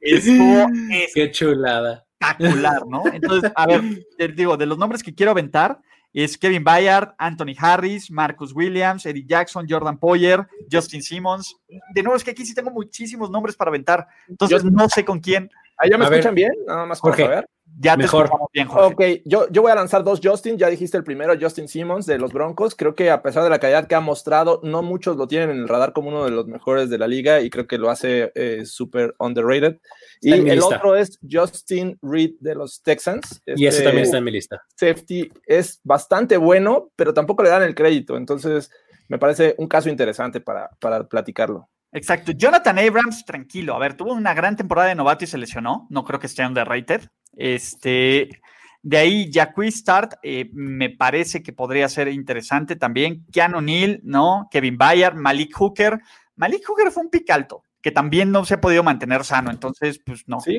Estuvo 0.00 0.66
Qué 1.14 1.30
chulada. 1.30 2.04
Espectacular, 2.20 2.86
¿no? 2.86 3.04
Entonces, 3.12 3.50
a 3.54 3.66
ver, 3.66 3.82
te 4.18 4.28
digo, 4.28 4.56
de 4.56 4.66
los 4.66 4.76
nombres 4.76 5.02
que 5.02 5.14
quiero 5.14 5.32
aventar 5.32 5.80
es 6.12 6.36
Kevin 6.36 6.64
Bayard, 6.64 7.14
Anthony 7.18 7.54
Harris, 7.58 8.10
Marcus 8.10 8.52
Williams, 8.52 9.06
Eddie 9.06 9.24
Jackson, 9.26 9.66
Jordan 9.68 9.98
Poyer, 9.98 10.46
Justin 10.70 11.02
Simmons. 11.02 11.56
De 11.94 12.02
nuevo, 12.02 12.16
es 12.16 12.24
que 12.24 12.32
aquí 12.32 12.44
sí 12.44 12.54
tengo 12.54 12.70
muchísimos 12.70 13.30
nombres 13.30 13.56
para 13.56 13.68
aventar. 13.68 14.06
Entonces, 14.28 14.64
no 14.64 14.88
sé 14.88 15.04
con 15.04 15.20
quién. 15.20 15.50
¿Ah, 15.76 15.86
¿Ya 15.88 15.96
me 15.96 16.04
escuchan 16.04 16.34
bien? 16.34 16.52
Nada 16.66 16.86
más 16.86 17.00
por 17.00 17.16
saber. 17.16 17.48
Ya 17.82 17.96
Mejor. 17.96 18.28
te 18.28 18.36
bien, 18.52 18.68
Jorge. 18.68 19.16
Ok, 19.16 19.22
yo, 19.24 19.48
yo 19.50 19.62
voy 19.62 19.72
a 19.72 19.74
lanzar 19.74 20.04
dos 20.04 20.20
Justin. 20.22 20.58
Ya 20.58 20.68
dijiste 20.68 20.98
el 20.98 21.02
primero, 21.02 21.32
Justin 21.40 21.66
Simmons 21.66 22.04
de 22.04 22.18
los 22.18 22.30
Broncos. 22.30 22.74
Creo 22.74 22.94
que 22.94 23.10
a 23.10 23.22
pesar 23.22 23.42
de 23.42 23.48
la 23.48 23.58
calidad 23.58 23.86
que 23.86 23.94
ha 23.94 24.00
mostrado, 24.00 24.60
no 24.62 24.82
muchos 24.82 25.16
lo 25.16 25.26
tienen 25.26 25.48
en 25.48 25.60
el 25.60 25.68
radar 25.68 25.94
como 25.94 26.10
uno 26.10 26.26
de 26.26 26.30
los 26.30 26.46
mejores 26.46 26.90
de 26.90 26.98
la 26.98 27.08
liga 27.08 27.40
y 27.40 27.48
creo 27.48 27.66
que 27.66 27.78
lo 27.78 27.88
hace 27.88 28.32
eh, 28.34 28.66
súper 28.66 29.14
underrated. 29.18 29.78
y 30.20 30.32
el 30.32 30.60
otro 30.60 30.94
es 30.94 31.18
Justin 31.28 31.98
Reed 32.02 32.32
de 32.40 32.54
los 32.54 32.82
Texans. 32.82 33.40
y 33.46 33.64
ese 33.64 33.82
también 33.82 34.04
está 34.04 34.18
en 34.18 34.24
mi 34.24 34.30
lista. 34.30 34.62
Safety 34.76 35.32
es 35.46 35.80
bastante 35.82 36.36
bueno, 36.36 36.90
pero 36.96 37.14
tampoco 37.14 37.42
le 37.42 37.48
dan 37.48 37.62
el 37.62 37.74
crédito. 37.74 38.18
Entonces, 38.18 38.70
me 39.08 39.18
parece 39.18 39.54
un 39.56 39.68
caso 39.68 39.88
interesante 39.88 40.42
para, 40.42 40.68
para 40.80 41.08
platicarlo. 41.08 41.70
Exacto. 41.92 42.32
Jonathan 42.32 42.78
Abrams, 42.78 43.24
tranquilo. 43.24 43.74
A 43.74 43.78
ver, 43.78 43.94
tuvo 43.94 44.12
una 44.12 44.34
gran 44.34 44.54
temporada 44.54 44.88
de 44.88 44.94
novato 44.94 45.24
y 45.24 45.26
se 45.26 45.38
lesionó. 45.38 45.86
No 45.90 46.04
creo 46.04 46.20
que 46.20 46.26
esté 46.26 46.46
underrated. 46.46 47.02
Este, 47.32 48.40
de 48.82 48.96
ahí, 48.96 49.30
Jacques 49.30 49.74
Start, 49.74 50.14
eh, 50.22 50.50
me 50.52 50.90
parece 50.90 51.42
que 51.42 51.52
podría 51.52 51.88
ser 51.88 52.08
interesante 52.08 52.76
también. 52.76 53.26
Keanu 53.32 53.60
Neal, 53.60 54.00
¿no? 54.02 54.48
Kevin 54.50 54.76
Bayard, 54.78 55.16
Malik 55.16 55.54
Hooker. 55.56 56.00
Malik 56.36 56.64
Hooker 56.66 56.90
fue 56.90 57.02
un 57.02 57.10
pick 57.10 57.28
alto, 57.30 57.62
que 57.82 57.90
también 57.90 58.30
no 58.30 58.44
se 58.44 58.54
ha 58.54 58.60
podido 58.60 58.82
mantener 58.82 59.24
sano, 59.24 59.50
entonces, 59.50 60.00
pues 60.04 60.26
no. 60.26 60.40
Sí. 60.40 60.58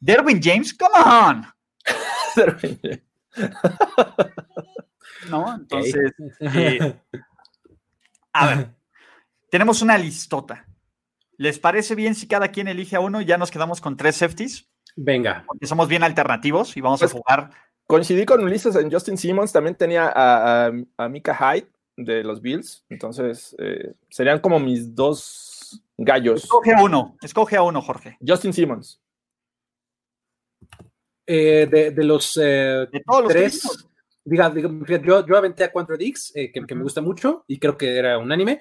Derwin 0.00 0.40
James, 0.42 0.74
come 0.74 0.94
on. 1.04 1.46
¿No? 5.30 5.54
Entonces, 5.54 6.12
eh, 6.40 7.00
a 8.32 8.46
ver, 8.46 8.70
tenemos 9.50 9.82
una 9.82 9.98
listota. 9.98 10.66
¿Les 11.36 11.58
parece 11.58 11.94
bien 11.94 12.14
si 12.14 12.26
cada 12.26 12.48
quien 12.48 12.68
elige 12.68 12.96
a 12.96 13.00
uno 13.00 13.20
y 13.20 13.24
ya 13.24 13.38
nos 13.38 13.50
quedamos 13.50 13.80
con 13.80 13.96
tres 13.96 14.16
safeties? 14.16 14.68
Venga. 15.00 15.44
Porque 15.46 15.66
somos 15.66 15.88
bien 15.88 16.02
alternativos 16.02 16.76
y 16.76 16.80
vamos 16.80 17.00
a 17.02 17.06
pues, 17.06 17.12
jugar 17.12 17.50
coincidí 17.88 18.26
con 18.26 18.44
Ulises 18.44 18.76
en 18.76 18.92
Justin 18.92 19.16
Simmons, 19.16 19.50
también 19.50 19.74
tenía 19.74 20.12
a, 20.14 20.70
a, 20.98 21.08
Mika 21.08 21.34
Hyde 21.34 21.68
de 21.96 22.22
los 22.22 22.40
Bills, 22.40 22.84
entonces 22.90 23.56
eh, 23.58 23.94
serían 24.10 24.40
como 24.40 24.60
mis 24.60 24.94
dos 24.94 25.82
gallos. 25.96 26.44
Escoge 26.44 26.74
a 26.74 26.84
uno, 26.84 27.16
escoge 27.22 27.56
a 27.56 27.62
uno, 27.62 27.80
Jorge. 27.80 28.18
Justin 28.24 28.52
Simmons. 28.52 29.00
Eh, 31.26 31.66
de, 31.66 32.04
los 32.04 32.34
de 32.34 33.02
todos 33.06 33.22
los 33.22 33.32
tres, 33.32 33.88
diga, 34.24 34.52
yo, 35.02 35.26
yo 35.26 35.36
aventé 35.36 35.64
a 35.64 35.72
Quantra 35.72 35.96
Dix, 35.96 36.32
que, 36.34 36.52
que, 36.52 36.74
me 36.74 36.82
gusta 36.82 37.00
mucho 37.00 37.44
y 37.48 37.58
creo 37.58 37.76
que 37.76 37.96
era 37.96 38.18
unánime. 38.18 38.60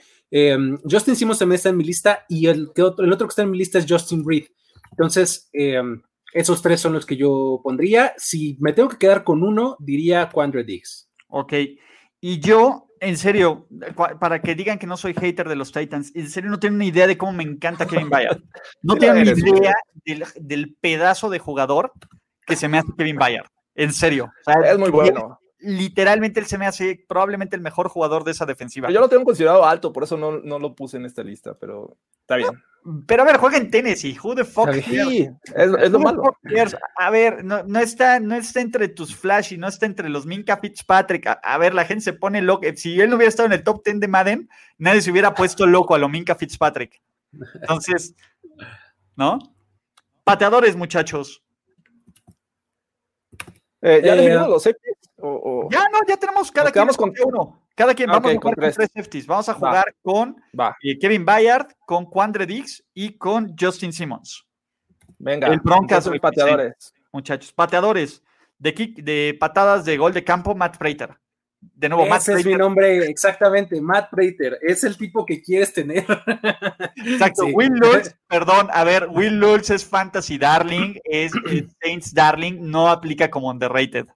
Justin 0.89 1.17
Simmons 1.17 1.39
también 1.39 1.57
está 1.57 1.69
en 1.69 1.77
mi 1.77 1.83
lista 1.83 2.25
y 2.29 2.47
el, 2.47 2.71
el 2.75 3.13
otro 3.13 3.27
que 3.27 3.31
está 3.31 3.41
en 3.41 3.51
mi 3.51 3.57
lista 3.57 3.77
es 3.77 3.85
Justin 3.87 4.23
Reed. 4.25 4.47
Entonces, 4.91 5.49
esos 6.37 6.61
tres 6.61 6.79
son 6.79 6.93
los 6.93 7.07
que 7.07 7.17
yo 7.17 7.61
pondría. 7.63 8.13
Si 8.17 8.57
me 8.59 8.71
tengo 8.71 8.89
que 8.89 8.99
quedar 8.99 9.23
con 9.23 9.41
uno, 9.41 9.75
diría 9.79 10.29
Quandre 10.29 10.63
Diggs. 10.63 11.09
Ok. 11.29 11.53
Y 12.21 12.39
yo, 12.39 12.89
en 12.99 13.17
serio, 13.17 13.67
para 14.19 14.39
que 14.39 14.53
digan 14.53 14.77
que 14.77 14.85
no 14.85 14.97
soy 14.97 15.15
hater 15.15 15.49
de 15.49 15.55
los 15.55 15.71
Titans, 15.71 16.15
en 16.15 16.29
serio 16.29 16.51
no 16.51 16.59
tienen 16.59 16.77
ni 16.77 16.87
idea 16.89 17.07
de 17.07 17.17
cómo 17.17 17.33
me 17.33 17.41
encanta 17.41 17.87
Kevin 17.87 18.11
Bayard. 18.11 18.39
No 18.83 18.95
tienen 18.97 19.23
ni 19.23 19.49
idea 19.49 19.73
del, 20.35 20.75
pedazo 20.79 21.31
de 21.31 21.39
jugador 21.39 21.91
que 22.45 22.55
se 22.55 22.67
me 22.67 22.77
hace 22.77 22.91
Kevin 22.95 23.15
Bayard. 23.15 23.47
En 23.73 23.91
serio. 23.91 24.31
es 24.63 24.77
muy 24.77 24.91
bueno. 24.91 25.39
Literalmente 25.57 26.39
él 26.39 26.45
se 26.45 26.59
me 26.59 26.67
hace 26.67 27.03
probablemente 27.09 27.55
el 27.55 27.63
mejor 27.63 27.89
jugador 27.89 28.23
de 28.23 28.29
esa 28.29 28.45
defensiva. 28.45 28.91
Yo 28.91 28.99
lo 28.99 29.09
tengo 29.09 29.25
considerado 29.25 29.65
alto, 29.65 29.91
por 29.91 30.03
eso 30.03 30.17
no, 30.17 30.37
no 30.37 30.59
lo 30.59 30.75
puse 30.75 30.97
en 30.97 31.05
esta 31.05 31.23
lista, 31.23 31.57
pero 31.57 31.97
está 32.21 32.35
bien. 32.35 32.51
Pero 33.05 33.23
a 33.23 33.25
ver, 33.25 33.37
juega 33.37 33.57
en 33.57 33.69
Tennessee. 33.69 34.17
Who 34.23 34.35
the 34.35 34.45
fuck 34.45 34.71
Sí, 34.71 35.29
es, 35.55 35.91
lo 35.91 35.99
malo. 35.99 36.23
A 36.95 37.09
ver, 37.09 37.43
no, 37.43 37.79
está, 37.79 38.19
no 38.19 38.35
está 38.35 38.61
entre 38.61 38.87
tus 38.87 39.13
Flash 39.13 39.53
y 39.53 39.57
no 39.57 39.67
está 39.67 39.85
entre 39.85 40.07
los 40.07 40.25
Minka 40.25 40.57
Fitzpatrick. 40.57 41.27
A, 41.41 41.57
ver, 41.57 41.73
la 41.73 41.83
gente 41.83 42.05
se 42.05 42.13
pone 42.13 42.41
loca. 42.41 42.69
Si 42.75 42.99
él 43.01 43.09
no 43.09 43.17
hubiera 43.17 43.29
estado 43.29 43.47
en 43.47 43.53
el 43.53 43.63
top 43.63 43.83
10 43.83 43.99
de 43.99 44.07
Madden, 44.07 44.49
nadie 44.77 45.01
se 45.01 45.11
hubiera 45.11 45.33
puesto 45.33 45.67
loco 45.67 45.95
a 45.95 45.97
lo 45.97 46.07
Minka 46.07 46.35
Fitzpatrick. 46.35 47.01
Entonces, 47.55 48.15
¿no? 49.17 49.37
Pateadores, 50.23 50.77
muchachos. 50.77 51.43
Eh, 53.81 54.01
¿Ya 54.03 54.15
eh, 54.15 54.33
los 54.33 54.63
Ya, 54.63 54.71
no, 55.91 55.99
ya 56.07 56.17
tenemos 56.17 56.51
cada 56.51 56.71
quien 56.71 56.87
con 56.87 57.13
uno. 57.25 57.66
Cada 57.77 57.93
quien, 57.93 58.09
vamos 58.09 58.25
a 58.25 58.35
jugar 58.35 58.41
con 58.41 58.55
tres. 58.55 58.75
safeties. 58.91 59.27
Vamos 59.27 59.47
a 59.49 59.53
jugar 59.53 59.95
con 60.01 60.35
eh, 60.81 60.97
Kevin 60.97 61.23
Bayard, 61.23 61.67
con 61.85 62.05
Quandre 62.05 62.47
Dix 62.47 62.83
y 62.91 63.15
con 63.19 63.55
Justin 63.55 63.93
Simmons. 63.93 64.43
Venga, 65.19 65.47
el 65.47 65.59
Broncas. 65.59 66.09
pateadores. 66.19 66.91
Muchachos, 67.11 67.53
pateadores 67.53 68.23
de, 68.57 68.73
kick, 68.73 69.03
de 69.03 69.37
patadas 69.39 69.85
de 69.85 69.95
gol 69.95 70.11
de 70.11 70.23
campo, 70.23 70.55
Matt 70.55 70.77
Prater. 70.77 71.19
De 71.59 71.87
nuevo, 71.87 72.15
Ese 72.15 72.33
es 72.33 72.45
mi 72.47 72.55
nombre, 72.55 72.97
exactamente, 73.09 73.79
Matt 73.79 74.09
Prater. 74.09 74.57
Es 74.63 74.83
el 74.83 74.97
tipo 74.97 75.23
que 75.23 75.39
quieres 75.39 75.71
tener. 75.71 76.03
Exacto, 76.95 77.45
Will 77.45 77.73
Lulz, 77.73 78.15
perdón, 78.27 78.69
a 78.71 78.83
ver, 78.85 79.07
Will 79.11 79.39
Lulz 79.39 79.69
es 79.69 79.85
Fantasy 79.85 80.39
Darling, 80.39 80.95
es 81.03 81.31
Saints 81.79 82.11
Darling, 82.11 82.57
no 82.59 82.89
aplica 82.89 83.29
como 83.29 83.51
underrated. 83.51 84.07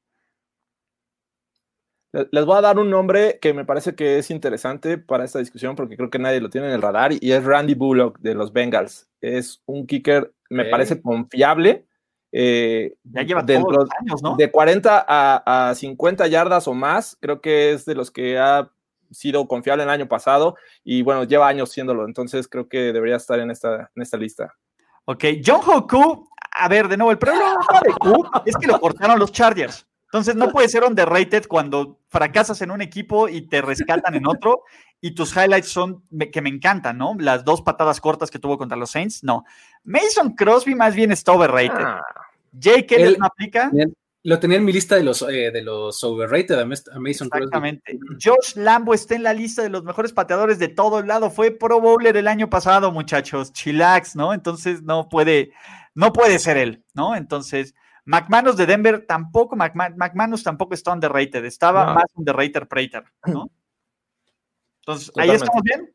Les 2.14 2.46
voy 2.46 2.58
a 2.58 2.62
dar 2.62 2.78
un 2.78 2.90
nombre 2.90 3.40
que 3.42 3.54
me 3.54 3.64
parece 3.64 3.96
que 3.96 4.18
es 4.18 4.32
interesante 4.32 4.98
para 4.98 5.24
esta 5.24 5.40
discusión 5.40 5.78
porque 5.78 5.96
creo 5.96 6.10
que 6.10 6.20
nadie 6.20 6.42
lo 6.42 6.50
tiene 6.50 6.68
en 6.68 6.74
el 6.74 6.82
radar 6.82 7.14
y 7.14 7.32
es 7.32 7.44
Randy 7.44 7.74
Bullock 7.74 8.20
de 8.20 8.36
los 8.36 8.52
Bengals. 8.52 9.08
Es 9.22 9.62
un 9.66 9.88
kicker, 9.88 10.34
me 10.50 10.66
parece 10.66 11.02
confiable. 11.02 11.86
Eh, 12.34 12.96
ya 13.04 13.24
lleva 13.24 13.44
dentro 13.44 13.76
todos 13.76 13.90
años, 14.00 14.22
¿no? 14.22 14.36
De 14.36 14.52
40 14.52 15.06
a, 15.08 15.74
50 15.74 16.28
yardas 16.28 16.68
o 16.68 16.74
más, 16.74 17.18
creo 17.22 17.40
que 17.40 17.72
es 17.72 17.86
de 17.86 17.96
los 17.96 18.12
que 18.12 18.38
ha 18.38 18.70
sido 19.10 19.48
confiable 19.48 19.84
el 19.84 19.90
año 19.90 20.08
pasado 20.08 20.56
y 20.84 21.04
bueno, 21.04 21.26
lleva 21.26 21.48
años 21.48 21.72
siéndolo, 21.72 22.06
entonces 22.06 22.48
creo 22.48 22.70
que 22.70 22.94
debería 22.94 23.18
estar 23.18 23.40
en 23.40 23.52
esta, 23.52 23.92
en 23.96 24.02
esta 24.02 24.18
lista. 24.18 24.54
Ok, 25.06 25.26
John 25.46 25.62
Hoku, 25.66 26.30
a 26.52 26.68
ver, 26.68 26.88
de 26.88 26.98
nuevo, 26.98 27.12
el 27.12 27.18
problema 27.18 27.56
de 27.84 27.94
Q 27.94 28.30
es 28.46 28.56
que 28.56 28.68
lo 28.68 28.80
cortaron 28.80 29.20
los 29.20 29.32
Chargers. 29.32 29.86
Entonces 30.12 30.36
no 30.36 30.50
puede 30.50 30.68
ser 30.68 30.84
underrated 30.84 31.46
cuando 31.48 31.98
fracasas 32.10 32.62
en 32.62 32.72
un 32.72 32.82
equipo 32.82 33.30
y 33.30 33.44
te 33.44 33.62
rescatan 33.62 34.14
en 34.14 34.28
otro 34.28 34.64
y 35.00 35.12
tus 35.12 35.34
highlights 35.34 35.70
son 35.70 36.04
que 36.34 36.42
me 36.42 36.50
encantan, 36.50 36.98
¿no? 36.98 37.16
Las 37.18 37.46
dos 37.46 37.62
patadas 37.62 38.02
cortas 38.02 38.30
que 38.30 38.38
tuvo 38.38 38.58
contra 38.58 38.78
los 38.78 38.92
Saints, 38.92 39.24
no. 39.24 39.46
Mason 39.86 40.36
Crosby 40.36 40.76
más 40.76 40.96
bien 40.96 41.14
está 41.14 41.32
overrated. 41.32 41.86
Ah. 41.86 42.02
Jake 42.52 43.16
no 43.18 43.26
aplica. 43.26 43.72
Lo 44.24 44.38
tenía 44.38 44.58
en 44.58 44.66
mi 44.66 44.74
lista 44.74 44.96
de 44.96 45.04
los, 45.04 45.22
eh, 45.22 45.50
de 45.50 45.62
los 45.62 46.04
overrated 46.04 46.60
a 46.60 46.66
Mason 46.66 47.30
Exactamente. 47.34 47.98
Josh 48.22 48.56
Lambo 48.56 48.94
está 48.94 49.16
en 49.16 49.24
la 49.24 49.34
lista 49.34 49.64
de 49.64 49.70
los 49.70 49.86
mejores 49.86 50.12
pateadores 50.12 50.60
de 50.60 50.68
todo 50.68 51.00
el 51.00 51.08
lado. 51.08 51.32
Fue 51.32 51.52
Pro 51.52 51.80
Bowler 51.80 52.18
el 52.18 52.28
año 52.28 52.50
pasado, 52.50 52.92
muchachos. 52.92 53.54
Chillax, 53.54 54.18
¿no? 54.18 54.34
Entonces 54.34 54.84
no 54.84 55.08
puede, 55.08 55.54
no 55.96 56.12
puede 56.12 56.38
ser 56.38 56.58
él, 56.58 56.84
¿no? 56.94 57.16
Entonces, 57.16 57.74
McManus 58.06 58.58
de 58.58 58.66
Denver 58.66 59.06
tampoco, 59.06 59.56
McManus 59.56 60.44
tampoco 60.44 60.74
está 60.74 60.92
underrated, 60.92 61.46
estaba 61.46 61.94
más 61.94 62.06
underrated 62.16 62.68
Prater, 62.68 63.06
¿no? 63.28 63.50
Entonces, 64.82 65.12
ahí 65.18 65.30
estamos 65.30 65.62
bien. 65.64 65.94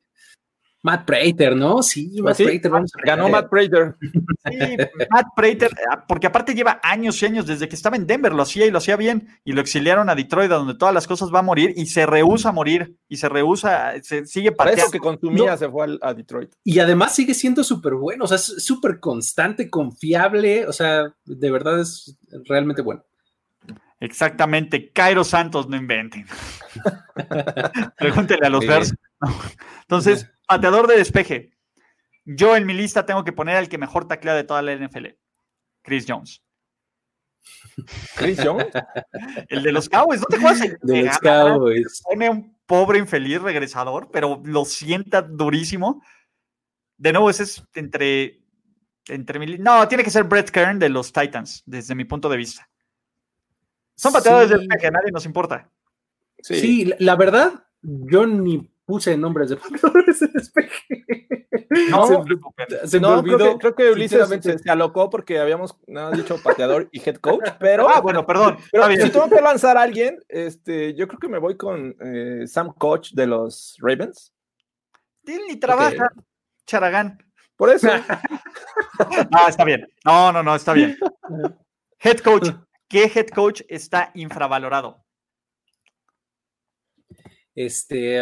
Matt 0.87 1.05
Prater, 1.05 1.57
¿no? 1.57 1.83
Sí, 1.83 2.19
pues 2.23 2.39
Matt 2.39 2.61
Prater. 2.61 2.83
ganó 3.05 3.29
Matt 3.29 3.51
Prater. 3.51 3.97
Sí, 4.01 4.77
Matt 5.11 5.27
Prater, 5.35 5.71
ah, 5.91 6.05
porque 6.07 6.29
aparte 6.29 6.55
lleva 6.55 6.79
años 6.81 7.21
y 7.21 7.27
años 7.27 7.45
desde 7.45 7.69
que 7.69 7.75
estaba 7.75 7.97
en 7.97 8.07
Denver, 8.07 8.33
lo 8.33 8.45
hacía 8.45 8.67
y 8.67 8.71
lo 8.71 8.79
hacía 8.79 8.95
bien, 8.95 9.27
y 9.45 9.53
lo 9.53 9.61
exiliaron 9.61 10.09
a 10.09 10.15
Detroit, 10.15 10.49
donde 10.49 10.77
todas 10.77 10.95
las 10.95 11.09
cosas 11.09 11.33
van 11.33 11.41
a 11.41 11.47
morir, 11.47 11.75
y 11.77 11.87
se 11.87 12.07
rehúsa 12.07 12.51
a 12.51 12.53
morir, 12.53 12.97
y 13.09 13.17
se 13.17 13.29
rehúsa, 13.29 14.01
se 14.01 14.27
sigue 14.27 14.53
pateando. 14.53 14.83
eso 14.83 14.93
que 14.93 15.01
consumía 15.01 15.57
se 15.57 15.69
fue 15.69 15.99
a 16.01 16.15
Detroit. 16.15 16.53
Y 16.63 16.79
además 16.79 17.17
sigue 17.17 17.35
siendo 17.35 17.65
súper 17.65 17.95
bueno, 17.95 18.23
o 18.23 18.29
sea, 18.29 18.37
es 18.37 18.65
súper 18.65 19.01
constante, 19.01 19.69
confiable, 19.69 20.69
o 20.69 20.73
sea, 20.73 21.13
de 21.25 21.51
verdad 21.51 21.81
es 21.81 22.17
realmente 22.45 22.83
bueno. 22.83 23.03
Exactamente, 23.99 24.93
Cairo 24.93 25.25
Santos, 25.25 25.69
no 25.69 25.77
inventen. 25.77 26.27
Pregúntele 27.99 28.47
a 28.47 28.51
los 28.51 28.65
vers. 28.65 28.95
Entonces, 29.89 30.29
pateador 30.47 30.87
de 30.87 30.97
despeje. 30.97 31.53
Yo 32.25 32.57
en 32.57 32.67
mi 32.67 32.75
lista 32.75 33.07
tengo 33.07 33.23
que 33.23 33.33
poner 33.33 33.57
al 33.57 33.69
que 33.69 33.79
mejor 33.79 34.09
taclea 34.09 34.35
de 34.35 34.43
toda 34.43 34.61
la 34.63 34.75
NFL, 34.75 35.07
Chris 35.83 36.05
Jones. 36.09 36.43
¿Chris 38.17 38.41
Jones? 38.43 38.67
El 39.49 39.63
de 39.63 39.71
los 39.71 39.89
Cowboys, 39.89 40.21
¿no 40.21 40.27
te 40.27 40.37
acuerdas? 40.37 40.77
De 40.83 41.03
los 41.03 41.19
Cowboys. 41.19 42.03
Pone 42.03 42.29
un 42.29 42.59
pobre 42.67 42.99
infeliz 42.99 43.41
regresador, 43.41 44.11
pero 44.11 44.43
lo 44.45 44.65
sienta 44.65 45.23
durísimo. 45.23 46.03
De 46.97 47.13
nuevo, 47.13 47.31
ese 47.31 47.45
es 47.45 47.63
entre, 47.75 48.43
entre 49.07 49.59
No, 49.59 49.87
tiene 49.87 50.03
que 50.03 50.11
ser 50.11 50.25
Brett 50.25 50.51
Kern 50.51 50.81
de 50.81 50.89
los 50.89 51.13
Titans, 51.13 51.63
desde 51.65 51.95
mi 51.95 52.05
punto 52.05 52.29
de 52.29 52.39
vista. 52.39 52.69
Son 53.95 54.13
pateadores 54.13 54.51
de 54.51 54.59
despeje, 54.59 54.89
a 54.89 54.91
nadie 54.91 55.13
nos 55.13 55.25
importa. 55.25 55.71
Sí. 56.41 56.93
la 56.99 57.15
verdad, 57.15 57.67
yo 57.83 58.27
ni 58.27 58.69
puse 58.87 59.17
nombres 59.17 59.51
de 59.51 59.57
pateadores 59.57 60.21
de 60.21 60.29
despeje. 60.29 61.29
No, 61.91 62.07
se, 62.85 63.01
me 63.01 63.07
olvidó. 63.07 63.59
Creo 63.59 63.75
que, 63.75 63.91
Ulises 63.91 64.29
se, 64.41 64.71
alocó 64.71 65.11
porque 65.11 65.39
habíamos 65.39 65.77
dicho 66.15 66.41
pateador 66.43 66.89
y 66.93 67.01
head 67.07 67.17
coach, 67.17 67.51
pero. 67.59 67.89
Ah, 67.89 68.01
bueno, 68.01 68.25
perdón. 68.25 68.57
Pero 68.73 68.87
si 68.93 69.11
tengo 69.11 69.29
que 69.29 69.41
lanzar 69.43 69.77
a 69.77 69.83
alguien, 69.83 70.23
este, 70.29 70.95
yo 70.95 71.07
creo 71.07 71.19
que 71.19 71.29
me 71.29 71.39
voy 71.39 71.57
con 71.57 71.95
eh, 72.01 72.47
Sam 72.47 72.73
Coach 72.79 73.13
de 73.13 73.27
los 73.27 73.77
Ravens. 73.81 74.33
Él 75.27 75.43
ni 75.49 75.57
trabaja, 75.57 76.09
Charagán. 76.67 77.19
Por 77.57 77.71
eso. 77.71 77.89
ah, 79.33 79.47
está 79.49 79.65
bien. 79.65 79.87
No, 80.05 80.33
no, 80.33 80.43
no, 80.43 80.55
está 80.55 80.73
bien. 80.73 80.97
Head 81.99 82.19
coach. 82.19 82.49
¿Qué 82.89 83.11
head 83.13 83.29
coach 83.35 83.63
está 83.69 84.13
infravalorado? 84.15 85.06
Este, 87.57 88.21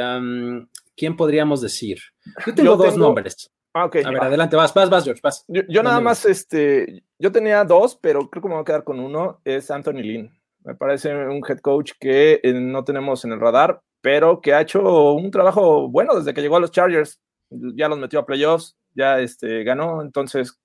¿quién 0.97 1.17
podríamos 1.17 1.61
decir? 1.61 1.99
Yo 2.47 2.55
tengo 2.55 2.77
dos 2.77 2.97
nombres. 2.97 3.51
Ah, 3.75 3.87
A 3.87 3.89
ver, 3.89 4.23
adelante, 4.23 4.55
vas, 4.55 4.73
vas, 4.73 4.89
vas, 4.89 5.03
George, 5.03 5.21
vas. 5.21 5.45
Yo, 5.49 5.83
nada 5.83 6.01
más, 6.01 6.25
este, 6.25 7.03
yo 7.19 7.33
tenía 7.33 7.65
dos, 7.65 7.99
pero 8.01 8.31
creo 8.31 8.41
que 8.41 8.49
me 8.49 8.55
voy 8.55 8.63
a 8.63 8.65
quedar 8.65 8.85
con 8.85 9.01
uno, 9.01 9.41
es 9.45 9.69
Anthony 9.69 10.03
Lynn. 10.03 10.31
Me 10.63 10.77
parece 10.77 11.13
un 11.13 11.43
head 11.47 11.59
coach 11.59 11.91
que 11.99 12.41
eh, 12.45 12.53
no 12.55 12.85
tenemos 12.85 13.25
en 13.25 13.33
el 13.33 13.41
radar, 13.41 13.83
pero 14.01 14.41
que 14.41 14.55
ha 14.55 14.61
hecho 14.61 15.15
un 15.15 15.33
trabajo 15.33 15.89
bueno 15.89 16.15
desde 16.15 16.33
que 16.33 16.41
llegó 16.41 16.57
a 16.57 16.61
los 16.61 16.71
Chargers. 16.71 17.21
Ya 17.51 17.89
los 17.89 17.99
metió 17.99 18.21
a 18.21 18.27
playoffs, 18.27 18.77
ya 18.95 19.19
este, 19.19 19.65
ganó, 19.65 20.03
entonces 20.03 20.57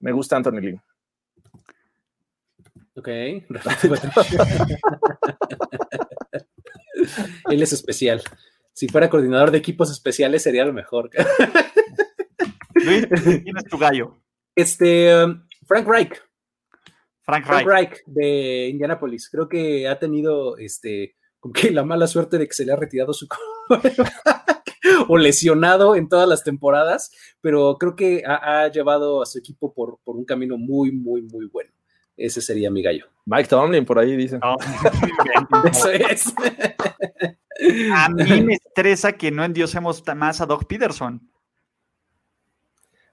me 0.00 0.12
gusta 0.12 0.36
Anthony 0.36 0.60
Lynn. 0.60 0.82
Ok. 2.94 3.08
Él 7.50 7.62
es 7.62 7.72
especial. 7.72 8.22
Si 8.72 8.88
fuera 8.88 9.10
coordinador 9.10 9.50
de 9.50 9.58
equipos 9.58 9.90
especiales 9.90 10.42
sería 10.42 10.64
lo 10.64 10.72
mejor. 10.72 11.10
Luis, 12.74 13.06
¿quién 13.44 13.56
es 13.56 13.64
tu 13.64 13.78
gallo? 13.78 14.18
Este, 14.54 15.24
um, 15.24 15.46
Frank 15.66 15.86
Reich. 15.86 16.20
Frank 17.22 17.46
Frank 17.46 17.66
Reich. 17.66 18.02
De 18.06 18.68
Indianapolis. 18.68 19.28
Creo 19.30 19.48
que 19.48 19.86
ha 19.86 19.98
tenido 19.98 20.56
este, 20.56 21.16
como 21.38 21.52
que 21.52 21.70
la 21.70 21.84
mala 21.84 22.06
suerte 22.06 22.38
de 22.38 22.46
que 22.46 22.54
se 22.54 22.64
le 22.64 22.72
ha 22.72 22.76
retirado 22.76 23.12
su 23.12 23.28
o 25.08 25.18
lesionado 25.18 25.94
en 25.94 26.08
todas 26.08 26.28
las 26.28 26.42
temporadas, 26.42 27.12
pero 27.40 27.76
creo 27.78 27.94
que 27.94 28.22
ha, 28.26 28.62
ha 28.62 28.68
llevado 28.68 29.22
a 29.22 29.26
su 29.26 29.38
equipo 29.38 29.72
por, 29.72 29.98
por 30.02 30.16
un 30.16 30.24
camino 30.24 30.58
muy, 30.58 30.92
muy, 30.92 31.22
muy 31.22 31.46
bueno. 31.46 31.70
Ese 32.24 32.40
sería 32.40 32.70
mi 32.70 32.82
gallo. 32.82 33.06
Mike 33.26 33.48
Tomlin, 33.48 33.84
por 33.84 33.98
ahí 33.98 34.16
dicen. 34.16 34.38
No. 34.40 34.56
Eso 35.70 35.90
es. 35.90 36.32
A 37.94 38.08
mí 38.08 38.42
me 38.42 38.54
estresa 38.54 39.12
que 39.12 39.30
no 39.30 39.44
endiosemos 39.44 40.02
más 40.14 40.40
a 40.40 40.46
Doc 40.46 40.64
Peterson. 40.66 41.20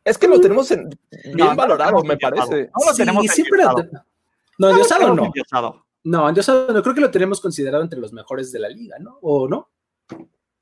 Es 0.03 0.18
que 0.18 0.28
lo 0.28 0.39
tenemos 0.39 0.70
en- 0.72 0.89
bien 1.24 1.38
No, 1.38 1.45
lo 1.49 1.55
valorado, 1.55 2.03
me 2.03 2.18
parece. 2.18 2.66
No 2.78 2.86
lo 2.88 2.91
Sí, 2.93 2.97
tenemos 2.97 3.26
siempre. 3.28 3.62
endiosado. 3.64 3.89
No, 4.60 4.70
endiosado 4.70 5.07
lo 5.07 5.16
no. 5.16 5.26
endiosado. 5.26 5.86
No, 6.03 6.30
endiosado 6.30 6.74
no. 6.74 6.82
Creo 6.84 6.95
que 6.95 7.01
lo 7.01 7.12
tenemos 7.12 7.41
considerado 7.41 7.84
entre 7.84 7.99
los 7.99 8.14
mejores 8.14 8.51
de 8.51 8.60
la 8.60 8.70
liga, 8.70 8.97
¿no? 8.99 9.18
¿O 9.22 9.47
no? 9.47 9.70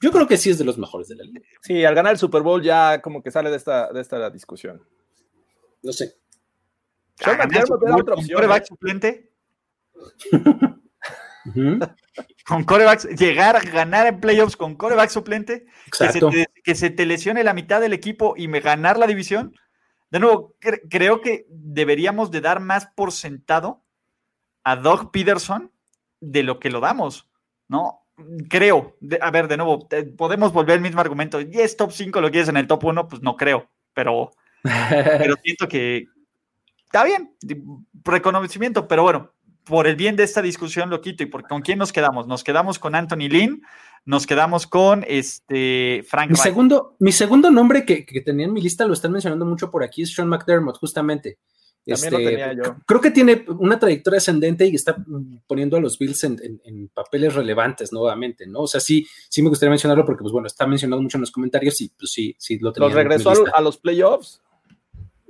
Yo 0.02 0.12
creo 0.12 0.28
que 0.28 0.38
sí 0.38 0.50
es 0.52 0.58
de 0.58 0.64
los 0.66 0.78
mejores 0.78 1.08
de 1.08 1.16
la 1.16 1.24
liga. 1.24 1.42
Sí, 1.62 1.84
al 1.84 1.96
ganar 1.96 2.14
el 2.14 2.20
Super 2.20 2.42
Bowl 2.44 2.62
ya 2.62 3.02
como 3.02 3.22
que 3.22 3.32
sale 3.32 3.50
de 3.50 3.58
esta, 3.58 3.92
de 3.92 4.00
esta 4.02 4.30
discusión. 4.30 4.82
No 5.84 5.92
sé. 5.92 6.16
Sean 7.20 7.36
A 7.36 7.46
ganar 7.46 7.62
McDermott 7.70 7.84
era 7.84 7.96
otra 7.96 8.14
con 8.16 8.24
opción, 8.24 8.36
quarterback 8.38 8.64
¿eh? 8.64 8.66
suplente, 8.68 9.32
con 12.48 12.64
quarterbacks, 12.64 13.06
llegar 13.18 13.56
a 13.56 13.60
ganar 13.62 14.08
en 14.08 14.20
playoffs 14.20 14.56
con 14.58 14.76
coreback 14.76 15.10
suplente, 15.10 15.66
que 15.98 16.10
se, 16.12 16.20
te, 16.20 16.48
que 16.64 16.76
se 16.76 16.90
te 16.90 17.06
lesione 17.06 17.44
la 17.44 17.54
mitad 17.54 17.82
del 17.82 17.94
equipo 17.94 18.34
y 18.38 18.48
me 18.48 18.60
ganar 18.60 18.98
la 18.98 19.08
división. 19.08 19.56
De 20.10 20.20
nuevo, 20.20 20.56
cre- 20.62 20.82
creo 20.90 21.22
que 21.22 21.46
deberíamos 21.50 22.32
de 22.32 22.42
dar 22.42 22.60
más 22.60 22.88
por 22.96 23.12
sentado 23.12 23.84
a 24.64 24.76
Doug 24.76 25.12
Peterson 25.12 25.72
de 26.20 26.44
lo 26.44 26.60
que 26.60 26.70
lo 26.70 26.80
damos, 26.80 27.30
¿no? 27.68 28.02
Creo, 28.50 28.96
de- 29.00 29.20
a 29.22 29.30
ver, 29.32 29.48
de 29.48 29.58
nuevo, 29.58 29.86
te- 29.88 30.04
podemos 30.04 30.54
volver 30.54 30.76
al 30.76 30.82
mismo 30.82 31.02
argumento. 31.02 31.40
Y 31.42 31.52
es 31.60 31.76
top 31.78 31.92
5, 31.92 32.22
lo 32.22 32.32
quieres 32.32 32.50
en 32.50 32.58
el 32.58 32.68
top 32.68 32.86
1, 32.86 33.08
pues 33.08 33.22
no 33.22 33.36
creo, 33.36 33.70
pero, 33.94 34.32
pero 34.64 35.36
siento 35.44 35.68
que 35.68 36.08
está 36.88 37.04
bien, 37.04 37.32
reconocimiento, 38.04 38.88
pero 38.88 39.04
bueno, 39.04 39.32
por 39.64 39.88
el 39.88 39.96
bien 39.96 40.16
de 40.16 40.24
esta 40.24 40.42
discusión 40.42 40.90
lo 40.90 41.02
quito. 41.02 41.24
¿Y 41.24 41.28
por, 41.28 41.48
con 41.48 41.62
quién 41.62 41.78
nos 41.80 41.92
quedamos? 41.92 42.28
Nos 42.28 42.44
quedamos 42.44 42.80
con 42.80 42.96
Anthony 42.96 43.28
Lynn, 43.30 43.62
nos 44.06 44.26
quedamos 44.26 44.66
con 44.68 45.04
este 45.08 46.04
Frank 46.08 46.30
Mi 46.32 46.38
segundo, 46.38 46.96
mi 47.00 47.12
segundo 47.12 47.52
nombre 47.52 47.86
que, 47.86 48.06
que 48.06 48.22
tenía 48.22 48.46
en 48.46 48.54
mi 48.54 48.62
lista, 48.62 48.86
lo 48.86 48.94
están 48.94 49.12
mencionando 49.12 49.46
mucho 49.46 49.70
por 49.70 49.84
aquí, 49.84 50.04
es 50.04 50.14
Sean 50.14 50.30
McDermott, 50.30 50.78
justamente. 50.78 51.38
También 51.86 52.12
lo 52.14 52.20
Este, 52.20 52.32
tenía 52.32 52.54
yo. 52.54 52.76
Creo 52.86 53.00
que 53.00 53.12
tiene 53.12 53.46
una 53.60 53.80
trayectoria 53.80 54.18
ascendente 54.18 54.66
y 54.66 54.76
está 54.76 54.98
poniendo 55.48 55.78
a 55.78 55.80
los 55.80 55.98
Bills 55.98 56.22
en, 56.26 56.38
en- 56.44 56.62
en 56.66 56.88
papeles 56.90 57.34
relevantes 57.34 57.94
nuevamente, 57.94 58.46
¿no? 58.46 58.60
O 58.62 58.68
sea, 58.68 58.82
sí, 58.82 59.08
sí 59.30 59.42
me 59.42 59.48
gustaría 59.48 59.70
mencionarlo 59.70 60.06
porque, 60.06 60.22
pues 60.22 60.34
bueno, 60.34 60.48
está 60.48 60.68
mencionado 60.68 61.02
mucho 61.02 61.16
en 61.18 61.22
los 61.22 61.32
comentarios 61.32 61.80
y 61.80 61.88
pues 61.98 62.12
sí, 62.12 62.36
sí 62.38 62.60
lo 62.60 62.74
tenía. 62.74 62.90
Los 62.90 62.98
en 62.98 62.98
mi 62.98 63.10
regresó 63.10 63.30
lista. 63.32 63.52
a 63.58 63.62
los 63.62 63.78
playoffs. 63.78 64.42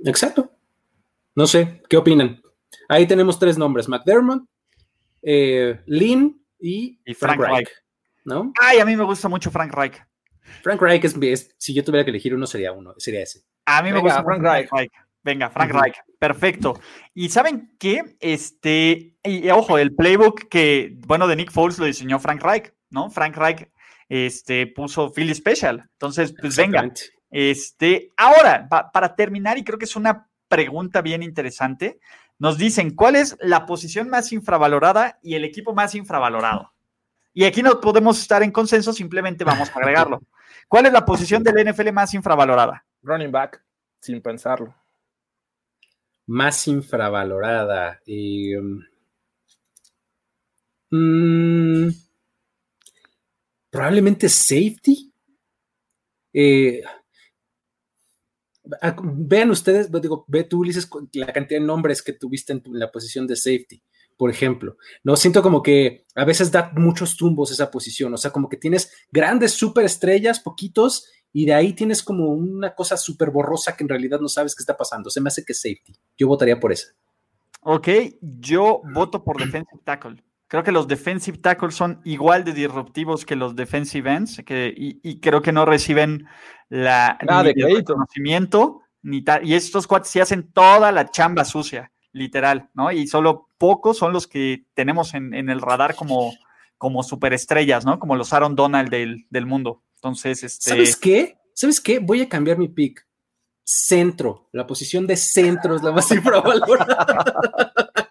Exacto. 0.04 0.50
No 1.38 1.46
sé, 1.46 1.80
¿qué 1.88 1.96
opinan? 1.96 2.42
Ahí 2.88 3.06
tenemos 3.06 3.38
tres 3.38 3.56
nombres: 3.56 3.88
McDermott, 3.88 4.42
eh, 5.22 5.80
Lynn 5.86 6.44
y, 6.58 7.00
Y 7.06 7.14
Frank, 7.14 7.38
Frank 7.38 7.54
Reich. 7.54 7.68
¿No? 8.24 8.52
Ay, 8.60 8.80
a 8.80 8.84
mí 8.84 8.96
me 8.96 9.04
gusta 9.04 9.28
mucho 9.28 9.48
Frank 9.52 9.72
Reich. 9.72 10.02
Frank 10.64 10.82
Reich 10.82 11.04
es, 11.04 11.14
es- 11.22 11.54
si 11.56 11.72
yo 11.72 11.84
tuviera 11.84 12.04
que 12.04 12.10
elegir 12.10 12.34
uno, 12.34 12.44
sería 12.44 12.72
uno, 12.72 12.92
sería 12.98 13.22
ese. 13.22 13.42
A 13.66 13.82
mí 13.84 13.92
me 13.92 14.00
gusta 14.00 14.24
Frank 14.24 14.40
mucho 14.40 14.50
Reich. 14.52 14.90
Venga, 15.22 15.48
Frank. 15.50 15.70
Reich. 15.72 15.94
Perfecto. 16.18 16.80
Y 17.14 17.28
¿saben 17.28 17.72
qué? 17.78 18.16
Este, 18.18 19.16
y, 19.22 19.46
y 19.46 19.50
ojo, 19.50 19.78
el 19.78 19.94
playbook 19.94 20.48
que, 20.48 20.96
bueno, 21.06 21.28
de 21.28 21.36
Nick 21.36 21.52
Foles 21.52 21.78
lo 21.78 21.84
diseñó 21.84 22.18
Frank 22.18 22.42
Reich, 22.42 22.72
¿no? 22.90 23.10
Frank 23.10 23.36
Reich 23.36 23.68
este, 24.08 24.66
puso 24.66 25.12
Philly 25.12 25.34
Special. 25.36 25.88
Entonces, 25.92 26.34
pues 26.40 26.56
venga. 26.56 26.90
Este, 27.30 28.10
ahora, 28.16 28.66
pa- 28.68 28.90
para 28.90 29.14
terminar, 29.14 29.56
y 29.56 29.62
creo 29.62 29.78
que 29.78 29.84
es 29.84 29.94
una 29.94 30.27
pregunta 30.48 31.02
bien 31.02 31.22
interesante, 31.22 32.00
nos 32.38 32.56
dicen, 32.58 32.94
¿cuál 32.94 33.16
es 33.16 33.36
la 33.40 33.66
posición 33.66 34.08
más 34.08 34.32
infravalorada 34.32 35.18
y 35.22 35.34
el 35.34 35.44
equipo 35.44 35.74
más 35.74 35.94
infravalorado? 35.94 36.72
Y 37.34 37.44
aquí 37.44 37.62
no 37.62 37.80
podemos 37.80 38.20
estar 38.20 38.42
en 38.42 38.50
consenso, 38.50 38.92
simplemente 38.92 39.44
vamos 39.44 39.70
a 39.70 39.74
agregarlo. 39.74 40.20
¿Cuál 40.68 40.86
es 40.86 40.92
la 40.92 41.04
posición 41.04 41.42
del 41.42 41.68
NFL 41.68 41.92
más 41.92 42.12
infravalorada? 42.14 42.84
Running 43.02 43.32
back, 43.32 43.62
sin 44.00 44.20
pensarlo. 44.20 44.74
Más 46.26 46.68
infravalorada. 46.68 48.00
eh, 48.06 48.60
mm, 50.90 51.88
probablemente 53.70 54.28
safety. 54.28 55.12
Eh, 56.32 56.82
vean 59.02 59.50
ustedes, 59.50 59.90
digo, 60.00 60.24
ve 60.28 60.44
tú, 60.44 60.60
Ulises, 60.60 60.88
la 61.14 61.32
cantidad 61.32 61.60
de 61.60 61.66
nombres 61.66 62.02
que 62.02 62.12
tuviste 62.12 62.52
en, 62.52 62.62
tu- 62.62 62.72
en 62.74 62.80
la 62.80 62.90
posición 62.90 63.26
de 63.26 63.36
safety, 63.36 63.82
por 64.16 64.30
ejemplo. 64.30 64.76
No 65.04 65.16
siento 65.16 65.42
como 65.42 65.62
que 65.62 66.04
a 66.14 66.24
veces 66.24 66.50
da 66.52 66.72
muchos 66.76 67.16
tumbos 67.16 67.50
esa 67.50 67.70
posición, 67.70 68.12
o 68.14 68.16
sea, 68.16 68.30
como 68.30 68.48
que 68.48 68.56
tienes 68.56 68.92
grandes 69.10 69.52
superestrellas, 69.52 70.40
poquitos, 70.40 71.08
y 71.32 71.44
de 71.46 71.54
ahí 71.54 71.74
tienes 71.74 72.02
como 72.02 72.28
una 72.30 72.74
cosa 72.74 72.96
súper 72.96 73.30
borrosa 73.30 73.76
que 73.76 73.84
en 73.84 73.88
realidad 73.88 74.18
no 74.20 74.28
sabes 74.28 74.54
qué 74.54 74.62
está 74.62 74.76
pasando. 74.76 75.10
Se 75.10 75.20
me 75.20 75.28
hace 75.28 75.44
que 75.44 75.52
safety. 75.54 75.92
Yo 76.16 76.26
votaría 76.26 76.58
por 76.58 76.72
esa. 76.72 76.88
Ok, 77.60 77.88
yo 78.20 78.80
voto 78.94 79.22
por 79.22 79.36
defensive 79.38 79.80
tackle. 79.84 80.22
Creo 80.48 80.64
que 80.64 80.72
los 80.72 80.88
defensive 80.88 81.38
tackles 81.38 81.74
son 81.74 82.00
igual 82.04 82.42
de 82.42 82.54
disruptivos 82.54 83.26
que 83.26 83.36
los 83.36 83.54
defensive 83.54 84.10
ends 84.10 84.42
que, 84.44 84.72
y, 84.74 84.98
y 85.02 85.20
creo 85.20 85.42
que 85.42 85.52
no 85.52 85.66
reciben 85.66 86.26
la, 86.70 87.18
Nada 87.22 87.44
ni 87.44 87.52
de 87.52 87.68
el 87.68 87.76
reconocimiento 87.76 88.80
ni 89.02 89.22
tal. 89.22 89.46
Y 89.46 89.54
estos 89.54 89.86
cuates 89.86 90.10
sí 90.10 90.20
hacen 90.20 90.50
toda 90.50 90.90
la 90.90 91.10
chamba 91.10 91.44
sucia, 91.44 91.92
literal, 92.12 92.70
¿no? 92.74 92.90
Y 92.92 93.06
solo 93.06 93.48
pocos 93.58 93.98
son 93.98 94.12
los 94.12 94.26
que 94.26 94.64
tenemos 94.74 95.14
en, 95.14 95.34
en 95.34 95.50
el 95.50 95.60
radar 95.60 95.94
como, 95.94 96.32
como 96.78 97.02
superestrellas, 97.02 97.84
¿no? 97.84 97.98
Como 97.98 98.16
los 98.16 98.32
Aaron 98.32 98.56
Donald 98.56 98.90
del, 98.90 99.26
del 99.30 99.46
mundo. 99.46 99.82
Entonces, 99.96 100.42
este. 100.42 100.70
¿Sabes 100.70 100.96
qué? 100.96 101.36
¿Sabes 101.52 101.80
qué? 101.80 101.98
Voy 101.98 102.22
a 102.22 102.28
cambiar 102.28 102.56
mi 102.56 102.68
pick. 102.68 103.06
Centro. 103.64 104.48
La 104.52 104.66
posición 104.66 105.06
de 105.06 105.16
centro 105.16 105.76
es 105.76 105.82
la 105.82 105.92
más 105.92 106.10
infravalorada. 106.12 108.07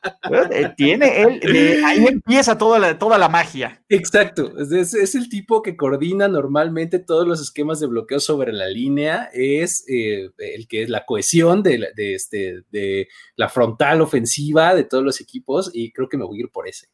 Eh, 0.52 0.74
tiene 0.76 1.22
él, 1.22 1.40
de 1.40 1.84
ahí 1.86 2.06
empieza 2.08 2.58
toda 2.58 2.80
la, 2.80 2.98
toda 3.00 3.18
la 3.18 3.30
magia. 3.30 3.84
Exacto. 3.90 4.54
Es, 4.60 4.94
es- 4.94 5.16
el 5.16 5.30
tipo 5.30 5.62
que 5.62 5.76
coordina 5.76 6.28
normalmente 6.28 7.00
todos 7.00 7.28
los 7.28 7.42
esquemas 7.42 7.80
de 7.80 7.88
bloqueo 7.88 8.20
sobre 8.20 8.54
la 8.54 8.68
línea. 8.68 9.30
Es 9.34 9.86
eh, 9.90 10.30
el 10.38 10.68
que 10.68 10.84
es 10.84 10.90
la 10.90 11.06
cohesión 11.06 11.64
de, 11.64 11.78
la- 11.80 11.88
de 11.96 12.16
este, 12.16 12.64
de 12.72 13.08
la 13.36 13.50
frontal 13.50 14.02
ofensiva 14.02 14.76
de 14.76 14.84
todos 14.84 15.04
los 15.04 15.20
equipos. 15.22 15.72
Y 15.74 15.92
creo 15.92 16.08
que 16.10 16.18
me 16.18 16.26
voy 16.26 16.38
a 16.38 16.42
ir 16.42 16.50
por 16.52 16.68
ese. 16.68 16.88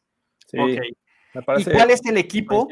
Sí, 0.46 0.58
¿Y 1.58 1.64
cuál 1.64 1.90
es 1.90 2.04
el 2.06 2.16
equipo 2.16 2.68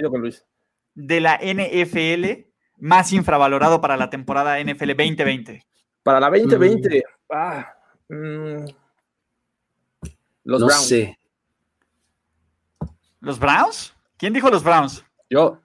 de 0.94 1.20
la 1.20 1.38
NFL 1.42 2.46
más 2.78 3.12
infravalorado 3.12 3.80
para 3.80 3.96
la 3.96 4.08
temporada 4.10 4.60
NFL 4.62 4.88
2020? 4.96 5.64
Para 6.02 6.20
la 6.20 6.28
2020. 6.30 7.02
ah, 7.30 7.74
mm, 8.08 8.64
los 10.44 10.60
no 10.60 10.66
Browns. 10.66 10.88
sé. 10.88 11.18
¿Los 13.20 13.38
Browns? 13.38 13.94
¿Quién 14.16 14.32
dijo 14.32 14.50
los 14.50 14.64
Browns? 14.64 15.04
Yo, 15.30 15.62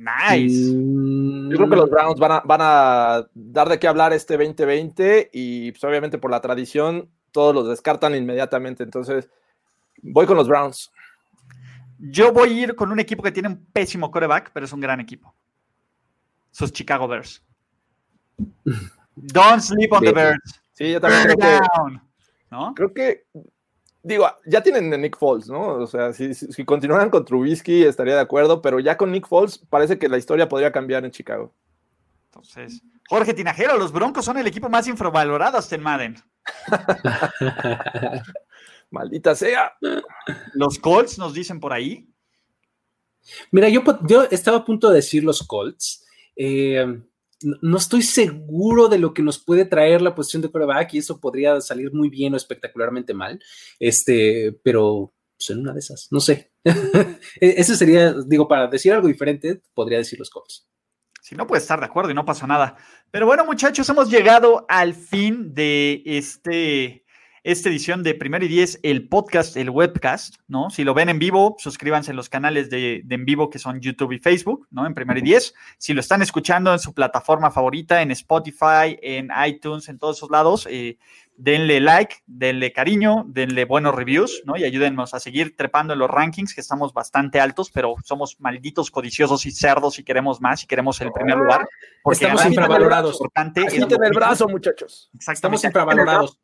Nice. 0.00 0.72
Mm, 0.72 1.50
yo 1.50 1.56
creo 1.58 1.68
que 1.68 1.76
los 1.76 1.90
Browns 1.90 2.18
van 2.18 2.32
a, 2.32 2.40
van 2.40 2.60
a 2.62 3.28
dar 3.34 3.68
de 3.68 3.78
qué 3.78 3.86
hablar 3.86 4.14
este 4.14 4.38
2020 4.38 5.28
y 5.30 5.72
pues, 5.72 5.84
obviamente 5.84 6.16
por 6.16 6.30
la 6.30 6.40
tradición 6.40 7.10
todos 7.32 7.54
los 7.54 7.68
descartan 7.68 8.14
inmediatamente. 8.14 8.82
Entonces, 8.82 9.28
voy 10.00 10.24
con 10.24 10.38
los 10.38 10.48
Browns. 10.48 10.90
Yo 11.98 12.32
voy 12.32 12.48
a 12.48 12.62
ir 12.62 12.74
con 12.76 12.90
un 12.90 12.98
equipo 12.98 13.22
que 13.22 13.30
tiene 13.30 13.50
un 13.50 13.66
pésimo 13.66 14.10
coreback, 14.10 14.52
pero 14.54 14.64
es 14.64 14.72
un 14.72 14.80
gran 14.80 15.00
equipo. 15.00 15.34
Sus 16.50 16.72
Chicago 16.72 17.06
Bears. 17.06 17.44
Don't 19.14 19.60
sleep 19.60 19.92
on 19.92 20.02
the. 20.02 20.12
Bears. 20.12 20.62
Sí, 20.72 20.92
yo 20.92 21.00
también 21.00 21.24
creo 21.24 21.36
que. 21.36 22.00
¿No? 22.50 22.74
creo 22.74 22.92
que, 22.92 23.26
digo, 24.02 24.26
ya 24.46 24.62
tienen 24.62 24.92
a 24.92 24.96
Nick 24.96 25.16
Foles, 25.16 25.48
¿no? 25.48 25.74
O 25.74 25.86
sea, 25.86 26.12
si, 26.12 26.34
si, 26.34 26.52
si 26.52 26.64
continuaran 26.64 27.10
con 27.10 27.24
Trubisky 27.24 27.84
estaría 27.84 28.14
de 28.14 28.20
acuerdo, 28.20 28.60
pero 28.60 28.80
ya 28.80 28.96
con 28.96 29.12
Nick 29.12 29.28
Foles 29.28 29.58
parece 29.58 29.98
que 29.98 30.08
la 30.08 30.18
historia 30.18 30.48
podría 30.48 30.72
cambiar 30.72 31.04
en 31.04 31.10
Chicago. 31.10 31.52
Entonces, 32.26 32.82
Jorge 33.08 33.34
Tinajero, 33.34 33.76
los 33.76 33.92
Broncos 33.92 34.24
son 34.24 34.38
el 34.38 34.46
equipo 34.46 34.68
más 34.68 34.86
infravalorado 34.86 35.58
hasta 35.58 35.74
en 35.74 35.82
Madden. 35.82 36.16
Maldita 38.90 39.34
sea. 39.34 39.72
Los 40.54 40.78
Colts 40.78 41.18
nos 41.18 41.34
dicen 41.34 41.58
por 41.60 41.72
ahí. 41.72 42.08
Mira, 43.50 43.68
yo, 43.68 43.82
yo 44.06 44.22
estaba 44.30 44.58
a 44.58 44.64
punto 44.64 44.88
de 44.88 44.96
decir 44.96 45.24
los 45.24 45.42
Colts. 45.46 46.06
Eh, 46.36 47.02
no 47.42 47.76
estoy 47.78 48.02
seguro 48.02 48.88
de 48.88 48.98
lo 48.98 49.14
que 49.14 49.22
nos 49.22 49.38
puede 49.38 49.64
traer 49.64 50.02
la 50.02 50.14
posición 50.14 50.42
de 50.42 50.50
coreback 50.50 50.94
y 50.94 50.98
eso 50.98 51.20
podría 51.20 51.60
salir 51.60 51.92
muy 51.92 52.10
bien 52.10 52.34
o 52.34 52.36
espectacularmente 52.36 53.14
mal. 53.14 53.40
Este, 53.78 54.58
pero 54.62 55.14
pues, 55.36 55.50
una 55.58 55.72
de 55.72 55.80
esas, 55.80 56.08
no 56.10 56.20
sé. 56.20 56.52
E, 57.40 57.54
ese 57.56 57.76
sería, 57.76 58.14
digo, 58.26 58.46
para 58.46 58.66
decir 58.66 58.92
algo 58.92 59.08
diferente, 59.08 59.62
podría 59.74 59.98
decir 59.98 60.18
los 60.18 60.30
Colts. 60.30 60.68
Si 61.22 61.34
no 61.34 61.46
puede 61.46 61.60
estar 61.60 61.78
de 61.80 61.86
acuerdo 61.86 62.10
y 62.10 62.14
no 62.14 62.24
pasa 62.24 62.46
nada. 62.46 62.76
Pero 63.10 63.26
bueno, 63.26 63.44
muchachos, 63.44 63.88
hemos 63.88 64.10
llegado 64.10 64.66
al 64.68 64.94
fin 64.94 65.54
de 65.54 66.02
este 66.04 67.04
esta 67.42 67.68
edición 67.68 68.02
de 68.02 68.14
Primero 68.14 68.44
y 68.44 68.48
Diez, 68.48 68.78
el 68.82 69.08
podcast, 69.08 69.56
el 69.56 69.70
webcast, 69.70 70.36
¿no? 70.46 70.70
Si 70.70 70.84
lo 70.84 70.94
ven 70.94 71.08
en 71.08 71.18
vivo, 71.18 71.56
suscríbanse 71.58 72.10
en 72.10 72.16
los 72.16 72.28
canales 72.28 72.68
de, 72.70 73.04
en 73.08 73.24
vivo 73.24 73.48
que 73.48 73.58
son 73.58 73.80
YouTube 73.80 74.12
y 74.12 74.18
Facebook, 74.18 74.66
¿no? 74.70 74.86
En 74.86 74.94
Primero 74.94 75.18
y 75.18 75.22
Diez. 75.22 75.54
Si 75.78 75.94
lo 75.94 76.00
están 76.00 76.22
escuchando 76.22 76.72
en 76.72 76.78
su 76.78 76.92
plataforma 76.92 77.50
favorita, 77.50 78.02
en 78.02 78.10
Spotify, 78.10 78.98
en 79.02 79.30
iTunes, 79.46 79.88
en 79.88 79.98
todos 79.98 80.18
esos 80.18 80.30
lados, 80.30 80.66
eh, 80.70 80.98
denle 81.36 81.80
like, 81.80 82.16
denle 82.26 82.72
cariño, 82.72 83.24
denle 83.26 83.64
buenos 83.64 83.94
reviews, 83.94 84.42
¿no? 84.44 84.58
Y 84.58 84.64
ayúdennos 84.64 85.14
a 85.14 85.20
seguir 85.20 85.56
trepando 85.56 85.94
en 85.94 85.98
los 85.98 86.10
rankings, 86.10 86.54
que 86.54 86.60
estamos 86.60 86.92
bastante 86.92 87.40
altos, 87.40 87.70
pero 87.70 87.94
somos 88.04 88.38
malditos 88.40 88.90
codiciosos 88.90 89.46
y 89.46 89.50
cerdos 89.50 89.98
y 89.98 90.04
queremos 90.04 90.40
más 90.42 90.62
y 90.64 90.66
queremos 90.66 91.00
el 91.00 91.10
primer 91.12 91.38
lugar. 91.38 91.66
Porque 92.02 92.24
estamos 92.24 92.44
infravalorados. 92.44 93.14
Importante 93.14 93.62
el 93.62 94.12
brazo, 94.12 94.46
muchachos. 94.48 95.10
Estamos 95.26 95.64
infravalorados. 95.64 96.38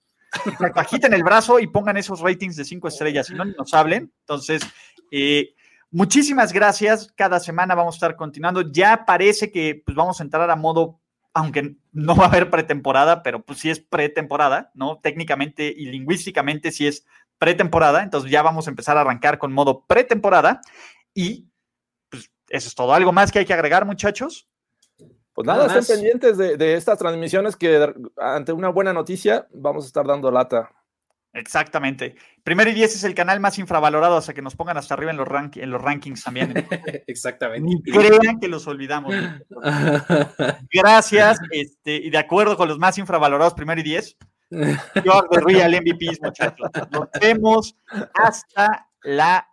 Agiten 0.74 1.15
el 1.15 1.23
brazo 1.23 1.59
y 1.59 1.66
pongan 1.66 1.97
esos 1.97 2.20
ratings 2.20 2.57
de 2.57 2.65
cinco 2.65 2.89
estrellas, 2.89 3.27
si 3.27 3.35
no, 3.35 3.44
nos 3.44 3.73
hablen. 3.74 4.12
Entonces, 4.20 4.62
eh, 5.11 5.55
muchísimas 5.90 6.53
gracias. 6.53 7.12
Cada 7.16 7.40
semana 7.40 7.74
vamos 7.74 7.94
a 7.94 7.97
estar 7.97 8.16
continuando. 8.16 8.62
Ya 8.73 9.05
parece 9.05 9.51
que 9.51 9.82
pues, 9.85 9.97
vamos 9.97 10.20
a 10.20 10.24
entrar 10.24 10.51
a 10.51 10.57
modo, 10.57 11.01
aunque 11.32 11.77
no 11.93 12.16
va 12.16 12.24
a 12.24 12.28
haber 12.28 12.51
pretemporada, 12.51 13.23
pero 13.23 13.44
pues 13.44 13.61
sí 13.61 13.70
es 13.70 13.81
pretemporada, 13.81 14.70
¿no? 14.74 14.98
Técnicamente 14.98 15.73
y 15.77 15.86
lingüísticamente 15.86 16.73
sí 16.73 16.86
es 16.86 17.07
pretemporada. 17.39 18.03
Entonces 18.03 18.31
ya 18.31 18.43
vamos 18.43 18.66
a 18.66 18.70
empezar 18.70 18.97
a 18.97 19.03
arrancar 19.03 19.39
con 19.39 19.53
modo 19.53 19.85
pretemporada. 19.86 20.61
Y 21.15 21.48
pues 22.09 22.31
eso 22.48 22.69
es 22.69 22.74
todo. 22.74 22.93
¿Algo 22.93 23.12
más 23.12 23.32
que 23.32 23.39
hay 23.39 23.47
que 23.47 23.55
agregar, 23.55 23.85
muchachos? 23.85 24.48
Pues 25.36 25.46
nada, 25.46 25.66
estén 25.66 25.96
pendientes 25.96 26.38
de, 26.38 26.74
estas 26.76 26.96
transmisiones 26.98 27.56
que 27.56 27.92
ante 28.16 28.54
una 28.54 28.70
buena 28.70 28.94
noticia 28.94 29.46
vamos 29.52 29.84
a 29.84 29.86
estar 29.86 30.06
dando 30.06 30.30
lata. 30.30 30.70
Exactamente. 31.34 32.16
Primero 32.42 32.70
y 32.70 32.72
diez 32.72 32.94
es 32.94 33.04
el 33.04 33.14
canal 33.14 33.38
más 33.38 33.58
infravalorado, 33.58 34.16
hasta 34.16 34.32
que 34.32 34.40
nos 34.40 34.56
pongan 34.56 34.78
hasta 34.78 34.94
arriba 34.94 35.10
en 35.10 35.18
los, 35.18 35.28
en 35.56 35.70
los 35.70 35.82
rankings 35.82 36.24
también. 36.24 36.54
Exactamente. 37.06 37.68
Ni 37.68 37.82
crean 37.82 38.40
que 38.40 38.48
los 38.48 38.66
olvidamos. 38.66 39.14
Gracias. 40.72 41.38
Este, 41.50 41.96
y 41.96 42.08
de 42.08 42.16
acuerdo 42.16 42.56
con 42.56 42.68
los 42.68 42.78
más 42.78 42.96
infravalorados, 42.96 43.52
primero 43.52 43.78
y 43.82 43.84
diez, 43.84 44.16
yo 44.48 45.22
de 45.30 45.40
Real 45.42 45.70
MVP, 45.70 46.16
muchachos. 46.22 46.70
Nos 46.90 47.08
vemos 47.20 47.76
hasta 48.14 48.88
la 49.02 49.46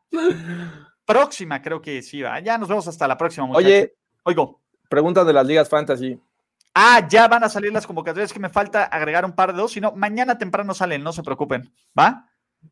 próxima, 1.04 1.62
creo 1.62 1.82
que 1.82 2.02
sí, 2.02 2.22
va. 2.22 2.40
Ya 2.40 2.58
nos 2.58 2.70
vemos 2.70 2.88
hasta 2.88 3.06
la 3.06 3.18
próxima, 3.18 3.48
muchachos. 3.48 3.68
Oye, 3.68 3.96
oigo. 4.24 4.63
Preguntas 4.90 5.26
de 5.26 5.34
las 5.34 5.46
ligas 5.46 5.70
fantasy. 5.70 6.20
Ah, 6.76 7.08
ya 7.08 7.28
van 7.28 7.44
a 7.44 7.50
salir 7.50 7.72
las 7.72 7.86
convocatorias, 7.86 8.34
que 8.34 8.40
me 8.40 8.50
falta 8.50 8.86
agregar 8.86 9.26
un 9.26 9.34
par 9.34 9.54
de 9.54 9.62
dos, 9.62 9.72
si 9.72 9.82
no, 9.82 9.92
mañana 9.92 10.38
temprano 10.38 10.74
salen, 10.74 11.04
no 11.04 11.14
se 11.14 11.22
preocupen, 11.22 11.72
¿va? 11.98 12.30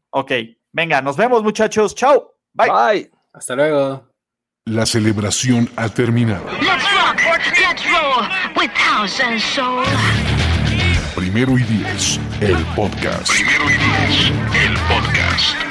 Ok, 0.09 0.31
venga, 0.71 1.01
nos 1.01 1.17
vemos 1.17 1.43
muchachos, 1.43 1.93
chao, 1.93 2.33
bye. 2.53 2.69
Bye. 2.69 3.11
Hasta 3.33 3.55
luego. 3.55 4.09
La 4.65 4.85
celebración 4.85 5.69
ha 5.75 5.89
terminado. 5.89 6.45
Primero 11.15 11.57
y 11.57 11.63
diez, 11.63 12.19
el 12.41 12.57
podcast. 12.75 13.29
Primero 13.29 13.65
y 13.65 13.77
diez, 13.77 14.31
el 14.63 14.73
podcast. 14.87 15.70